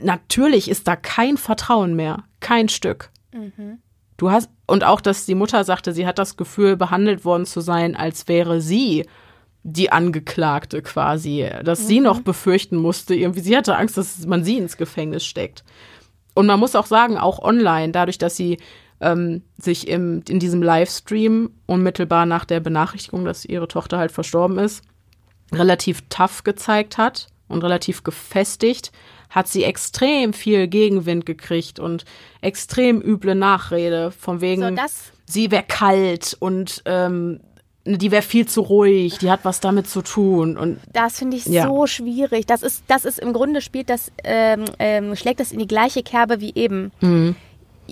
Natürlich 0.00 0.70
ist 0.70 0.86
da 0.86 0.94
kein 0.94 1.36
Vertrauen 1.36 1.96
mehr, 1.96 2.22
kein 2.38 2.68
Stück. 2.68 3.10
Du 4.18 4.30
hast, 4.30 4.50
und 4.68 4.84
auch, 4.84 5.00
dass 5.00 5.26
die 5.26 5.34
Mutter 5.34 5.64
sagte, 5.64 5.92
sie 5.92 6.06
hat 6.06 6.20
das 6.20 6.36
Gefühl, 6.36 6.76
behandelt 6.76 7.24
worden 7.24 7.44
zu 7.44 7.60
sein, 7.60 7.96
als 7.96 8.28
wäre 8.28 8.60
sie 8.60 9.04
die 9.64 9.90
Angeklagte 9.90 10.82
quasi, 10.82 11.48
dass 11.64 11.86
sie 11.86 12.00
noch 12.00 12.20
befürchten 12.20 12.76
musste, 12.76 13.14
irgendwie, 13.14 13.40
sie 13.40 13.56
hatte 13.56 13.76
Angst, 13.76 13.96
dass 13.96 14.26
man 14.26 14.44
sie 14.44 14.58
ins 14.58 14.76
Gefängnis 14.76 15.24
steckt. 15.24 15.64
Und 16.34 16.46
man 16.46 16.60
muss 16.60 16.76
auch 16.76 16.86
sagen, 16.86 17.16
auch 17.16 17.38
online, 17.38 17.90
dadurch, 17.90 18.18
dass 18.18 18.36
sie 18.36 18.58
ähm, 19.00 19.42
sich 19.56 19.88
im, 19.88 20.22
in 20.28 20.38
diesem 20.38 20.62
Livestream 20.62 21.50
unmittelbar 21.66 22.26
nach 22.26 22.44
der 22.44 22.60
Benachrichtigung, 22.60 23.24
dass 23.24 23.46
ihre 23.46 23.66
Tochter 23.66 23.98
halt 23.98 24.12
verstorben 24.12 24.58
ist, 24.58 24.82
relativ 25.50 26.02
tough 26.10 26.44
gezeigt 26.44 26.98
hat 26.98 27.28
und 27.48 27.64
relativ 27.64 28.02
gefestigt, 28.04 28.92
hat 29.30 29.48
sie 29.48 29.64
extrem 29.64 30.34
viel 30.34 30.68
Gegenwind 30.68 31.24
gekriegt 31.24 31.78
und 31.78 32.04
extrem 32.42 33.00
üble 33.00 33.34
Nachrede 33.34 34.10
von 34.10 34.42
wegen, 34.42 34.60
So, 35.26 35.32
sie 35.32 35.50
wäre 35.50 35.64
kalt 35.66 36.36
und 36.38 36.82
ähm, 36.84 37.40
die 37.86 38.10
wäre 38.10 38.22
viel 38.22 38.46
zu 38.46 38.62
ruhig, 38.62 39.18
die 39.18 39.30
hat 39.30 39.40
was 39.44 39.60
damit 39.60 39.86
zu 39.86 40.00
tun 40.02 40.56
und 40.56 40.78
Das 40.92 41.18
finde 41.18 41.36
ich 41.36 41.44
Ja. 41.46 41.64
so 41.66 41.86
schwierig. 41.86 42.46
Das 42.46 42.62
ist, 42.62 42.82
das 42.88 43.04
ist 43.04 43.18
im 43.18 43.32
Grunde 43.32 43.60
spielt 43.60 43.90
das, 43.90 44.10
ähm, 44.24 44.64
ähm, 44.78 45.14
schlägt 45.16 45.40
das 45.40 45.52
in 45.52 45.58
die 45.58 45.66
gleiche 45.68 46.02
Kerbe 46.02 46.40
wie 46.40 46.52
eben. 46.54 46.92
Mhm. 47.00 47.36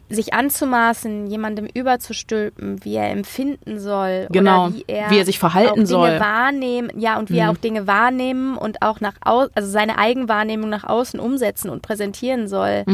Sich 0.09 0.32
anzumaßen, 0.32 1.27
jemandem 1.27 1.66
überzustülpen, 1.66 2.82
wie 2.82 2.94
er 2.94 3.10
empfinden 3.10 3.78
soll. 3.78 4.27
Genau. 4.31 4.69
Oder 4.69 4.74
wie 4.77 4.85
er, 4.86 5.10
Wie 5.10 5.19
er 5.19 5.27
sich 5.27 5.39
verhalten 5.39 5.74
Dinge 5.74 5.86
soll. 5.86 6.14
Mhm. 6.16 6.20
wahrnehmen, 6.20 6.90
ja, 6.98 7.19
und 7.19 7.28
wie 7.31 7.36
er 7.39 7.51
auch 7.51 7.59
Dinge 7.59 7.86
wahrnehmen 7.86 8.56
und 8.56 8.81
auch 8.81 9.01
nach 9.01 9.16
also 9.23 9.69
seine 9.69 9.98
Eigenwahrnehmung 9.98 10.70
nach 10.70 10.85
außen 10.85 11.20
umsetzen 11.20 11.69
und 11.69 11.82
präsentieren 11.82 12.48
soll. 12.48 12.85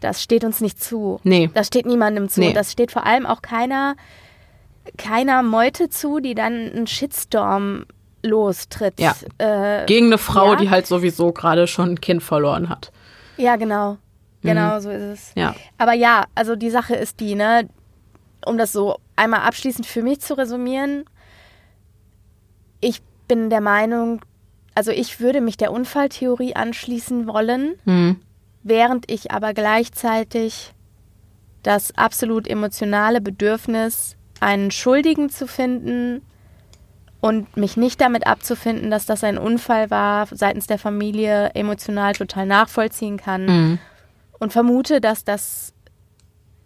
Das 0.00 0.22
steht 0.22 0.44
uns 0.44 0.60
nicht 0.60 0.82
zu. 0.82 1.20
Mhm. 1.22 1.30
Nee. 1.30 1.50
Das 1.54 1.68
steht 1.68 1.86
niemandem 1.86 2.28
zu. 2.28 2.40
Nee. 2.40 2.52
Das 2.52 2.70
steht 2.72 2.92
vor 2.92 3.06
allem 3.06 3.24
auch 3.24 3.40
keiner, 3.40 3.94
keiner 4.98 5.42
Meute 5.42 5.88
zu, 5.88 6.20
die 6.20 6.34
dann 6.34 6.52
einen 6.70 6.86
Shitstorm 6.86 7.84
lostritt. 8.22 9.00
Ja. 9.00 9.14
Äh, 9.38 9.84
gegen 9.86 10.06
eine 10.06 10.18
Frau, 10.18 10.50
Ja. 10.52 10.56
die 10.56 10.70
halt 10.70 10.86
sowieso 10.86 11.32
gerade 11.32 11.66
schon 11.66 11.90
ein 11.90 12.00
Kind 12.00 12.22
verloren 12.22 12.68
hat. 12.68 12.92
ja, 13.36 13.56
genau. 13.56 13.98
Genau, 14.44 14.80
so 14.80 14.90
ist 14.90 15.02
es. 15.02 15.36
Mhm. 15.36 15.40
Ja. 15.42 15.54
Aber 15.78 15.92
ja, 15.92 16.24
also 16.34 16.56
die 16.56 16.70
Sache 16.70 16.96
ist 16.96 17.20
die, 17.20 17.36
ne, 17.36 17.68
um 18.44 18.58
das 18.58 18.72
so 18.72 18.96
einmal 19.14 19.40
abschließend 19.42 19.86
für 19.86 20.02
mich 20.02 20.20
zu 20.20 20.34
resümieren, 20.36 21.04
ich 22.80 23.02
bin 23.28 23.50
der 23.50 23.60
Meinung, 23.60 24.20
also 24.74 24.90
ich 24.90 25.20
würde 25.20 25.40
mich 25.40 25.56
der 25.56 25.70
Unfalltheorie 25.72 26.56
anschließen 26.56 27.28
wollen, 27.28 27.74
Hm. 27.84 28.16
während 28.64 29.10
ich 29.10 29.30
aber 29.30 29.54
gleichzeitig 29.54 30.72
das 31.62 31.96
absolut 31.96 32.48
emotionale 32.48 33.20
Bedürfnis, 33.20 34.16
einen 34.42 34.70
Schuldigen 34.70 35.30
zu 35.30 35.46
finden 35.46 36.22
und 37.20 37.56
mich 37.56 37.76
nicht 37.76 38.00
damit 38.00 38.26
abzufinden, 38.26 38.90
dass 38.90 39.06
das 39.06 39.22
ein 39.22 39.38
Unfall 39.38 39.90
war, 39.90 40.26
seitens 40.30 40.66
der 40.66 40.78
Familie 40.78 41.50
emotional 41.54 42.12
total 42.14 42.46
nachvollziehen 42.46 43.16
kann 43.16 43.46
Mhm. 43.46 43.78
und 44.40 44.52
vermute, 44.52 45.00
dass 45.00 45.24
das 45.24 45.72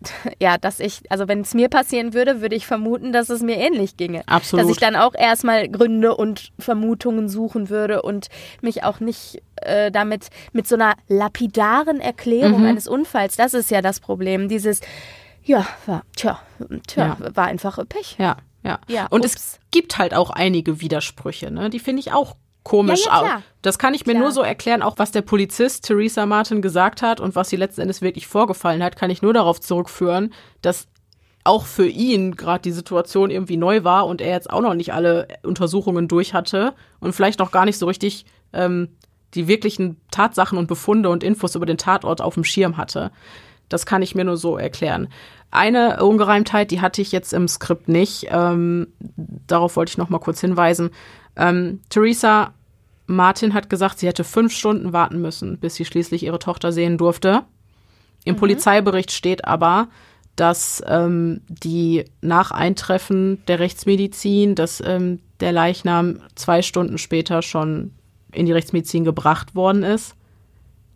ja, 0.41 0.59
dass 0.59 0.79
ich, 0.79 1.01
also 1.11 1.27
wenn 1.27 1.41
es 1.41 1.55
mir 1.55 1.69
passieren 1.71 2.13
würde, 2.13 2.41
würde 2.43 2.55
ich 2.55 2.67
vermuten, 2.67 3.13
dass 3.13 3.31
es 3.31 3.41
mir 3.41 3.57
ähnlich 3.57 3.97
ginge. 3.97 4.23
Absolut. 4.27 4.65
Dass 4.65 4.71
ich 4.71 4.77
dann 4.79 4.95
auch 4.95 5.15
erstmal 5.15 5.69
Gründe 5.69 6.15
und 6.15 6.53
Vermutungen 6.59 7.29
suchen 7.31 7.71
würde 7.71 8.03
und 8.03 8.29
mich 8.61 8.85
auch 8.85 9.01
nicht 9.01 9.43
äh, 9.57 9.91
damit 9.91 10.29
mit 10.53 10.69
so 10.69 10.75
einer 10.75 10.95
lapidaren 11.09 12.01
Erklärung 12.01 12.61
Mhm. 12.61 12.67
eines 12.67 12.87
Unfalls, 12.89 13.37
das 13.37 13.55
ist 13.55 13.71
ja 13.71 13.81
das 13.81 14.01
Problem. 14.01 14.49
Dieses, 14.49 14.81
ja, 15.47 15.67
war, 15.87 16.03
tja, 16.17 16.41
tja, 16.87 17.17
war 17.35 17.47
einfach 17.47 17.79
Pech. 17.89 18.17
Ja, 18.19 18.37
ja. 18.63 18.81
Ja, 18.89 19.07
und 19.07 19.25
ups. 19.25 19.35
es 19.35 19.61
gibt 19.71 19.97
halt 19.97 20.13
auch 20.13 20.31
einige 20.31 20.81
Widersprüche, 20.81 21.51
ne? 21.51 21.71
Die 21.71 21.79
finde 21.79 22.01
ich 22.01 22.13
auch 22.13 22.37
komisch. 22.65 23.07
Ja, 23.07 23.25
ja. 23.25 23.43
Das 23.63 23.79
kann 23.79 23.95
ich 23.95 24.07
mir 24.07 24.15
Klar. 24.15 24.25
nur 24.25 24.33
so 24.33 24.43
erklären, 24.43 24.83
auch 24.83 24.99
was 24.99 25.13
der 25.13 25.23
Polizist 25.23 25.87
Theresa 25.87 26.27
Martin 26.27 26.63
gesagt 26.63 27.01
hat 27.01 27.21
und 27.21 27.37
was 27.37 27.49
sie 27.49 27.57
letzten 27.57 27.83
Endes 27.83 28.03
wirklich 28.03 28.27
vorgefallen 28.27 28.83
hat, 28.83 28.97
kann 28.97 29.09
ich 29.09 29.23
nur 29.23 29.33
darauf 29.33 29.61
zurückführen, 29.61 30.35
dass 30.63 30.89
auch 31.45 31.65
für 31.65 31.87
ihn 31.87 32.35
gerade 32.35 32.63
die 32.63 32.73
Situation 32.73 33.31
irgendwie 33.31 33.57
neu 33.57 33.85
war 33.85 34.07
und 34.09 34.21
er 34.21 34.33
jetzt 34.33 34.51
auch 34.51 34.63
noch 34.63 34.75
nicht 34.75 34.93
alle 34.93 35.29
Untersuchungen 35.45 36.09
durch 36.09 36.35
hatte 36.35 36.75
und 36.99 37.13
vielleicht 37.13 37.39
noch 37.39 37.53
gar 37.53 37.65
nicht 37.65 37.79
so 37.79 37.87
richtig 37.87 38.27
ähm, 38.53 38.97
die 39.35 39.47
wirklichen 39.47 40.01
Tatsachen 40.11 40.59
und 40.59 40.67
Befunde 40.67 41.09
und 41.09 41.23
Infos 41.23 41.55
über 41.55 41.67
den 41.67 41.79
Tatort 41.79 42.21
auf 42.21 42.35
dem 42.35 42.43
Schirm 42.43 42.77
hatte. 42.77 43.13
Das 43.69 43.87
kann 43.87 44.03
ich 44.03 44.15
mir 44.15 44.25
nur 44.25 44.37
so 44.37 44.59
erklären. 44.59 45.09
Eine 45.51 46.05
Ungereimtheit, 46.05 46.71
die 46.71 46.81
hatte 46.81 47.01
ich 47.01 47.13
jetzt 47.13 47.33
im 47.33 47.49
Skript 47.49 47.89
nicht. 47.89 48.27
Ähm, 48.31 48.89
darauf 49.47 49.77
wollte 49.77 49.91
ich 49.91 49.99
noch 49.99 50.11
mal 50.11 50.19
kurz 50.19 50.41
hinweisen. 50.41 50.91
Ähm, 51.37 51.81
Theresa 51.89 52.53
Martin 53.07 53.55
hat 53.55 53.71
gesagt, 53.71 53.99
sie 53.99 54.09
hätte 54.09 54.25
fünf 54.25 54.53
Stunden 54.53 54.93
warten 54.93 55.21
müssen, 55.21 55.59
bis 55.59 55.77
sie 55.77 55.85
schließlich 55.85 56.25
ihre 56.25 56.39
Tochter 56.39 56.73
sehen 56.73 56.99
durfte. 56.99 57.45
Im 58.25 58.37
Polizeibericht 58.37 59.13
steht 59.13 59.45
aber, 59.45 59.89
dass 60.35 60.83
ähm, 60.87 61.43
die 61.49 62.05
nach 62.21 62.51
Eintreffen 62.51 63.43
der 63.47 63.61
Rechtsmedizin, 63.61 64.57
dass 64.57 64.83
ähm, 64.85 65.21
der 65.41 65.53
Leichnam 65.53 66.21
zwei 66.35 66.63
Stunden 66.63 66.99
später 66.99 67.43
schon 67.43 67.93
in 68.33 68.47
die 68.47 68.53
Rechtsmedizin 68.53 69.05
gebracht 69.05 69.55
worden 69.55 69.85
ist. 69.85 70.17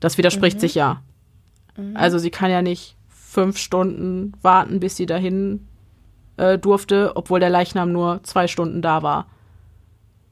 Das 0.00 0.18
widerspricht 0.18 0.60
sich 0.60 0.74
ja. 0.74 1.02
Also 1.94 2.18
sie 2.18 2.30
kann 2.30 2.50
ja 2.50 2.62
nicht 2.62 2.96
fünf 3.30 3.58
Stunden 3.58 4.32
warten, 4.42 4.80
bis 4.80 4.96
sie 4.96 5.06
dahin 5.06 5.68
äh, 6.36 6.58
durfte, 6.58 7.12
obwohl 7.14 7.38
der 7.38 7.50
Leichnam 7.50 7.92
nur 7.92 8.22
zwei 8.24 8.48
Stunden 8.48 8.82
da 8.82 9.02
war. 9.02 9.26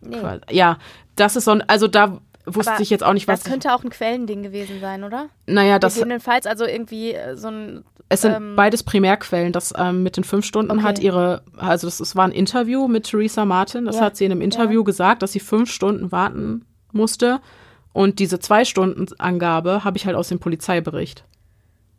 Nee. 0.01 0.16
Ja, 0.51 0.79
das 1.15 1.37
ist 1.37 1.45
so 1.45 1.53
ein, 1.53 1.62
also 1.69 1.87
da 1.87 2.19
wusste 2.45 2.73
Aber 2.73 2.83
ich 2.83 2.91
jetzt 2.91 3.05
auch 3.05 3.12
nicht, 3.12 3.29
was. 3.29 3.43
Das 3.43 3.51
könnte 3.51 3.73
auch 3.73 3.85
ein 3.85 3.91
Quellending 3.91 4.43
gewesen 4.43 4.81
sein, 4.81 5.05
oder? 5.05 5.29
naja, 5.47 5.79
das, 5.79 5.95
Gegebenenfalls, 5.95 6.47
also 6.47 6.65
irgendwie 6.65 7.12
äh, 7.12 7.37
so 7.37 7.49
ein. 7.49 7.85
es 8.09 8.23
sind 8.23 8.35
ähm, 8.35 8.57
beides 8.57 8.83
Primärquellen. 8.83 9.53
Das 9.53 9.73
ähm, 9.77 10.03
mit 10.03 10.16
den 10.16 10.25
fünf 10.25 10.45
Stunden 10.45 10.73
Okay. 10.73 10.83
hat 10.83 10.99
ihre, 10.99 11.43
also 11.57 11.87
das, 11.87 11.99
das 11.99 12.16
war 12.16 12.25
ein 12.25 12.33
Interview 12.33 12.89
mit 12.89 13.05
Theresa 13.05 13.45
Martin. 13.45 13.85
Das 13.85 13.97
Ja, 13.97 14.03
hat 14.03 14.16
sie 14.16 14.25
in 14.25 14.33
einem 14.33 14.41
Interview 14.41 14.83
gesagt, 14.83 15.23
dass 15.23 15.33
sie 15.33 15.41
fünf 15.41 15.70
Stunden 15.70 16.11
warten 16.11 16.65
musste. 16.93 17.41
Und 17.93 18.19
diese 18.19 18.39
zwei 18.41 18.65
Stunden 18.65 19.07
Angabe 19.19 19.85
habe 19.85 19.97
ich 19.97 20.07
halt 20.07 20.16
aus 20.16 20.29
dem 20.29 20.39
Polizeibericht. 20.39 21.25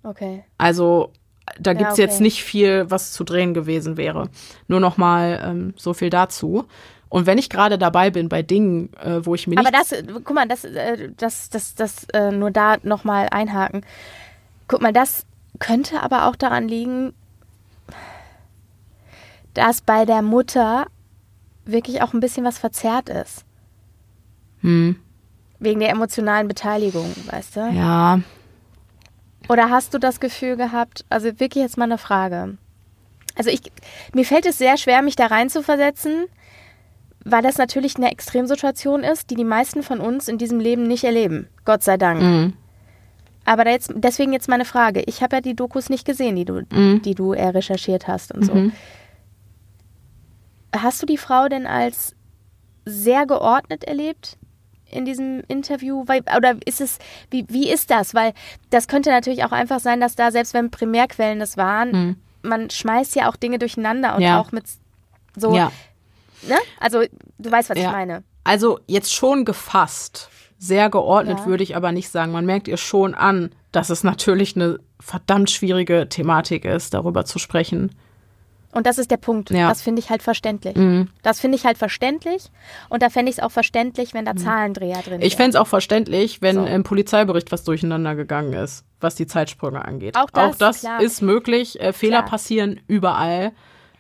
Okay. 0.03 0.43
Also 0.57 1.11
da 1.59 1.71
Ja, 1.71 1.77
gibt's 1.77 1.93
okay. 1.93 2.01
jetzt 2.01 2.21
nicht 2.21 2.43
viel, 2.43 2.89
was 2.89 3.11
zu 3.11 3.23
drehen 3.23 3.53
gewesen 3.53 3.97
wäre. 3.97 4.30
Nur 4.67 4.80
noch 4.80 4.97
mal 4.97 5.41
ähm, 5.43 5.73
so 5.77 5.93
viel 5.93 6.09
dazu. 6.09 6.65
Und 7.09 7.26
wenn 7.26 7.39
ich 7.39 7.49
gerade 7.49 7.77
dabei 7.80 8.11
bin 8.11 8.30
bei 8.30 8.43
Dingen, 8.43 8.93
äh, 9.01 9.26
wo 9.26 9.34
ich 9.34 9.47
mir 9.47 9.57
Aber 9.57 9.71
nicht 9.71 9.81
das, 9.81 9.91
äh, 9.91 10.03
guck 10.23 10.34
mal, 10.35 10.47
das, 10.47 10.63
äh, 10.63 11.09
das, 11.17 11.49
das, 11.49 11.73
das, 11.73 12.03
äh, 12.13 12.31
nur 12.31 12.51
da 12.51 12.77
nochmal 12.84 13.27
einhaken. 13.31 13.84
Guck 14.67 14.81
mal, 14.81 14.93
das 14.93 15.26
könnte 15.57 16.01
aber 16.03 16.27
auch 16.27 16.35
daran 16.35 16.67
liegen, 16.67 17.13
dass 19.55 19.81
bei 19.81 20.05
der 20.05 20.21
Mutter 20.21 20.85
wirklich 21.65 22.01
auch 22.03 22.13
ein 22.13 22.19
bisschen 22.19 22.45
was 22.45 22.59
verzerrt 22.59 23.09
ist. 23.09 23.43
Hm. 24.61 24.97
Wegen 25.59 25.80
der 25.80 25.89
emotionalen 25.89 26.47
Beteiligung, 26.47 27.13
weißt 27.30 27.55
du? 27.55 27.59
ja, 27.73 28.19
Oder 29.49 29.69
hast 29.69 29.93
du 29.93 29.97
das 29.97 30.19
Gefühl 30.19 30.55
gehabt, 30.55 31.05
also 31.09 31.26
wirklich 31.39 31.63
jetzt 31.63 31.77
mal 31.77 31.85
eine 31.85 31.97
Frage. 31.97 32.57
Also 33.35 33.49
ich, 33.49 33.61
mir 34.13 34.23
fällt 34.26 34.45
es 34.45 34.57
sehr 34.57 34.77
schwer, 34.77 35.01
mich 35.01 35.15
da 35.15 35.26
reinzuversetzen, 35.26 36.26
weil 37.26 37.41
das 37.41 37.57
natürlich 37.57 37.95
eine 37.97 38.11
Extremsituation 38.11 39.03
ist, 39.03 39.30
die 39.30 39.35
die 39.35 39.43
meisten 39.43 39.81
von 39.84 39.99
uns 39.99 40.27
in 40.27 40.38
diesem 40.38 40.59
Leben 40.59 40.84
nicht 40.84 41.03
erleben. 41.03 41.49
Gott 41.65 41.84
sei 41.84 41.97
Dank. 41.97 42.21
Mhm. 42.21 42.53
Aber 43.45 43.63
da 43.63 43.71
jetzt, 43.71 43.91
deswegen 43.95 44.34
jetzt 44.34 44.47
meine 44.47 44.65
Frage. 44.65 45.01
Ich 45.07 45.23
habe 45.23 45.38
ja 45.38 45.41
die 45.41 45.55
Dokus 45.55 45.89
nicht 45.89 46.05
gesehen, 46.05 46.35
die 46.35 46.45
du, 46.45 46.61
Mhm. 46.71 47.01
die 47.01 47.15
du 47.15 47.34
äh, 47.34 47.47
recherchiert 47.47 48.07
hast 48.07 48.31
und 48.34 48.45
so. 48.45 48.71
Hast 50.76 51.01
du 51.01 51.05
die 51.07 51.17
Frau 51.17 51.47
denn 51.47 51.65
als 51.65 52.15
sehr 52.85 53.26
geordnet 53.26 53.84
erlebt 53.84 54.38
in 54.91 55.05
diesem 55.05 55.41
Interview? 55.47 56.01
Oder 56.03 56.55
ist 56.65 56.81
es, 56.81 56.99
wie, 57.29 57.45
wie 57.49 57.69
ist 57.71 57.91
das? 57.91 58.13
Weil 58.13 58.33
das 58.69 58.87
könnte 58.87 59.09
natürlich 59.09 59.43
auch 59.43 59.51
einfach 59.51 59.79
sein, 59.79 59.99
dass 59.99 60.15
da, 60.15 60.31
selbst 60.31 60.53
wenn 60.53 60.71
Primärquellen 60.71 61.39
das 61.39 61.57
waren, 61.57 62.17
man 62.41 62.69
schmeißt 62.69 63.15
ja 63.15 63.29
auch 63.29 63.35
Dinge 63.35 63.59
durcheinander 63.59 64.15
und. 64.15 64.21
Ja. 64.21 64.39
auch 64.39 64.51
mit 64.51 64.63
so, 65.35 65.55
ja. 65.55 65.71
ne? 66.47 66.57
Also 66.79 67.03
du 67.37 67.51
weißt, 67.51 67.69
was 67.69 67.77
Ja. 67.77 67.85
ich 67.85 67.91
meine. 67.91 68.23
Also 68.43 68.79
jetzt 68.87 69.13
schon 69.13 69.45
gefasst. 69.45 70.29
Sehr 70.57 70.89
geordnet 70.89 71.45
würde 71.45 71.63
ich 71.63 71.75
aber 71.77 71.91
nicht 71.93 72.09
sagen. 72.09 72.33
Man 72.33 72.45
merkt 72.45 72.67
ihr 72.67 72.75
schon 72.77 73.13
an, 73.15 73.51
dass 73.71 73.89
es 73.89 74.03
natürlich 74.03 74.55
eine 74.55 74.79
verdammt 74.99 75.49
schwierige 75.49 76.09
Thematik 76.09 76.65
ist, 76.65 76.93
darüber 76.93 77.23
zu 77.23 77.39
sprechen. 77.39 77.95
Und 78.71 78.85
das 78.85 78.97
ist 78.99 79.09
der 79.09 79.17
Punkt. 79.17 79.49
Ja. 79.49 79.65
Mhm. 79.65 79.69
Das 79.69 79.81
finde 79.81 79.99
ich 79.99 80.09
halt 80.09 80.21
verständlich. 80.21 80.75
Das 81.23 81.39
finde 81.39 81.57
ich 81.57 81.65
halt 81.65 81.77
verständlich. 81.77 82.51
Und 82.89 83.01
da 83.01 83.09
fände 83.09 83.31
ich 83.31 83.37
es 83.39 83.43
auch 83.43 83.49
verständlich, 83.51 84.13
wenn 84.13 84.25
da 84.25 84.35
Zahlendreher 84.35 85.01
drin 85.01 85.17
Mhm. 85.17 85.21
Ich 85.25 85.35
fände 85.35 85.49
es 85.49 85.55
auch 85.55 85.67
verständlich, 85.67 86.41
wenn 86.41 86.55
So. 86.55 86.65
im 86.65 86.83
Polizeibericht 86.83 87.51
was 87.51 87.63
durcheinander 87.63 88.13
gegangen 88.15 88.53
ist, 88.53 88.85
was 88.99 89.15
die 89.15 89.25
Zeitsprünge 89.25 89.83
angeht. 89.83 90.15
Auch 90.15 90.29
das, 90.29 90.81
klar. 90.81 91.01
ist 91.01 91.21
möglich. 91.21 91.79
Äh, 91.81 91.93
Fehler 91.93 92.19
Klar. 92.19 92.29
passieren 92.29 92.79
überall. 92.87 93.53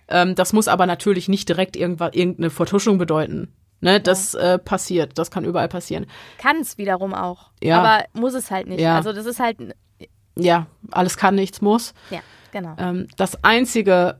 Ähm, 0.07 0.35
das 0.35 0.53
muss 0.53 0.67
aber 0.67 0.85
natürlich 0.85 1.27
nicht 1.29 1.49
direkt 1.49 1.75
irgendeine 1.75 2.49
Vertuschung 2.49 2.97
bedeuten. 2.97 3.53
Ne, 3.81 4.01
das 4.01 4.33
äh, 4.33 4.59
passiert, 4.59 5.17
das 5.17 5.31
kann 5.31 5.45
überall 5.45 5.69
passieren. 5.69 6.05
Kann 6.37 6.57
es 6.57 6.77
wiederum 6.77 7.13
auch. 7.13 7.49
Ja. 7.63 7.81
Aber 7.81 8.03
muss 8.13 8.33
es 8.33 8.51
halt 8.51 8.67
nicht. 8.67 8.81
Ja. 8.81 8.95
Also 8.97 9.13
das 9.13 9.25
ist 9.25 9.39
halt, 9.39 9.57
Ja, 10.35 10.67
alles 10.91 11.15
kann, 11.15 11.35
nichts 11.35 11.61
muss. 11.61 11.93
ja, 12.09 12.19
genau. 12.51 12.75
Ähm, 12.77 13.07
das 13.15 13.41
Einzige, 13.43 14.17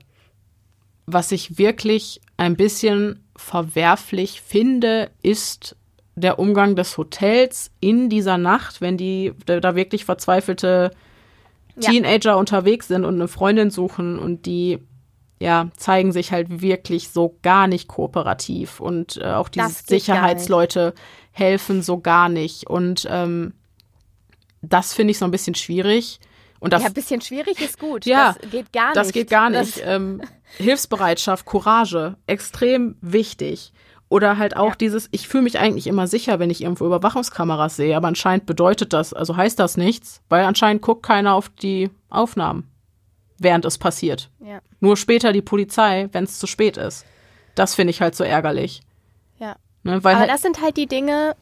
was 1.12 1.32
ich 1.32 1.58
wirklich 1.58 2.20
ein 2.36 2.56
bisschen 2.56 3.24
verwerflich 3.36 4.40
finde, 4.40 5.10
ist 5.22 5.76
der 6.14 6.38
Umgang 6.38 6.76
des 6.76 6.98
Hotels 6.98 7.70
in 7.80 8.08
dieser 8.08 8.38
Nacht, 8.38 8.80
wenn 8.80 8.96
die 8.96 9.32
da 9.46 9.74
wirklich 9.74 10.04
verzweifelte 10.04 10.90
Ja. 11.76 11.90
Teenager 11.90 12.36
unterwegs 12.36 12.88
sind 12.88 13.04
und 13.04 13.14
eine 13.14 13.28
Freundin 13.28 13.70
suchen 13.70 14.18
und 14.18 14.44
die 14.46 14.78
ja 15.38 15.70
zeigen 15.76 16.12
sich 16.12 16.32
halt 16.32 16.60
wirklich 16.60 17.08
so 17.08 17.38
gar 17.42 17.66
nicht 17.66 17.88
kooperativ 17.88 18.80
und 18.80 19.16
äh, 19.16 19.30
auch 19.32 19.48
nicht. 19.48 19.88
Sicherheitsleute 19.88 20.94
helfen 21.32 21.80
so 21.80 22.00
gar 22.00 22.28
nicht 22.28 22.68
und 22.68 23.06
ähm, 23.10 23.54
das 24.60 24.92
finde 24.92 25.12
ich 25.12 25.18
so 25.18 25.24
ein 25.24 25.30
bisschen 25.30 25.54
schwierig 25.54 26.20
und 26.60 26.72
da 26.72 26.78
ja, 26.78 26.86
ein 26.86 26.92
bisschen 26.94 27.20
schwierig 27.20 27.60
ist 27.60 27.78
gut. 27.78 28.06
Ja, 28.06 28.36
das 28.40 28.50
geht 28.50 28.72
gar 28.72 28.86
nicht. 28.86 28.96
das 28.96 29.12
geht 29.12 29.30
gar 29.30 29.50
Das- 29.50 29.66
nicht. 29.76 29.82
ähm, 29.86 30.22
Hilfsbereitschaft, 30.58 31.46
Courage, 31.46 32.16
extrem 32.26 32.96
wichtig. 33.00 33.72
Oder 34.08 34.38
halt 34.38 34.56
auch 34.56 34.70
Ja. 34.70 34.74
dieses, 34.76 35.08
ich 35.12 35.28
fühle 35.28 35.44
mich 35.44 35.58
eigentlich 35.60 35.86
immer 35.86 36.06
sicher, 36.08 36.38
wenn 36.40 36.50
ich 36.50 36.62
irgendwo 36.62 36.84
Überwachungskameras 36.86 37.76
sehe, 37.76 37.96
aber 37.96 38.08
anscheinend 38.08 38.44
bedeutet 38.46 38.92
das, 38.92 39.12
also 39.12 39.36
heißt 39.36 39.58
das 39.58 39.76
nichts, 39.76 40.20
weil 40.28 40.44
anscheinend 40.44 40.82
guckt 40.82 41.04
keiner 41.04 41.34
auf 41.34 41.48
die 41.48 41.90
Aufnahmen, 42.08 42.68
während 43.38 43.64
es 43.64 43.78
passiert. 43.78 44.28
ja, 44.40 44.60
Nur 44.80 44.96
später 44.96 45.32
die 45.32 45.42
Polizei, 45.42 46.08
wenn 46.12 46.24
es 46.24 46.38
zu 46.40 46.46
spät 46.48 46.76
ist. 46.76 47.04
Das 47.54 47.74
finde 47.76 47.90
ich 47.92 48.00
halt 48.00 48.14
so 48.16 48.24
ärgerlich. 48.24 48.80
ja. 49.38 49.54
Ne? 49.84 50.02
Weil 50.04 50.14
Aber 50.14 50.20
halt, 50.22 50.30
das 50.30 50.42
sind 50.42 50.60
halt 50.60 50.76
die 50.76 50.86
Dinge, 50.86 51.36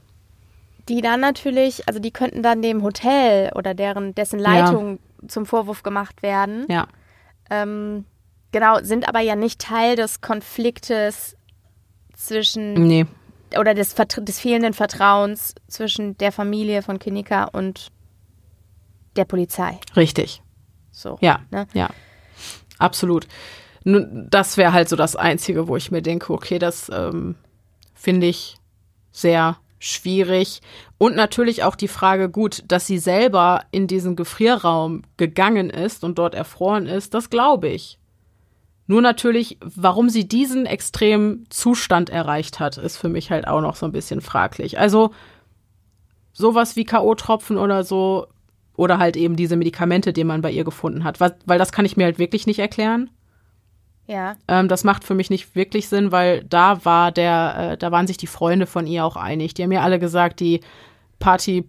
die 0.91 1.01
dann 1.01 1.21
natürlich, 1.21 1.89
also 1.89 2.01
die 2.01 2.11
könnten 2.11 2.43
dann 2.43 2.61
dem 2.63 2.83
Hotel 2.83 3.51
oder 3.55 3.73
deren 3.75 4.15
dessen 4.15 4.39
Leitung 4.39 4.99
zum 5.27 5.47
Vorwurf 5.47 5.83
gemacht 5.83 6.23
werden. 6.23 6.67
ja, 6.69 6.87
Ähm, 7.51 8.05
genau, 8.53 8.79
sind 8.83 9.09
aber 9.09 9.21
ja 9.21 9.35
nicht 9.37 9.61
Teil 9.61 9.97
des 9.97 10.21
Konfliktes 10.21 11.37
zwischen 12.15 12.75
nee, 12.87 13.07
oder 13.59 13.75
des, 13.75 13.95
des 13.95 14.39
fehlenden 14.41 14.75
Vertrauens 14.75 15.55
zwischen 15.69 16.17
der 16.19 16.33
Familie 16.33 16.83
von 16.83 16.99
Kinika 16.99 17.45
und 17.45 17.91
der 19.17 19.25
Polizei. 19.25 19.79
richtig. 19.97 20.43
So. 20.91 21.17
Ja, 21.21 21.41
Ne? 21.51 21.67
ja, 21.75 21.89
absolut. 22.79 23.27
Nun, 23.85 24.27
das 24.31 24.57
wäre 24.57 24.73
halt 24.73 24.89
so 24.89 24.97
das 24.97 25.17
Einzige, 25.17 25.69
wo 25.69 25.77
ich 25.77 25.91
mir 25.91 26.03
denke, 26.03 26.33
okay, 26.33 26.59
das 26.59 26.91
ähm, 26.93 27.37
finde 27.95 28.27
ich 28.27 28.57
sehr 29.13 29.57
schwierig. 29.79 30.61
Und 30.99 31.17
natürlich 31.17 31.63
auch 31.63 31.77
die 31.77 31.89
Frage, 31.89 32.29
gut, 32.29 32.65
dass 32.69 32.87
sie 32.87 32.99
selber 32.99 33.63
in 33.71 33.87
diesen 33.87 34.17
Gefrierraum 34.17 35.03
gegangen 35.17 35.71
ist 35.71 36.05
und 36.05 36.19
dort 36.19 36.35
erfroren 36.35 36.87
ist, 36.87 37.15
das 37.15 37.31
glaube 37.31 37.69
ich. 37.69 37.99
Nur 38.87 39.03
natürlich, 39.03 39.59
warum 39.61 40.09
sie 40.09 40.27
diesen 40.27 40.65
extremen 40.65 41.45
Zustand 41.51 42.09
erreicht 42.09 42.59
hat, 42.59 42.79
ist 42.79 42.97
für 42.97 43.11
mich 43.11 43.31
halt 43.31 43.47
auch 43.47 43.61
noch 43.61 43.77
so 43.77 43.85
ein 43.85 43.93
bisschen 43.93 44.23
fraglich. 44.23 44.79
Also 44.79 45.11
sowas 46.33 46.75
wie 46.75 46.85
K.O.-Tropfen 46.85 47.59
oder 47.59 47.85
so, 47.85 48.27
oder 48.77 48.99
halt 48.99 49.17
eben 49.17 49.37
diese 49.37 49.57
Medikamente, 49.57 50.13
die 50.13 50.25
man 50.25 50.41
bei 50.41 50.53
ihr 50.53 50.65
gefunden 50.65 51.05
hat, 51.05 51.21
weil, 51.21 51.59
das 51.59 51.73
kann 51.73 51.85
ich 51.85 51.97
mir 51.97 52.05
halt 52.05 52.19
wirklich 52.19 52.47
nicht 52.47 52.61
erklären. 52.61 53.11
Ja. 54.09 54.37
Ähm, 54.49 54.67
das 54.69 54.83
macht 54.85 55.05
für 55.05 55.15
mich 55.15 55.29
nicht 55.31 55.55
wirklich 55.55 55.89
Sinn, 55.89 56.11
weil 56.11 56.43
da 56.45 56.85
war 56.85 57.13
der, 57.13 57.73
äh, 57.73 57.77
da 57.79 57.93
waren 57.93 58.07
sich 58.07 58.17
die 58.17 58.27
Freunde 58.27 58.67
von 58.67 58.87
ihr 58.87 59.05
auch 59.05 59.17
einig. 59.17 59.55
Die 59.55 59.63
haben 59.63 59.69
mir 59.69 59.83
alle 59.83 59.99
gesagt, 59.99 60.41
die 60.41 60.61
Party 61.19 61.69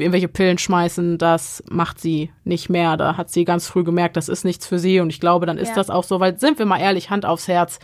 irgendwelche 0.00 0.26
Pillen 0.28 0.58
schmeißen, 0.58 1.18
das 1.18 1.62
macht 1.70 2.00
sie 2.00 2.32
nicht 2.42 2.68
mehr. 2.68 2.96
Da 2.96 3.16
hat 3.16 3.30
sie 3.30 3.44
ganz 3.44 3.68
früh 3.68 3.84
gemerkt, 3.84 4.16
das 4.16 4.28
ist 4.28 4.44
nichts 4.44 4.66
für 4.66 4.78
sie. 4.78 4.98
Und 5.00 5.10
ich 5.10 5.20
glaube, 5.20 5.46
dann 5.46 5.58
ist 5.58 5.68
Ja. 5.68 5.74
das 5.76 5.90
auch 5.90 6.04
so, 6.04 6.18
weil 6.20 6.38
sind 6.38 6.58
wir 6.58 6.66
mal 6.66 6.80
ehrlich, 6.80 7.10
Hand 7.10 7.26
aufs 7.26 7.46
Herz. 7.48 7.78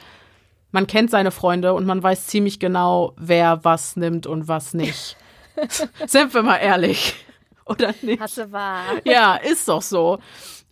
Man 0.72 0.86
kennt 0.86 1.10
seine 1.10 1.30
Freunde 1.30 1.74
und 1.74 1.84
man 1.86 2.02
weiß 2.02 2.26
ziemlich 2.26 2.58
genau, 2.58 3.12
wer 3.18 3.64
was 3.64 3.96
nimmt 3.96 4.26
und 4.26 4.48
was 4.48 4.72
nicht. 4.74 5.16
sind 6.06 6.32
wir 6.32 6.42
mal 6.42 6.56
ehrlich. 6.56 7.14
Oder 7.66 7.94
nicht? 8.02 8.20
Hasse 8.20 8.50
wahr. 8.50 8.82
Ja, 9.04 9.36
ist 9.36 9.68
doch 9.68 9.82
so. 9.82 10.18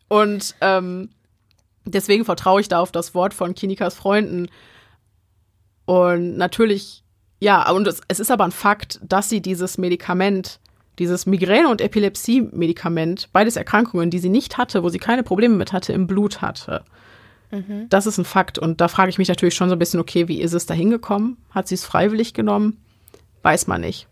Und 0.08 0.54
ähm, 0.60 1.10
deswegen 1.90 2.24
vertraue 2.24 2.60
ich 2.60 2.68
da 2.68 2.80
auf 2.80 2.92
das 2.92 3.14
Wort 3.14 3.34
von 3.34 3.54
Kinikas 3.54 3.94
Freunden. 3.94 4.48
Und 5.84 6.36
natürlich, 6.36 7.02
ja, 7.40 7.70
und 7.70 7.86
es, 7.86 8.00
es 8.08 8.20
ist 8.20 8.30
aber 8.30 8.44
ein 8.44 8.52
Fakt, 8.52 9.00
dass 9.02 9.28
sie 9.28 9.40
dieses 9.40 9.78
Medikament, 9.78 10.60
dieses 10.98 11.26
Migräne- 11.26 11.68
und 11.68 11.80
Epilepsie-Medikament, 11.80 13.30
beides 13.32 13.56
Erkrankungen, 13.56 14.10
die 14.10 14.18
sie 14.18 14.28
nicht 14.28 14.58
hatte, 14.58 14.82
wo 14.82 14.88
sie 14.88 14.98
keine 14.98 15.22
Probleme 15.22 15.54
mit 15.54 15.72
hatte, 15.72 15.92
im 15.92 16.06
Blut 16.06 16.42
hatte. 16.42 16.84
Das 17.88 18.06
ist 18.06 18.18
ein 18.18 18.24
Fakt. 18.24 18.58
Und 18.58 18.80
da 18.80 18.88
frage 18.88 19.10
ich 19.10 19.18
mich 19.18 19.28
natürlich 19.28 19.54
schon 19.54 19.68
so 19.68 19.74
ein 19.74 19.78
bisschen, 19.78 20.00
okay, 20.00 20.28
wie 20.28 20.40
ist 20.40 20.52
es 20.52 20.66
da 20.66 20.74
hingekommen? 20.74 21.38
Hat 21.50 21.68
sie 21.68 21.76
es 21.76 21.84
freiwillig 21.84 22.34
genommen? 22.34 22.76
Weiß 23.42 23.66
man 23.66 23.80
nicht. 23.80 24.06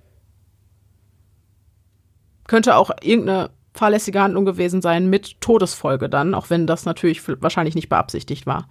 Könnte 2.46 2.76
auch 2.76 2.90
irgendeine 3.02 3.50
fahrlässige 3.76 4.20
Handlung 4.20 4.44
gewesen 4.44 4.82
sein 4.82 5.08
mit 5.08 5.40
Todesfolge 5.40 6.08
dann, 6.08 6.34
auch 6.34 6.50
wenn 6.50 6.66
das 6.66 6.84
natürlich 6.84 7.22
wahrscheinlich 7.40 7.74
nicht 7.74 7.88
beabsichtigt 7.88 8.46
war. 8.46 8.68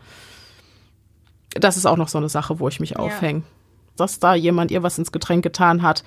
Das 1.52 1.78
ist 1.78 1.86
auch 1.86 1.98
noch 1.98 2.10
so 2.10 2.18
eine 2.18 2.30
Sache, 2.30 2.60
wo 2.60 2.68
ich 2.68 2.80
mich 2.80 2.98
aufhänge. 2.98 3.44
Dass 3.96 4.20
da 4.20 4.36
jemand 4.36 4.72
ihr 4.72 4.84
was 4.84 4.98
ins 4.98 5.12
Getränk 5.12 5.44
getan 5.44 5.82
hat. 5.82 6.04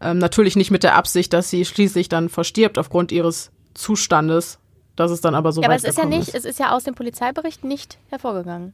Ähm, 0.00 0.18
natürlich 0.18 0.56
nicht 0.56 0.70
mit 0.70 0.82
der 0.82 0.94
Absicht, 0.94 1.32
dass 1.32 1.50
sie 1.50 1.64
schließlich 1.64 2.08
dann 2.08 2.28
verstirbt 2.28 2.78
aufgrund 2.78 3.12
ihres 3.12 3.50
Zustandes. 3.74 4.58
Dass 4.96 5.10
es 5.10 5.20
dann 5.20 5.34
aber 5.34 5.52
so 5.52 5.60
Ja, 5.60 5.68
aber 5.68 5.76
es 5.76 5.84
ist 5.84 5.98
ja 5.98 6.06
nicht, 6.06 6.34
es 6.34 6.44
ist 6.44 6.58
ja 6.58 6.72
aus 6.72 6.84
dem 6.84 6.94
Polizeibericht 6.94 7.64
nicht 7.64 7.98
hervorgegangen. 8.08 8.72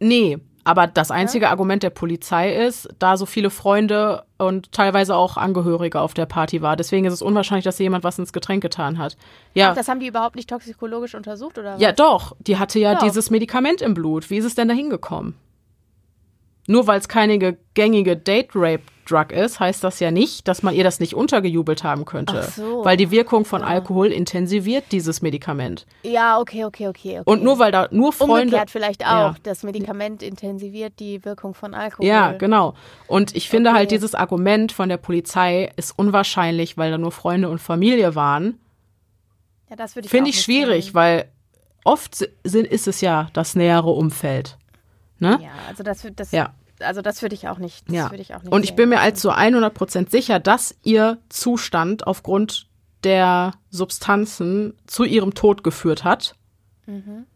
Nee, 0.00 0.38
aber 0.68 0.86
das 0.86 1.10
einzige 1.10 1.48
Argument 1.48 1.82
der 1.82 1.90
Polizei 1.90 2.54
ist, 2.54 2.88
da 2.98 3.16
so 3.16 3.24
viele 3.26 3.48
Freunde 3.50 4.24
und 4.36 4.70
teilweise 4.72 5.16
auch 5.16 5.36
Angehörige 5.36 6.00
auf 6.00 6.12
der 6.14 6.26
Party 6.26 6.60
war. 6.60 6.76
Deswegen 6.76 7.06
ist 7.06 7.14
es 7.14 7.22
unwahrscheinlich, 7.22 7.64
dass 7.64 7.78
jemand 7.78 8.04
was 8.04 8.18
ins 8.18 8.32
Getränk 8.32 8.62
getan 8.62 8.98
hat. 8.98 9.16
Ja, 9.54 9.70
Ach, 9.70 9.74
das 9.74 9.88
haben 9.88 10.00
die 10.00 10.06
überhaupt 10.08 10.36
nicht 10.36 10.50
toxikologisch 10.50 11.14
untersucht, 11.14 11.58
oder 11.58 11.74
was? 11.74 11.80
ja 11.80 11.92
doch, 11.92 12.36
die 12.40 12.58
hatte 12.58 12.78
ja 12.78 12.94
Doch. 12.94 13.02
dieses 13.02 13.30
Medikament 13.30 13.80
im 13.80 13.94
Blut. 13.94 14.28
Wie 14.30 14.36
ist 14.36 14.44
es 14.44 14.54
denn 14.54 14.68
da 14.68 14.74
hingekommen? 14.74 15.34
Nur 16.66 16.86
weil 16.86 17.00
es 17.00 17.08
keine 17.08 17.38
ge- 17.38 17.56
gängige 17.74 18.16
Date-Rape-Drug 19.08 19.32
ist, 19.36 19.60
heißt 19.60 19.82
das 19.84 20.00
ja 20.00 20.10
nicht, 20.10 20.46
dass 20.48 20.62
man 20.62 20.74
ihr 20.74 20.84
das 20.84 21.00
nicht 21.00 21.14
untergejubelt 21.14 21.84
haben 21.84 22.04
könnte. 22.04 22.40
Ach 22.44 22.50
so. 22.50 22.84
Weil 22.84 22.96
die 22.96 23.10
Wirkung 23.10 23.44
von 23.44 23.62
Alkohol 23.62 24.08
intensiviert 24.08 24.84
dieses 24.92 25.22
Medikament. 25.22 25.86
Ja, 26.02 26.38
okay, 26.38 26.64
okay, 26.64 26.88
okay. 26.88 27.20
okay. 27.20 27.22
Und 27.30 27.42
nur 27.42 27.58
weil 27.58 27.72
da 27.72 27.88
nur 27.90 28.12
Freunde. 28.12 28.42
Umgekehrt 28.56 28.70
vielleicht 28.70 29.04
auch. 29.04 29.08
Ja. 29.08 29.34
Das 29.42 29.62
Medikament 29.62 30.22
intensiviert 30.22 30.94
die 30.98 31.24
Wirkung 31.24 31.54
von 31.54 31.74
Alkohol. 31.74 32.06
Ja, 32.06 32.32
genau. 32.32 32.74
Und 33.06 33.34
ich 33.34 33.48
finde 33.48 33.70
Okay. 33.70 33.78
halt, 33.78 33.90
dieses 33.90 34.14
Argument 34.14 34.72
von 34.72 34.88
der 34.88 34.96
Polizei 34.98 35.70
ist 35.76 35.98
unwahrscheinlich, 35.98 36.76
weil 36.76 36.90
da 36.90 36.98
nur 36.98 37.12
Freunde 37.12 37.48
und 37.48 37.58
Familie 37.60 38.14
waren. 38.14 38.58
Ja, 39.70 39.76
das 39.76 39.96
würde 39.96 40.06
ich 40.06 40.10
Finde 40.10 40.30
ich 40.30 40.40
schwierig, 40.40 40.86
sehen. 40.86 40.94
weil 40.94 41.24
oft 41.84 42.14
si- 42.14 42.28
sind, 42.44 42.66
ist 42.66 42.88
es 42.88 43.00
ja 43.00 43.28
das 43.32 43.54
nähere 43.54 43.90
Umfeld. 43.90 44.56
Ne? 45.18 45.38
Ja, 45.42 45.48
also 45.68 45.82
das, 45.82 46.06
das, 46.14 46.30
Ja. 46.32 46.54
Also 46.80 47.02
das 47.02 47.22
würde 47.22 47.34
ich 47.34 47.48
auch 47.48 47.58
nicht. 47.58 47.90
Ja. 47.90 48.10
ich 48.12 48.34
auch 48.34 48.42
nicht 48.42 48.52
Und 48.52 48.64
ich 48.64 48.74
bin 48.74 48.88
mir 48.88 49.00
als 49.00 49.20
zu 49.20 49.30
100% 49.30 50.10
sicher, 50.10 50.38
dass 50.40 50.76
ihr 50.82 51.18
Zustand 51.28 52.06
aufgrund 52.06 52.68
der 53.04 53.52
Substanzen 53.70 54.74
zu 54.86 55.04
ihrem 55.04 55.34
Tod 55.34 55.62
geführt 55.62 56.04
hat. 56.04 56.34
Mhm. 56.86 57.26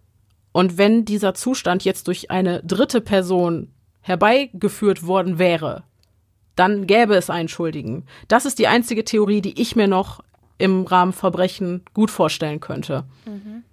Und 0.53 0.79
wenn 0.79 1.05
dieser 1.05 1.35
Zustand 1.35 1.85
jetzt 1.85 2.09
durch 2.09 2.31
eine 2.31 2.63
dritte 2.63 3.01
Person 3.01 3.73
herbeigeführt 4.01 5.07
worden 5.07 5.39
wäre, 5.39 5.85
dann 6.57 6.87
gäbe 6.87 7.15
es 7.15 7.31
einen 7.31 7.49
Schuldigen. 7.49 8.05
Das 8.29 8.45
ist 8.45 8.59
die 8.59 8.67
einzige 8.67 9.05
Theorie, 9.05 9.41
die 9.41 9.61
ich 9.61 9.77
mir 9.77 9.89
noch 9.89 10.23
im 10.59 10.85
Rahmen 10.85 11.13
Verbrechen 11.13 11.83
gut 11.95 12.11
vorstellen 12.11 12.61
könnte. 12.61 13.05
Mhm. 13.25 13.65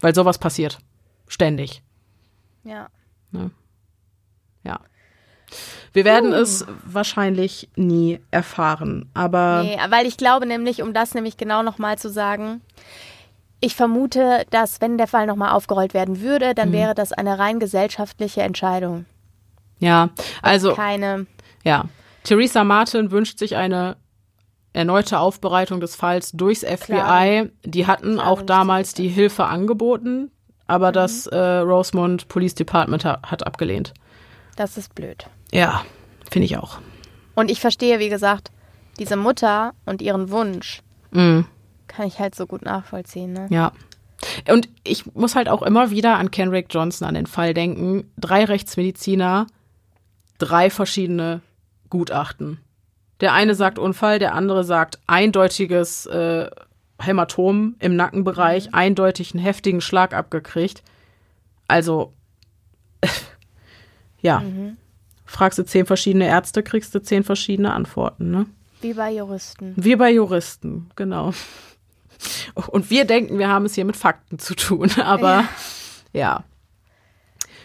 Weil 0.00 0.14
sowas 0.14 0.38
passiert. 0.38 0.78
Ständig. 1.28 1.82
Ja. 2.64 2.88
Ja. 3.32 3.50
Wir 5.92 6.04
werden 6.04 6.32
es 6.32 6.66
wahrscheinlich 6.84 7.68
nie 7.76 8.18
erfahren, 8.32 9.08
aber 9.14 9.62
Nee, 9.62 9.78
weil 9.90 10.06
ich 10.06 10.16
glaube 10.16 10.46
nämlich, 10.46 10.82
um 10.82 10.92
das 10.92 11.14
nämlich 11.14 11.36
genau 11.36 11.62
nochmal 11.62 11.96
zu 11.98 12.10
sagen, 12.10 12.60
ich 13.60 13.76
vermute, 13.76 14.44
dass 14.50 14.80
wenn 14.80 14.98
der 14.98 15.06
Fall 15.06 15.26
nochmal 15.26 15.52
aufgerollt 15.52 15.94
werden 15.94 16.20
würde, 16.20 16.48
Mhm. 16.50 16.54
dann 16.56 16.72
wäre 16.72 16.94
das 16.94 17.12
eine 17.12 17.38
rein 17.38 17.60
gesellschaftliche 17.60 18.42
Entscheidung. 18.42 19.04
ja, 19.78 20.08
also 20.42 20.74
Keine. 20.74 21.26
ja. 21.62 21.84
Theresa 22.24 22.64
Martin 22.64 23.10
wünscht 23.10 23.38
sich 23.38 23.54
eine 23.54 23.96
erneute 24.72 25.18
Aufbereitung 25.20 25.78
des 25.80 25.94
Falls 25.94 26.32
durchs 26.32 26.64
FBI. 26.64 27.50
Die 27.64 27.86
hatten 27.86 28.14
Klar 28.14 28.26
auch 28.26 28.42
damals 28.42 28.94
die 28.94 29.08
Hilfe 29.08 29.44
angeboten, 29.44 30.30
aber 30.66 30.90
das 30.90 31.26
äh, 31.28 31.36
Rosemont 31.38 32.26
Police 32.28 32.54
Department 32.56 33.04
ha 33.04 33.18
hat 33.22 33.46
abgelehnt. 33.46 33.92
Das 34.56 34.76
ist 34.76 34.94
blöd. 34.94 35.26
Ja, 35.52 35.84
finde 36.30 36.46
ich 36.46 36.56
auch. 36.56 36.78
Und 37.34 37.50
ich 37.50 37.60
verstehe, 37.60 37.98
wie 37.98 38.08
gesagt, 38.08 38.50
diese 38.98 39.16
Mutter 39.16 39.72
und 39.86 40.02
ihren 40.02 40.30
Wunsch 40.30 40.80
Mhm. 41.10 41.46
kann 41.88 42.06
ich 42.06 42.18
halt 42.18 42.34
so 42.34 42.46
gut 42.46 42.62
nachvollziehen. 42.62 43.32
Ne? 43.32 43.46
Ja. 43.50 43.72
Und 44.48 44.68
ich 44.84 45.14
muss 45.14 45.34
halt 45.36 45.48
auch 45.48 45.62
immer 45.62 45.90
wieder 45.90 46.16
an 46.16 46.30
Kenrick 46.30 46.66
Johnson, 46.70 47.06
an 47.06 47.14
den 47.14 47.26
Fall 47.26 47.54
denken. 47.54 48.10
Drei 48.16 48.44
Rechtsmediziner, 48.44 49.46
drei 50.38 50.70
verschiedene 50.70 51.40
Gutachten. 51.90 52.58
Der 53.20 53.32
eine 53.32 53.54
sagt 53.54 53.78
Unfall, 53.78 54.18
der 54.18 54.34
andere 54.34 54.64
sagt 54.64 54.98
eindeutiges 55.06 56.06
äh, 56.06 56.50
Hämatom 57.00 57.76
im 57.80 57.96
Nackenbereich, 57.96 58.72
eindeutig 58.74 59.34
einen 59.34 59.42
heftigen 59.42 59.80
Schlag 59.80 60.14
abgekriegt. 60.14 60.82
Also, 61.68 62.12
ja. 64.24 64.42
Fragst 65.26 65.58
du 65.58 65.64
zehn 65.64 65.86
verschiedene 65.86 66.26
Ärzte, 66.26 66.62
kriegst 66.62 66.94
du 66.94 67.00
zehn 67.00 67.22
verschiedene 67.24 67.72
Antworten, 67.72 68.30
ne? 68.30 68.46
Wie 68.82 68.92
bei 68.94 69.10
Juristen. 69.12 69.72
Wir 69.76 69.96
bei 69.96 70.10
Juristen, 70.12 70.90
genau. 70.96 71.32
Und 72.68 72.90
wir 72.90 73.04
denken, 73.06 73.38
wir 73.38 73.48
haben 73.48 73.64
es 73.64 73.74
hier 73.74 73.84
mit 73.86 73.96
Fakten 73.96 74.38
zu 74.38 74.54
tun, 74.54 74.90
aber 75.02 75.44
ja. 76.12 76.44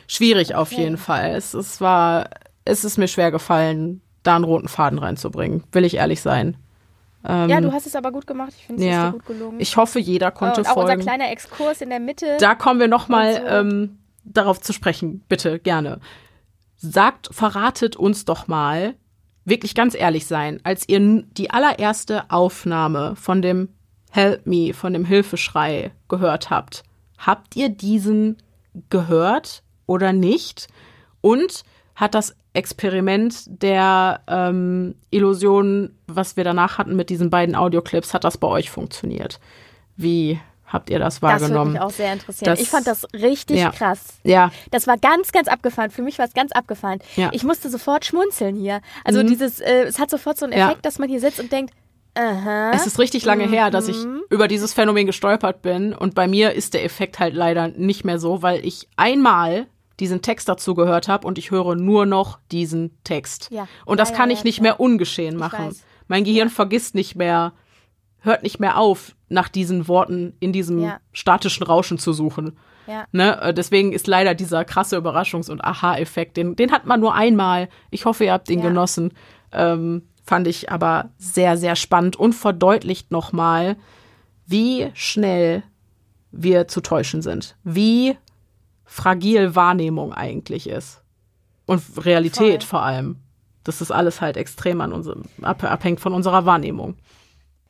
Schwierig 0.07 0.55
auf 0.55 0.71
jeden 0.71 0.97
Fall. 0.97 1.35
Es, 1.35 1.53
es 1.53 1.81
war, 1.81 2.29
es 2.65 2.83
ist 2.83 2.97
mir 2.97 3.07
schwer 3.07 3.31
gefallen, 3.31 4.01
da 4.23 4.35
einen 4.35 4.43
roten 4.45 4.67
Faden 4.67 4.97
reinzubringen, 4.99 5.63
will 5.71 5.85
ich 5.85 5.95
ehrlich 5.95 6.21
sein. 6.21 6.57
ja, 7.27 7.59
du 7.61 7.71
hast 7.73 7.85
es 7.85 7.95
aber 7.95 8.11
gut 8.11 8.25
gemacht. 8.25 8.53
Ich 8.57 8.65
finde, 8.65 8.81
es 8.83 8.87
ist 8.87 8.93
Ja, 8.95 9.05
dir 9.07 9.11
gut 9.17 9.25
gelungen. 9.27 9.59
ich 9.59 9.75
hoffe, 9.77 9.99
jeder 9.99 10.29
Oh, 10.33 10.37
konnte 10.39 10.61
und 10.61 10.67
auch 10.67 10.77
unser 10.77 10.87
folgen. 10.87 11.01
kleiner 11.01 11.29
Exkurs 11.31 11.81
in 11.81 11.89
der 11.89 11.99
Mitte. 11.99 12.37
Da 12.39 12.55
kommen 12.55 12.79
wir 12.79 12.87
nochmal 12.87 13.35
so. 13.35 13.41
ähm, 13.47 13.99
darauf 14.23 14.59
zu 14.61 14.73
sprechen, 14.73 15.23
bitte, 15.27 15.59
gerne. 15.59 15.99
Sagt, 16.81 17.29
verratet 17.31 17.95
uns 17.95 18.25
doch 18.25 18.47
mal, 18.47 18.95
wirklich 19.45 19.75
ganz 19.75 19.95
ehrlich 19.95 20.25
sein, 20.25 20.59
als 20.63 20.87
ihr 20.87 21.23
die 21.23 21.51
allererste 21.51 22.31
Aufnahme 22.31 23.15
von 23.15 23.41
dem 23.41 23.69
Help 24.11 24.45
Me, 24.45 24.73
von 24.73 24.93
dem 24.93 25.05
Hilfeschrei 25.05 25.91
gehört 26.07 26.49
habt, 26.49 26.83
habt 27.17 27.55
ihr 27.55 27.69
diesen 27.69 28.37
gehört 28.89 29.63
oder 29.85 30.13
nicht? 30.13 30.67
Und 31.21 31.63
hat 31.95 32.15
das 32.15 32.35
Experiment 32.53 33.43
der 33.61 34.21
ähm, 34.27 34.95
Illusionen, 35.11 35.95
was 36.07 36.37
wir 36.37 36.43
danach 36.43 36.77
hatten 36.77 36.95
mit 36.95 37.09
diesen 37.09 37.29
beiden 37.29 37.55
Audioclips, 37.55 38.13
hat 38.13 38.23
das 38.23 38.37
bei 38.37 38.47
euch 38.47 38.69
funktioniert? 38.71 39.39
Wie 39.97 40.39
habt 40.69 40.89
ihr 40.89 40.99
das 40.99 41.15
Das 41.15 41.21
würde 41.21 41.41
wahrgenommen? 41.41 41.71
mich 41.73 41.81
auch 41.81 41.89
sehr 41.91 42.13
interessieren. 42.13 42.51
Das- 42.51 42.61
ich 42.61 42.69
fand 42.69 42.87
das 42.87 43.05
richtig 43.13 43.57
Ja. 43.59 43.71
krass. 43.71 43.99
ja, 44.23 44.51
Das 44.71 44.87
war 44.87 44.97
ganz, 44.97 45.31
ganz 45.31 45.47
abgefahren. 45.47 45.89
Für 45.91 46.01
mich 46.01 46.17
war 46.19 46.25
es 46.25 46.33
ganz 46.33 46.51
abgefahren. 46.51 46.99
Ja. 47.15 47.27
Mhm. 47.27 47.31
Ich 47.33 47.43
musste 47.43 47.69
sofort 47.69 48.05
schmunzeln 48.05 48.55
hier. 48.55 48.81
Also 49.03 49.23
dieses, 49.23 49.59
äh, 49.59 49.83
es 49.83 49.99
hat 49.99 50.09
sofort 50.09 50.37
so 50.37 50.45
einen 50.45 50.57
Ja. 50.57 50.67
Effekt, 50.67 50.85
dass 50.85 50.99
man 50.99 51.09
hier 51.09 51.19
sitzt 51.19 51.39
und 51.39 51.51
denkt, 51.51 51.73
aha. 52.15 52.71
es 52.73 52.85
ist 52.87 52.99
richtig 52.99 53.25
lange 53.25 53.47
her, 53.47 53.71
dass 53.71 53.87
ich 53.87 53.97
Mhm. 53.97 54.21
über 54.29 54.47
dieses 54.47 54.73
Phänomen 54.73 55.05
gestolpert 55.05 55.61
bin. 55.61 55.93
Und 55.93 56.15
bei 56.15 56.27
mir 56.27 56.53
ist 56.53 56.73
der 56.73 56.83
Effekt 56.83 57.19
halt 57.19 57.33
leider 57.33 57.67
nicht 57.69 58.05
mehr 58.05 58.19
so, 58.19 58.41
weil 58.41 58.65
ich 58.65 58.87
einmal 58.95 59.67
diesen 59.99 60.21
Text 60.21 60.47
dazu 60.47 60.75
gehört 60.75 61.07
habe 61.09 61.27
und 61.27 61.37
ich 61.37 61.51
höre 61.51 61.75
nur 61.75 62.05
noch 62.05 62.39
diesen 62.51 62.97
Text. 63.03 63.49
Ja. 63.51 63.67
Und 63.85 63.99
das 63.99 64.11
Ja, 64.11 64.15
kann 64.15 64.29
ja, 64.29 64.33
ich 64.33 64.39
ja, 64.39 64.45
nicht 64.45 64.61
mehr 64.61 64.79
ungeschehen 64.79 65.35
machen. 65.35 65.75
Mein 66.07 66.23
Gehirn 66.23 66.49
vergisst 66.49 66.95
nicht 66.95 67.15
mehr, 67.15 67.51
hört 68.21 68.43
nicht 68.43 68.59
mehr 68.59 68.77
auf, 68.77 69.15
nach 69.29 69.47
diesen 69.49 69.87
Worten 69.87 70.33
in 70.39 70.51
diesem 70.53 70.79
Ja. 70.79 70.99
statischen 71.13 71.63
Rauschen 71.65 71.97
zu 71.97 72.13
suchen. 72.13 72.57
Ja. 72.87 73.05
Ne? 73.11 73.39
Äh, 73.41 73.53
Deswegen 73.53 73.93
ist 73.93 74.07
leider 74.07 74.33
dieser 74.35 74.65
krasse 74.65 74.97
Überraschungs- 74.97 75.49
und 75.51 75.63
Aha-Effekt, 75.63 76.37
den, 76.37 76.55
den 76.55 76.71
hat 76.71 76.85
man 76.85 76.99
nur 76.99 77.13
einmal. 77.13 77.69
Ich 77.91 78.05
hoffe, 78.05 78.25
ihr 78.25 78.33
habt 78.33 78.49
ihn 78.49 78.59
Ja. 78.59 78.67
genossen. 78.67 79.13
Ähm, 79.51 80.03
fand 80.23 80.47
ich 80.47 80.71
aber 80.71 81.09
sehr, 81.17 81.57
sehr 81.57 81.75
spannend 81.75 82.15
und 82.15 82.33
verdeutlicht 82.33 83.11
nochmal, 83.11 83.77
wie 84.45 84.89
schnell 84.93 85.63
wir 86.31 86.67
zu 86.67 86.81
täuschen 86.81 87.21
sind. 87.21 87.55
Wie 87.63 88.15
fragil 88.85 89.55
Wahrnehmung 89.55 90.13
eigentlich 90.13 90.67
ist. 90.67 91.03
Und 91.65 91.81
Realität 92.03 92.63
Voll. 92.63 92.69
vor 92.69 92.81
allem. 92.83 93.17
Das 93.63 93.81
ist 93.81 93.91
alles 93.91 94.21
halt 94.21 94.37
extrem 94.37 94.81
an 94.81 94.93
unserem, 94.93 95.23
ab, 95.43 95.63
abhängt 95.63 95.99
von 95.99 96.13
unserer 96.13 96.45
Wahrnehmung. 96.45 96.95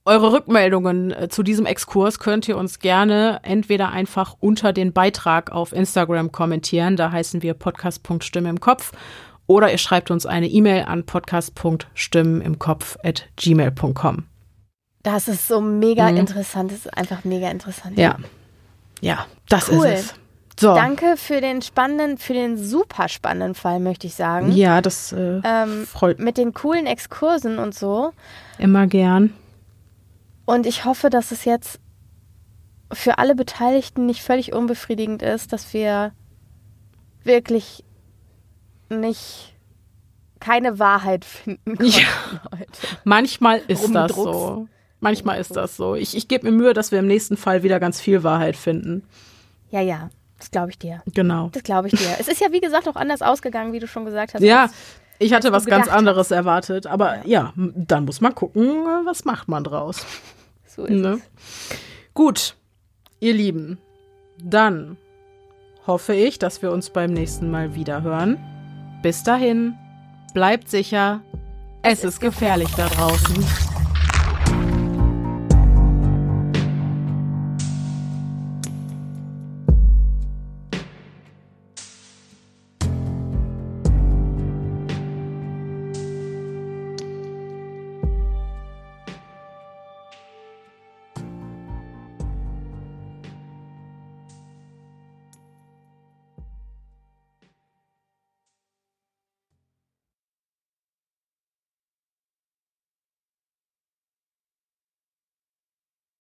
Eure 0.05 0.31
Rückmeldungen 0.31 1.11
äh, 1.11 1.27
zu 1.29 1.43
diesem 1.43 1.65
Exkurs 1.65 2.19
könnt 2.19 2.47
ihr 2.47 2.57
uns 2.57 2.79
gerne 2.79 3.39
entweder 3.43 3.89
einfach 3.89 4.35
unter 4.39 4.73
den 4.73 4.93
Beitrag 4.93 5.51
auf 5.51 5.71
Instagram 5.73 6.31
kommentieren, 6.31 6.95
da 6.95 7.11
heißen 7.11 7.41
wir 7.43 7.53
podcast.stimme 7.53 8.49
im 8.49 8.59
Kopf, 8.59 8.91
oder 9.45 9.71
ihr 9.71 9.77
schreibt 9.77 10.09
uns 10.11 10.25
eine 10.25 10.47
E-Mail 10.47 10.83
an 10.85 11.05
podcast.stimmen 11.05 12.41
im 12.41 12.59
Kopf 12.59 12.97
at 13.03 13.25
gmail.com. 13.35 14.23
Das 15.03 15.27
ist 15.27 15.47
so 15.47 15.61
mega 15.61 16.11
Mhm. 16.11 16.17
interessant. 16.17 16.71
Das 16.71 16.79
ist 16.79 16.97
einfach 16.97 17.23
mega 17.23 17.49
interessant. 17.49 17.97
Ja. 17.97 18.17
Ja, 19.01 19.25
das 19.47 19.71
Cool. 19.71 19.85
ist 19.87 19.99
es. 20.11 20.13
So. 20.59 20.75
Danke 20.75 21.15
für 21.15 21.39
den 21.39 21.61
spannenden, 21.61 22.17
für 22.17 22.33
den 22.33 22.57
super 22.57 23.07
spannenden 23.07 23.55
Fall, 23.55 23.79
möchte 23.79 24.07
ich 24.07 24.15
sagen. 24.15 24.51
Ja, 24.51 24.81
das 24.81 25.13
äh, 25.13 25.39
Ähm, 25.43 25.85
freut 25.87 26.19
mit 26.19 26.37
den 26.37 26.53
coolen 26.53 26.85
Exkursen 26.85 27.59
und 27.59 27.73
so. 27.73 28.11
immer 28.57 28.85
gern. 28.87 29.33
Und 30.51 30.65
ich 30.65 30.83
hoffe, 30.85 31.09
dass 31.11 31.31
es 31.31 31.45
jetzt 31.45 31.79
für 32.91 33.19
alle 33.19 33.35
Beteiligten 33.35 34.07
nicht 34.07 34.23
völlig 34.23 34.51
unbefriedigend 34.53 35.21
ist, 35.21 35.53
dass 35.53 35.73
wir 35.73 36.11
wirklich 37.23 37.83
nicht 38.89 39.53
keine 40.39 40.79
Wahrheit 40.79 41.23
finden 41.25 41.75
konnten 41.77 41.91
Ja. 41.91 42.07
heute. 42.51 42.71
Manchmal 43.03 43.59
ist 43.67 43.83
das 43.83 44.11
Rumdrucks. 44.11 44.15
so. 44.15 44.67
Manchmal 45.01 45.39
ist 45.39 45.55
das 45.55 45.77
so. 45.77 45.93
Ich, 45.95 46.17
ich 46.17 46.27
gebe 46.27 46.49
mir 46.49 46.57
Mühe, 46.57 46.73
dass 46.73 46.91
wir 46.91 46.97
im 46.99 47.07
nächsten 47.07 47.37
Fall 47.37 47.61
wieder 47.61 47.79
ganz 47.79 48.01
viel 48.01 48.23
Wahrheit 48.23 48.55
finden. 48.57 49.03
Ja, 49.69 49.81
ja, 49.81 50.09
das 50.39 50.49
glaube 50.49 50.71
ich 50.71 50.79
dir. 50.79 51.03
Genau. 51.13 51.49
Das 51.53 51.61
glaube 51.63 51.89
ich 51.89 51.93
dir. 51.93 52.15
es 52.19 52.27
ist 52.27 52.41
ja, 52.41 52.51
wie 52.51 52.59
gesagt, 52.59 52.87
auch 52.87 52.95
anders 52.95 53.21
ausgegangen, 53.21 53.71
wie 53.71 53.79
du 53.79 53.87
schon 53.87 54.03
gesagt 54.05 54.33
hast. 54.33 54.41
Ja, 54.41 54.63
als- 54.63 54.73
ich 55.19 55.33
hatte 55.33 55.51
was 55.51 55.65
ganz 55.65 55.87
anderes 55.89 56.31
erwartet. 56.31 56.87
Aber 56.87 57.25
ja. 57.27 57.53
m- 57.55 57.73
dann 57.75 58.05
muss 58.05 58.19
man 58.21 58.33
gucken, 58.33 58.63
äh, 58.63 59.05
was 59.05 59.25
macht 59.25 59.47
man 59.47 59.63
draus. 59.63 60.05
So 60.69 60.85
ist 60.85 61.01
Ne? 61.01 61.19
Gut, 62.13 62.55
ihr 63.19 63.33
Lieben, 63.33 63.79
dann 64.41 64.97
hoffe 65.87 66.13
ich, 66.13 66.37
dass 66.37 66.61
wir 66.61 66.71
uns 66.71 66.91
beim 66.91 67.11
nächsten 67.11 67.49
Mal 67.49 67.73
wieder 67.73 68.03
hören. 68.03 68.37
Bis 69.01 69.23
dahin, 69.23 69.73
bleibt 70.33 70.69
sicher, 70.69 71.21
es 71.81 72.03
ist 72.03 72.19
gefährlich 72.19 72.69
da 72.75 72.87
draußen. 72.87 73.68